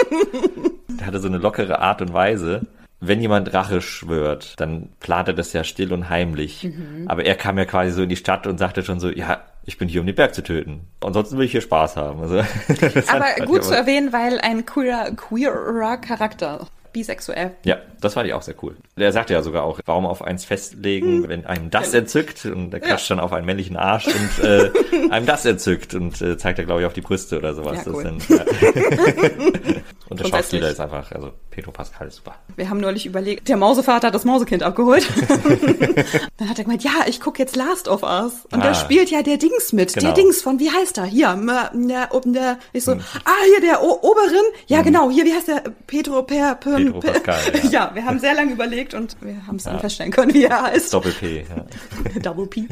Der 0.89 1.07
hatte 1.07 1.20
so 1.20 1.28
eine 1.28 1.39
lockere 1.39 1.78
Art 1.78 2.03
und 2.03 2.12
Weise. 2.12 2.66
Wenn 3.01 3.22
jemand 3.22 3.55
Rache 3.55 3.81
schwört, 3.81 4.61
dann 4.61 4.91
plant 5.01 5.28
er 5.28 5.35
das 5.35 5.53
ja 5.55 5.64
still 5.64 5.93
und 5.93 6.11
heimlich. 6.11 6.64
Mhm. 6.64 7.07
Aber 7.09 7.24
er 7.24 7.35
kam 7.35 7.57
ja 7.57 7.64
quasi 7.64 7.93
so 7.93 8.03
in 8.03 8.11
die 8.11 8.16
Stadt 8.16 8.47
und 8.47 8.59
sagte 8.59 8.83
schon 8.83 9.01
so, 9.01 9.09
ja, 9.09 9.41
ich 9.64 9.78
bin 9.78 9.89
hier, 9.89 10.01
um 10.01 10.07
den 10.07 10.16
Berg 10.16 10.35
zu 10.35 10.43
töten. 10.43 10.81
Ansonsten 11.01 11.39
will 11.39 11.47
ich 11.47 11.53
hier 11.53 11.61
Spaß 11.61 11.97
haben. 11.97 12.20
Also, 12.20 12.39
aber 13.07 13.47
gut 13.47 13.64
zu 13.64 13.74
erwähnen, 13.74 14.12
weil 14.12 14.39
ein 14.41 14.66
queerer, 14.66 15.12
queerer 15.12 15.97
Charakter 15.97 16.66
bisexuell. 16.93 17.53
Ja, 17.64 17.78
das 18.01 18.14
fand 18.14 18.26
ich 18.26 18.34
auch 18.34 18.43
sehr 18.43 18.55
cool. 18.62 18.76
Der 18.97 19.12
sagte 19.12 19.32
ja 19.32 19.43
sogar 19.43 19.64
auch, 19.64 19.80
warum 19.84 20.07
auf 20.07 20.22
eins 20.22 20.45
festlegen, 20.45 21.22
hm. 21.22 21.28
wenn 21.28 21.47
einem 21.47 21.70
das 21.70 21.95
entzückt 21.95 22.45
und 22.47 22.70
der 22.70 22.80
klatscht 22.80 23.11
ja. 23.11 23.16
dann 23.16 23.24
auf 23.24 23.32
einen 23.32 23.47
männlichen 23.47 23.76
Arsch 23.76 24.07
und 24.07 24.45
äh, 24.45 24.70
einem 25.11 25.26
das 25.26 25.45
entzückt 25.45 25.95
und 25.95 26.20
äh, 26.20 26.36
zeigt 26.38 26.59
er, 26.59 26.64
glaube 26.64 26.80
ich, 26.80 26.86
auf 26.86 26.93
die 26.93 27.01
Brüste 27.01 27.38
oder 27.38 27.55
sowas. 27.55 27.84
Ja, 27.84 27.93
cool. 27.93 28.05
Dann, 28.05 28.18
ja. 28.28 28.45
und 30.09 30.20
der 30.20 30.24
Schauspieler 30.26 30.70
ist 30.70 30.80
einfach, 30.80 31.12
also 31.12 31.32
Pedro 31.51 31.72
Pascal 31.72 32.09
ist 32.09 32.16
super. 32.16 32.36
Wir 32.57 32.70
haben 32.70 32.80
neulich 32.80 33.07
überlegt, 33.07 33.49
der 33.49 33.57
Mausevater 33.57 34.09
hat 34.09 34.14
das 34.14 34.24
Mausekind 34.24 34.62
abgeholt. 34.62 35.07
dann 36.36 36.49
hat 36.49 36.59
er 36.59 36.64
gemeint, 36.64 36.84
ja, 36.84 37.05
ich 37.07 37.20
gucke 37.20 37.38
jetzt 37.41 37.57
Last 37.57 37.88
of 37.88 38.03
Us. 38.03 38.47
Und 38.51 38.61
ah. 38.61 38.68
da 38.68 38.74
spielt 38.74 39.11
ja 39.11 39.22
der 39.22 39.36
Dings 39.36 39.72
mit. 39.72 39.93
Genau. 39.93 40.07
Der 40.07 40.14
Dings 40.14 40.43
von, 40.43 40.59
wie 40.59 40.70
heißt 40.70 40.99
er? 40.99 41.05
Hier, 41.05 41.36
der, 41.74 42.11
der, 42.24 42.59
ich 42.72 42.84
so, 42.84 42.93
hm. 42.93 43.01
ah, 43.24 43.30
hier 43.53 43.61
der 43.61 43.82
o 43.82 43.99
Oberin. 44.03 44.45
Ja, 44.66 44.78
hm. 44.78 44.84
genau, 44.84 45.11
hier, 45.11 45.24
wie 45.24 45.34
heißt 45.34 45.49
der? 45.49 45.62
Pedro 45.86 46.22
Per, 46.22 46.55
per 46.55 46.78
Pedro 46.85 47.01
Pascal. 47.01 47.41
Ja. 47.64 47.70
ja, 47.70 47.91
wir 47.95 48.05
haben 48.05 48.18
sehr 48.18 48.35
lange 48.35 48.53
überlegt 48.53 48.95
und 48.95 49.16
wir 49.20 49.47
haben 49.47 49.57
es 49.57 49.64
dann 49.64 49.74
ja. 49.74 49.81
feststellen 49.81 50.12
können, 50.12 50.35
wie 50.35 50.45
er 50.45 50.62
heißt. 50.62 50.93
Doppel 50.93 51.12
P. 51.12 51.47
Ja. 51.49 51.66
Double 52.22 52.47
P. 52.47 52.66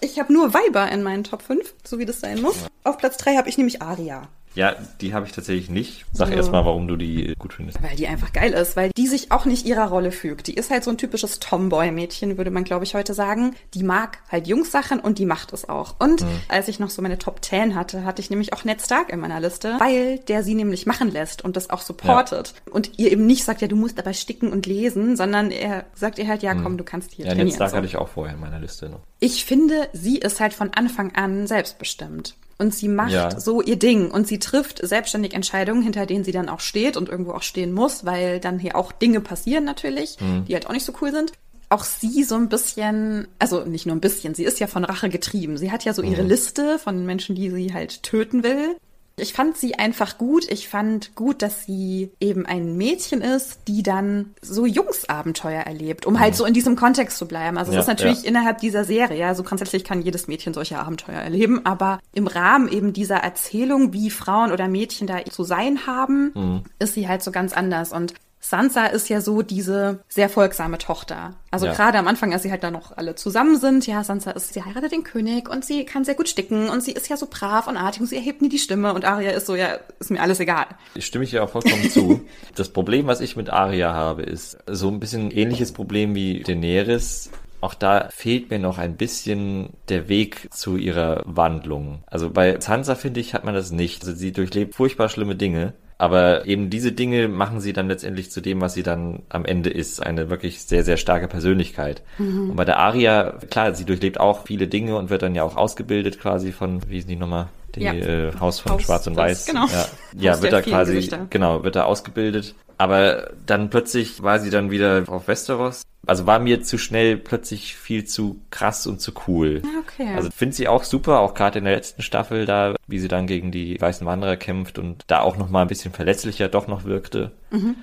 Ich 0.00 0.18
habe 0.18 0.32
nur 0.32 0.52
Weiber 0.52 0.90
in 0.90 1.02
meinen 1.02 1.24
Top 1.24 1.42
5, 1.42 1.74
so 1.82 1.98
wie 1.98 2.04
das 2.04 2.20
sein 2.20 2.42
muss. 2.42 2.56
Auf 2.84 2.98
Platz 2.98 3.16
3 3.16 3.36
habe 3.36 3.48
ich 3.48 3.56
nämlich 3.56 3.80
Aria. 3.80 4.28
Ja, 4.54 4.76
die 5.00 5.14
habe 5.14 5.26
ich 5.26 5.32
tatsächlich 5.32 5.68
nicht. 5.68 6.04
Sag 6.12 6.28
so. 6.28 6.34
erst 6.34 6.52
mal, 6.52 6.64
warum 6.64 6.86
du 6.86 6.96
die 6.96 7.34
gut 7.38 7.54
findest. 7.54 7.82
Weil 7.82 7.96
die 7.96 8.06
einfach 8.06 8.32
geil 8.32 8.52
ist, 8.52 8.76
weil 8.76 8.90
die 8.96 9.06
sich 9.06 9.32
auch 9.32 9.44
nicht 9.44 9.66
ihrer 9.66 9.88
Rolle 9.88 10.12
fügt. 10.12 10.46
Die 10.46 10.54
ist 10.54 10.70
halt 10.70 10.84
so 10.84 10.90
ein 10.90 10.98
typisches 10.98 11.40
Tomboy-Mädchen, 11.40 12.36
würde 12.36 12.50
man, 12.50 12.64
glaube 12.64 12.84
ich, 12.84 12.94
heute 12.94 13.14
sagen. 13.14 13.54
Die 13.74 13.82
mag 13.82 14.18
halt 14.30 14.46
Jungssachen 14.46 15.00
und 15.00 15.18
die 15.18 15.26
macht 15.26 15.52
es 15.52 15.68
auch. 15.68 15.96
Und 15.98 16.22
mhm. 16.22 16.40
als 16.48 16.68
ich 16.68 16.78
noch 16.78 16.90
so 16.90 17.02
meine 17.02 17.18
Top 17.18 17.44
10 17.44 17.74
hatte, 17.74 18.04
hatte 18.04 18.22
ich 18.22 18.30
nämlich 18.30 18.52
auch 18.52 18.64
Ned 18.64 18.80
Stark 18.80 19.10
in 19.10 19.20
meiner 19.20 19.40
Liste, 19.40 19.76
weil 19.78 20.18
der 20.18 20.42
sie 20.42 20.54
nämlich 20.54 20.86
machen 20.86 21.10
lässt 21.10 21.42
und 21.42 21.56
das 21.56 21.70
auch 21.70 21.82
supportet. 21.82 22.54
Ja. 22.66 22.72
Und 22.72 22.98
ihr 22.98 23.10
eben 23.10 23.26
nicht 23.26 23.44
sagt, 23.44 23.60
ja, 23.60 23.68
du 23.68 23.76
musst 23.76 23.98
dabei 23.98 24.12
sticken 24.12 24.52
und 24.52 24.66
lesen, 24.66 25.16
sondern 25.16 25.50
er 25.50 25.84
sagt 25.94 26.18
ihr 26.18 26.28
halt, 26.28 26.42
ja, 26.42 26.54
komm, 26.54 26.72
mhm. 26.72 26.78
du 26.78 26.84
kannst 26.84 27.12
hier 27.12 27.24
ja, 27.24 27.32
trainieren. 27.32 27.48
Ja, 27.48 27.52
Ned 27.52 27.56
Stark 27.56 27.70
so. 27.70 27.76
hatte 27.76 27.86
ich 27.86 27.96
auch 27.96 28.08
vorher 28.08 28.34
in 28.34 28.40
meiner 28.40 28.60
Liste 28.60 28.88
noch. 28.88 29.00
Ich 29.18 29.44
finde, 29.44 29.88
sie 29.92 30.18
ist 30.18 30.40
halt 30.40 30.54
von 30.54 30.72
Anfang 30.74 31.14
an 31.14 31.46
selbstbestimmt 31.46 32.36
und 32.58 32.74
sie 32.74 32.88
macht 32.88 33.12
ja. 33.12 33.38
so 33.38 33.60
ihr 33.62 33.76
Ding 33.76 34.10
und 34.10 34.26
sie 34.26 34.38
trifft 34.38 34.86
selbstständig 34.86 35.34
Entscheidungen, 35.34 35.82
hinter 35.82 36.06
denen 36.06 36.24
sie 36.24 36.32
dann 36.32 36.48
auch 36.48 36.60
steht 36.60 36.96
und 36.96 37.08
irgendwo 37.08 37.32
auch 37.32 37.42
stehen 37.42 37.72
muss, 37.72 38.04
weil 38.04 38.40
dann 38.40 38.58
hier 38.58 38.76
auch 38.76 38.92
Dinge 38.92 39.20
passieren 39.20 39.64
natürlich, 39.64 40.18
mhm. 40.20 40.44
die 40.46 40.54
halt 40.54 40.66
auch 40.66 40.72
nicht 40.72 40.84
so 40.84 40.92
cool 41.00 41.12
sind. 41.12 41.32
Auch 41.70 41.84
sie 41.84 42.22
so 42.24 42.36
ein 42.36 42.48
bisschen, 42.48 43.26
also 43.38 43.64
nicht 43.64 43.86
nur 43.86 43.96
ein 43.96 44.00
bisschen, 44.00 44.34
sie 44.34 44.44
ist 44.44 44.60
ja 44.60 44.66
von 44.66 44.84
Rache 44.84 45.08
getrieben. 45.08 45.56
Sie 45.56 45.72
hat 45.72 45.84
ja 45.84 45.94
so 45.94 46.02
ihre 46.02 46.22
mhm. 46.22 46.28
Liste 46.28 46.78
von 46.78 47.04
Menschen, 47.04 47.34
die 47.34 47.50
sie 47.50 47.72
halt 47.74 48.02
töten 48.02 48.44
will. 48.44 48.76
Ich 49.16 49.32
fand 49.32 49.56
sie 49.56 49.76
einfach 49.76 50.18
gut. 50.18 50.50
Ich 50.50 50.68
fand 50.68 51.14
gut, 51.14 51.42
dass 51.42 51.64
sie 51.64 52.10
eben 52.20 52.46
ein 52.46 52.76
Mädchen 52.76 53.20
ist, 53.20 53.60
die 53.68 53.82
dann 53.82 54.34
so 54.42 54.66
Jungsabenteuer 54.66 55.62
erlebt, 55.62 56.04
um 56.04 56.18
halt 56.18 56.34
mhm. 56.34 56.36
so 56.38 56.44
in 56.44 56.54
diesem 56.54 56.74
Kontext 56.74 57.18
zu 57.18 57.26
bleiben. 57.26 57.56
Also 57.56 57.72
ja, 57.72 57.78
es 57.78 57.84
ist 57.84 57.88
natürlich 57.88 58.22
ja. 58.22 58.28
innerhalb 58.28 58.58
dieser 58.58 58.84
Serie, 58.84 59.18
ja, 59.18 59.34
so 59.34 59.44
grundsätzlich 59.44 59.84
kann 59.84 60.02
jedes 60.02 60.26
Mädchen 60.26 60.52
solche 60.54 60.78
Abenteuer 60.78 61.20
erleben, 61.20 61.64
aber 61.64 62.00
im 62.12 62.26
Rahmen 62.26 62.68
eben 62.68 62.92
dieser 62.92 63.18
Erzählung, 63.18 63.92
wie 63.92 64.10
Frauen 64.10 64.50
oder 64.50 64.68
Mädchen 64.68 65.06
da 65.06 65.24
zu 65.24 65.44
sein 65.44 65.86
haben, 65.86 66.32
mhm. 66.34 66.62
ist 66.78 66.94
sie 66.94 67.08
halt 67.08 67.22
so 67.22 67.30
ganz 67.30 67.52
anders. 67.52 67.92
Und 67.92 68.14
Sansa 68.44 68.84
ist 68.84 69.08
ja 69.08 69.22
so 69.22 69.40
diese 69.40 70.00
sehr 70.06 70.28
folgsame 70.28 70.76
Tochter. 70.76 71.34
Also 71.50 71.64
ja. 71.64 71.72
gerade 71.72 71.96
am 71.96 72.06
Anfang, 72.06 72.34
als 72.34 72.42
sie 72.42 72.50
halt 72.50 72.62
da 72.62 72.70
noch 72.70 72.94
alle 72.94 73.14
zusammen 73.14 73.56
sind, 73.56 73.86
ja, 73.86 74.04
Sansa 74.04 74.32
ist, 74.32 74.52
sie 74.52 74.62
heiratet 74.62 74.92
den 74.92 75.02
König 75.02 75.48
und 75.48 75.64
sie 75.64 75.86
kann 75.86 76.04
sehr 76.04 76.14
gut 76.14 76.28
sticken 76.28 76.68
und 76.68 76.82
sie 76.82 76.92
ist 76.92 77.08
ja 77.08 77.16
so 77.16 77.26
brav 77.30 77.68
und 77.68 77.78
artig 77.78 78.02
und 78.02 78.06
sie 78.06 78.16
erhebt 78.16 78.42
nie 78.42 78.50
die 78.50 78.58
Stimme 78.58 78.92
und 78.92 79.06
Arya 79.06 79.30
ist 79.30 79.46
so, 79.46 79.56
ja, 79.56 79.78
ist 79.98 80.10
mir 80.10 80.20
alles 80.20 80.40
egal. 80.40 80.66
Ich 80.94 81.06
stimme 81.06 81.24
ich 81.24 81.32
ja 81.32 81.42
auch 81.42 81.48
vollkommen 81.48 81.90
zu. 81.90 82.20
Das 82.54 82.68
Problem, 82.68 83.06
was 83.06 83.22
ich 83.22 83.34
mit 83.34 83.48
Arya 83.48 83.94
habe, 83.94 84.22
ist 84.22 84.58
so 84.66 84.88
ein 84.88 85.00
bisschen 85.00 85.30
ähnliches 85.30 85.72
Problem 85.72 86.14
wie 86.14 86.42
Daenerys. 86.42 87.30
Auch 87.62 87.72
da 87.72 88.08
fehlt 88.10 88.50
mir 88.50 88.58
noch 88.58 88.76
ein 88.76 88.96
bisschen 88.96 89.70
der 89.88 90.08
Weg 90.08 90.48
zu 90.52 90.76
ihrer 90.76 91.22
Wandlung. 91.24 92.04
Also 92.06 92.30
bei 92.30 92.60
Sansa, 92.60 92.94
finde 92.94 93.20
ich, 93.20 93.32
hat 93.32 93.44
man 93.44 93.54
das 93.54 93.70
nicht. 93.70 94.04
Also 94.04 94.14
sie 94.14 94.32
durchlebt 94.32 94.74
furchtbar 94.74 95.08
schlimme 95.08 95.34
Dinge 95.34 95.72
aber 95.98 96.46
eben 96.46 96.70
diese 96.70 96.92
Dinge 96.92 97.28
machen 97.28 97.60
sie 97.60 97.72
dann 97.72 97.88
letztendlich 97.88 98.30
zu 98.30 98.40
dem, 98.40 98.60
was 98.60 98.74
sie 98.74 98.82
dann 98.82 99.22
am 99.28 99.44
Ende 99.44 99.70
ist. 99.70 100.04
Eine 100.04 100.28
wirklich 100.28 100.62
sehr, 100.62 100.82
sehr 100.82 100.96
starke 100.96 101.28
Persönlichkeit. 101.28 102.02
Mhm. 102.18 102.50
Und 102.50 102.56
bei 102.56 102.64
der 102.64 102.78
Aria, 102.78 103.38
klar, 103.50 103.74
sie 103.74 103.84
durchlebt 103.84 104.18
auch 104.18 104.44
viele 104.44 104.66
Dinge 104.66 104.96
und 104.96 105.10
wird 105.10 105.22
dann 105.22 105.34
ja 105.34 105.44
auch 105.44 105.56
ausgebildet 105.56 106.18
quasi 106.20 106.52
von, 106.52 106.80
wie 106.88 106.98
ist 106.98 107.08
die 107.08 107.16
nochmal? 107.16 107.48
Die 107.74 107.82
ja. 107.82 107.92
äh, 107.92 108.32
Haus 108.40 108.60
von 108.60 108.72
Haus 108.72 108.82
Schwarz 108.82 109.06
und 109.06 109.16
Weiß. 109.16 109.46
Genau. 109.46 109.66
Ja, 109.66 109.86
ja 110.34 110.42
wird 110.42 110.52
da 110.52 110.62
quasi, 110.62 110.94
Gesichter. 110.94 111.26
genau, 111.30 111.64
wird 111.64 111.76
da 111.76 111.84
ausgebildet. 111.84 112.54
Aber 112.78 113.30
dann 113.46 113.70
plötzlich 113.70 114.22
war 114.22 114.40
sie 114.40 114.50
dann 114.50 114.70
wieder 114.70 115.04
auf 115.06 115.28
Westeros. 115.28 115.82
Also 116.06 116.26
war 116.26 116.38
mir 116.38 116.62
zu 116.62 116.76
schnell 116.76 117.16
plötzlich 117.16 117.76
viel 117.76 118.04
zu 118.04 118.40
krass 118.50 118.86
und 118.86 119.00
zu 119.00 119.12
cool. 119.26 119.62
Okay. 119.80 120.14
Also 120.14 120.30
finde 120.30 120.54
sie 120.54 120.68
auch 120.68 120.84
super, 120.84 121.20
auch 121.20 121.34
gerade 121.34 121.58
in 121.58 121.64
der 121.64 121.74
letzten 121.74 122.02
Staffel 122.02 122.46
da, 122.46 122.74
wie 122.86 122.98
sie 122.98 123.08
dann 123.08 123.26
gegen 123.26 123.52
die 123.52 123.80
weißen 123.80 124.06
Wanderer 124.06 124.36
kämpft 124.36 124.78
und 124.78 125.04
da 125.06 125.20
auch 125.20 125.36
noch 125.36 125.48
mal 125.48 125.62
ein 125.62 125.68
bisschen 125.68 125.92
verletzlicher 125.92 126.48
doch 126.48 126.66
noch 126.66 126.84
wirkte. 126.84 127.32
Mhm. 127.50 127.76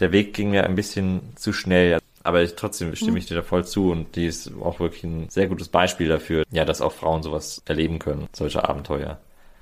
Der 0.00 0.12
Weg 0.12 0.34
ging 0.34 0.50
mir 0.50 0.64
ein 0.64 0.74
bisschen 0.74 1.20
zu 1.36 1.52
schnell. 1.52 1.98
Aber 2.24 2.42
ich, 2.42 2.56
trotzdem 2.56 2.94
stimme 2.96 3.12
mhm. 3.12 3.16
ich 3.18 3.26
dir 3.26 3.36
da 3.36 3.42
voll 3.42 3.64
zu 3.64 3.90
und 3.90 4.16
die 4.16 4.26
ist 4.26 4.50
auch 4.60 4.80
wirklich 4.80 5.04
ein 5.04 5.28
sehr 5.28 5.46
gutes 5.46 5.68
Beispiel 5.68 6.08
dafür, 6.08 6.44
ja, 6.50 6.64
dass 6.64 6.80
auch 6.80 6.92
Frauen 6.92 7.22
sowas 7.22 7.62
erleben 7.64 7.98
können, 7.98 8.28
solche 8.32 8.68
Abenteuer. 8.68 9.18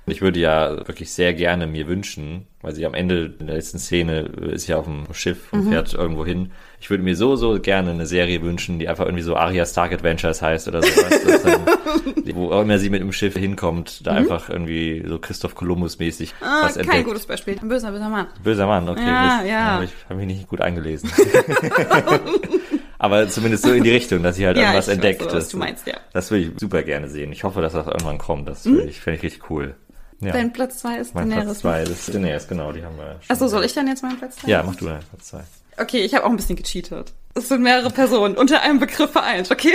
Ich 0.09 0.21
würde 0.21 0.39
ja 0.39 0.87
wirklich 0.87 1.11
sehr 1.11 1.33
gerne 1.33 1.67
mir 1.67 1.85
wünschen, 1.87 2.47
weil 2.61 2.73
sie 2.73 2.85
am 2.85 2.93
Ende 2.93 3.35
in 3.39 3.47
der 3.47 3.57
letzten 3.57 3.77
Szene 3.77 4.21
ist 4.21 4.65
ja 4.67 4.77
auf 4.77 4.85
dem 4.85 5.05
Schiff 5.11 5.51
und 5.51 5.65
mhm. 5.65 5.71
fährt 5.71 5.93
irgendwo 5.93 6.25
hin. 6.25 6.51
Ich 6.79 6.89
würde 6.89 7.03
mir 7.03 7.15
so, 7.15 7.35
so 7.35 7.59
gerne 7.59 7.91
eine 7.91 8.05
Serie 8.05 8.41
wünschen, 8.41 8.79
die 8.79 8.87
einfach 8.87 9.03
irgendwie 9.03 9.23
so 9.23 9.35
Arya 9.35 9.65
Stark 9.65 9.91
Adventures 9.91 10.41
heißt 10.41 10.69
oder 10.69 10.81
sowas. 10.81 11.43
dann, 11.43 12.35
wo 12.35 12.51
auch 12.51 12.61
immer 12.61 12.79
sie 12.79 12.89
mit 12.89 13.01
dem 13.01 13.11
Schiff 13.11 13.35
hinkommt, 13.35 14.07
da 14.07 14.13
mhm. 14.13 14.17
einfach 14.19 14.49
irgendwie 14.49 15.03
so 15.05 15.19
Christoph 15.19 15.55
Kolumbus 15.55 15.99
mäßig 15.99 16.33
ah, 16.39 16.63
was 16.63 16.77
entdeckt. 16.77 16.95
Kein 16.95 17.03
gutes 17.03 17.25
Beispiel. 17.25 17.57
Ein 17.61 17.67
böser, 17.67 17.91
böser 17.91 18.09
Mann. 18.09 18.27
Böser 18.41 18.65
Mann, 18.65 18.87
okay. 18.87 19.05
Ja, 19.05 19.37
Mist. 19.37 19.49
ja. 19.49 19.65
Aber 19.71 19.83
ich 19.83 19.91
habe 20.05 20.15
mich 20.15 20.27
nicht 20.27 20.47
gut 20.47 20.61
eingelesen. 20.61 21.11
Aber 22.99 23.27
zumindest 23.27 23.63
so 23.63 23.73
in 23.73 23.83
die 23.83 23.91
Richtung, 23.91 24.23
dass 24.23 24.37
sie 24.37 24.45
halt 24.45 24.57
ja, 24.57 24.63
irgendwas 24.63 24.87
entdeckt. 24.87 25.21
So, 25.21 25.33
was 25.33 25.49
du 25.49 25.57
meinst, 25.57 25.85
ja. 25.85 25.95
Das 26.13 26.31
würde 26.31 26.45
ich 26.45 26.51
super 26.59 26.81
gerne 26.81 27.09
sehen. 27.09 27.31
Ich 27.31 27.43
hoffe, 27.43 27.61
dass 27.61 27.73
das 27.73 27.87
irgendwann 27.87 28.17
kommt. 28.17 28.47
Das 28.47 28.65
mhm. 28.65 28.79
ich, 28.87 29.01
fände 29.01 29.17
ich 29.17 29.23
richtig 29.23 29.49
cool. 29.49 29.75
Ja. 30.19 30.33
Dein 30.33 30.51
Platz 30.51 30.79
2 30.79 30.97
ist 30.97 31.15
mein 31.15 31.29
Daenerys. 31.29 31.59
Platz 31.59 31.59
2 31.59 31.83
ist 31.83 32.13
Daenerys, 32.13 32.47
genau, 32.47 32.71
die 32.71 32.83
haben 32.83 32.97
wir. 32.97 33.19
Achso, 33.27 33.47
soll 33.47 33.63
ich 33.63 33.73
dann 33.73 33.87
jetzt 33.87 34.01
meinen 34.01 34.17
Platz 34.17 34.37
2? 34.37 34.47
Ja, 34.47 34.63
mach 34.63 34.75
du 34.75 34.85
deinen 34.85 35.03
Platz 35.03 35.27
2. 35.27 35.43
Okay, 35.79 35.99
ich 35.99 36.15
habe 36.15 36.25
auch 36.25 36.29
ein 36.29 36.35
bisschen 36.35 36.55
gecheatet. 36.55 37.13
Es 37.35 37.49
sind 37.49 37.61
mehrere 37.61 37.91
Personen 37.91 38.35
unter 38.35 38.61
einem 38.61 38.79
Begriff 38.79 39.11
vereint, 39.11 39.51
okay? 39.51 39.73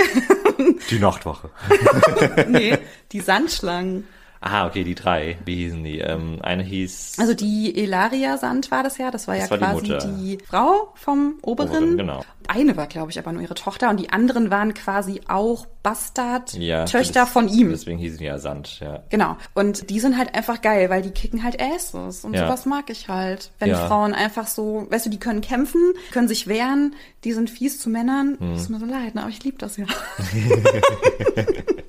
Die 0.89 0.99
Nachtwache. 0.99 1.49
nee, 2.49 2.77
die 3.13 3.21
Sandschlangen. 3.21 4.05
Ah, 4.45 4.67
okay, 4.67 4.83
die 4.83 4.93
drei. 4.93 5.37
Wie 5.45 5.55
hießen 5.55 5.85
die? 5.85 5.99
Ähm, 5.99 6.39
eine 6.43 6.63
hieß. 6.63 7.13
Also 7.17 7.33
die 7.33 7.81
Elaria 7.81 8.37
Sand 8.37 8.71
war 8.71 8.83
das 8.83 8.97
ja. 8.97 9.09
Das 9.09 9.25
war 9.29 9.35
Das 9.37 9.45
ja 9.45 9.51
war 9.51 9.57
die 9.57 9.63
quasi 9.63 9.93
Mutter. 9.93 10.07
die, 10.19 10.37
Frau 10.45 10.91
vom 10.95 11.35
Oberen. 11.41 11.69
Oberin, 11.69 11.97
genau. 11.97 12.25
Eine 12.49 12.75
war, 12.75 12.87
glaube 12.87 13.09
ich, 13.09 13.17
aber 13.17 13.31
nur 13.31 13.41
ihre 13.41 13.53
Tochter 13.53 13.89
und 13.89 14.01
die 14.01 14.09
anderen 14.09 14.51
waren 14.51 14.73
quasi 14.73 15.21
auch 15.29 15.65
Bastard-Töchter 15.81 16.59
Ja. 16.61 16.83
Töchter 16.83 17.25
von 17.25 17.47
ihm. 17.47 17.69
Deswegen 17.69 17.97
hießen 17.97 18.17
die 18.17 18.25
ja 18.25 18.37
Sand, 18.37 18.81
ja. 18.81 19.03
Genau. 19.09 19.37
Und 19.53 19.89
die 19.89 20.01
sind 20.01 20.17
halt 20.17 20.35
einfach 20.35 20.61
geil, 20.61 20.89
weil 20.89 21.01
die 21.03 21.11
kicken 21.11 21.41
halt 21.43 21.61
Asses. 21.61 22.25
Und 22.25 22.33
Ja. 22.33 22.45
sowas 22.45 22.65
mag 22.65 22.89
ich 22.89 23.07
halt. 23.07 23.51
Wenn 23.59 23.69
Ja. 23.69 23.87
Frauen 23.87 24.13
einfach 24.13 24.47
so, 24.47 24.87
weißt 24.89 25.05
du, 25.05 25.09
die 25.09 25.19
können 25.19 25.39
kämpfen, 25.39 25.93
können 26.11 26.27
sich 26.27 26.47
wehren, 26.47 26.95
die 27.23 27.31
sind 27.31 27.49
fies 27.49 27.79
zu 27.79 27.89
Männern. 27.89 28.35
Hm. 28.37 28.55
Ist 28.55 28.69
mir 28.69 28.79
so 28.79 28.85
leid, 28.85 29.15
ne? 29.15 29.21
aber 29.21 29.29
ich 29.29 29.41
liebe 29.43 29.57
das 29.57 29.77
ja. 29.77 29.85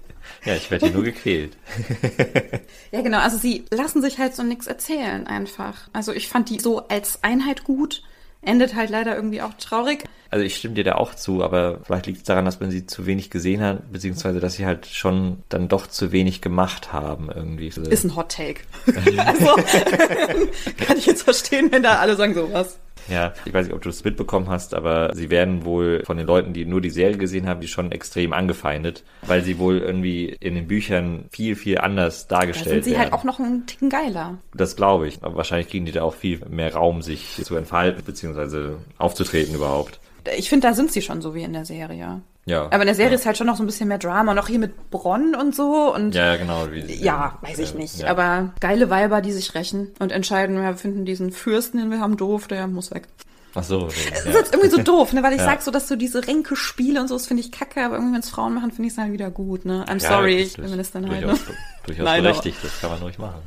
Ja, 0.44 0.54
ich 0.54 0.70
werde 0.70 0.86
hier 0.86 0.94
nur 0.94 1.04
gequält. 1.04 1.56
Ja, 2.92 3.00
genau. 3.00 3.18
Also 3.18 3.38
sie 3.38 3.64
lassen 3.72 4.02
sich 4.02 4.18
halt 4.18 4.36
so 4.36 4.44
nichts 4.44 4.68
erzählen 4.68 5.26
einfach. 5.26 5.88
Also 5.92 6.12
ich 6.12 6.28
fand 6.28 6.48
die 6.48 6.60
so 6.60 6.86
als 6.86 7.24
Einheit 7.24 7.64
gut. 7.64 8.04
Endet 8.40 8.76
halt 8.76 8.88
leider 8.88 9.16
irgendwie 9.16 9.42
auch 9.42 9.54
traurig. 9.54 10.04
Also 10.30 10.44
ich 10.44 10.54
stimme 10.54 10.74
dir 10.74 10.84
da 10.84 10.94
auch 10.94 11.14
zu, 11.14 11.42
aber 11.42 11.80
vielleicht 11.82 12.06
liegt 12.06 12.18
es 12.18 12.24
daran, 12.24 12.44
dass 12.44 12.60
man 12.60 12.70
sie 12.70 12.86
zu 12.86 13.04
wenig 13.04 13.30
gesehen 13.30 13.62
hat, 13.62 13.90
beziehungsweise 13.90 14.38
dass 14.38 14.54
sie 14.54 14.64
halt 14.64 14.86
schon 14.86 15.42
dann 15.48 15.66
doch 15.66 15.88
zu 15.88 16.12
wenig 16.12 16.40
gemacht 16.40 16.92
haben 16.92 17.30
irgendwie. 17.34 17.66
Ist 17.66 18.04
ein 18.04 18.14
Hot 18.14 18.28
Take. 18.30 18.60
also 19.26 19.56
kann 20.86 20.96
ich 20.96 21.06
jetzt 21.06 21.22
verstehen, 21.22 21.72
wenn 21.72 21.82
da 21.82 21.96
alle 21.96 22.14
sagen 22.14 22.34
sowas. 22.34 22.78
Ja, 23.08 23.32
ich 23.44 23.52
weiß 23.52 23.66
nicht, 23.66 23.74
ob 23.74 23.82
du 23.82 23.88
das 23.88 24.04
mitbekommen 24.04 24.48
hast, 24.48 24.74
aber 24.74 25.14
sie 25.14 25.30
werden 25.30 25.64
wohl 25.64 26.02
von 26.04 26.16
den 26.16 26.26
Leuten, 26.26 26.52
die 26.52 26.64
nur 26.64 26.80
die 26.80 26.90
Serie 26.90 27.16
gesehen 27.16 27.48
haben, 27.48 27.60
die 27.60 27.68
schon 27.68 27.92
extrem 27.92 28.32
angefeindet, 28.32 29.04
weil 29.22 29.42
sie 29.42 29.58
wohl 29.58 29.78
irgendwie 29.78 30.26
in 30.40 30.54
den 30.54 30.66
Büchern 30.66 31.26
viel, 31.30 31.56
viel 31.56 31.78
anders 31.78 32.26
Da 32.26 32.38
dargestellt 32.40 32.68
sind 32.68 32.84
sie 32.84 32.90
werden. 32.92 33.02
halt 33.02 33.12
auch 33.12 33.24
noch 33.24 33.38
einen 33.38 33.66
Ticken 33.66 33.90
geiler. 33.90 34.38
Das 34.54 34.76
glaube 34.76 35.06
ich. 35.08 35.22
Aber 35.22 35.36
wahrscheinlich 35.36 35.68
kriegen 35.68 35.86
die 35.86 35.92
da 35.92 36.02
auch 36.02 36.14
viel 36.14 36.40
mehr 36.48 36.74
Raum, 36.74 37.02
sich 37.02 37.40
zu 37.42 37.56
entfalten, 37.56 38.02
beziehungsweise 38.04 38.78
aufzutreten 38.98 39.54
überhaupt. 39.54 40.00
Ich 40.36 40.48
finde, 40.48 40.68
da 40.68 40.74
sind 40.74 40.90
sie 40.90 41.02
schon 41.02 41.20
so 41.20 41.34
wie 41.34 41.42
in 41.42 41.52
der 41.52 41.64
Serie. 41.66 42.22
Ja. 42.46 42.64
Aber 42.66 42.80
in 42.80 42.86
der 42.86 42.94
Serie 42.94 43.12
ja. 43.12 43.16
ist 43.16 43.24
halt 43.26 43.38
schon 43.38 43.46
noch 43.46 43.56
so 43.56 43.62
ein 43.62 43.66
bisschen 43.66 43.88
mehr 43.88 43.98
Drama. 43.98 44.32
Und 44.32 44.38
auch 44.38 44.48
hier 44.48 44.58
mit 44.58 44.90
Bronn 44.90 45.34
und 45.34 45.54
so. 45.54 45.94
Und 45.94 46.14
Ja, 46.14 46.36
genau. 46.36 46.70
Wie, 46.70 46.80
Ja, 47.02 47.38
weiß 47.40 47.58
ich 47.58 47.70
ja, 47.72 47.76
nicht. 47.78 47.98
ja. 48.00 48.08
Aber 48.08 48.52
geile 48.60 48.90
Weiber, 48.90 49.20
die 49.22 49.32
sich 49.32 49.54
rächen 49.54 49.92
und 49.98 50.12
entscheiden, 50.12 50.60
wir 50.60 50.76
finden 50.76 51.04
diesen 51.06 51.32
Fürsten, 51.32 51.78
den 51.78 51.90
wir 51.90 52.00
haben, 52.00 52.16
doof, 52.16 52.46
der 52.48 52.66
muss 52.66 52.90
weg. 52.92 53.08
Ach 53.56 53.62
so. 53.62 53.86
Das 53.86 53.96
Ja. 54.24 54.30
ist 54.30 54.34
jetzt 54.36 54.52
irgendwie 54.54 54.68
so 54.70 54.82
doof, 54.82 55.12
ne? 55.12 55.22
Weil 55.22 55.32
ich 55.32 55.38
Ja. 55.38 55.44
sag 55.44 55.62
so, 55.62 55.70
dass 55.70 55.86
so 55.88 55.94
diese 55.96 56.26
Ränke-Spiele 56.26 57.00
und 57.00 57.08
so, 57.08 57.14
das 57.14 57.26
finde 57.26 57.40
ich 57.42 57.52
kacke, 57.52 57.84
aber 57.84 57.94
irgendwie, 57.94 58.14
wenn 58.14 58.20
es 58.20 58.28
Frauen 58.28 58.52
machen, 58.54 58.72
finde 58.72 58.88
ich 58.88 58.92
es 58.94 58.98
halt 58.98 59.12
wieder 59.12 59.30
gut, 59.30 59.64
ne? 59.64 59.84
I'm 59.88 60.02
Ja, 60.02 60.08
sorry, 60.10 60.38
das 60.38 60.46
ich 60.52 60.58
ist 60.58 60.68
bin 60.68 60.76
das 60.76 60.90
dann 60.90 61.08
halt. 61.08 61.20
Ne? 61.20 61.26
Durchaus, 61.28 61.46
durchaus 61.86 62.04
Nein, 62.04 62.22
berechtigt, 62.24 62.58
das 62.62 62.80
kann 62.80 62.90
man 62.90 63.00
ruhig 63.00 63.18
machen. 63.18 63.40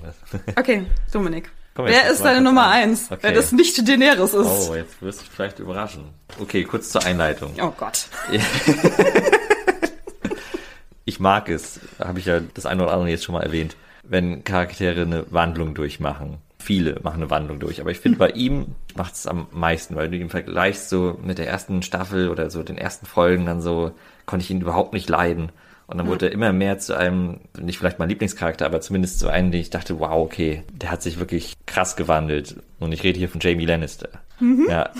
Okay, 0.55 0.85
Dominik. 1.11 1.51
Komm, 1.77 1.85
Wer 1.85 2.09
ist 2.09 2.25
deine 2.25 2.41
Nummer 2.41 2.65
an. 2.65 2.71
eins? 2.73 3.05
Okay. 3.11 3.19
Wer 3.21 3.33
das 3.33 3.51
nicht 3.51 3.87
Daenerys 3.87 4.33
ist? 4.33 4.69
Oh, 4.69 4.73
jetzt 4.73 4.99
wirst 4.99 5.19
du 5.19 5.23
dich 5.25 5.31
vielleicht 5.31 5.59
überraschen. 5.59 6.05
Okay, 6.39 6.63
kurz 6.63 6.89
zur 6.89 7.05
Einleitung. 7.05 7.53
Oh 7.61 7.71
Gott. 7.77 8.07
Ich 11.09 11.21
mag 11.21 11.47
es, 11.47 11.79
habe 11.99 12.19
ich 12.19 12.25
ja 12.25 12.41
das 12.53 12.65
eine 12.65 12.83
oder 12.83 12.91
andere 12.91 13.09
jetzt 13.09 13.23
schon 13.23 13.31
mal 13.33 13.41
erwähnt, 13.43 13.77
wenn 14.03 14.43
Charaktere 14.43 15.03
eine 15.03 15.25
Wandlung 15.31 15.73
durchmachen. 15.73 16.39
Viele 16.59 16.99
machen 17.01 17.21
eine 17.21 17.29
Wandlung 17.29 17.61
durch, 17.61 17.79
aber 17.79 17.91
ich 17.91 17.99
finde 18.01 18.17
bei 18.17 18.31
ihm 18.31 18.75
macht 18.93 19.13
es 19.13 19.25
am 19.25 19.47
meisten, 19.51 19.95
weil 19.95 20.09
du 20.09 20.17
ihn 20.17 20.29
vergleichst 20.29 20.89
so 20.89 21.17
mit 21.23 21.37
der 21.37 21.47
ersten 21.47 21.81
Staffel 21.81 22.27
oder 22.27 22.49
so 22.49 22.61
den 22.61 22.77
ersten 22.77 23.05
Folgen, 23.05 23.45
dann 23.45 23.61
so 23.61 23.91
konnte 24.25 24.43
ich 24.43 24.51
ihn 24.51 24.59
überhaupt 24.59 24.91
nicht 24.91 25.07
leiden. 25.07 25.49
Und 25.87 25.97
dann 25.97 26.07
wurde 26.07 26.27
er 26.27 26.31
immer 26.33 26.51
mehr 26.51 26.79
zu 26.79 26.97
einem, 26.97 27.39
nicht 27.57 27.79
vielleicht 27.79 27.97
mein 27.97 28.09
Lieblingscharakter, 28.09 28.65
aber 28.65 28.81
zumindest 28.81 29.19
zu 29.19 29.29
einem, 29.29 29.51
den 29.51 29.61
ich 29.61 29.69
dachte, 29.69 29.99
wow, 29.99 30.25
okay, 30.25 30.63
der 30.73 30.91
hat 30.91 31.01
sich 31.01 31.17
wirklich 31.17 31.53
krass 31.65 31.95
gewandelt. 31.95 32.57
Und 32.79 32.91
ich 32.91 33.03
rede 33.03 33.17
hier 33.17 33.29
von 33.29 33.39
Jamie 33.39 33.65
Lannister. 33.65 34.09
Ja, 34.69 34.91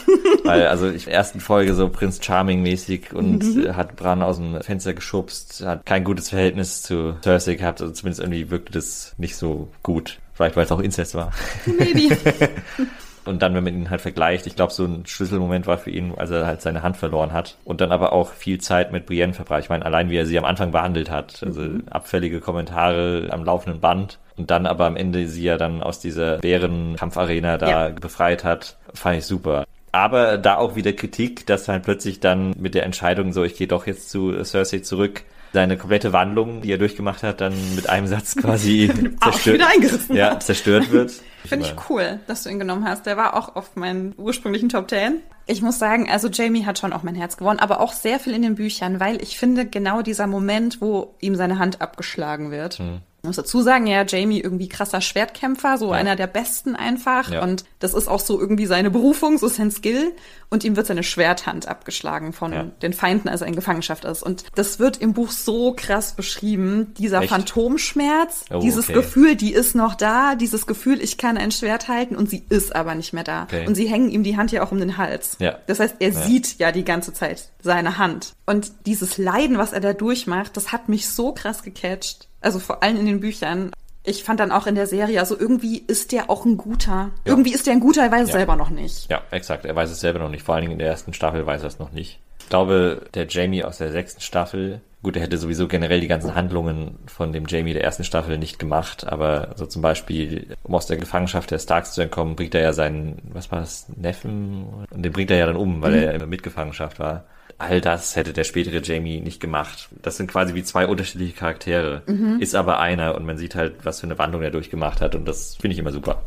weil 0.45 0.65
also 0.65 0.89
ich 0.89 1.03
in 1.03 1.11
der 1.11 1.19
ersten 1.19 1.39
Folge 1.39 1.75
so 1.75 1.89
Prinz 1.89 2.19
Charming 2.23 2.63
mäßig 2.63 3.13
und 3.13 3.43
äh, 3.65 3.73
hat 3.73 3.95
Bran 3.95 4.23
aus 4.23 4.37
dem 4.37 4.59
Fenster 4.61 4.95
geschubst, 4.95 5.63
hat 5.63 5.85
kein 5.85 6.03
gutes 6.03 6.29
Verhältnis 6.29 6.81
zu 6.81 7.15
Cersei 7.21 7.53
gehabt, 7.53 7.81
also 7.81 7.93
zumindest 7.93 8.21
irgendwie 8.21 8.49
wirkte 8.49 8.71
das 8.71 9.13
nicht 9.17 9.35
so 9.35 9.67
gut. 9.83 10.19
Vielleicht 10.33 10.55
weil 10.55 10.65
es 10.65 10.71
auch 10.71 10.79
Inzest 10.79 11.13
war. 11.13 11.31
Maybe. 11.65 12.17
Und 13.27 13.41
dann, 13.41 13.53
wenn 13.53 13.63
man 13.63 13.73
ihn 13.73 13.89
halt 13.89 14.01
vergleicht, 14.01 14.47
ich 14.47 14.55
glaube, 14.55 14.73
so 14.73 14.85
ein 14.85 15.05
Schlüsselmoment 15.05 15.67
war 15.67 15.77
für 15.77 15.89
ihn, 15.91 16.13
als 16.17 16.31
er 16.31 16.45
halt 16.45 16.61
seine 16.61 16.83
Hand 16.83 16.97
verloren 16.97 17.33
hat. 17.33 17.57
Und 17.65 17.81
dann 17.81 17.91
aber 17.91 18.13
auch 18.13 18.31
viel 18.31 18.59
Zeit 18.59 18.91
mit 18.91 19.05
Brienne 19.05 19.33
verbracht. 19.33 19.63
Ich 19.63 19.69
meine, 19.69 19.85
allein 19.85 20.09
wie 20.09 20.17
er 20.17 20.25
sie 20.25 20.37
am 20.37 20.45
Anfang 20.45 20.71
behandelt 20.71 21.11
hat. 21.11 21.43
Also 21.43 21.61
abfällige 21.89 22.39
Kommentare 22.39 23.27
am 23.31 23.43
laufenden 23.43 23.79
Band. 23.81 24.19
Und 24.37 24.51
dann 24.51 24.65
aber 24.65 24.85
am 24.85 24.95
Ende 24.95 25.27
sie 25.27 25.43
ja 25.43 25.57
dann 25.57 25.81
aus 25.81 25.99
dieser 25.99 26.37
Bärenkampfarena 26.37 27.57
da 27.57 27.87
Ja. 27.87 27.89
befreit 27.89 28.43
hat, 28.43 28.77
fand 28.93 29.17
ich 29.17 29.25
super. 29.25 29.65
Aber 29.91 30.37
da 30.37 30.57
auch 30.57 30.75
wieder 30.75 30.93
Kritik, 30.93 31.47
dass 31.47 31.67
halt 31.67 31.83
plötzlich 31.83 32.19
dann 32.19 32.53
mit 32.59 32.75
der 32.75 32.83
Entscheidung 32.83 33.33
so, 33.33 33.43
ich 33.43 33.55
gehe 33.55 33.67
doch 33.67 33.87
jetzt 33.87 34.09
zu 34.09 34.43
Cersei 34.43 34.79
zurück, 34.79 35.23
seine 35.57 35.75
komplette 35.75 36.13
Wandlung, 36.13 36.61
die 36.61 36.71
er 36.71 36.77
durchgemacht 36.77 37.23
hat, 37.23 37.41
dann 37.41 37.55
mit 37.73 37.89
einem 37.89 38.05
Satz 38.05 38.35
quasi 38.35 38.91
eingerissen 39.19 40.15
ja, 40.15 40.39
zerstört 40.39 40.91
wird. 40.91 41.13
Finde 41.45 41.65
ich 41.65 41.73
cool, 41.89 42.19
dass 42.27 42.43
du 42.43 42.49
ihn 42.49 42.59
genommen 42.59 42.87
hast. 42.87 43.07
Der 43.07 43.17
war 43.17 43.35
auch 43.35 43.55
auf 43.55 43.75
meinen 43.75 44.13
ursprünglichen 44.17 44.69
Top 44.69 44.87
10. 44.87 45.19
Ich 45.47 45.63
muss 45.63 45.79
sagen, 45.79 46.07
also 46.11 46.27
Jamie 46.27 46.67
hat 46.67 46.77
schon 46.77 46.93
auch 46.93 47.01
mein 47.01 47.15
Herz 47.15 47.37
gewonnen, 47.37 47.59
aber 47.59 47.79
auch 47.79 47.93
sehr 47.93 48.19
viel 48.19 48.33
in 48.33 48.43
den 48.43 48.53
Büchern, 48.53 48.99
weil 48.99 49.19
ich 49.19 49.39
finde, 49.39 49.65
genau 49.65 50.03
dieser 50.03 50.27
Moment, 50.27 50.79
wo 50.79 51.15
ihm 51.21 51.33
seine 51.33 51.57
Hand 51.57 51.81
abgeschlagen 51.81 52.51
wird. 52.51 52.77
Hm. 52.77 52.99
Ich 53.23 53.27
muss 53.27 53.35
dazu 53.35 53.61
sagen, 53.61 53.87
ja, 53.87 54.05
Jamie 54.05 54.39
irgendwie 54.39 54.69
krasser 54.69 55.01
Schwertkämpfer, 55.01 55.77
so 55.77 55.91
einer 55.91 56.15
der 56.15 56.27
besten 56.27 56.75
einfach. 56.75 57.31
Ja. 57.31 57.43
Und 57.43 57.65
das 57.79 57.93
ist 57.93 58.07
auch 58.07 58.19
so 58.19 58.39
irgendwie 58.39 58.67
seine 58.67 58.91
Berufung, 58.91 59.37
so 59.37 59.47
sein 59.47 59.71
Skill. 59.71 60.13
Und 60.49 60.63
ihm 60.63 60.77
wird 60.77 60.87
seine 60.87 61.03
Schwerthand 61.03 61.67
abgeschlagen 61.67 62.31
von 62.31 62.53
Ja. 62.53 62.63
den 62.81 62.93
Feinden, 62.93 63.27
als 63.27 63.41
er 63.41 63.47
in 63.47 63.55
Gefangenschaft 63.55 64.05
ist. 64.05 64.23
Und 64.23 64.45
das 64.55 64.79
wird 64.79 64.97
im 64.97 65.13
Buch 65.13 65.31
so 65.31 65.73
krass 65.75 66.13
beschrieben. 66.13 66.93
Dieser 66.97 67.21
Echt? 67.21 67.29
Phantomschmerz, 67.31 68.45
Oh, 68.53 68.59
dieses 68.59 68.85
okay. 68.85 68.93
Gefühl, 68.93 69.35
die 69.35 69.51
ist 69.53 69.75
noch 69.75 69.95
da, 69.95 70.35
dieses 70.35 70.65
Gefühl, 70.67 71.01
ich 71.01 71.17
kann 71.17 71.37
ein 71.37 71.51
Schwert 71.51 71.87
halten 71.87 72.15
und 72.15 72.29
sie 72.29 72.43
ist 72.49 72.75
aber 72.75 72.95
nicht 72.95 73.13
mehr 73.13 73.23
da. 73.25 73.43
Okay. 73.43 73.65
Und 73.67 73.75
sie 73.75 73.87
hängen 73.87 74.09
ihm 74.09 74.23
die 74.23 74.37
Hand 74.37 74.51
ja 74.51 74.63
auch 74.63 74.71
um 74.71 74.79
den 74.79 74.97
Hals. 74.97 75.35
Ja. 75.39 75.57
Das 75.67 75.79
heißt, 75.79 75.95
er 75.99 76.11
Ja. 76.11 76.21
sieht 76.21 76.59
ja 76.59 76.71
die 76.71 76.85
ganze 76.85 77.13
Zeit 77.13 77.49
seine 77.61 77.97
Hand. 77.97 78.33
Und 78.45 78.71
dieses 78.85 79.17
Leiden, 79.17 79.57
was 79.57 79.73
er 79.73 79.81
da 79.81 79.91
durchmacht, 79.93 80.55
das 80.55 80.71
hat 80.71 80.87
mich 80.87 81.09
so 81.09 81.33
krass 81.33 81.63
gecatcht. 81.63 82.27
Also 82.41 82.59
vor 82.59 82.83
allem 82.83 82.97
in 82.97 83.05
den 83.05 83.19
Büchern. 83.19 83.71
Ich 84.03 84.23
fand 84.23 84.39
dann 84.39 84.51
auch 84.53 84.67
in 84.67 84.75
der 84.75 84.87
Serie, 84.87 85.19
also 85.19 85.37
irgendwie 85.37 85.79
ist 85.85 86.13
der 86.13 86.29
auch 86.29 86.45
ein 86.45 86.55
guter. 86.55 87.11
Irgendwie 87.25 87.53
ist 87.53 87.65
der 87.67 87.73
ein 87.73 87.81
guter, 87.81 88.03
er 88.03 88.11
weiß 88.11 88.23
es 88.23 88.29
Ja. 88.29 88.37
selber 88.37 88.55
noch 88.55 88.69
nicht. 88.69 89.09
Ja, 89.11 89.21
exakt. 89.31 89.65
Er 89.65 89.75
weiß 89.75 89.91
es 89.91 89.99
selber 89.99 90.19
noch 90.19 90.29
nicht. 90.29 90.43
Vor 90.43 90.55
allen 90.55 90.61
Dingen 90.61 90.73
in 90.73 90.79
der 90.79 90.87
ersten 90.87 91.13
Staffel 91.13 91.45
weiß 91.45 91.61
er 91.63 91.67
es 91.67 91.79
noch 91.79 91.91
nicht. 91.91 92.19
Ich 92.39 92.47
glaube, 92.49 93.01
der 93.13 93.27
Jamie 93.27 93.65
aus 93.65 93.79
der 93.79 93.91
sechsten 93.91 94.21
Staffel, 94.21 94.79
gut, 95.03 95.17
er 95.17 95.23
hätte 95.23 95.37
sowieso 95.37 95.67
generell 95.67 95.99
die 95.99 96.07
ganzen 96.07 96.33
Handlungen 96.35 96.97
von 97.07 97.33
dem 97.33 97.45
Jamie 97.47 97.73
der 97.73 97.83
ersten 97.83 98.05
Staffel 98.05 98.37
nicht 98.37 98.57
gemacht, 98.59 99.05
aber 99.05 99.49
so 99.55 99.65
zum 99.65 99.81
Beispiel, 99.81 100.55
um 100.63 100.73
aus 100.73 100.87
der 100.87 100.95
Gefangenschaft 100.95 101.51
der 101.51 101.59
Starks 101.59 101.91
zu 101.91 101.99
entkommen, 102.01 102.37
bringt 102.37 102.55
er 102.55 102.61
ja 102.61 102.71
seinen, 102.71 103.17
was 103.33 103.51
war 103.51 103.59
das, 103.59 103.87
Neffen? 103.97 104.85
Und 104.89 105.03
den 105.03 105.11
bringt 105.11 105.31
er 105.31 105.37
ja 105.37 105.47
dann 105.47 105.57
um, 105.57 105.81
weil 105.81 105.95
er 105.95 106.03
ja 106.05 106.11
in 106.11 106.19
der 106.19 106.27
Mitgefangenschaft 106.29 106.99
war. 106.99 107.25
All 107.59 107.81
das 107.81 108.15
hätte 108.15 108.33
der 108.33 108.43
spätere 108.43 108.81
Jamie 108.83 109.19
nicht 109.19 109.39
gemacht. 109.39 109.89
Das 110.03 110.17
sind 110.17 110.29
quasi 110.29 110.53
wie 110.53 110.63
zwei 110.63 110.85
unterschiedliche 110.85 111.33
Charaktere. 111.33 112.03
Ist 112.39 112.53
aber 112.55 112.79
einer 112.79 113.15
und 113.15 113.25
man 113.25 113.37
sieht 113.37 113.55
halt, 113.55 113.73
was 113.83 113.99
für 113.99 114.05
eine 114.07 114.17
Wandlung 114.19 114.43
er 114.43 114.51
durchgemacht 114.51 115.01
hat 115.01 115.15
und 115.15 115.25
das 115.25 115.55
finde 115.55 115.73
ich 115.73 115.79
immer 115.79 115.91
super. 115.91 116.21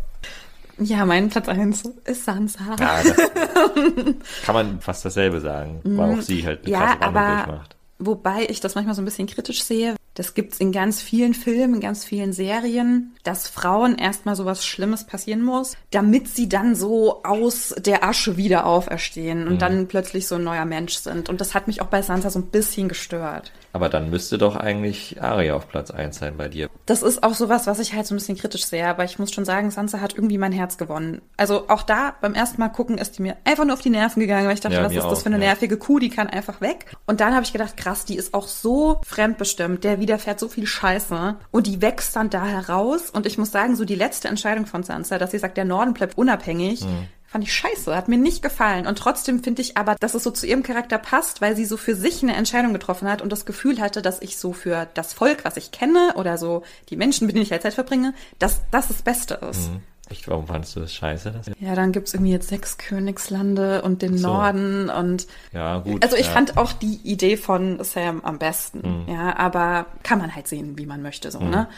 Ja, 0.78 1.04
mein 1.04 1.28
Platz 1.28 1.48
eins 1.48 1.84
ist 2.04 2.24
Sansa. 2.24 2.74
Ja, 2.80 3.00
das 3.02 3.16
kann 4.44 4.54
man 4.54 4.80
fast 4.80 5.04
dasselbe 5.04 5.40
sagen, 5.40 5.80
weil 5.84 6.18
auch 6.18 6.22
sie 6.22 6.44
halt 6.44 6.62
eine 6.64 6.70
Ja, 6.72 6.78
krasse 6.80 7.00
Wandlung 7.02 7.22
aber 7.22 7.34
durchmacht. 7.44 7.76
Wobei 8.00 8.46
ich 8.48 8.60
das 8.60 8.74
manchmal 8.74 8.94
so 8.94 9.02
ein 9.02 9.04
bisschen 9.04 9.26
kritisch 9.26 9.62
sehe. 9.62 9.94
Das 10.14 10.34
gibt's 10.34 10.58
in 10.58 10.72
ganz 10.72 11.00
vielen 11.00 11.34
Filmen, 11.34 11.74
in 11.74 11.80
ganz 11.80 12.04
vielen 12.04 12.32
Serien, 12.32 13.14
dass 13.22 13.48
Frauen 13.48 13.96
erstmal 13.96 14.34
so 14.34 14.44
was 14.44 14.66
Schlimmes 14.66 15.04
passieren 15.04 15.42
muss, 15.42 15.76
damit 15.92 16.28
sie 16.28 16.48
dann 16.48 16.74
so 16.74 17.22
aus 17.22 17.74
der 17.78 18.04
Asche 18.04 18.36
wieder 18.36 18.66
auferstehen 18.66 19.46
und 19.46 19.62
dann 19.62 19.86
plötzlich 19.86 20.26
so 20.26 20.34
ein 20.34 20.44
neuer 20.44 20.64
Mensch 20.64 20.94
sind. 20.94 21.28
Und 21.28 21.40
das 21.40 21.54
hat 21.54 21.68
mich 21.68 21.80
auch 21.80 21.86
bei 21.86 22.02
Sansa 22.02 22.28
so 22.28 22.40
ein 22.40 22.46
bisschen 22.46 22.88
gestört. 22.88 23.52
Aber 23.72 23.88
dann 23.88 24.10
müsste 24.10 24.38
doch 24.38 24.56
eigentlich 24.56 25.22
Arya 25.22 25.54
auf 25.54 25.68
Platz 25.68 25.90
1 25.90 26.18
sein 26.18 26.36
bei 26.36 26.48
dir. 26.48 26.68
Das 26.86 27.02
ist 27.02 27.22
auch 27.22 27.34
sowas, 27.34 27.66
was 27.66 27.78
ich 27.78 27.94
halt 27.94 28.06
so 28.06 28.14
ein 28.14 28.18
bisschen 28.18 28.36
kritisch 28.36 28.64
sehe, 28.64 28.86
aber 28.86 29.04
ich 29.04 29.18
muss 29.18 29.32
schon 29.32 29.44
sagen, 29.44 29.70
Sansa 29.70 30.00
hat 30.00 30.14
irgendwie 30.14 30.38
mein 30.38 30.52
Herz 30.52 30.76
gewonnen. 30.76 31.22
Also 31.36 31.68
auch 31.68 31.82
da 31.82 32.14
beim 32.20 32.34
ersten 32.34 32.60
Mal 32.60 32.68
gucken 32.68 32.98
ist 32.98 33.18
die 33.18 33.22
mir 33.22 33.36
einfach 33.44 33.64
nur 33.64 33.74
auf 33.74 33.80
die 33.80 33.90
Nerven 33.90 34.20
gegangen, 34.20 34.46
weil 34.46 34.54
ich 34.54 34.60
dachte, 34.60 34.76
Ja, 34.76 34.84
was 34.84 34.92
ist 34.92 34.98
das 34.98 35.04
auch, 35.04 35.22
für 35.22 35.26
eine 35.26 35.36
ja. 35.36 35.50
nervige 35.50 35.76
Kuh, 35.76 35.98
die 35.98 36.10
kann 36.10 36.28
einfach 36.28 36.60
weg. 36.60 36.86
Und 37.06 37.20
dann 37.20 37.34
habe 37.34 37.44
ich 37.44 37.52
gedacht, 37.52 37.76
krass, 37.76 38.04
die 38.04 38.16
ist 38.16 38.34
auch 38.34 38.48
so 38.48 39.00
fremdbestimmt. 39.06 39.84
Der 39.84 40.00
widerfährt 40.00 40.40
so 40.40 40.48
viel 40.48 40.66
Scheiße 40.66 41.36
und 41.50 41.66
die 41.66 41.80
wächst 41.80 42.16
dann 42.16 42.30
da 42.30 42.44
heraus 42.44 43.10
und 43.10 43.26
ich 43.26 43.38
muss 43.38 43.52
sagen, 43.52 43.76
so 43.76 43.84
die 43.84 43.94
letzte 43.94 44.28
Entscheidung 44.28 44.66
von 44.66 44.82
Sansa, 44.82 45.18
dass 45.18 45.30
sie 45.30 45.38
sagt, 45.38 45.56
der 45.56 45.64
Norden 45.64 45.94
bleibt 45.94 46.18
unabhängig, 46.18 46.82
mhm. 46.84 47.06
Fand 47.30 47.44
ich 47.44 47.54
scheiße, 47.54 47.94
hat 47.94 48.08
mir 48.08 48.18
nicht 48.18 48.42
gefallen. 48.42 48.88
Und 48.88 48.98
trotzdem 48.98 49.40
finde 49.44 49.62
ich 49.62 49.76
aber, 49.76 49.94
dass 50.00 50.14
es 50.14 50.24
so 50.24 50.32
zu 50.32 50.48
ihrem 50.48 50.64
Charakter 50.64 50.98
passt, 50.98 51.40
weil 51.40 51.54
sie 51.54 51.64
so 51.64 51.76
für 51.76 51.94
sich 51.94 52.24
eine 52.24 52.34
Entscheidung 52.34 52.72
getroffen 52.72 53.08
hat 53.08 53.22
und 53.22 53.30
das 53.30 53.46
Gefühl 53.46 53.80
hatte, 53.80 54.02
dass 54.02 54.20
ich 54.20 54.36
so 54.36 54.52
für 54.52 54.88
das 54.94 55.12
Volk, 55.12 55.44
was 55.44 55.56
ich 55.56 55.70
kenne, 55.70 56.14
oder 56.16 56.38
so 56.38 56.64
die 56.88 56.96
Menschen, 56.96 57.28
mit 57.28 57.36
denen 57.36 57.44
ich 57.44 57.52
halt 57.52 57.62
Zeit 57.62 57.74
verbringe, 57.74 58.14
dass 58.40 58.62
das 58.72 58.88
das 58.88 59.02
Beste 59.02 59.34
ist. 59.48 59.70
Mhm. 59.70 59.80
Echt, 60.08 60.26
warum 60.26 60.48
fandest 60.48 60.74
du 60.74 60.80
das 60.80 60.92
scheiße? 60.92 61.30
Das? 61.30 61.54
Ja, 61.60 61.76
dann 61.76 61.92
gibt's 61.92 62.14
irgendwie 62.14 62.32
jetzt 62.32 62.48
sechs 62.48 62.78
Königslande 62.78 63.82
und 63.82 64.02
den 64.02 64.18
so. 64.18 64.26
Norden 64.26 64.90
und 64.90 65.28
ja, 65.52 65.78
gut. 65.78 66.02
Also 66.02 66.16
ich 66.16 66.26
ja. 66.26 66.32
fand 66.32 66.56
auch 66.56 66.72
die 66.72 66.98
Idee 67.04 67.36
von 67.36 67.82
Sam 67.84 68.24
am 68.24 68.40
besten, 68.40 69.04
mhm. 69.04 69.08
ja, 69.08 69.36
aber 69.36 69.86
kann 70.02 70.18
man 70.18 70.34
halt 70.34 70.48
sehen, 70.48 70.76
wie 70.76 70.86
man 70.86 71.00
möchte, 71.00 71.30
so, 71.30 71.38
mhm. 71.38 71.50
ne? 71.50 71.68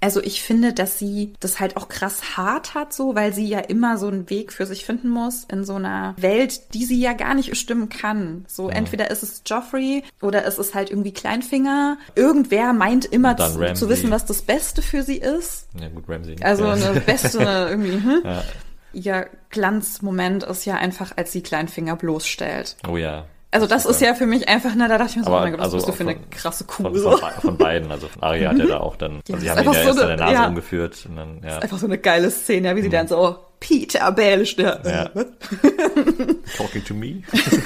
Also 0.00 0.22
ich 0.22 0.42
finde, 0.42 0.72
dass 0.72 0.98
sie 0.98 1.32
das 1.40 1.58
halt 1.58 1.76
auch 1.76 1.88
krass 1.88 2.36
hart 2.36 2.74
hat, 2.74 2.92
so, 2.92 3.14
weil 3.14 3.32
sie 3.32 3.46
ja 3.46 3.60
immer 3.60 3.98
so 3.98 4.08
einen 4.08 4.28
Weg 4.28 4.52
für 4.52 4.66
sich 4.66 4.84
finden 4.84 5.08
muss 5.08 5.44
in 5.44 5.64
so 5.64 5.74
einer 5.74 6.14
Welt, 6.18 6.74
die 6.74 6.84
sie 6.84 7.00
ja 7.00 7.12
gar 7.14 7.34
nicht 7.34 7.50
bestimmen 7.50 7.88
kann. 7.88 8.44
So, 8.46 8.68
ja. 8.68 8.76
entweder 8.76 9.10
ist 9.10 9.22
es 9.22 9.42
Joffrey 9.46 10.04
oder 10.20 10.44
ist 10.44 10.58
es 10.58 10.74
halt 10.74 10.90
irgendwie 10.90 11.12
Kleinfinger. 11.12 11.98
Irgendwer 12.14 12.72
meint 12.72 13.06
immer 13.06 13.36
zu, 13.36 13.74
zu, 13.74 13.88
wissen, 13.88 14.10
was 14.10 14.26
das 14.26 14.42
Beste 14.42 14.82
für 14.82 15.02
sie 15.02 15.16
ist. 15.16 15.68
Ja, 15.80 15.88
gut, 15.88 16.04
Ramsey. 16.08 16.36
Also 16.42 16.64
ja. 16.64 16.72
eine 16.72 17.00
beste 17.06 17.38
irgendwie, 17.38 17.92
hm? 17.92 18.20
Ja. 18.24 18.44
Ihr 18.92 19.28
Glanzmoment 19.50 20.44
ist 20.44 20.64
ja 20.64 20.76
einfach, 20.76 21.12
als 21.16 21.32
sie 21.32 21.42
Kleinfinger 21.42 21.96
bloßstellt. 21.96 22.76
Oh 22.88 22.96
ja. 22.96 23.26
Also 23.56 23.66
das 23.66 23.86
ist 23.86 24.02
ja 24.02 24.12
für 24.12 24.26
mich 24.26 24.46
einfach, 24.50 24.72
na, 24.76 24.86
da 24.86 24.98
dachte 24.98 25.12
ich 25.12 25.16
mir 25.16 25.24
so, 25.24 25.30
aber, 25.30 25.38
oh 25.38 25.42
mein 25.44 25.52
Gott, 25.52 25.60
was 25.60 25.64
also 25.72 25.76
bist 25.78 25.88
du 25.88 25.92
für 25.92 26.04
von, 26.04 26.08
eine 26.08 26.20
krasse 26.28 26.64
Kuh. 26.64 26.82
Von, 26.82 26.94
von, 26.94 27.18
von, 27.40 27.56
beiden, 27.56 27.90
also 27.90 28.06
von 28.06 28.22
Arya 28.22 28.50
hat 28.50 28.58
er 28.58 28.66
da 28.66 28.80
auch 28.80 28.96
dann, 28.96 29.22
ja, 29.26 29.34
also 29.34 29.40
sie 29.40 29.50
haben 29.50 29.58
ihn 29.60 29.64
ja 29.64 29.72
so 29.72 29.78
erst 29.78 30.02
eine, 30.02 30.02
an 30.02 30.08
der 30.08 30.26
Nase 30.26 30.34
ja, 30.34 30.48
umgeführt. 30.48 31.06
Und 31.08 31.16
dann, 31.16 31.36
ja. 31.36 31.40
Das 31.40 31.56
ist 31.56 31.62
einfach 31.62 31.78
so 31.78 31.86
eine 31.86 31.96
geile 31.96 32.30
Szene, 32.30 32.76
wie 32.76 32.82
sie 32.82 32.88
mhm. 32.88 32.92
dann 32.92 33.08
so, 33.08 33.18
oh, 33.18 33.36
Peter 33.58 34.12
Baelish, 34.12 34.56
der, 34.56 34.82
ja. 34.84 35.08
Talking 36.58 36.84
to 36.84 36.92
me? 36.92 37.22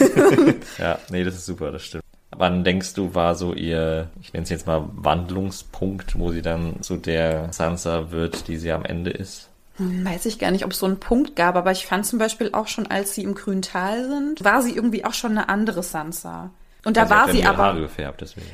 ja, 0.79 0.97
nee, 1.11 1.25
das 1.25 1.35
ist 1.35 1.47
super, 1.47 1.73
das 1.73 1.85
stimmt. 1.87 2.05
Wann 2.37 2.63
denkst 2.63 2.95
du, 2.95 3.17
war 3.17 3.35
so 3.35 3.53
ihr, 3.53 4.11
ich 4.23 4.33
nenne 4.33 4.45
es 4.45 4.51
jetzt 4.51 4.69
mal 4.69 4.89
Wandlungspunkt, 4.93 6.17
wo 6.17 6.31
sie 6.31 6.43
dann 6.43 6.77
so 6.83 6.97
der 6.97 7.53
Sansa 7.53 8.13
wird, 8.13 8.47
die 8.47 8.59
sie 8.59 8.71
am 8.71 8.85
Ende 8.85 9.11
ist? 9.11 9.50
Weiß 9.81 10.27
ich 10.27 10.39
gar 10.39 10.51
nicht, 10.51 10.65
ob 10.65 10.73
es 10.73 10.79
so 10.79 10.87
einen 10.87 11.01
Punkt 11.01 11.37
gab, 11.37 11.57
aber 11.57 11.73
ich 11.73 11.87
fand 11.87 12.05
zum 12.05 12.19
Beispiel 12.19 12.51
auch 12.53 12.69
schon, 12.69 12.87
als 12.87 13.15
sie 13.15 13.23
im 13.23 13.35
grünen 13.35 13.63
Tal 13.63 14.07
sind, 14.09 14.45
war 14.45 14.63
sie 14.63 14.75
irgendwie 14.75 15.05
auch 15.05 15.15
schon 15.15 15.33
eine 15.33 15.49
andere 15.49 15.83
Sansa. 15.83 16.51
Und 16.85 16.97
da 16.97 17.03
also 17.03 17.15
war 17.15 17.29
sie 17.31 17.45
aber. 17.45 17.59
Haare 17.59 17.81
gefärbt, 17.81 18.21
deswegen. 18.21 18.47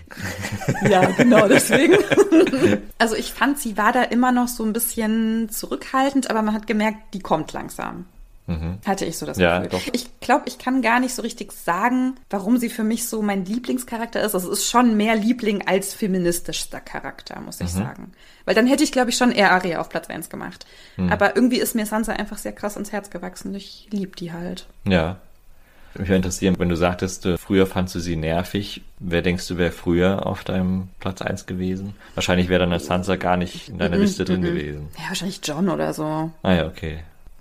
ja, 0.91 1.05
genau, 1.11 1.47
deswegen. 1.49 1.97
also 2.99 3.15
ich 3.15 3.33
fand, 3.33 3.59
sie 3.59 3.77
war 3.77 3.93
da 3.93 4.03
immer 4.03 4.33
noch 4.33 4.49
so 4.49 4.65
ein 4.65 4.73
bisschen 4.73 5.49
zurückhaltend, 5.49 6.31
aber 6.31 6.43
man 6.43 6.55
hat 6.55 6.67
gemerkt, 6.67 7.15
die 7.15 7.21
kommt 7.21 7.53
langsam. 7.53 8.07
Mhm. 8.47 8.79
Hatte 8.87 9.05
ich 9.05 9.19
so 9.19 9.27
das 9.27 9.39
ja, 9.39 9.59
Gefühl. 9.59 9.81
Doch. 9.81 9.95
Ich 9.95 10.21
glaube, 10.21 10.45
ich 10.47 10.59
kann 10.59 10.83
gar 10.83 11.01
nicht 11.01 11.15
so 11.15 11.23
richtig 11.23 11.53
sagen, 11.53 12.15
warum 12.31 12.59
sie 12.59 12.69
für 12.69 12.85
mich 12.85 13.09
so 13.09 13.23
mein 13.23 13.45
Lieblingscharakter 13.45 14.23
ist. 14.23 14.35
Also 14.35 14.53
es 14.53 14.61
ist 14.61 14.71
schon 14.71 14.97
mehr 14.97 15.17
Liebling 15.17 15.67
als 15.67 15.95
feministischster 15.95 16.81
Charakter, 16.81 17.41
muss 17.41 17.61
ich 17.61 17.73
mhm. 17.75 17.79
sagen. 17.79 18.13
Weil 18.45 18.55
dann 18.55 18.67
hätte 18.67 18.85
ich, 18.85 18.93
glaube 18.93 19.11
ich, 19.11 19.17
schon 19.17 19.33
eher 19.33 19.51
Aria 19.51 19.81
auf 19.81 19.89
Platz 19.89 20.09
1 20.09 20.31
gemacht. 20.31 20.67
Mhm. 20.97 21.11
Aber 21.11 21.35
irgendwie 21.35 21.59
ist 21.59 21.75
mir 21.75 21.87
Sansa 21.87 22.13
einfach 22.13 22.39
sehr 22.39 22.53
krass 22.53 22.77
ins 22.77 22.93
Herz 22.93 23.11
gewachsen. 23.11 23.55
Ich 23.55 23.89
liebe 23.91 24.15
die 24.17 24.33
halt. 24.33 24.67
Ja. 24.85 25.17
Mich 25.99 26.09
würde 26.09 26.17
interessieren, 26.17 26.57
wenn 26.59 26.69
du 26.69 26.77
sagtest, 26.77 27.25
äh, 27.27 27.39
früher 27.39 27.67
fandst 27.67 27.95
du 27.95 28.01
sie 28.01 28.17
nervig, 28.17 28.83
wer 28.99 29.23
denkst 29.23 29.49
du 29.49 29.57
wäre 29.57 29.73
früher 29.73 30.27
auf 30.27 30.45
deinem 30.45 30.89
Platz 31.01 31.23
1 31.23 31.47
gewesen? 31.47 31.95
Wahrscheinlich 32.15 32.49
wäre 32.49 32.67
dann 32.67 32.79
Sansa 32.79 33.17
gar 33.17 33.37
nicht 33.37 33.71
in 33.71 33.79
deiner 33.79 33.97
-mm, 33.97 34.01
Liste 34.01 34.25
drin 34.25 34.41
mm 34.41 34.45
gewesen. 34.45 34.89
Ja, 34.99 35.09
wahrscheinlich 35.09 35.41
John 35.43 35.69
oder 35.71 35.95
so. 35.95 36.31
Ah 36.43 36.53
ja, 36.53 36.67
okay. 36.67 37.01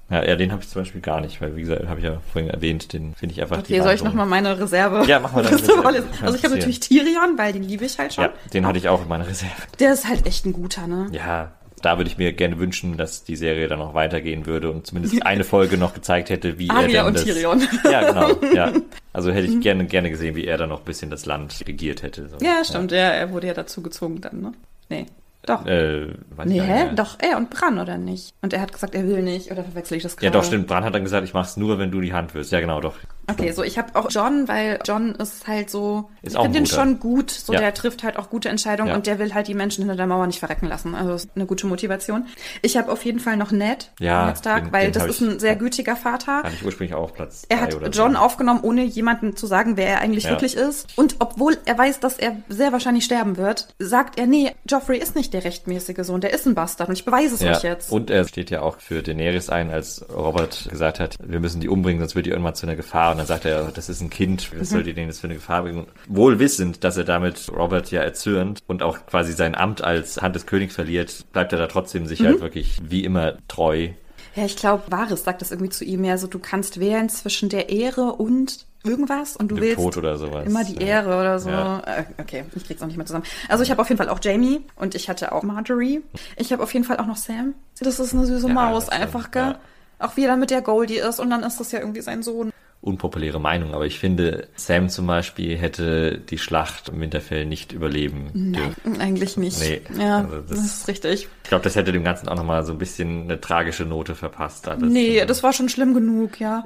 Ja, 0.09 0.23
ja 0.23 0.35
den 0.35 0.51
habe 0.51 0.61
ich 0.61 0.69
zum 0.69 0.81
Beispiel 0.81 1.01
gar 1.01 1.21
nicht, 1.21 1.41
weil 1.41 1.55
wie 1.55 1.61
gesagt, 1.61 1.87
habe 1.87 1.99
ich 1.99 2.05
ja 2.05 2.21
vorhin 2.31 2.49
erwähnt, 2.49 2.93
den 2.93 3.15
finde 3.15 3.33
ich 3.33 3.41
einfach 3.41 3.59
Okay, 3.59 3.81
soll 3.81 3.93
ich 3.93 4.03
nochmal 4.03 4.25
meine 4.25 4.59
Reserve? 4.59 5.05
Ja, 5.07 5.19
mach 5.19 5.33
mal 5.33 5.43
deine 5.43 5.55
Reserve. 5.61 5.87
Also 6.21 6.37
ich 6.37 6.43
habe 6.43 6.55
natürlich 6.55 6.79
Tyrion, 6.79 7.37
weil 7.37 7.53
den 7.53 7.63
liebe 7.63 7.85
ich 7.85 7.97
halt 7.97 8.13
schon. 8.13 8.25
Ja, 8.25 8.33
den 8.53 8.67
hatte 8.67 8.77
ich 8.77 8.87
auch 8.87 9.01
in 9.01 9.07
meiner 9.07 9.27
Reserve. 9.27 9.51
Der 9.79 9.93
ist 9.93 10.07
halt 10.07 10.25
echt 10.25 10.45
ein 10.45 10.53
guter, 10.53 10.87
ne? 10.87 11.07
Ja, 11.11 11.53
da 11.81 11.97
würde 11.97 12.09
ich 12.09 12.17
mir 12.17 12.33
gerne 12.33 12.57
wünschen, 12.57 12.97
dass 12.97 13.23
die 13.23 13.35
Serie 13.35 13.67
dann 13.67 13.79
noch 13.79 13.93
weitergehen 13.93 14.45
würde 14.45 14.71
und 14.71 14.87
zumindest 14.87 15.23
eine 15.25 15.43
Folge 15.55 15.77
noch 15.77 15.93
gezeigt 15.93 16.29
hätte, 16.29 16.57
wie 16.57 16.69
Aria 16.69 16.81
er 16.81 16.87
denn 16.87 17.05
und 17.05 17.15
das, 17.15 17.23
Tyrion. 17.23 17.67
Ja, 17.83 18.11
genau. 18.11 18.53
Ja. 18.53 18.73
Also 19.13 19.31
hätte 19.31 19.47
ich 19.47 19.59
gerne 19.61 19.85
gerne 19.85 20.09
gesehen, 20.09 20.35
wie 20.35 20.45
er 20.45 20.57
dann 20.57 20.69
noch 20.69 20.79
ein 20.79 20.85
bisschen 20.85 21.11
das 21.11 21.25
Land 21.25 21.63
regiert 21.67 22.01
hätte. 22.01 22.27
So. 22.27 22.37
Ja, 22.43 22.63
stimmt. 22.63 22.91
Ja. 22.91 23.09
er 23.09 23.31
wurde 23.31 23.47
ja 23.47 23.53
dazu 23.53 23.83
gezwungen 23.83 24.21
dann, 24.21 24.41
ne? 24.41 24.53
Nee. 24.89 25.05
Doch. 25.45 25.65
Äh, 25.65 26.07
nee, 26.45 26.59
hä? 26.59 26.91
Doch, 26.95 27.17
er 27.19 27.37
und 27.37 27.49
Bran, 27.49 27.79
oder 27.79 27.97
nicht? 27.97 28.33
Und 28.41 28.53
er 28.53 28.61
hat 28.61 28.73
gesagt, 28.73 28.95
er 28.95 29.07
will 29.07 29.21
nicht, 29.21 29.51
oder 29.51 29.63
verwechsel 29.63 29.97
ich 29.97 30.03
das 30.03 30.17
gerade? 30.17 30.25
Ja, 30.25 30.31
doch, 30.31 30.43
stimmt. 30.43 30.67
Bran 30.67 30.83
hat 30.83 30.95
dann 30.95 31.03
gesagt, 31.03 31.23
ich 31.23 31.33
mach's 31.33 31.55
nur, 31.57 31.77
wenn 31.77 31.91
du 31.91 32.01
die 32.01 32.13
Hand 32.13 32.33
wirst. 32.33 32.51
Ja, 32.51 32.59
genau, 32.59 32.81
doch. 32.81 32.95
Okay, 33.27 33.51
so 33.51 33.63
ich 33.63 33.77
habe 33.77 33.95
auch 33.95 34.09
John, 34.09 34.47
weil 34.47 34.79
John 34.85 35.15
ist 35.15 35.47
halt 35.47 35.69
so, 35.69 36.09
ist 36.21 36.35
ich 36.35 36.41
finde 36.41 36.59
den 36.59 36.65
schon 36.65 36.99
gut, 36.99 37.31
so 37.31 37.53
ja. 37.53 37.59
der 37.59 37.73
trifft 37.73 38.03
halt 38.03 38.17
auch 38.17 38.29
gute 38.29 38.49
Entscheidungen 38.49 38.89
ja. 38.89 38.95
und 38.95 39.07
der 39.07 39.19
will 39.19 39.33
halt 39.33 39.47
die 39.47 39.53
Menschen 39.53 39.81
hinter 39.83 39.95
der 39.95 40.07
Mauer 40.07 40.27
nicht 40.27 40.39
verrecken 40.39 40.67
lassen. 40.67 40.95
Also 40.95 41.13
ist 41.13 41.29
eine 41.35 41.45
gute 41.45 41.67
Motivation. 41.67 42.27
Ich 42.61 42.77
habe 42.77 42.91
auf 42.91 43.03
jeden 43.03 43.19
Fall 43.19 43.37
noch 43.37 43.51
Ned, 43.51 43.91
ja, 43.99 44.27
Ned 44.27 44.37
Stark, 44.37 44.65
den, 44.65 44.73
weil 44.73 44.91
den 44.91 44.93
das 44.93 45.05
ist 45.05 45.21
ein 45.21 45.39
sehr 45.39 45.55
gütiger 45.55 45.95
Vater. 45.95 46.43
Hatte 46.43 46.55
ich 46.55 46.65
ursprünglich 46.65 46.95
auch 46.95 47.03
auf 47.03 47.13
Platz 47.13 47.45
Er 47.49 47.61
hat 47.61 47.75
John 47.95 48.13
so. 48.13 48.19
aufgenommen, 48.19 48.59
ohne 48.61 48.83
jemanden 48.83 49.35
zu 49.35 49.47
sagen, 49.47 49.77
wer 49.77 49.87
er 49.87 50.01
eigentlich 50.01 50.29
wirklich 50.29 50.55
ist. 50.55 50.87
Und 50.95 51.15
obwohl 51.19 51.57
er 51.65 51.77
weiß, 51.77 51.99
dass 51.99 52.17
er 52.17 52.37
sehr 52.49 52.71
wahrscheinlich 52.71 53.05
sterben 53.05 53.37
wird, 53.37 53.73
sagt 53.79 54.19
er, 54.19 54.27
nee, 54.27 54.51
Joffrey 54.69 54.97
ist 54.97 55.15
nicht 55.15 55.33
der 55.33 55.43
rechtmäßige 55.43 56.05
Sohn, 56.05 56.21
der 56.21 56.33
ist 56.33 56.45
ein 56.45 56.55
Bastard 56.55 56.89
und 56.89 56.95
ich 56.95 57.05
beweise 57.05 57.35
es 57.35 57.41
euch 57.41 57.63
jetzt. 57.63 57.91
Und 57.91 58.09
er 58.09 58.27
steht 58.27 58.49
ja 58.49 58.61
auch 58.61 58.79
für 58.79 59.01
Daenerys 59.01 59.49
ein, 59.49 59.71
als 59.71 60.05
Robert 60.13 60.67
gesagt 60.69 60.99
hat, 60.99 61.17
wir 61.23 61.39
müssen 61.39 61.61
die 61.61 61.69
umbringen, 61.69 61.99
sonst 61.99 62.15
wird 62.15 62.25
die 62.25 62.29
irgendwann 62.29 62.55
zu 62.55 62.65
einer 62.65 62.75
Gefahr. 62.75 63.14
Und 63.15 63.19
dann 63.19 63.27
sagt 63.27 63.45
er, 63.45 63.71
das 63.71 63.87
ist 63.87 64.01
ein 64.01 64.09
Kind, 64.09 64.51
was 64.59 64.71
soll 64.71 64.83
die 64.83 64.93
denen 64.93 65.07
das 65.07 65.21
für 65.21 65.27
eine 65.27 65.35
Gefahr 65.35 65.61
bringen? 65.61 65.87
Wohl 66.09 66.37
wissend, 66.37 66.83
dass 66.83 66.97
er 66.97 67.05
damit 67.05 67.49
Robert 67.49 67.89
ja 67.89 68.01
erzürnt 68.01 68.59
und 68.67 68.83
auch 68.83 69.05
quasi 69.05 69.31
sein 69.31 69.55
Amt 69.55 69.81
als 69.81 70.21
Hand 70.21 70.35
des 70.35 70.45
Königs 70.45 70.75
verliert, 70.75 71.23
bleibt 71.31 71.53
er 71.53 71.59
da 71.59 71.67
trotzdem 71.67 72.07
sich 72.07 72.19
mhm. 72.19 72.25
halt 72.25 72.41
wirklich 72.41 72.77
wie 72.83 73.05
immer 73.05 73.37
treu. 73.47 73.87
Ja, 74.35 74.43
ich 74.43 74.57
glaube, 74.57 74.83
Varys 74.91 75.23
sagt 75.23 75.41
das 75.41 75.51
irgendwie 75.51 75.69
zu 75.69 75.85
ihm 75.85 76.01
mehr 76.01 76.17
so, 76.17 76.27
du 76.27 76.39
kannst 76.39 76.81
wählen 76.81 77.07
zwischen 77.07 77.47
der 77.47 77.69
Ehre 77.69 78.11
und 78.11 78.65
irgendwas 78.83 79.37
und 79.37 79.47
du 79.47 79.55
willst 79.61 79.77
Tod 79.77 79.95
oder 79.95 80.17
sowas. 80.17 80.45
immer 80.45 80.65
die 80.65 80.75
Ehre 80.75 81.11
ja. 81.11 81.21
oder 81.21 81.39
so. 81.39 81.49
Ja. 81.51 81.83
Äh, 81.85 82.03
okay, 82.17 82.43
ich 82.53 82.65
krieg's 82.65 82.81
auch 82.81 82.87
nicht 82.87 82.97
mehr 82.97 83.05
zusammen. 83.05 83.23
Also 83.47 83.63
ich 83.63 83.71
habe 83.71 83.81
auf 83.81 83.87
jeden 83.87 83.97
Fall 83.97 84.09
auch 84.09 84.19
Jamie 84.21 84.59
und 84.75 84.93
ich 84.93 85.07
hatte 85.07 85.31
auch 85.31 85.43
Marjorie. 85.43 86.01
Ich 86.35 86.51
habe 86.51 86.61
auf 86.61 86.73
jeden 86.73 86.83
Fall 86.83 86.97
auch 86.97 87.07
noch 87.07 87.15
Sam. 87.15 87.53
Das 87.79 87.97
ist 87.97 88.13
eine 88.13 88.25
süße 88.25 88.49
ja, 88.49 88.53
Maus, 88.53 88.89
einfach, 88.89 89.31
gell? 89.31 89.55
Auch 89.99 90.17
wie 90.17 90.25
er 90.25 90.35
mit 90.35 90.49
der 90.49 90.61
Goldie 90.61 90.97
ist 90.97 91.21
und 91.21 91.29
dann 91.29 91.43
ist 91.43 91.61
das 91.61 91.71
ja 91.71 91.79
irgendwie 91.79 92.01
sein 92.01 92.21
Sohn 92.21 92.51
unpopuläre 92.85 93.39
Meinung, 93.39 93.73
aber 93.73 93.85
ich 93.85 93.99
finde, 93.99 94.47
Sam 94.55 94.89
zum 94.89 95.07
Beispiel 95.07 95.57
hätte 95.57 96.19
die 96.19 96.37
Schlacht 96.37 96.89
im 96.89 97.01
Winterfell 97.01 97.45
nicht 97.45 97.71
überleben 97.71 98.29
Nein, 98.33 98.75
dürfen. 98.83 99.01
eigentlich 99.01 99.37
nicht. 99.37 99.59
Nee, 99.59 99.81
ja, 99.99 100.19
also 100.19 100.41
das, 100.41 100.49
das, 100.49 100.65
ist 100.65 100.87
richtig. 100.87 101.27
Ich 101.43 101.49
glaube, 101.49 101.63
das 101.63 101.75
hätte 101.75 101.91
dem 101.91 102.03
Ganzen 102.03 102.29
auch 102.29 102.35
nochmal 102.35 102.63
so 102.63 102.73
ein 102.73 102.77
bisschen 102.77 103.23
eine 103.23 103.41
tragische 103.41 103.85
Note 103.85 104.15
verpasst. 104.15 104.67
Alles. 104.67 104.91
Nee, 104.91 105.25
das 105.25 105.41
war 105.43 105.51
schon 105.51 105.67
schlimm 105.67 105.93
genug, 105.93 106.39
ja. 106.39 106.65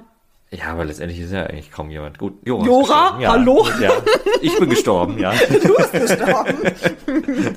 Ja, 0.52 0.66
aber 0.72 0.86
letztendlich 0.86 1.20
ist 1.20 1.32
ja 1.32 1.46
eigentlich 1.46 1.72
kaum 1.72 1.90
jemand 1.92 2.18
gut. 2.18 2.34
Jora, 2.44 2.66
Jora 2.66 3.20
ja, 3.22 3.32
hallo? 3.32 3.68
Ja, 3.80 3.92
ich 4.42 4.58
bin 4.58 4.70
gestorben, 4.70 5.20
ja. 5.20 5.32
Du 5.50 5.76
bist 5.76 5.92
gestorben. 5.94 6.58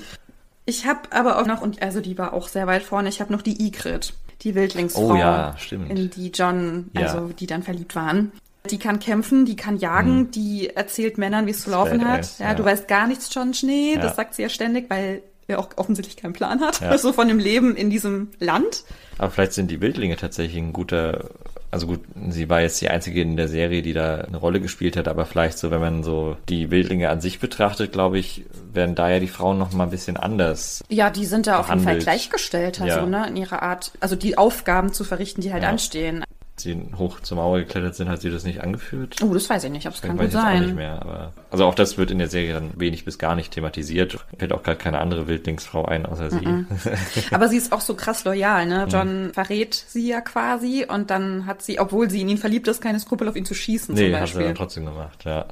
ich 0.67 0.87
habe 0.87 1.01
aber 1.11 1.41
auch 1.41 1.47
noch, 1.47 1.63
und 1.63 1.83
also 1.83 2.01
die 2.01 2.19
war 2.19 2.35
auch 2.35 2.49
sehr 2.49 2.67
weit 2.67 2.83
vorne, 2.83 3.09
ich 3.09 3.21
habe 3.21 3.33
noch 3.33 3.43
die 3.43 3.67
Igrit 3.67 4.13
die 4.43 4.55
Wildlingsfrau, 4.55 5.13
oh, 5.13 5.17
ja, 5.17 5.55
stimmt. 5.57 5.91
in 5.91 6.11
die 6.11 6.31
John, 6.31 6.91
also 6.95 7.19
ja. 7.19 7.33
die 7.39 7.47
dann 7.47 7.63
verliebt 7.63 7.95
waren. 7.95 8.33
Die 8.71 8.79
kann 8.79 9.01
kämpfen, 9.01 9.45
die 9.45 9.57
kann 9.57 9.77
jagen, 9.77 10.19
mhm. 10.19 10.31
die 10.31 10.71
erzählt 10.71 11.19
Männern, 11.19 11.47
wie 11.47 11.51
es 11.51 11.63
zu 11.63 11.71
laufen 11.71 12.07
hat. 12.07 12.39
Ja, 12.39 12.49
ja, 12.49 12.55
du 12.55 12.65
weißt 12.65 12.87
gar 12.87 13.07
nichts, 13.07 13.33
John 13.35 13.55
Schnee. 13.55 13.95
Ja. 13.95 14.01
Das 14.01 14.17
sagt 14.17 14.35
sie 14.35 14.43
ja 14.43 14.49
ständig, 14.49 14.89
weil 14.89 15.23
er 15.49 15.59
auch 15.59 15.69
offensichtlich 15.77 16.17
keinen 16.17 16.33
Plan 16.33 16.61
hat. 16.61 16.81
Ja. 16.81 16.97
So 17.03 17.13
von 17.13 17.27
dem 17.27 17.41
Leben 17.41 17.75
in 17.75 17.91
diesem 17.91 18.29
Land. 18.39 18.85
Aber 19.19 19.31
vielleicht 19.31 19.55
sind 19.55 19.71
die 19.71 19.81
Wildlinge 19.81 20.17
tatsächlich 20.17 20.63
ein 20.63 20.73
guter, 20.73 21.31
also 21.73 21.89
gut, 21.89 22.01
sie 22.31 22.49
war 22.49 22.61
jetzt 22.61 22.81
die 22.81 22.89
einzige 22.89 23.21
in 23.21 23.37
der 23.37 23.49
Serie, 23.49 23.83
die 23.83 23.93
da 23.93 24.19
eine 24.19 24.37
Rolle 24.37 24.61
gespielt 24.61 24.97
hat, 24.97 25.09
aber 25.09 25.27
vielleicht 25.27 25.59
so, 25.59 25.73
wenn 25.73 25.81
man 25.81 26.05
so 26.05 26.37
die 26.49 26.71
Wildlinge 26.71 27.09
an 27.09 27.21
sich 27.21 27.41
betrachtet, 27.41 27.91
glaube 27.93 28.19
ich, 28.19 28.45
werden 28.73 28.95
da 28.95 29.11
ja 29.11 29.19
die 29.19 29.29
Frauen 29.29 29.59
noch 29.59 29.73
mal 29.73 29.85
ein 29.85 29.91
bisschen 29.91 30.17
anders. 30.17 30.85
Ja, 30.89 31.11
die 31.11 31.27
sind 31.27 31.49
da 31.49 31.61
behandelt. 31.61 31.71
auf 31.71 31.75
jeden 31.75 31.85
Fall 31.85 31.99
gleichgestellter, 31.99 32.87
ja. 32.87 33.01
so, 33.01 33.07
ne, 33.07 33.27
in 33.27 33.37
ihrer 33.37 33.63
Art, 33.63 33.93
also 33.99 34.15
die 34.15 34.39
Aufgaben 34.39 34.93
zu 34.93 35.03
verrichten, 35.03 35.41
die 35.41 35.53
halt 35.53 35.65
ja. 35.65 35.71
anstehen 35.71 36.25
sie 36.63 36.81
hoch 36.97 37.21
zur 37.21 37.37
Mauer 37.37 37.59
geklettert 37.59 37.95
sind, 37.95 38.09
hat 38.09 38.21
sie 38.21 38.31
das 38.31 38.45
nicht 38.45 38.61
angeführt. 38.61 39.17
Oh, 39.23 39.33
das 39.33 39.49
weiß 39.49 39.65
ich 39.65 39.71
nicht, 39.71 39.87
aber 39.87 39.95
es 39.95 40.03
kann 40.03 40.17
gut 40.17 40.33
sein. 40.33 40.63
Auch 40.63 40.67
nicht 40.67 40.77
mehr, 40.77 41.01
aber, 41.01 41.33
also 41.51 41.65
auch 41.65 41.75
das 41.75 41.99
wird 41.99 42.11
in 42.11 42.19
der 42.19 42.29
Serie 42.29 42.55
dann 42.55 42.71
wenig 42.77 43.05
bis 43.05 43.19
gar 43.19 43.35
nicht 43.35 43.53
thematisiert. 43.53 44.19
Fällt 44.39 44.53
auch 44.53 44.63
gerade 44.63 44.79
keine 44.79 44.99
andere 44.99 45.29
Wildlingsfrau 45.29 45.85
ein, 45.85 46.07
außer 46.07 46.31
sie. 46.31 46.47
Mm 46.47 46.67
-mm. 46.69 47.25
aber 47.35 47.49
sie 47.49 47.57
ist 47.57 47.73
auch 47.73 47.81
so 47.81 47.95
krass 47.95 48.25
loyal, 48.25 48.67
ne? 48.67 48.87
John 48.91 49.29
mm. 49.29 49.35
verrät 49.35 49.75
sie 49.75 50.09
ja 50.09 50.21
quasi 50.21 50.87
und 50.89 51.11
dann 51.11 51.47
hat 51.47 51.63
sie, 51.63 51.79
obwohl 51.79 52.11
sie 52.11 52.21
in 52.23 52.29
ihn 52.29 52.39
verliebt 52.39 52.69
ist, 52.69 52.81
keine 52.81 53.01
Skrupel 53.01 53.29
auf 53.29 53.37
ihn 53.37 53.45
zu 53.45 53.55
schießen 53.55 53.95
nee, 53.95 54.11
zum 54.11 54.13
Beispiel. 54.13 54.21
hat 54.21 54.29
sie 54.29 54.45
dann 54.45 54.55
trotzdem 54.55 54.87
gemacht, 54.87 55.25
ja. 55.25 55.47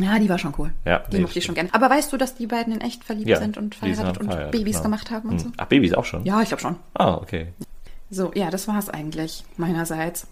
Ja, 0.00 0.18
die 0.18 0.28
war 0.28 0.38
schon 0.38 0.54
cool. 0.58 0.70
Ja, 0.84 1.00
die 1.10 1.16
nee, 1.16 1.22
mochte 1.22 1.38
ich 1.38 1.44
schon 1.44 1.54
gerne. 1.54 1.68
Aber 1.72 1.90
weißt 1.90 2.12
du, 2.12 2.16
dass 2.16 2.34
die 2.34 2.46
beiden 2.46 2.72
in 2.72 2.80
echt 2.80 3.04
verliebt 3.04 3.28
Ja, 3.28 3.38
sind 3.38 3.58
und 3.58 3.74
verheiratet 3.74 4.18
und 4.18 4.26
verheiratet, 4.26 4.52
Babys 4.52 4.76
genau. 4.76 4.82
gemacht 4.84 5.10
haben 5.10 5.28
und 5.28 5.38
so? 5.40 5.46
Hm. 5.46 5.52
Ach, 5.56 5.66
Babys 5.66 5.94
auch 5.94 6.04
schon? 6.04 6.24
Ja, 6.24 6.40
ich 6.40 6.48
glaube 6.48 6.62
schon. 6.62 6.76
Ah, 6.94 7.14
okay. 7.14 7.48
So, 8.10 8.32
ja, 8.34 8.50
das 8.50 8.66
war's 8.66 8.88
eigentlich 8.88 9.44
meinerseits. 9.56 10.26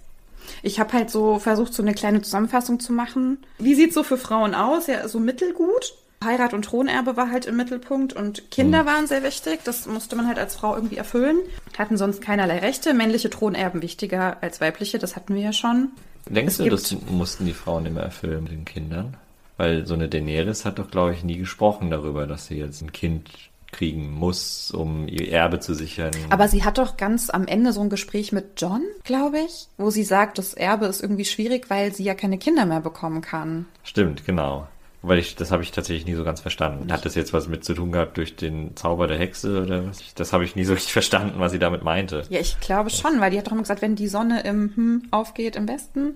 Ich 0.62 0.81
habe 0.81 0.93
halt 0.93 1.11
so 1.11 1.39
versucht, 1.39 1.75
so 1.75 1.83
eine 1.83 1.95
kleine 1.95 2.23
Zusammenfassung 2.23 2.81
zu 2.81 2.93
machen. 2.93 3.39
Wie 3.59 3.75
sieht's 3.75 3.95
so 3.95 4.03
für 4.03 4.16
Frauen 4.16 4.55
aus? 4.55 4.87
Ja, 4.87 5.07
so 5.09 5.20
mittelgut. 5.20 5.95
Heirat 6.25 6.53
und 6.53 6.65
Thronerbe 6.65 7.16
war 7.16 7.31
halt 7.31 7.47
im 7.47 7.57
Mittelpunkt 7.57 8.12
und 8.12 8.51
Kinder 8.51 8.87
waren 8.87 9.07
sehr 9.07 9.23
wichtig. 9.23 9.61
Das 9.65 9.87
musste 9.87 10.16
man 10.16 10.27
halt 10.27 10.39
als 10.39 10.57
Frau 10.57 10.75
irgendwie 10.75 10.97
erfüllen. 10.97 11.39
Hatten 11.79 11.97
sonst 11.97 12.20
keinerlei 12.20 12.59
Rechte. 12.59 12.93
Männliche 12.93 13.31
Thronerben 13.31 13.83
wichtiger 13.83 14.39
als 14.41 14.61
weibliche, 14.61 14.99
das 14.99 15.15
hatten 15.15 15.35
wir 15.35 15.43
ja 15.43 15.53
schon. 15.53 15.91
Denkst 16.29 16.55
Es 16.55 16.59
du, 16.59 16.69
das 16.69 16.97
mussten 17.09 17.47
die 17.47 17.53
Frauen 17.53 17.87
immer 17.87 18.01
erfüllen 18.01 18.43
mit 18.43 18.53
den 18.53 18.65
Kindern? 18.65 19.16
Weil 19.57 19.87
so 19.87 19.95
eine 19.95 20.09
Daenerys 20.09 20.65
hat 20.65 20.79
doch, 20.79 20.91
glaube 20.91 21.12
ich, 21.12 21.25
nie 21.25 21.39
gesprochen 21.39 21.91
darüber, 21.91 22.27
dass 22.27 22.47
sie 22.47 22.57
jetzt 22.57 22.83
ein 22.83 22.93
Kind 22.93 23.29
kriegen 23.73 24.12
muss, 24.12 24.70
um 24.70 25.09
ihr 25.09 25.31
Erbe 25.31 25.61
zu 25.61 25.74
sichern. 25.74 26.12
Aber 26.31 26.49
sie 26.49 26.65
hat 26.65 26.78
doch 26.78 26.97
ganz 26.97 27.31
am 27.31 27.47
Ende 27.47 27.73
so 27.73 27.81
ein 27.81 27.90
Gespräch 27.90 28.32
mit 28.32 28.61
John, 28.61 28.82
glaube 29.05 29.40
ich, 29.40 29.69
wo 29.77 29.90
sie 29.90 30.05
sagt, 30.05 30.39
das 30.39 30.55
Erbe 30.55 30.86
ist 30.86 31.03
irgendwie 31.03 31.24
schwierig, 31.24 31.69
weil 31.69 31.95
sie 31.95 32.05
ja 32.05 32.15
keine 32.15 32.39
Kinder 32.39 32.66
mehr 32.66 32.81
bekommen 32.81 33.20
kann. 33.20 33.66
Stimmt, 33.82 34.24
genau. 34.24 34.66
Weil 35.01 35.19
ich, 35.19 35.36
das 35.36 35.53
habe 35.53 35.62
ich 35.62 35.70
tatsächlich 35.70 36.07
nie 36.07 36.15
so 36.15 36.24
ganz 36.24 36.40
verstanden. 36.40 36.93
Hat 36.93 37.05
das 37.05 37.15
jetzt 37.15 37.32
was 37.32 37.47
mit 37.47 37.65
zu 37.65 37.74
tun 37.74 37.93
gehabt 37.93 38.16
durch 38.16 38.35
den 38.35 38.77
Zauber 38.77 39.07
der 39.07 39.19
Hexe 39.19 39.62
oder 39.62 39.86
was? 39.86 40.03
Das 40.15 40.32
habe 40.32 40.45
ich 40.45 40.57
nie 40.57 40.65
so 40.65 40.73
richtig 40.73 40.93
verstanden, 40.93 41.39
was 41.39 41.53
sie 41.53 41.61
damit 41.61 41.85
meinte. 41.85 42.24
Ja, 42.31 42.40
ich 42.40 42.59
glaube 42.59 42.90
schon, 42.90 43.20
weil 43.20 43.31
die 43.31 43.39
hat 43.39 43.47
doch 43.47 43.53
immer 43.53 43.62
gesagt, 43.62 43.82
wenn 43.82 43.95
die 43.95 44.09
Sonne 44.09 44.43
im 44.43 44.73
hm, 44.74 45.03
aufgeht 45.12 45.55
im 45.55 45.69
Westen, 45.69 46.15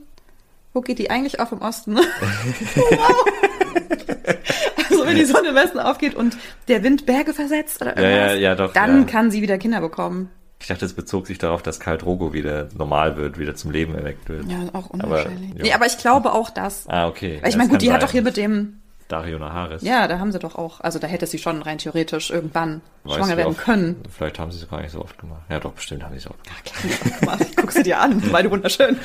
wo 0.73 0.81
geht 0.81 0.99
die 0.99 1.11
eigentlich 1.11 1.39
auf 1.39 1.53
im 1.53 1.63
Osten? 1.63 1.97
wow. 2.75 3.52
Also 4.91 5.07
wenn 5.07 5.17
die 5.17 5.25
Sonne 5.25 5.49
im 5.49 5.55
Westen 5.55 5.79
aufgeht 5.81 6.15
und 6.15 6.37
der 6.69 6.83
Wind 6.85 7.07
Berge 7.07 7.33
versetzt 7.33 7.81
oder 7.81 7.97
Ja, 7.97 8.03
irgendwas, 8.03 8.33
ja, 8.35 8.39
ja, 8.41 8.55
doch, 8.55 8.73
dann 8.73 9.01
ja. 9.01 9.05
kann 9.07 9.31
sie 9.31 9.43
wieder 9.43 9.59
Kinder 9.59 9.81
bekommen. 9.81 10.29
Ich 10.61 10.69
dachte, 10.69 10.85
es 10.85 10.93
bezog 10.95 11.27
sich 11.27 11.39
darauf, 11.39 11.63
dass 11.63 11.81
Karl 11.81 11.99
Drogo 11.99 12.33
wieder 12.33 12.69
normal 12.77 13.17
wird, 13.17 13.39
wieder 13.39 13.55
zum 13.57 13.71
Leben 13.73 13.95
erweckt 13.97 14.29
wird. 14.29 14.45
Ja, 14.49 14.59
auch 14.75 14.91
Aber, 14.93 15.05
unwahrscheinlich. 15.05 15.51
ja. 15.57 15.63
nee, 15.63 15.73
aber 15.73 15.87
ich 15.87 15.99
glaube 15.99 16.33
auch 16.33 16.51
das. 16.51 16.85
Ah, 16.89 17.09
okay. 17.09 17.39
Weil 17.41 17.49
ich 17.49 17.55
Ja, 17.55 17.59
meine, 17.59 17.71
gut, 17.71 17.83
die 17.83 17.87
kann 17.87 17.95
hat 17.97 18.03
doch 18.03 18.09
sein. 18.09 18.13
hier 18.13 18.23
mit 18.23 18.37
dem, 18.37 18.79
Dario 19.09 19.39
Naharis. 19.39 19.83
ja, 19.83 20.07
da 20.07 20.19
haben 20.21 20.31
sie 20.31 20.39
doch 20.39 20.55
auch, 20.55 20.81
also 20.81 20.99
da 20.99 21.07
hätte 21.09 21.27
sie 21.27 21.39
schon 21.39 21.63
rein 21.63 21.79
theoretisch 21.79 22.31
irgendwann 22.31 22.81
Weiß 23.05 23.17
schwanger 23.17 23.37
werden 23.37 23.49
oft- 23.51 23.59
können. 23.61 23.97
Vielleicht 24.17 24.39
haben 24.39 24.53
sie 24.53 24.63
es 24.63 24.71
gar 24.71 24.81
nicht 24.83 24.93
so 24.93 25.01
oft 25.03 25.19
gemacht. 25.19 25.43
Ja, 25.51 25.59
doch, 25.59 25.73
bestimmt 25.73 26.05
haben 26.05 26.13
sie 26.13 26.19
es 26.19 26.27
oft 26.31 26.45
gemacht. 26.45 26.73
Guck 27.19 27.23
mal, 27.27 27.39
ich 27.41 27.57
guck 27.57 27.73
sie 27.73 27.83
dir 27.83 27.99
an, 28.01 28.23
beide 28.31 28.51
wunderschön. 28.51 28.97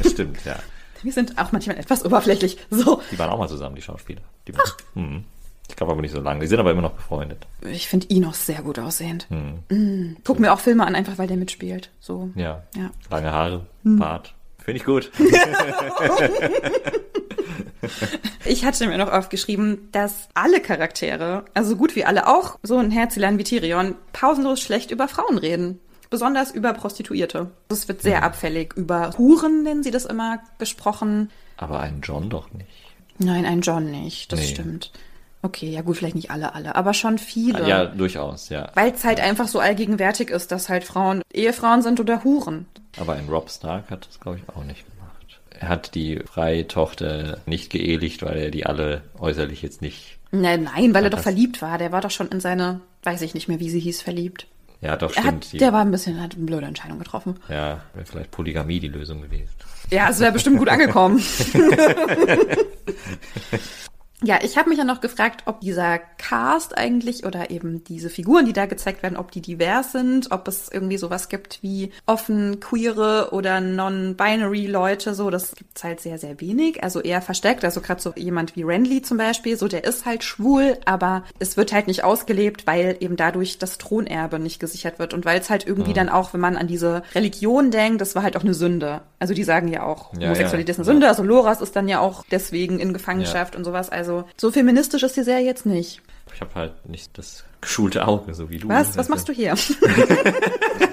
Das 0.00 0.12
stimmt, 0.12 0.38
ja. 0.44 0.56
Wir 1.02 1.12
sind 1.12 1.38
auch 1.38 1.52
manchmal 1.52 1.76
etwas 1.78 2.04
oberflächlich. 2.04 2.56
So, 2.70 3.00
Die 3.10 3.18
waren 3.18 3.30
auch 3.30 3.38
mal 3.38 3.48
zusammen, 3.48 3.74
die 3.76 3.82
Schauspieler. 3.82 4.22
Die 4.46 4.52
mhm. 4.94 5.24
Ich 5.68 5.76
glaube 5.76 5.92
aber 5.92 6.00
nicht 6.02 6.12
so 6.12 6.20
lange. 6.20 6.40
Die 6.40 6.46
sind 6.48 6.58
aber 6.58 6.72
immer 6.72 6.82
noch 6.82 6.92
befreundet. 6.92 7.46
ich 7.70 7.86
finde 7.88 8.06
ihn 8.08 8.24
auch 8.24 8.34
sehr 8.34 8.60
gut 8.62 8.78
aussehend. 8.80 9.26
Mhm. 9.30 9.58
Mm, 9.68 10.16
guck 10.24 10.40
mir 10.40 10.52
auch 10.52 10.58
Filme 10.60 10.84
an, 10.86 10.94
einfach 10.96 11.16
weil 11.18 11.28
der 11.28 11.36
mitspielt. 11.36 11.90
So. 12.00 12.30
Ja. 12.34 12.64
Ja. 12.76 12.90
Lange 13.10 13.32
Haare, 13.32 13.66
Hm. 13.84 13.98
Bart. 13.98 14.34
Finde 14.58 14.78
ich 14.78 14.84
gut. 14.84 15.10
Ich 18.44 18.64
hatte 18.64 18.86
mir 18.86 18.98
noch 18.98 19.10
aufgeschrieben, 19.12 19.88
dass 19.92 20.28
alle 20.34 20.60
Charaktere, 20.60 21.44
also 21.54 21.70
so 21.70 21.76
gut 21.76 21.96
wie 21.96 22.04
alle, 22.04 22.26
auch 22.26 22.58
so 22.62 22.76
ein 22.78 22.90
Herzilein 22.90 23.38
wie 23.38 23.44
Tyrion, 23.44 23.94
pausenlos 24.12 24.60
schlecht 24.60 24.90
über 24.90 25.08
Frauen 25.08 25.38
reden. 25.38 25.78
Besonders 26.10 26.50
über 26.50 26.72
Prostituierte. 26.74 27.50
Es 27.68 27.86
wird 27.88 27.98
Mhm. 27.98 28.02
sehr 28.02 28.22
abfällig. 28.24 28.74
Über 28.74 29.12
Huren 29.16 29.62
nennen 29.62 29.82
sie 29.82 29.90
das 29.92 30.04
immer 30.04 30.40
gesprochen. 30.58 31.30
aber 31.56 31.80
einen 31.80 32.00
John 32.00 32.30
doch 32.30 32.50
nicht. 32.54 32.66
Nein, 33.18 33.44
ein 33.44 33.60
John 33.60 33.90
nicht, 33.90 34.32
das 34.32 34.40
Nee. 34.40 34.46
stimmt. 34.46 34.92
Okay, 35.42 35.70
ja 35.70 35.82
gut, 35.82 35.96
vielleicht 35.98 36.14
nicht 36.16 36.30
alle, 36.30 36.54
alle, 36.54 36.74
aber 36.74 36.94
schon 36.94 37.18
viele. 37.18 37.68
Ja, 37.68 37.84
durchaus, 37.84 38.48
ja. 38.48 38.70
Weil 38.74 38.92
es 38.92 39.04
halt 39.04 39.20
einfach 39.20 39.46
so 39.46 39.58
allgegenwärtig 39.60 40.30
ist, 40.30 40.52
dass 40.52 40.68
halt 40.70 40.84
Frauen 40.84 41.20
Ehefrauen 41.32 41.82
sind 41.82 42.00
oder 42.00 42.24
Huren. 42.24 42.66
Aber 42.98 43.12
ein 43.14 43.28
Rob 43.28 43.50
Stark 43.50 43.90
hat 43.90 44.06
das, 44.08 44.20
glaube 44.20 44.38
ich, 44.38 44.54
auch 44.54 44.64
nicht 44.64 44.84
gemacht. 44.90 45.40
Er 45.58 45.68
hat 45.68 45.94
die 45.94 46.20
freie 46.24 46.66
Tochter 46.66 47.38
nicht 47.46 47.70
geehelicht, 47.70 48.22
weil 48.22 48.36
er 48.38 48.50
die 48.50 48.64
alle 48.66 49.02
äußerlich 49.18 49.60
jetzt 49.62 49.82
nicht. 49.82 50.18
Nein, 50.32 50.62
nein, 50.64 50.94
weil 50.94 51.04
er 51.04 51.10
Ja, 51.10 51.16
doch 51.16 51.20
verliebt 51.20 51.60
war. 51.60 51.76
Der 51.76 51.92
war 51.92 52.00
doch 52.00 52.10
schon 52.10 52.28
in 52.28 52.40
seine, 52.40 52.80
weiß 53.02 53.20
ich 53.22 53.34
nicht 53.34 53.48
mehr, 53.48 53.60
wie 53.60 53.68
sie 53.70 53.80
hieß, 53.80 54.00
verliebt. 54.02 54.46
Ja, 54.82 54.96
doch, 54.96 55.10
stimmt. 55.12 55.26
hat, 55.26 55.52
die- 55.52 55.58
der 55.58 55.72
war 55.72 55.82
ein 55.82 55.90
bisschen, 55.90 56.22
hat 56.22 56.34
eine 56.34 56.44
blöde 56.44 56.66
Entscheidung 56.66 56.98
getroffen. 56.98 57.36
ja, 57.48 57.80
wäre 57.94 58.06
vielleicht 58.06 58.30
Polygamie 58.30 58.80
die 58.80 58.88
Lösung 58.88 59.20
gewesen. 59.20 59.48
Ja, 59.90 60.08
es 60.08 60.20
wäre 60.20 60.32
bestimmt 60.32 60.58
gut 60.58 60.68
angekommen. 60.68 61.20
Ja, 64.22 64.38
ich 64.42 64.58
habe 64.58 64.68
mich 64.68 64.78
ja 64.78 64.84
noch 64.84 65.00
gefragt, 65.00 65.44
ob 65.46 65.60
dieser 65.60 65.98
Cast 65.98 66.76
eigentlich 66.76 67.24
oder 67.24 67.50
eben 67.50 67.84
diese 67.84 68.10
Figuren, 68.10 68.44
die 68.44 68.52
da 68.52 68.66
gezeigt 68.66 69.02
werden, 69.02 69.16
ob 69.16 69.30
die 69.30 69.40
divers 69.40 69.92
sind, 69.92 70.30
ob 70.30 70.46
es 70.46 70.68
irgendwie 70.70 70.98
sowas 70.98 71.30
gibt 71.30 71.62
wie 71.62 71.90
offen 72.04 72.60
queere 72.60 73.30
oder 73.32 73.60
non-binary 73.62 74.66
Leute, 74.66 75.14
so 75.14 75.30
das 75.30 75.54
gibt's 75.54 75.82
halt 75.84 76.00
sehr 76.00 76.18
sehr 76.18 76.40
wenig, 76.40 76.82
also 76.82 77.00
eher 77.00 77.22
versteckt, 77.22 77.64
also 77.64 77.80
gerade 77.80 78.02
so 78.02 78.12
jemand 78.14 78.56
wie 78.56 78.62
Renly 78.62 79.00
zum 79.00 79.16
Beispiel, 79.16 79.56
so 79.56 79.68
der 79.68 79.84
ist 79.84 80.04
halt 80.04 80.22
schwul, 80.22 80.76
aber 80.84 81.24
es 81.38 81.56
wird 81.56 81.72
halt 81.72 81.86
nicht 81.86 82.04
ausgelebt, 82.04 82.66
weil 82.66 82.98
eben 83.00 83.16
dadurch 83.16 83.58
das 83.58 83.78
Thronerbe 83.78 84.38
nicht 84.38 84.60
gesichert 84.60 84.98
wird 84.98 85.14
und 85.14 85.24
weil 85.24 85.40
es 85.40 85.48
halt 85.48 85.66
irgendwie 85.66 85.94
dann 85.94 86.10
auch, 86.10 86.34
wenn 86.34 86.40
man 86.40 86.56
an 86.56 86.66
diese 86.66 87.02
Religion 87.14 87.70
denkt, 87.70 88.02
das 88.02 88.14
war 88.14 88.22
halt 88.22 88.36
auch 88.36 88.44
eine 88.44 88.54
Sünde. 88.54 89.00
Also 89.18 89.34
die 89.34 89.44
sagen 89.44 89.68
ja 89.68 89.82
auch, 89.82 90.12
Ja, 90.14 90.26
Homosexualität 90.26 90.68
ja, 90.68 90.72
ist 90.72 90.78
eine 90.78 90.86
ja. 90.86 90.92
Sünde, 90.92 91.08
also 91.08 91.22
Loras 91.22 91.60
ist 91.62 91.74
dann 91.74 91.88
ja 91.88 92.00
auch 92.00 92.24
deswegen 92.30 92.78
in 92.78 92.92
Gefangenschaft 92.92 93.56
und 93.56 93.64
sowas. 93.64 93.88
Also 93.88 94.09
so 94.36 94.50
feministisch 94.50 95.02
ist 95.02 95.16
die 95.16 95.22
Serie 95.22 95.44
jetzt 95.46 95.66
nicht. 95.66 96.00
Ich 96.34 96.40
habe 96.40 96.54
halt 96.54 96.88
nicht 96.88 97.16
das 97.18 97.44
geschulte 97.60 98.06
Auge, 98.06 98.34
so 98.34 98.50
wie 98.50 98.58
du. 98.58 98.68
Was? 98.68 98.96
Was 98.96 99.08
machst 99.08 99.28
du 99.28 99.32
hier? 99.32 99.54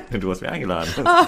Du 0.10 0.31
hast 0.31 0.41
mir 0.41 0.52
eingeladen. 0.52 0.89
Ah. 1.06 1.27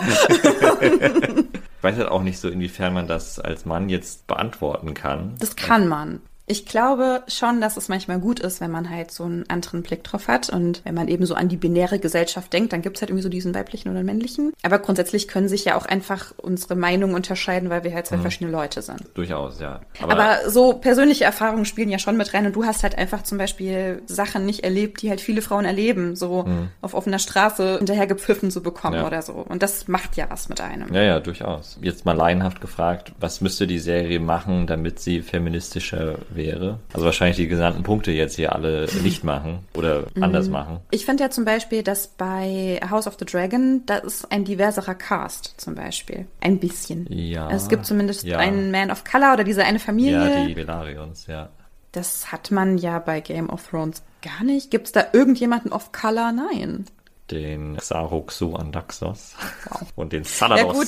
ich 0.81 1.83
weiß 1.83 1.97
halt 1.97 2.09
auch 2.09 2.23
nicht 2.23 2.39
so, 2.39 2.49
inwiefern 2.49 2.93
man 2.93 3.07
das 3.07 3.39
als 3.39 3.65
Mann 3.65 3.89
jetzt 3.89 4.25
beantworten 4.27 4.93
kann. 4.93 5.35
Das 5.39 5.55
kann 5.55 5.87
man. 5.87 6.21
Ich 6.51 6.65
glaube 6.65 7.21
schon, 7.27 7.61
dass 7.61 7.77
es 7.77 7.89
manchmal 7.89 8.19
gut 8.19 8.39
ist, 8.39 8.59
wenn 8.59 8.71
man 8.71 8.89
halt 8.89 9.11
so 9.11 9.23
einen 9.23 9.47
anderen 9.49 9.83
Blick 9.83 10.03
drauf 10.03 10.27
hat 10.27 10.49
und 10.49 10.81
wenn 10.83 10.95
man 10.95 11.07
eben 11.07 11.23
so 11.27 11.35
an 11.35 11.47
die 11.47 11.57
binäre 11.57 11.99
Gesellschaft 11.99 12.51
denkt, 12.51 12.73
dann 12.73 12.81
gibt's 12.81 13.01
halt 13.01 13.11
irgendwie 13.11 13.21
so 13.21 13.29
diesen 13.29 13.53
weiblichen 13.53 13.91
oder 13.91 14.01
männlichen. 14.01 14.51
Aber 14.63 14.79
grundsätzlich 14.79 15.27
können 15.27 15.47
sich 15.47 15.65
ja 15.65 15.75
auch 15.77 15.85
einfach 15.85 16.33
unsere 16.37 16.75
Meinungen 16.75 17.13
unterscheiden, 17.13 17.69
weil 17.69 17.83
wir 17.83 17.93
halt 17.93 18.07
zwei 18.07 18.17
verschiedene 18.17 18.51
Leute 18.51 18.81
sind. 18.81 19.03
Durchaus, 19.13 19.59
ja. 19.59 19.81
Aber, 20.01 20.49
so 20.49 20.73
persönliche 20.73 21.23
Erfahrungen 21.23 21.65
spielen 21.65 21.89
ja 21.89 21.99
schon 21.99 22.17
mit 22.17 22.33
rein 22.33 22.47
und 22.47 22.55
du 22.55 22.65
hast 22.65 22.81
halt 22.81 22.97
einfach 22.97 23.21
zum 23.21 23.37
Beispiel 23.37 24.01
Sachen 24.07 24.45
nicht 24.47 24.63
erlebt, 24.63 25.03
die 25.03 25.09
halt 25.11 25.21
viele 25.21 25.43
Frauen 25.43 25.65
erleben, 25.65 26.15
so 26.15 26.47
auf 26.81 26.95
offener 26.95 27.19
Straße 27.19 27.77
hinterher 27.77 28.07
gepfiffen 28.07 28.49
zu 28.49 28.63
bekommen 28.63 28.95
Ja. 28.95 29.05
oder 29.05 29.21
so. 29.21 29.33
Und 29.33 29.61
das 29.61 29.87
macht 29.87 30.17
ja 30.17 30.25
was 30.29 30.49
mit 30.49 30.61
einem. 30.61 30.91
Ja, 30.93 31.03
ja, 31.03 31.19
durchaus. 31.19 31.77
Jetzt 31.81 32.05
mal 32.05 32.13
laienhaft 32.17 32.59
gefragt, 32.59 33.11
was 33.19 33.39
müsste 33.39 33.67
die 33.67 33.77
Serie 33.77 34.19
machen, 34.19 34.65
damit 34.65 34.99
sie 34.99 35.21
feministischer 35.21 36.15
wäre? 36.39 36.79
Also 36.93 37.05
wahrscheinlich 37.05 37.37
die 37.37 37.47
genannten 37.47 37.83
Punkte 37.83 38.11
jetzt 38.11 38.35
hier 38.35 38.55
alle 38.55 38.87
nicht 39.03 39.23
machen 39.23 39.59
oder 39.75 40.05
Mhm. 40.15 40.23
anders 40.23 40.49
machen. 40.49 40.79
Ich 40.89 41.05
finde 41.05 41.23
ja 41.25 41.29
zum 41.29 41.45
Beispiel, 41.45 41.83
dass 41.83 42.07
bei 42.07 42.79
House 42.89 43.05
of 43.05 43.17
the 43.19 43.25
Dragon, 43.25 43.83
da 43.85 43.97
ist 43.97 44.31
ein 44.31 44.43
diverserer 44.45 44.95
Cast 44.95 45.53
zum 45.57 45.75
Beispiel. 45.75 46.25
Ein 46.41 46.57
bisschen. 46.59 47.05
Ja, 47.11 47.51
Es 47.51 47.67
gibt 47.69 47.85
zumindest 47.85 48.23
ja. 48.23 48.37
einen 48.39 48.71
Man 48.71 48.89
of 48.89 49.03
Color 49.03 49.33
oder 49.33 49.43
diese 49.43 49.63
eine 49.63 49.77
Familie. 49.79 50.11
Ja, 50.41 50.45
die 50.47 50.55
Velarions, 50.55 51.27
ja. 51.27 51.49
das 51.91 52.31
hat 52.31 52.49
man 52.51 52.77
ja 52.79 52.97
bei 52.99 53.19
Game 53.21 53.49
of 53.49 53.67
Thrones 53.69 54.01
gar 54.21 54.43
nicht. 54.43 54.71
Gibt 54.71 54.87
es 54.87 54.91
da 54.91 55.05
irgendjemanden 55.13 55.71
of 55.71 55.91
Color? 55.91 56.31
Nein. 56.31 56.85
Den 57.31 57.77
Xaroxo 57.77 58.55
Andaxos 58.55 59.35
Wow. 59.69 59.81
und 59.95 60.13
den 60.13 60.23
Ja, 60.23 60.29
Salados 60.29 60.87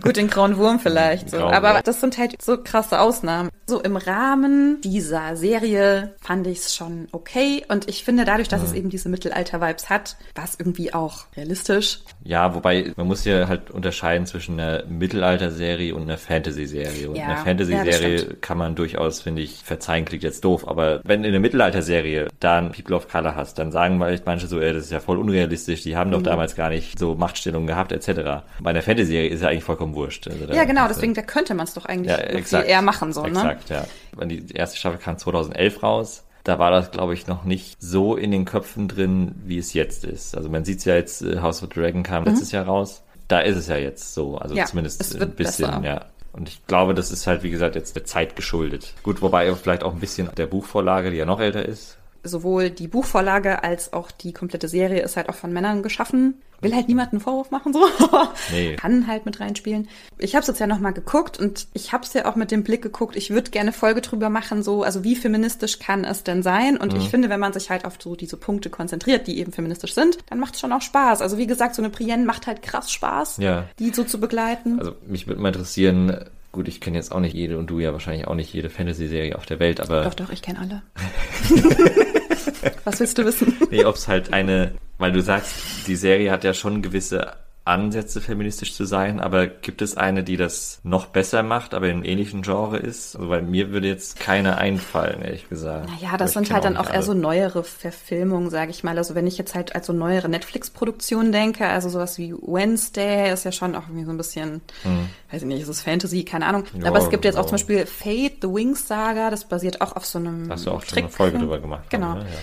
gut. 0.00 0.16
Den 0.16 0.28
grauen 0.28 0.56
Wurm 0.56 0.80
vielleicht. 0.80 1.30
So. 1.30 1.38
Grauen 1.38 1.52
Aber 1.54 1.80
das 1.82 2.00
sind 2.00 2.16
halt 2.18 2.40
so 2.40 2.56
krasse 2.62 3.00
Ausnahmen. 3.00 3.50
So 3.66 3.80
im 3.80 3.96
Rahmen 3.96 4.80
dieser 4.82 5.36
Serie 5.36 6.14
fand 6.20 6.46
ich 6.46 6.58
es 6.58 6.74
schon 6.74 7.08
okay. 7.12 7.64
Und 7.68 7.88
ich 7.88 8.04
finde, 8.04 8.24
dadurch, 8.24 8.48
dass 8.48 8.62
es 8.62 8.72
eben 8.72 8.90
diese 8.90 9.08
Mittelalter-Vibes 9.08 9.90
hat, 9.90 10.16
war 10.34 10.44
es 10.44 10.54
irgendwie 10.58 10.94
auch 10.94 11.24
realistisch. 11.36 11.98
Ja, 12.22 12.54
wobei 12.54 12.92
man 12.96 13.06
muss 13.08 13.22
hier 13.22 13.48
halt 13.48 13.70
unterscheiden 13.70 14.26
zwischen 14.26 14.58
einer 14.60 14.84
Mittelalter-Serie 14.86 15.94
und 15.94 16.02
einer 16.02 16.18
Fantasy-Serie. 16.18 17.08
Und 17.10 17.16
Ja, 17.16 17.24
einer 17.24 17.34
ja, 17.36 17.44
Fantasy-Serie 17.44 18.18
stimmt. 18.18 18.42
kann 18.42 18.58
man 18.58 18.74
durchaus, 18.74 19.20
finde 19.22 19.42
ich, 19.42 19.62
verzeihen, 19.64 20.04
klingt 20.04 20.22
jetzt 20.22 20.44
doof, 20.44 20.66
aber 20.68 21.00
wenn 21.04 21.24
in 21.24 21.30
einer 21.30 21.40
Mittelalter-Serie 21.40 22.28
da 22.40 22.58
ein 22.58 22.72
People 22.72 22.94
of 22.96 23.08
Color 23.08 23.34
hast, 23.34 23.58
dann 23.58 23.72
sagen 23.72 23.98
vielleicht 23.98 24.26
manche 24.26 24.46
so, 24.46 24.60
ey, 24.60 24.72
das 24.72 24.84
ist 24.84 24.92
ja 24.92 25.00
voll 25.00 25.18
unrealistisch, 25.18 25.65
die 25.66 25.92
Mhm. 25.92 25.96
haben 25.96 26.10
doch 26.10 26.22
damals 26.22 26.54
gar 26.56 26.70
nicht 26.70 26.98
so 26.98 27.14
Machtstellungen 27.14 27.66
gehabt, 27.66 27.92
etc. 27.92 28.44
Bei 28.60 28.70
einer 28.70 28.82
Fantasy-Serie 28.82 29.28
ist 29.30 29.42
ja 29.42 29.48
eigentlich 29.48 29.64
vollkommen 29.64 29.94
wurscht. 29.94 30.28
Also 30.28 30.44
Ja, 30.52 30.64
genau. 30.64 30.86
Deswegen, 30.88 31.14
da 31.14 31.22
könnte 31.22 31.54
man 31.54 31.66
es 31.66 31.74
doch 31.74 31.84
eigentlich 31.86 32.10
ja, 32.16 32.18
exakt. 32.18 32.68
eher 32.68 32.82
machen, 32.82 33.12
so, 33.12 33.22
ne? 33.22 33.28
Exakt, 33.28 33.70
ja. 33.70 33.84
Wenn 34.16 34.28
die 34.28 34.46
erste 34.54 34.76
Staffel 34.78 34.98
kam 34.98 35.18
2011 35.18 35.82
raus, 35.82 36.22
da 36.44 36.58
war 36.58 36.70
das, 36.70 36.90
glaube 36.92 37.14
ich, 37.14 37.26
noch 37.26 37.44
nicht 37.44 37.76
so 37.82 38.16
in 38.16 38.30
den 38.30 38.44
Köpfen 38.44 38.86
drin, 38.88 39.34
wie 39.44 39.58
es 39.58 39.72
jetzt 39.72 40.04
ist. 40.04 40.36
Also 40.36 40.48
man 40.48 40.64
sieht 40.64 40.78
es 40.78 40.84
ja 40.84 40.94
jetzt, 40.94 41.22
äh, 41.22 41.40
House 41.40 41.62
of 41.62 41.68
the 41.74 41.80
Dragon 41.80 42.02
kam 42.04 42.24
letztes 42.24 42.52
Jahr 42.52 42.66
raus. 42.66 43.02
Da 43.28 43.40
ist 43.40 43.56
es 43.56 43.66
ja 43.66 43.76
jetzt 43.76 44.14
so, 44.14 44.38
also 44.38 44.54
Mhm. 44.54 44.58
Ja, 44.58 44.64
zumindest 44.66 45.00
es 45.00 45.16
ein 45.20 45.30
bisschen, 45.30 45.66
besser. 45.66 45.82
ja. 45.84 46.04
Und 46.32 46.48
ich 46.48 46.64
glaube, 46.66 46.94
das 46.94 47.10
ist 47.10 47.26
halt, 47.26 47.42
wie 47.42 47.50
gesagt, 47.50 47.74
jetzt 47.74 47.96
der 47.96 48.04
Zeit 48.04 48.36
geschuldet. 48.36 48.92
Gut, 49.02 49.22
wobei 49.22 49.52
vielleicht 49.54 49.82
auch 49.82 49.92
ein 49.94 49.98
bisschen 50.00 50.28
der 50.36 50.46
Buchvorlage, 50.46 51.10
die 51.10 51.16
ja 51.16 51.24
noch 51.24 51.40
älter 51.40 51.64
ist, 51.64 51.96
sowohl 52.28 52.70
die 52.70 52.88
Buchvorlage 52.88 53.62
als 53.62 53.92
auch 53.92 54.10
die 54.10 54.32
komplette 54.32 54.68
Serie 54.68 55.02
ist 55.02 55.16
halt 55.16 55.28
auch 55.28 55.34
von 55.34 55.52
Männern 55.52 55.82
geschaffen. 55.82 56.34
Will 56.60 56.74
halt 56.74 56.88
niemanden 56.88 57.20
Vorwurf 57.20 57.50
machen, 57.50 57.72
so. 57.72 57.84
Nee. 58.50 58.76
Kann 58.76 59.06
halt 59.06 59.26
mit 59.26 59.40
reinspielen. 59.40 59.88
Ich 60.18 60.34
habe 60.34 60.40
es 60.40 60.46
jetzt 60.46 60.58
ja 60.58 60.66
nochmal 60.66 60.94
geguckt 60.94 61.38
und 61.38 61.68
ich 61.74 61.92
habe 61.92 62.04
es 62.04 62.14
ja 62.14 62.24
auch 62.24 62.36
mit 62.36 62.50
dem 62.50 62.62
Blick 62.62 62.80
geguckt, 62.80 63.16
ich 63.16 63.30
würde 63.30 63.50
gerne 63.50 63.72
Folge 63.72 64.00
drüber 64.00 64.30
machen, 64.30 64.62
so, 64.62 64.82
also 64.82 65.04
wie 65.04 65.16
feministisch 65.16 65.78
kann 65.78 66.04
es 66.04 66.24
denn 66.24 66.42
sein? 66.42 66.78
Und 66.78 66.94
mhm. 66.94 67.00
ich 67.00 67.10
finde, 67.10 67.28
wenn 67.28 67.40
man 67.40 67.52
sich 67.52 67.68
halt 67.68 67.84
auf 67.84 67.98
so 68.00 68.16
diese 68.16 68.36
Punkte 68.36 68.70
konzentriert, 68.70 69.26
die 69.26 69.38
eben 69.38 69.52
feministisch 69.52 69.94
sind, 69.94 70.18
dann 70.30 70.38
macht 70.38 70.54
es 70.54 70.60
schon 70.60 70.72
auch 70.72 70.80
Spaß. 70.80 71.20
Also 71.20 71.36
wie 71.36 71.46
gesagt, 71.46 71.74
so 71.74 71.82
eine 71.82 71.90
Brienne 71.90 72.24
macht 72.24 72.46
halt 72.46 72.62
krass 72.62 72.90
Spaß, 72.90 73.36
ja. 73.38 73.64
die 73.78 73.90
so 73.92 74.04
zu 74.04 74.18
begleiten. 74.18 74.78
Also 74.78 74.94
mich 75.06 75.26
würde 75.26 75.40
mal 75.40 75.48
interessieren, 75.48 76.24
Gut, 76.52 76.68
ich 76.68 76.80
kenne 76.80 76.96
jetzt 76.96 77.12
auch 77.12 77.20
nicht 77.20 77.34
jede 77.34 77.58
und 77.58 77.68
du 77.68 77.80
ja 77.80 77.92
wahrscheinlich 77.92 78.26
auch 78.26 78.34
nicht 78.34 78.52
jede 78.52 78.70
Fantasy-Serie 78.70 79.36
auf 79.36 79.46
der 79.46 79.58
Welt, 79.58 79.80
aber. 79.80 80.04
Doch, 80.04 80.14
doch, 80.14 80.30
ich 80.30 80.42
kenne 80.42 80.60
alle. 80.60 80.82
Was 82.84 83.00
willst 83.00 83.18
du 83.18 83.24
wissen? 83.24 83.54
Nee, 83.70 83.84
ob 83.84 83.96
es 83.96 84.08
halt 84.08 84.32
eine, 84.32 84.72
weil 84.98 85.12
du 85.12 85.20
sagst, 85.20 85.86
die 85.86 85.96
Serie 85.96 86.30
hat 86.30 86.44
ja 86.44 86.54
schon 86.54 86.82
gewisse 86.82 87.34
Ansätze, 87.66 88.20
feministisch 88.20 88.74
zu 88.74 88.84
sein, 88.84 89.18
aber 89.18 89.48
gibt 89.48 89.82
es 89.82 89.96
eine, 89.96 90.22
die 90.22 90.36
das 90.36 90.78
noch 90.84 91.06
besser 91.06 91.42
macht, 91.42 91.74
aber 91.74 91.88
im 91.88 92.04
ähnlichen 92.04 92.42
Genre 92.42 92.78
ist? 92.78 93.16
Also, 93.16 93.28
weil 93.28 93.42
mir 93.42 93.70
würde 93.70 93.88
jetzt 93.88 94.20
keine 94.20 94.58
einfallen, 94.58 95.20
ehrlich 95.22 95.48
gesagt. 95.48 95.88
Naja, 95.88 96.16
das 96.16 96.34
sind 96.34 96.52
halt 96.52 96.64
dann 96.64 96.76
auch 96.76 96.88
eher 96.88 97.02
so 97.02 97.12
neuere 97.12 97.64
Verfilmungen, 97.64 98.50
sage 98.50 98.70
ich 98.70 98.84
mal. 98.84 98.96
Also 98.96 99.16
wenn 99.16 99.26
ich 99.26 99.36
jetzt 99.36 99.56
halt 99.56 99.74
als 99.74 99.86
so 99.86 99.92
neuere 99.92 100.28
Netflix-Produktionen 100.28 101.32
denke, 101.32 101.66
also 101.66 101.88
sowas 101.88 102.18
wie 102.18 102.32
Wednesday 102.34 103.32
ist 103.32 103.44
ja 103.44 103.50
schon 103.50 103.74
auch 103.74 103.88
irgendwie 103.88 104.04
so 104.04 104.10
ein 104.10 104.16
bisschen, 104.16 104.60
hm. 104.82 105.08
weiß 105.32 105.42
ich 105.42 105.48
nicht, 105.48 105.62
ist 105.62 105.68
es 105.68 105.82
Fantasy, 105.82 106.24
keine 106.24 106.46
Ahnung. 106.46 106.64
Ja, 106.80 106.86
aber 106.86 106.98
es 106.98 107.10
gibt 107.10 107.24
jetzt 107.24 107.36
auch 107.36 107.46
zum 107.46 107.52
Beispiel 107.52 107.84
Fate, 107.86 108.38
The 108.42 108.48
Wings 108.48 108.86
Saga, 108.86 109.30
das 109.30 109.44
basiert 109.44 109.80
auch 109.80 109.96
auf 109.96 110.06
so 110.06 110.20
einem 110.20 110.48
Hast 110.50 110.66
du 110.66 110.70
auch 110.70 110.82
Trick. 110.82 110.90
schon 110.90 110.98
eine 110.98 111.08
Folge 111.08 111.38
drüber 111.38 111.58
gemacht. 111.58 111.90
Genau. 111.90 112.06
Haben, 112.06 112.20
ne? 112.20 112.26
ja. 112.26 112.38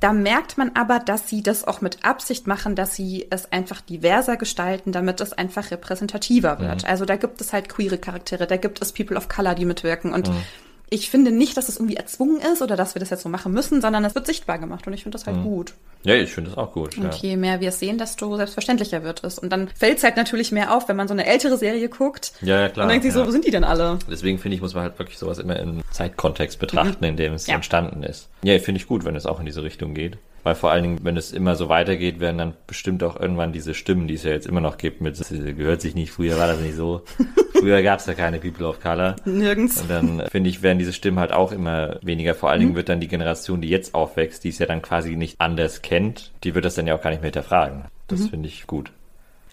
Da 0.00 0.12
merkt 0.12 0.58
man 0.58 0.72
aber, 0.74 0.98
dass 0.98 1.28
sie 1.28 1.42
das 1.42 1.66
auch 1.66 1.80
mit 1.80 2.04
Absicht 2.04 2.46
machen, 2.46 2.74
dass 2.74 2.94
sie 2.94 3.26
es 3.30 3.50
einfach 3.52 3.80
diverser 3.80 4.36
gestalten, 4.36 4.92
damit 4.92 5.20
es 5.20 5.32
einfach 5.32 5.70
repräsentativer 5.70 6.58
wird. 6.60 6.82
Mhm. 6.82 6.88
Also 6.88 7.04
da 7.04 7.16
gibt 7.16 7.40
es 7.40 7.52
halt 7.52 7.68
queere 7.68 7.98
Charaktere, 7.98 8.46
da 8.46 8.56
gibt 8.56 8.82
es 8.82 8.92
People 8.92 9.16
of 9.16 9.28
Color, 9.28 9.54
die 9.54 9.64
mitwirken 9.64 10.12
und 10.12 10.28
mhm 10.28 10.42
ich 10.88 11.10
finde 11.10 11.32
nicht, 11.32 11.56
dass 11.56 11.68
es 11.68 11.76
irgendwie 11.76 11.96
erzwungen 11.96 12.40
ist 12.40 12.62
oder 12.62 12.76
dass 12.76 12.94
wir 12.94 13.00
das 13.00 13.10
jetzt 13.10 13.22
so 13.22 13.28
machen 13.28 13.52
müssen, 13.52 13.80
sondern 13.80 14.04
es 14.04 14.14
wird 14.14 14.26
sichtbar 14.26 14.58
gemacht 14.58 14.86
und 14.86 14.92
ich 14.92 15.02
finde 15.02 15.18
das 15.18 15.26
halt 15.26 15.38
mhm. 15.38 15.44
gut. 15.44 15.74
Ja, 16.04 16.14
ich 16.14 16.32
finde 16.32 16.50
das 16.50 16.58
auch 16.58 16.72
gut. 16.72 16.96
Und 16.96 17.04
ja. 17.04 17.30
je 17.30 17.36
mehr 17.36 17.60
wir 17.60 17.70
es 17.70 17.80
sehen, 17.80 17.98
desto 17.98 18.36
selbstverständlicher 18.36 19.02
wird 19.02 19.24
es. 19.24 19.40
Und 19.40 19.50
dann 19.50 19.68
fällt 19.68 19.98
es 19.98 20.04
halt 20.04 20.16
natürlich 20.16 20.52
mehr 20.52 20.76
auf, 20.76 20.88
wenn 20.88 20.94
man 20.94 21.08
so 21.08 21.14
eine 21.14 21.26
ältere 21.26 21.56
Serie 21.56 21.88
guckt. 21.88 22.32
Ja, 22.42 22.60
ja 22.60 22.68
klar. 22.68 22.84
Und 22.84 22.90
denkt 22.90 23.02
sich 23.02 23.12
ja. 23.12 23.20
so, 23.20 23.26
wo 23.26 23.32
sind 23.32 23.44
die 23.44 23.50
denn 23.50 23.64
alle? 23.64 23.98
Deswegen 24.08 24.38
finde 24.38 24.54
ich, 24.54 24.60
muss 24.60 24.74
man 24.74 24.84
halt 24.84 24.98
wirklich 25.00 25.18
sowas 25.18 25.38
immer 25.38 25.58
im 25.58 25.82
Zeitkontext 25.90 26.60
betrachten, 26.60 27.04
mhm. 27.04 27.10
in 27.10 27.16
dem 27.16 27.32
es 27.32 27.48
ja. 27.48 27.56
entstanden 27.56 28.04
ist. 28.04 28.28
Ja, 28.44 28.56
finde 28.60 28.80
ich 28.80 28.86
gut, 28.86 29.04
wenn 29.04 29.16
es 29.16 29.26
auch 29.26 29.40
in 29.40 29.46
diese 29.46 29.64
Richtung 29.64 29.94
geht. 29.94 30.18
Weil 30.46 30.54
vor 30.54 30.70
allen 30.70 30.84
Dingen, 30.84 30.98
wenn 31.02 31.16
es 31.16 31.32
immer 31.32 31.56
so 31.56 31.68
weitergeht, 31.68 32.20
werden 32.20 32.38
dann 32.38 32.54
bestimmt 32.68 33.02
auch 33.02 33.18
irgendwann 33.18 33.52
diese 33.52 33.74
Stimmen, 33.74 34.06
die 34.06 34.14
es 34.14 34.22
ja 34.22 34.30
jetzt 34.30 34.46
immer 34.46 34.60
noch 34.60 34.78
gibt, 34.78 35.00
mit 35.00 35.20
gehört 35.56 35.80
sich 35.80 35.96
nicht, 35.96 36.12
früher 36.12 36.38
war 36.38 36.46
das 36.46 36.60
nicht 36.60 36.76
so. 36.76 37.02
Früher 37.58 37.82
gab 37.82 37.98
es 37.98 38.06
ja 38.06 38.14
keine 38.14 38.38
People 38.38 38.64
of 38.64 38.78
Color. 38.80 39.16
Nirgends. 39.24 39.80
Und 39.80 39.90
dann 39.90 40.22
finde 40.30 40.48
ich, 40.48 40.62
werden 40.62 40.78
diese 40.78 40.92
Stimmen 40.92 41.18
halt 41.18 41.32
auch 41.32 41.50
immer 41.50 41.98
weniger. 42.00 42.36
Vor 42.36 42.50
allen 42.50 42.60
Dingen 42.60 42.72
mhm. 42.72 42.76
wird 42.76 42.90
dann 42.90 43.00
die 43.00 43.08
Generation, 43.08 43.60
die 43.60 43.68
jetzt 43.68 43.92
aufwächst, 43.92 44.44
die 44.44 44.50
es 44.50 44.60
ja 44.60 44.66
dann 44.66 44.82
quasi 44.82 45.16
nicht 45.16 45.40
anders 45.40 45.82
kennt, 45.82 46.30
die 46.44 46.54
wird 46.54 46.64
das 46.64 46.76
dann 46.76 46.86
ja 46.86 46.94
auch 46.94 47.02
gar 47.02 47.10
nicht 47.10 47.22
mehr 47.22 47.30
hinterfragen. 47.30 47.86
Das 48.06 48.20
mhm. 48.20 48.28
finde 48.28 48.48
ich 48.48 48.68
gut. 48.68 48.92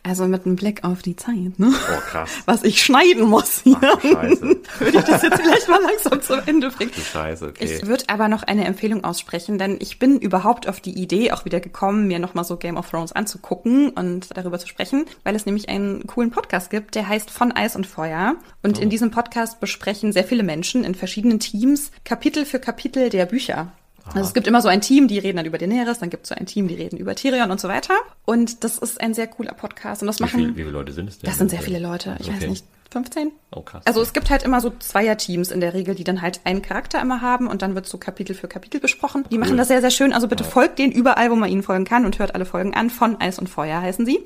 Also 0.05 0.27
mit 0.27 0.45
einem 0.45 0.57
Blick 0.57 0.83
auf 0.83 1.01
die 1.01 1.15
Zeit, 1.15 1.57
ne? 1.57 1.71
Oh, 1.71 2.01
krass. 2.09 2.29
Was 2.43 2.63
ich 2.63 2.83
schneiden 2.83 3.23
muss 3.23 3.61
hier. 3.63 3.77
Ach, 3.81 4.01
Scheiße. 4.01 4.41
würde 4.79 4.97
ich 4.97 5.03
das 5.05 5.21
jetzt 5.21 5.41
vielleicht 5.41 5.69
mal 5.69 5.81
langsam 5.81 6.21
zum 6.21 6.41
Ende 6.45 6.69
bringen. 6.71 6.91
Ach, 6.93 7.05
Scheiße, 7.05 7.47
okay. 7.47 7.63
Ich 7.63 7.87
würde 7.87 8.03
aber 8.07 8.27
noch 8.27 8.43
eine 8.43 8.65
Empfehlung 8.65 9.05
aussprechen, 9.05 9.57
denn 9.57 9.77
ich 9.79 9.99
bin 9.99 10.19
überhaupt 10.19 10.67
auf 10.67 10.81
die 10.81 10.91
Idee 10.91 11.31
auch 11.31 11.45
wieder 11.45 11.61
gekommen, 11.61 12.07
mir 12.07 12.19
nochmal 12.19 12.43
so 12.43 12.57
Game 12.57 12.75
of 12.75 12.89
Thrones 12.89 13.13
anzugucken 13.13 13.91
und 13.91 14.35
darüber 14.35 14.59
zu 14.59 14.67
sprechen, 14.67 15.05
weil 15.23 15.37
es 15.37 15.45
nämlich 15.45 15.69
einen 15.69 16.05
coolen 16.05 16.31
Podcast 16.31 16.69
gibt, 16.69 16.95
der 16.95 17.07
heißt 17.07 17.31
Von 17.31 17.53
Eis 17.53 17.77
und 17.77 17.87
Feuer. 17.87 18.35
Und 18.61 18.79
oh. 18.79 18.81
in 18.81 18.89
diesem 18.89 19.09
Podcast 19.09 19.61
besprechen 19.61 20.11
sehr 20.11 20.25
viele 20.25 20.43
Menschen 20.43 20.83
in 20.83 20.95
verschiedenen 20.95 21.39
Teams 21.39 21.91
Kapitel 22.03 22.45
für 22.45 22.59
Kapitel 22.59 23.09
der 23.09 23.25
Bücher. 23.25 23.71
Aha. 24.05 24.15
Also 24.15 24.27
es 24.27 24.33
gibt 24.33 24.47
immer 24.47 24.61
so 24.61 24.67
ein 24.67 24.81
Team, 24.81 25.07
die 25.07 25.19
reden 25.19 25.37
dann 25.37 25.45
über 25.45 25.57
Daenerys, 25.57 25.99
dann 25.99 26.09
gibt 26.09 26.23
es 26.23 26.29
so 26.29 26.35
ein 26.35 26.45
Team, 26.45 26.67
die 26.67 26.75
reden 26.75 26.97
über 26.97 27.15
Tyrion 27.15 27.51
und 27.51 27.59
so 27.59 27.67
weiter. 27.67 27.93
Und 28.25 28.63
das 28.63 28.77
ist 28.77 28.99
ein 28.99 29.13
sehr 29.13 29.27
cooler 29.27 29.53
Podcast. 29.53 30.01
Und 30.01 30.07
das 30.07 30.19
wie 30.19 30.23
machen. 30.23 30.39
Viel, 30.39 30.55
wie 30.55 30.61
viele 30.61 30.71
Leute 30.71 30.91
sind 30.91 31.09
es 31.09 31.19
denn? 31.19 31.29
Das 31.29 31.37
sind 31.37 31.49
sehr 31.49 31.61
viele 31.61 31.79
Leute. 31.79 32.17
Ich 32.19 32.27
okay. 32.27 32.41
weiß 32.41 32.49
nicht. 32.49 32.65
15? 32.93 33.31
Oh, 33.51 33.61
krass. 33.61 33.81
Also 33.85 34.01
es 34.01 34.13
gibt 34.13 34.29
halt 34.29 34.43
immer 34.43 34.61
so 34.61 34.69
Zweierteams 34.69 35.51
in 35.51 35.61
der 35.61 35.73
Regel, 35.73 35.95
die 35.95 36.03
dann 36.03 36.21
halt 36.21 36.41
einen 36.43 36.61
Charakter 36.61 37.01
immer 37.01 37.21
haben 37.21 37.47
und 37.47 37.63
dann 37.63 37.73
wird 37.73 37.87
so 37.87 37.97
Kapitel 37.97 38.35
für 38.35 38.47
Kapitel 38.47 38.79
besprochen. 38.79 39.25
Die 39.31 39.39
machen 39.39 39.57
das 39.57 39.67
sehr, 39.67 39.81
sehr 39.81 39.89
schön. 39.89 40.13
Also 40.13 40.27
bitte 40.27 40.43
ja. 40.43 40.49
folgt 40.49 40.77
denen 40.77 40.93
überall, 40.93 41.31
wo 41.31 41.35
man 41.35 41.49
ihnen 41.49 41.63
folgen 41.63 41.85
kann 41.85 42.05
und 42.05 42.19
hört 42.19 42.35
alle 42.35 42.45
Folgen 42.45 42.75
an. 42.75 42.91
Von 42.91 43.19
Eis 43.19 43.39
und 43.39 43.49
Feuer 43.49 43.81
heißen 43.81 44.05
sie. 44.05 44.19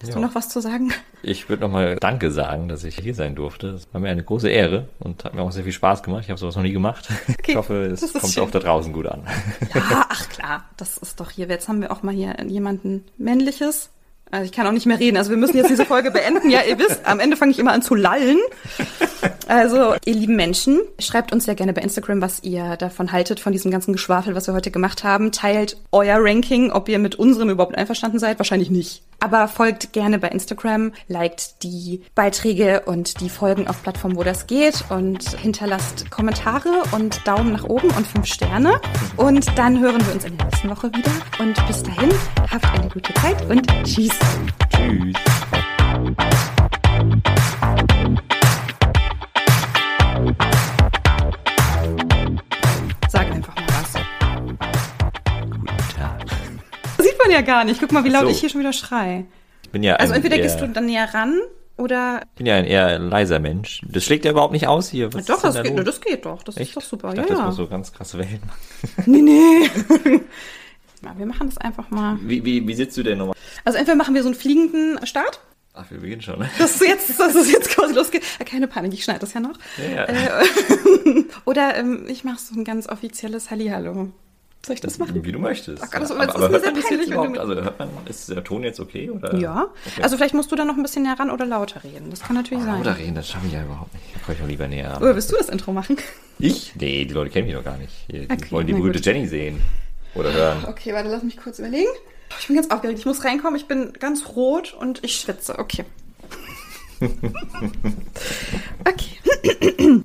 Hast 0.00 0.08
ja. 0.08 0.14
du 0.14 0.20
noch 0.20 0.34
was 0.34 0.48
zu 0.48 0.60
sagen? 0.60 0.92
Ich 1.22 1.48
würde 1.48 1.62
nochmal 1.62 1.96
Danke 1.96 2.30
sagen, 2.30 2.68
dass 2.68 2.84
ich 2.84 2.96
hier 2.96 3.14
sein 3.14 3.34
durfte. 3.34 3.68
Es 3.68 3.88
war 3.92 4.00
mir 4.00 4.10
eine 4.10 4.22
große 4.22 4.48
Ehre 4.48 4.88
und 4.98 5.24
hat 5.24 5.34
mir 5.34 5.42
auch 5.42 5.52
sehr 5.52 5.64
viel 5.64 5.72
Spaß 5.72 6.02
gemacht. 6.02 6.24
Ich 6.24 6.30
habe 6.30 6.38
sowas 6.38 6.56
noch 6.56 6.62
nie 6.62 6.72
gemacht. 6.72 7.08
Okay, 7.28 7.42
ich 7.52 7.56
hoffe, 7.56 7.84
es 7.86 8.12
kommt 8.12 8.32
schön. 8.32 8.42
auch 8.42 8.50
da 8.50 8.58
draußen 8.58 8.92
gut 8.92 9.06
an. 9.06 9.26
Ja, 9.74 10.06
ach 10.08 10.28
klar, 10.28 10.64
das 10.76 10.98
ist 10.98 11.20
doch 11.20 11.30
hier. 11.30 11.46
Jetzt 11.48 11.68
haben 11.68 11.80
wir 11.80 11.90
auch 11.90 12.02
mal 12.02 12.14
hier 12.14 12.36
jemanden 12.46 13.04
männliches 13.16 13.90
also 14.34 14.46
ich 14.46 14.52
kann 14.52 14.66
auch 14.66 14.72
nicht 14.72 14.86
mehr 14.86 14.98
reden. 14.98 15.16
Also 15.16 15.30
wir 15.30 15.36
müssen 15.36 15.56
jetzt 15.56 15.70
diese 15.70 15.84
Folge 15.84 16.10
beenden. 16.10 16.50
Ja, 16.50 16.62
ihr 16.68 16.76
wisst, 16.76 17.06
am 17.06 17.20
Ende 17.20 17.36
fange 17.36 17.52
ich 17.52 17.58
immer 17.60 17.72
an 17.72 17.82
zu 17.82 17.94
lallen. 17.94 18.38
Also, 19.46 19.94
ihr 20.04 20.14
lieben 20.14 20.36
Menschen, 20.36 20.80
schreibt 20.98 21.32
uns 21.32 21.44
sehr 21.44 21.54
gerne 21.54 21.72
bei 21.72 21.82
Instagram, 21.82 22.20
was 22.20 22.42
ihr 22.42 22.76
davon 22.76 23.12
haltet, 23.12 23.40
von 23.40 23.52
diesem 23.52 23.70
ganzen 23.70 23.92
Geschwafel, 23.92 24.34
was 24.34 24.48
wir 24.48 24.54
heute 24.54 24.70
gemacht 24.70 25.04
haben. 25.04 25.32
Teilt 25.32 25.76
euer 25.92 26.16
Ranking, 26.18 26.72
ob 26.72 26.88
ihr 26.88 26.98
mit 26.98 27.14
unserem 27.14 27.50
überhaupt 27.50 27.76
einverstanden 27.76 28.18
seid. 28.18 28.38
Wahrscheinlich 28.38 28.70
nicht. 28.70 29.02
Aber 29.24 29.48
folgt 29.48 29.94
gerne 29.94 30.18
bei 30.18 30.28
Instagram, 30.28 30.92
liked 31.08 31.62
die 31.62 32.02
Beiträge 32.14 32.82
und 32.84 33.22
die 33.22 33.30
Folgen 33.30 33.66
auf 33.66 33.82
Plattformen, 33.82 34.16
wo 34.16 34.22
das 34.22 34.46
geht 34.46 34.84
und 34.90 35.26
hinterlasst 35.40 36.10
Kommentare 36.10 36.82
und 36.92 37.26
Daumen 37.26 37.54
nach 37.54 37.64
oben 37.64 37.88
und 37.92 38.06
fünf 38.06 38.26
Sterne. 38.26 38.78
Und 39.16 39.56
dann 39.56 39.80
hören 39.80 40.06
wir 40.06 40.12
uns 40.12 40.26
in 40.26 40.36
der 40.36 40.46
nächsten 40.46 40.68
Woche 40.68 40.92
wieder. 40.92 41.10
Und 41.38 41.54
bis 41.66 41.82
dahin, 41.82 42.10
habt 42.52 42.66
eine 42.66 42.90
gute 42.90 43.14
Zeit 43.14 43.42
und 43.48 43.66
tschüss. 43.86 44.12
Tschüss. 44.68 45.63
Ja 57.34 57.42
gar 57.42 57.64
nicht. 57.64 57.80
Guck 57.80 57.92
mal, 57.92 58.04
wie 58.04 58.08
laut 58.08 58.24
so. 58.24 58.28
ich 58.28 58.40
hier 58.40 58.48
schon 58.48 58.60
wieder 58.60 58.72
schrei. 58.72 59.26
Ich 59.62 59.70
bin 59.70 59.82
ja 59.82 59.96
also 59.96 60.14
entweder 60.14 60.38
gehst 60.38 60.60
du 60.60 60.68
dann 60.68 60.86
näher 60.86 61.12
ran 61.12 61.40
oder. 61.76 62.20
Ich 62.32 62.38
bin 62.38 62.46
ja 62.46 62.56
ein 62.56 62.64
eher 62.64 62.98
leiser 62.98 63.38
Mensch. 63.38 63.82
Das 63.88 64.04
schlägt 64.04 64.24
ja 64.24 64.30
überhaupt 64.30 64.52
nicht 64.52 64.68
aus 64.68 64.88
hier. 64.88 65.12
Was 65.12 65.26
doch, 65.26 65.42
das, 65.42 65.54
da 65.54 65.62
geht, 65.62 65.86
das 65.86 66.00
geht 66.00 66.24
doch. 66.24 66.42
Das 66.42 66.56
Echt? 66.56 66.70
ist 66.70 66.76
doch 66.76 66.82
super. 66.82 67.10
Ich 67.10 67.16
dachte, 67.16 67.30
ja, 67.30 67.34
das 67.34 67.38
ja. 67.40 67.46
muss 67.46 67.56
so 67.56 67.66
ganz 67.66 67.92
krasse 67.92 68.18
Wellen 68.18 68.42
Nee, 69.06 69.22
nee. 69.22 69.70
wir 71.16 71.26
machen 71.26 71.48
das 71.48 71.58
einfach 71.58 71.90
mal. 71.90 72.18
Wie, 72.22 72.44
wie, 72.44 72.66
wie 72.66 72.74
sitzt 72.74 72.96
du 72.96 73.02
denn 73.02 73.18
nochmal? 73.18 73.36
Also 73.64 73.78
entweder 73.78 73.96
machen 73.96 74.14
wir 74.14 74.22
so 74.22 74.28
einen 74.28 74.36
fliegenden 74.36 75.04
Start. 75.06 75.40
Ach, 75.76 75.90
wir 75.90 75.98
beginnen 75.98 76.22
schon, 76.22 76.38
ne? 76.38 76.48
Das 76.56 76.76
ist 76.76 76.86
jetzt, 76.86 77.18
das 77.18 77.34
ist 77.34 77.50
jetzt 77.50 77.70
quasi 77.70 77.94
losgeht. 77.94 78.22
Keine 78.46 78.68
Panik, 78.68 78.92
ich 78.92 79.02
schneide 79.02 79.18
das 79.20 79.34
ja 79.34 79.40
noch. 79.40 79.58
Ja, 79.76 80.06
ja. 80.06 80.40
Äh, 80.40 81.24
oder 81.44 81.74
ähm, 81.76 82.06
ich 82.08 82.22
mache 82.22 82.38
so 82.38 82.54
ein 82.54 82.62
ganz 82.62 82.88
offizielles 82.88 83.50
Hallihallo. 83.50 84.12
Soll 84.64 84.74
ich 84.74 84.80
das 84.80 84.98
machen? 84.98 85.22
Wie 85.24 85.32
du 85.32 85.38
möchtest. 85.38 85.82
Ach 85.82 85.90
Gott, 85.90 86.02
das, 86.02 86.10
aber, 86.10 86.22
aber 86.22 86.48
hört 86.48 86.64
man 86.64 86.74
das 86.74 86.88
jetzt 86.88 87.06
überhaupt? 87.08 87.36
Also 87.36 87.54
hört 87.54 87.78
man, 87.78 87.88
ist 88.08 88.30
der 88.30 88.42
Ton 88.42 88.62
jetzt 88.62 88.80
okay? 88.80 89.10
Oder? 89.10 89.34
Ja. 89.36 89.68
Okay. 89.84 90.02
Also 90.02 90.16
vielleicht 90.16 90.32
musst 90.32 90.50
du 90.52 90.56
da 90.56 90.64
noch 90.64 90.76
ein 90.76 90.82
bisschen 90.82 91.02
näher 91.02 91.18
ran 91.18 91.30
oder 91.30 91.44
lauter 91.44 91.84
reden. 91.84 92.08
Das 92.08 92.20
kann 92.20 92.34
natürlich 92.34 92.64
oh, 92.64 92.66
sein. 92.66 92.82
Lauter 92.82 92.98
reden, 92.98 93.14
das 93.14 93.28
schaffe 93.28 93.46
ich 93.46 93.52
ja 93.52 93.62
überhaupt 93.62 93.92
nicht. 93.92 94.06
Da 94.14 94.20
komme 94.20 94.36
ich 94.38 94.42
auch 94.42 94.48
lieber 94.48 94.66
näher 94.66 94.92
ran. 94.92 95.02
Oder 95.02 95.14
willst 95.14 95.30
du 95.30 95.36
das 95.36 95.50
Intro 95.50 95.72
machen? 95.72 95.98
Ich? 96.38 96.74
Nee, 96.76 97.04
die 97.04 97.12
Leute 97.12 97.30
kennen 97.30 97.46
mich 97.46 97.54
noch 97.54 97.64
gar 97.64 97.76
nicht. 97.76 97.92
Die 98.10 98.22
okay, 98.22 98.50
wollen 98.50 98.66
die 98.66 98.72
berühmte 98.72 99.00
Jenny 99.00 99.26
sehen. 99.26 99.60
Oder 100.14 100.32
hören. 100.32 100.64
Okay, 100.66 100.94
warte, 100.94 101.10
lass 101.10 101.22
mich 101.22 101.36
kurz 101.36 101.58
überlegen. 101.58 101.90
Ich 102.40 102.46
bin 102.46 102.56
ganz 102.56 102.70
aufgeregt. 102.70 102.98
Ich 102.98 103.06
muss 103.06 103.22
reinkommen. 103.22 103.56
Ich 103.60 103.66
bin 103.66 103.92
ganz 103.92 104.28
rot 104.28 104.72
und 104.72 105.04
ich 105.04 105.16
schwitze. 105.16 105.58
Okay. 105.58 105.84
okay. 108.80 110.02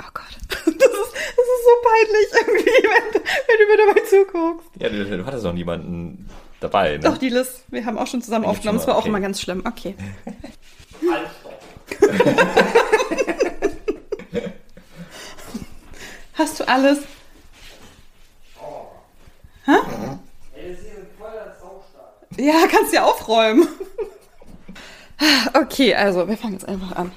Oh 0.00 0.10
Gott. 0.14 0.24
Das 0.64 0.74
ist, 0.74 1.17
ist 1.58 1.64
so 1.64 1.70
peinlich 1.82 2.28
irgendwie, 2.32 2.70
wenn, 2.88 3.04
wenn 3.46 3.58
du 3.58 3.66
mir 3.66 3.76
dabei 3.86 4.00
zuguckst. 4.08 4.70
Ja, 4.80 4.88
du, 4.88 5.04
du 5.18 5.26
hattest 5.26 5.44
auch 5.46 5.52
niemanden 5.52 6.28
dabei, 6.60 6.96
ne? 6.96 7.00
Doch, 7.00 7.18
die 7.18 7.28
Liz. 7.28 7.64
Wir 7.68 7.84
haben 7.84 7.98
auch 7.98 8.06
schon 8.06 8.22
zusammen 8.22 8.44
Bin 8.44 8.50
aufgenommen. 8.50 8.78
Das 8.78 8.86
war 8.86 8.96
okay. 8.96 9.02
auch 9.04 9.08
immer 9.08 9.20
ganz 9.20 9.40
schlimm. 9.40 9.62
Okay. 9.66 9.94
Hast 16.34 16.60
du 16.60 16.68
alles? 16.68 17.00
Hä? 19.64 19.72
Ja, 22.36 22.68
kannst 22.70 22.92
du 22.92 22.96
ja 22.96 23.04
aufräumen. 23.04 23.66
Okay, 25.52 25.94
also 25.94 26.28
wir 26.28 26.36
fangen 26.36 26.52
jetzt 26.52 26.68
einfach 26.68 26.92
an. 26.92 27.10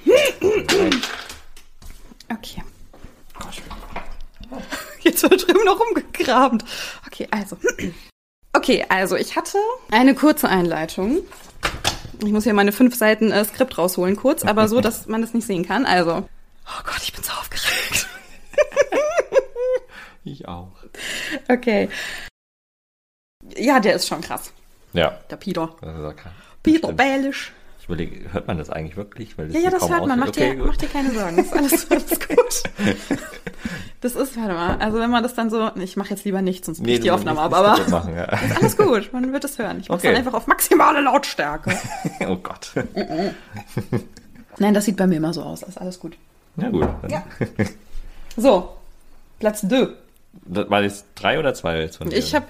Okay. 2.34 2.64
Jetzt 5.02 5.24
wird 5.24 5.48
drüben 5.48 5.66
noch 5.66 5.80
rumgegraben. 5.80 6.64
Okay, 7.08 7.28
also. 7.32 7.58
Okay, 8.54 8.86
also 8.90 9.16
ich 9.16 9.38
hatte 9.38 9.58
eine 9.92 10.14
kurze 10.14 10.50
Einleitung. 10.50 11.20
Ich 12.22 12.34
muss 12.34 12.44
hier 12.44 12.54
meine 12.54 12.74
fünf 12.74 12.96
Seiten 12.96 13.32
äh, 13.32 13.46
Skript 13.46 13.78
rausholen, 13.78 14.18
kurz, 14.18 14.44
aber 14.44 14.68
so, 14.68 14.82
dass 14.82 15.08
man 15.08 15.22
das 15.22 15.34
nicht 15.34 15.48
sehen 15.48 15.66
kann. 15.66 15.86
Also. 15.86 16.28
Oh 16.68 16.84
Gott, 16.84 17.00
ich 17.02 17.14
bin 17.14 17.24
so 17.24 17.32
aufgeregt. 17.32 18.08
Ich 20.24 20.48
auch. 20.48 20.72
Okay. 21.48 21.90
Ja, 23.56 23.80
der 23.80 23.96
ist 23.96 24.08
schon 24.08 24.22
krass. 24.22 24.54
Ja. 24.94 25.20
Der 25.30 25.36
Peter. 25.38 25.76
Das 25.82 25.98
ist 25.98 26.04
okay. 26.04 26.30
Peter 26.62 26.94
Baelish. 26.94 27.54
Ich 27.82 27.86
überlege, 27.88 28.32
hört 28.32 28.46
man 28.48 28.60
das 28.60 28.70
eigentlich 28.70 28.96
wirklich? 28.96 29.38
Weil 29.40 29.48
Ja, 29.48 29.56
ja, 29.56 29.60
hier 29.62 29.72
das 29.72 29.90
hört 29.90 30.06
man. 30.06 30.20
Mach 30.20 30.30
aussieht. 30.30 30.54
dir, 30.54 30.64
mach 30.66 30.78
dir 30.78 30.88
keine 30.88 31.12
Sorgen. 31.12 31.36
Das 31.38 31.46
ist 31.48 31.54
alles, 31.58 31.92
alles 31.92 32.20
gut. 32.20 32.64
Das 34.02 34.16
ist, 34.16 34.38
warte 34.38 34.54
mal, 34.54 34.78
also 34.78 35.00
wenn 35.00 35.10
man 35.10 35.24
das 35.24 35.34
dann 35.34 35.50
so, 35.50 35.72
ich 35.76 35.98
mache 35.98 36.12
jetzt 36.12 36.24
lieber 36.24 36.44
nichts, 36.44 36.68
sonst 36.68 36.84
bricht 36.84 37.04
die 37.04 37.08
du 37.08 37.14
Aufnahme 37.16 37.42
ab, 37.42 37.54
aber 37.54 37.70
kaputt 37.76 37.90
machen, 37.90 38.16
ja. 38.16 38.26
alles 38.26 38.78
gut, 38.78 39.12
man 39.14 39.34
wird 39.34 39.44
es 39.46 39.58
hören. 39.58 39.80
Ich 39.80 39.90
mache 39.90 39.98
Okay. 39.98 40.08
dann 40.10 40.18
einfach 40.18 40.34
auf 40.36 40.46
maximale 40.46 41.02
Lautstärke. 41.02 41.76
oh 42.28 42.36
Gott. 42.38 42.72
Nein, 44.60 44.74
das 44.76 44.86
sieht 44.86 44.98
bei 44.98 45.08
mir 45.08 45.16
immer 45.18 45.34
so 45.34 45.42
aus, 45.42 45.62
das 45.62 45.70
ist 45.70 45.78
alles 45.80 46.00
gut. 46.00 46.16
Na 46.56 46.70
gut. 46.70 46.88
Ja. 47.10 47.24
So, 48.38 48.76
Platz 49.40 49.62
2. 49.62 49.88
Das 50.46 50.70
war 50.70 50.84
jetzt 50.84 51.06
drei 51.16 51.40
oder 51.40 51.54
zwei 51.56 51.80
jetzt 51.82 51.98
von? 51.98 52.12
Ich 52.12 52.36
hab... 52.36 52.48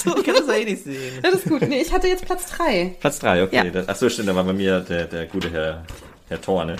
Blatt. 0.00 0.18
Ich 0.18 0.24
kann 0.24 0.34
das 0.34 0.56
eh 0.56 0.64
nicht 0.64 0.84
sehen. 0.84 1.20
Ja, 1.22 1.30
das 1.30 1.40
ist 1.40 1.48
gut. 1.48 1.62
Nee, 1.62 1.80
ich 1.82 1.92
hatte 1.92 2.08
jetzt 2.08 2.24
Platz 2.24 2.46
3. 2.50 2.96
Platz 3.00 3.18
drei, 3.18 3.42
okay. 3.42 3.56
Ja. 3.56 3.64
Das, 3.64 3.88
ach 3.88 3.96
so, 3.96 4.08
stimmt, 4.08 4.28
da 4.28 4.34
war 4.34 4.44
bei 4.44 4.52
mir 4.52 4.80
der, 4.80 5.06
der 5.06 5.26
gute 5.26 5.50
Herr, 5.50 5.84
Herr 6.28 6.40
Thorne. 6.40 6.76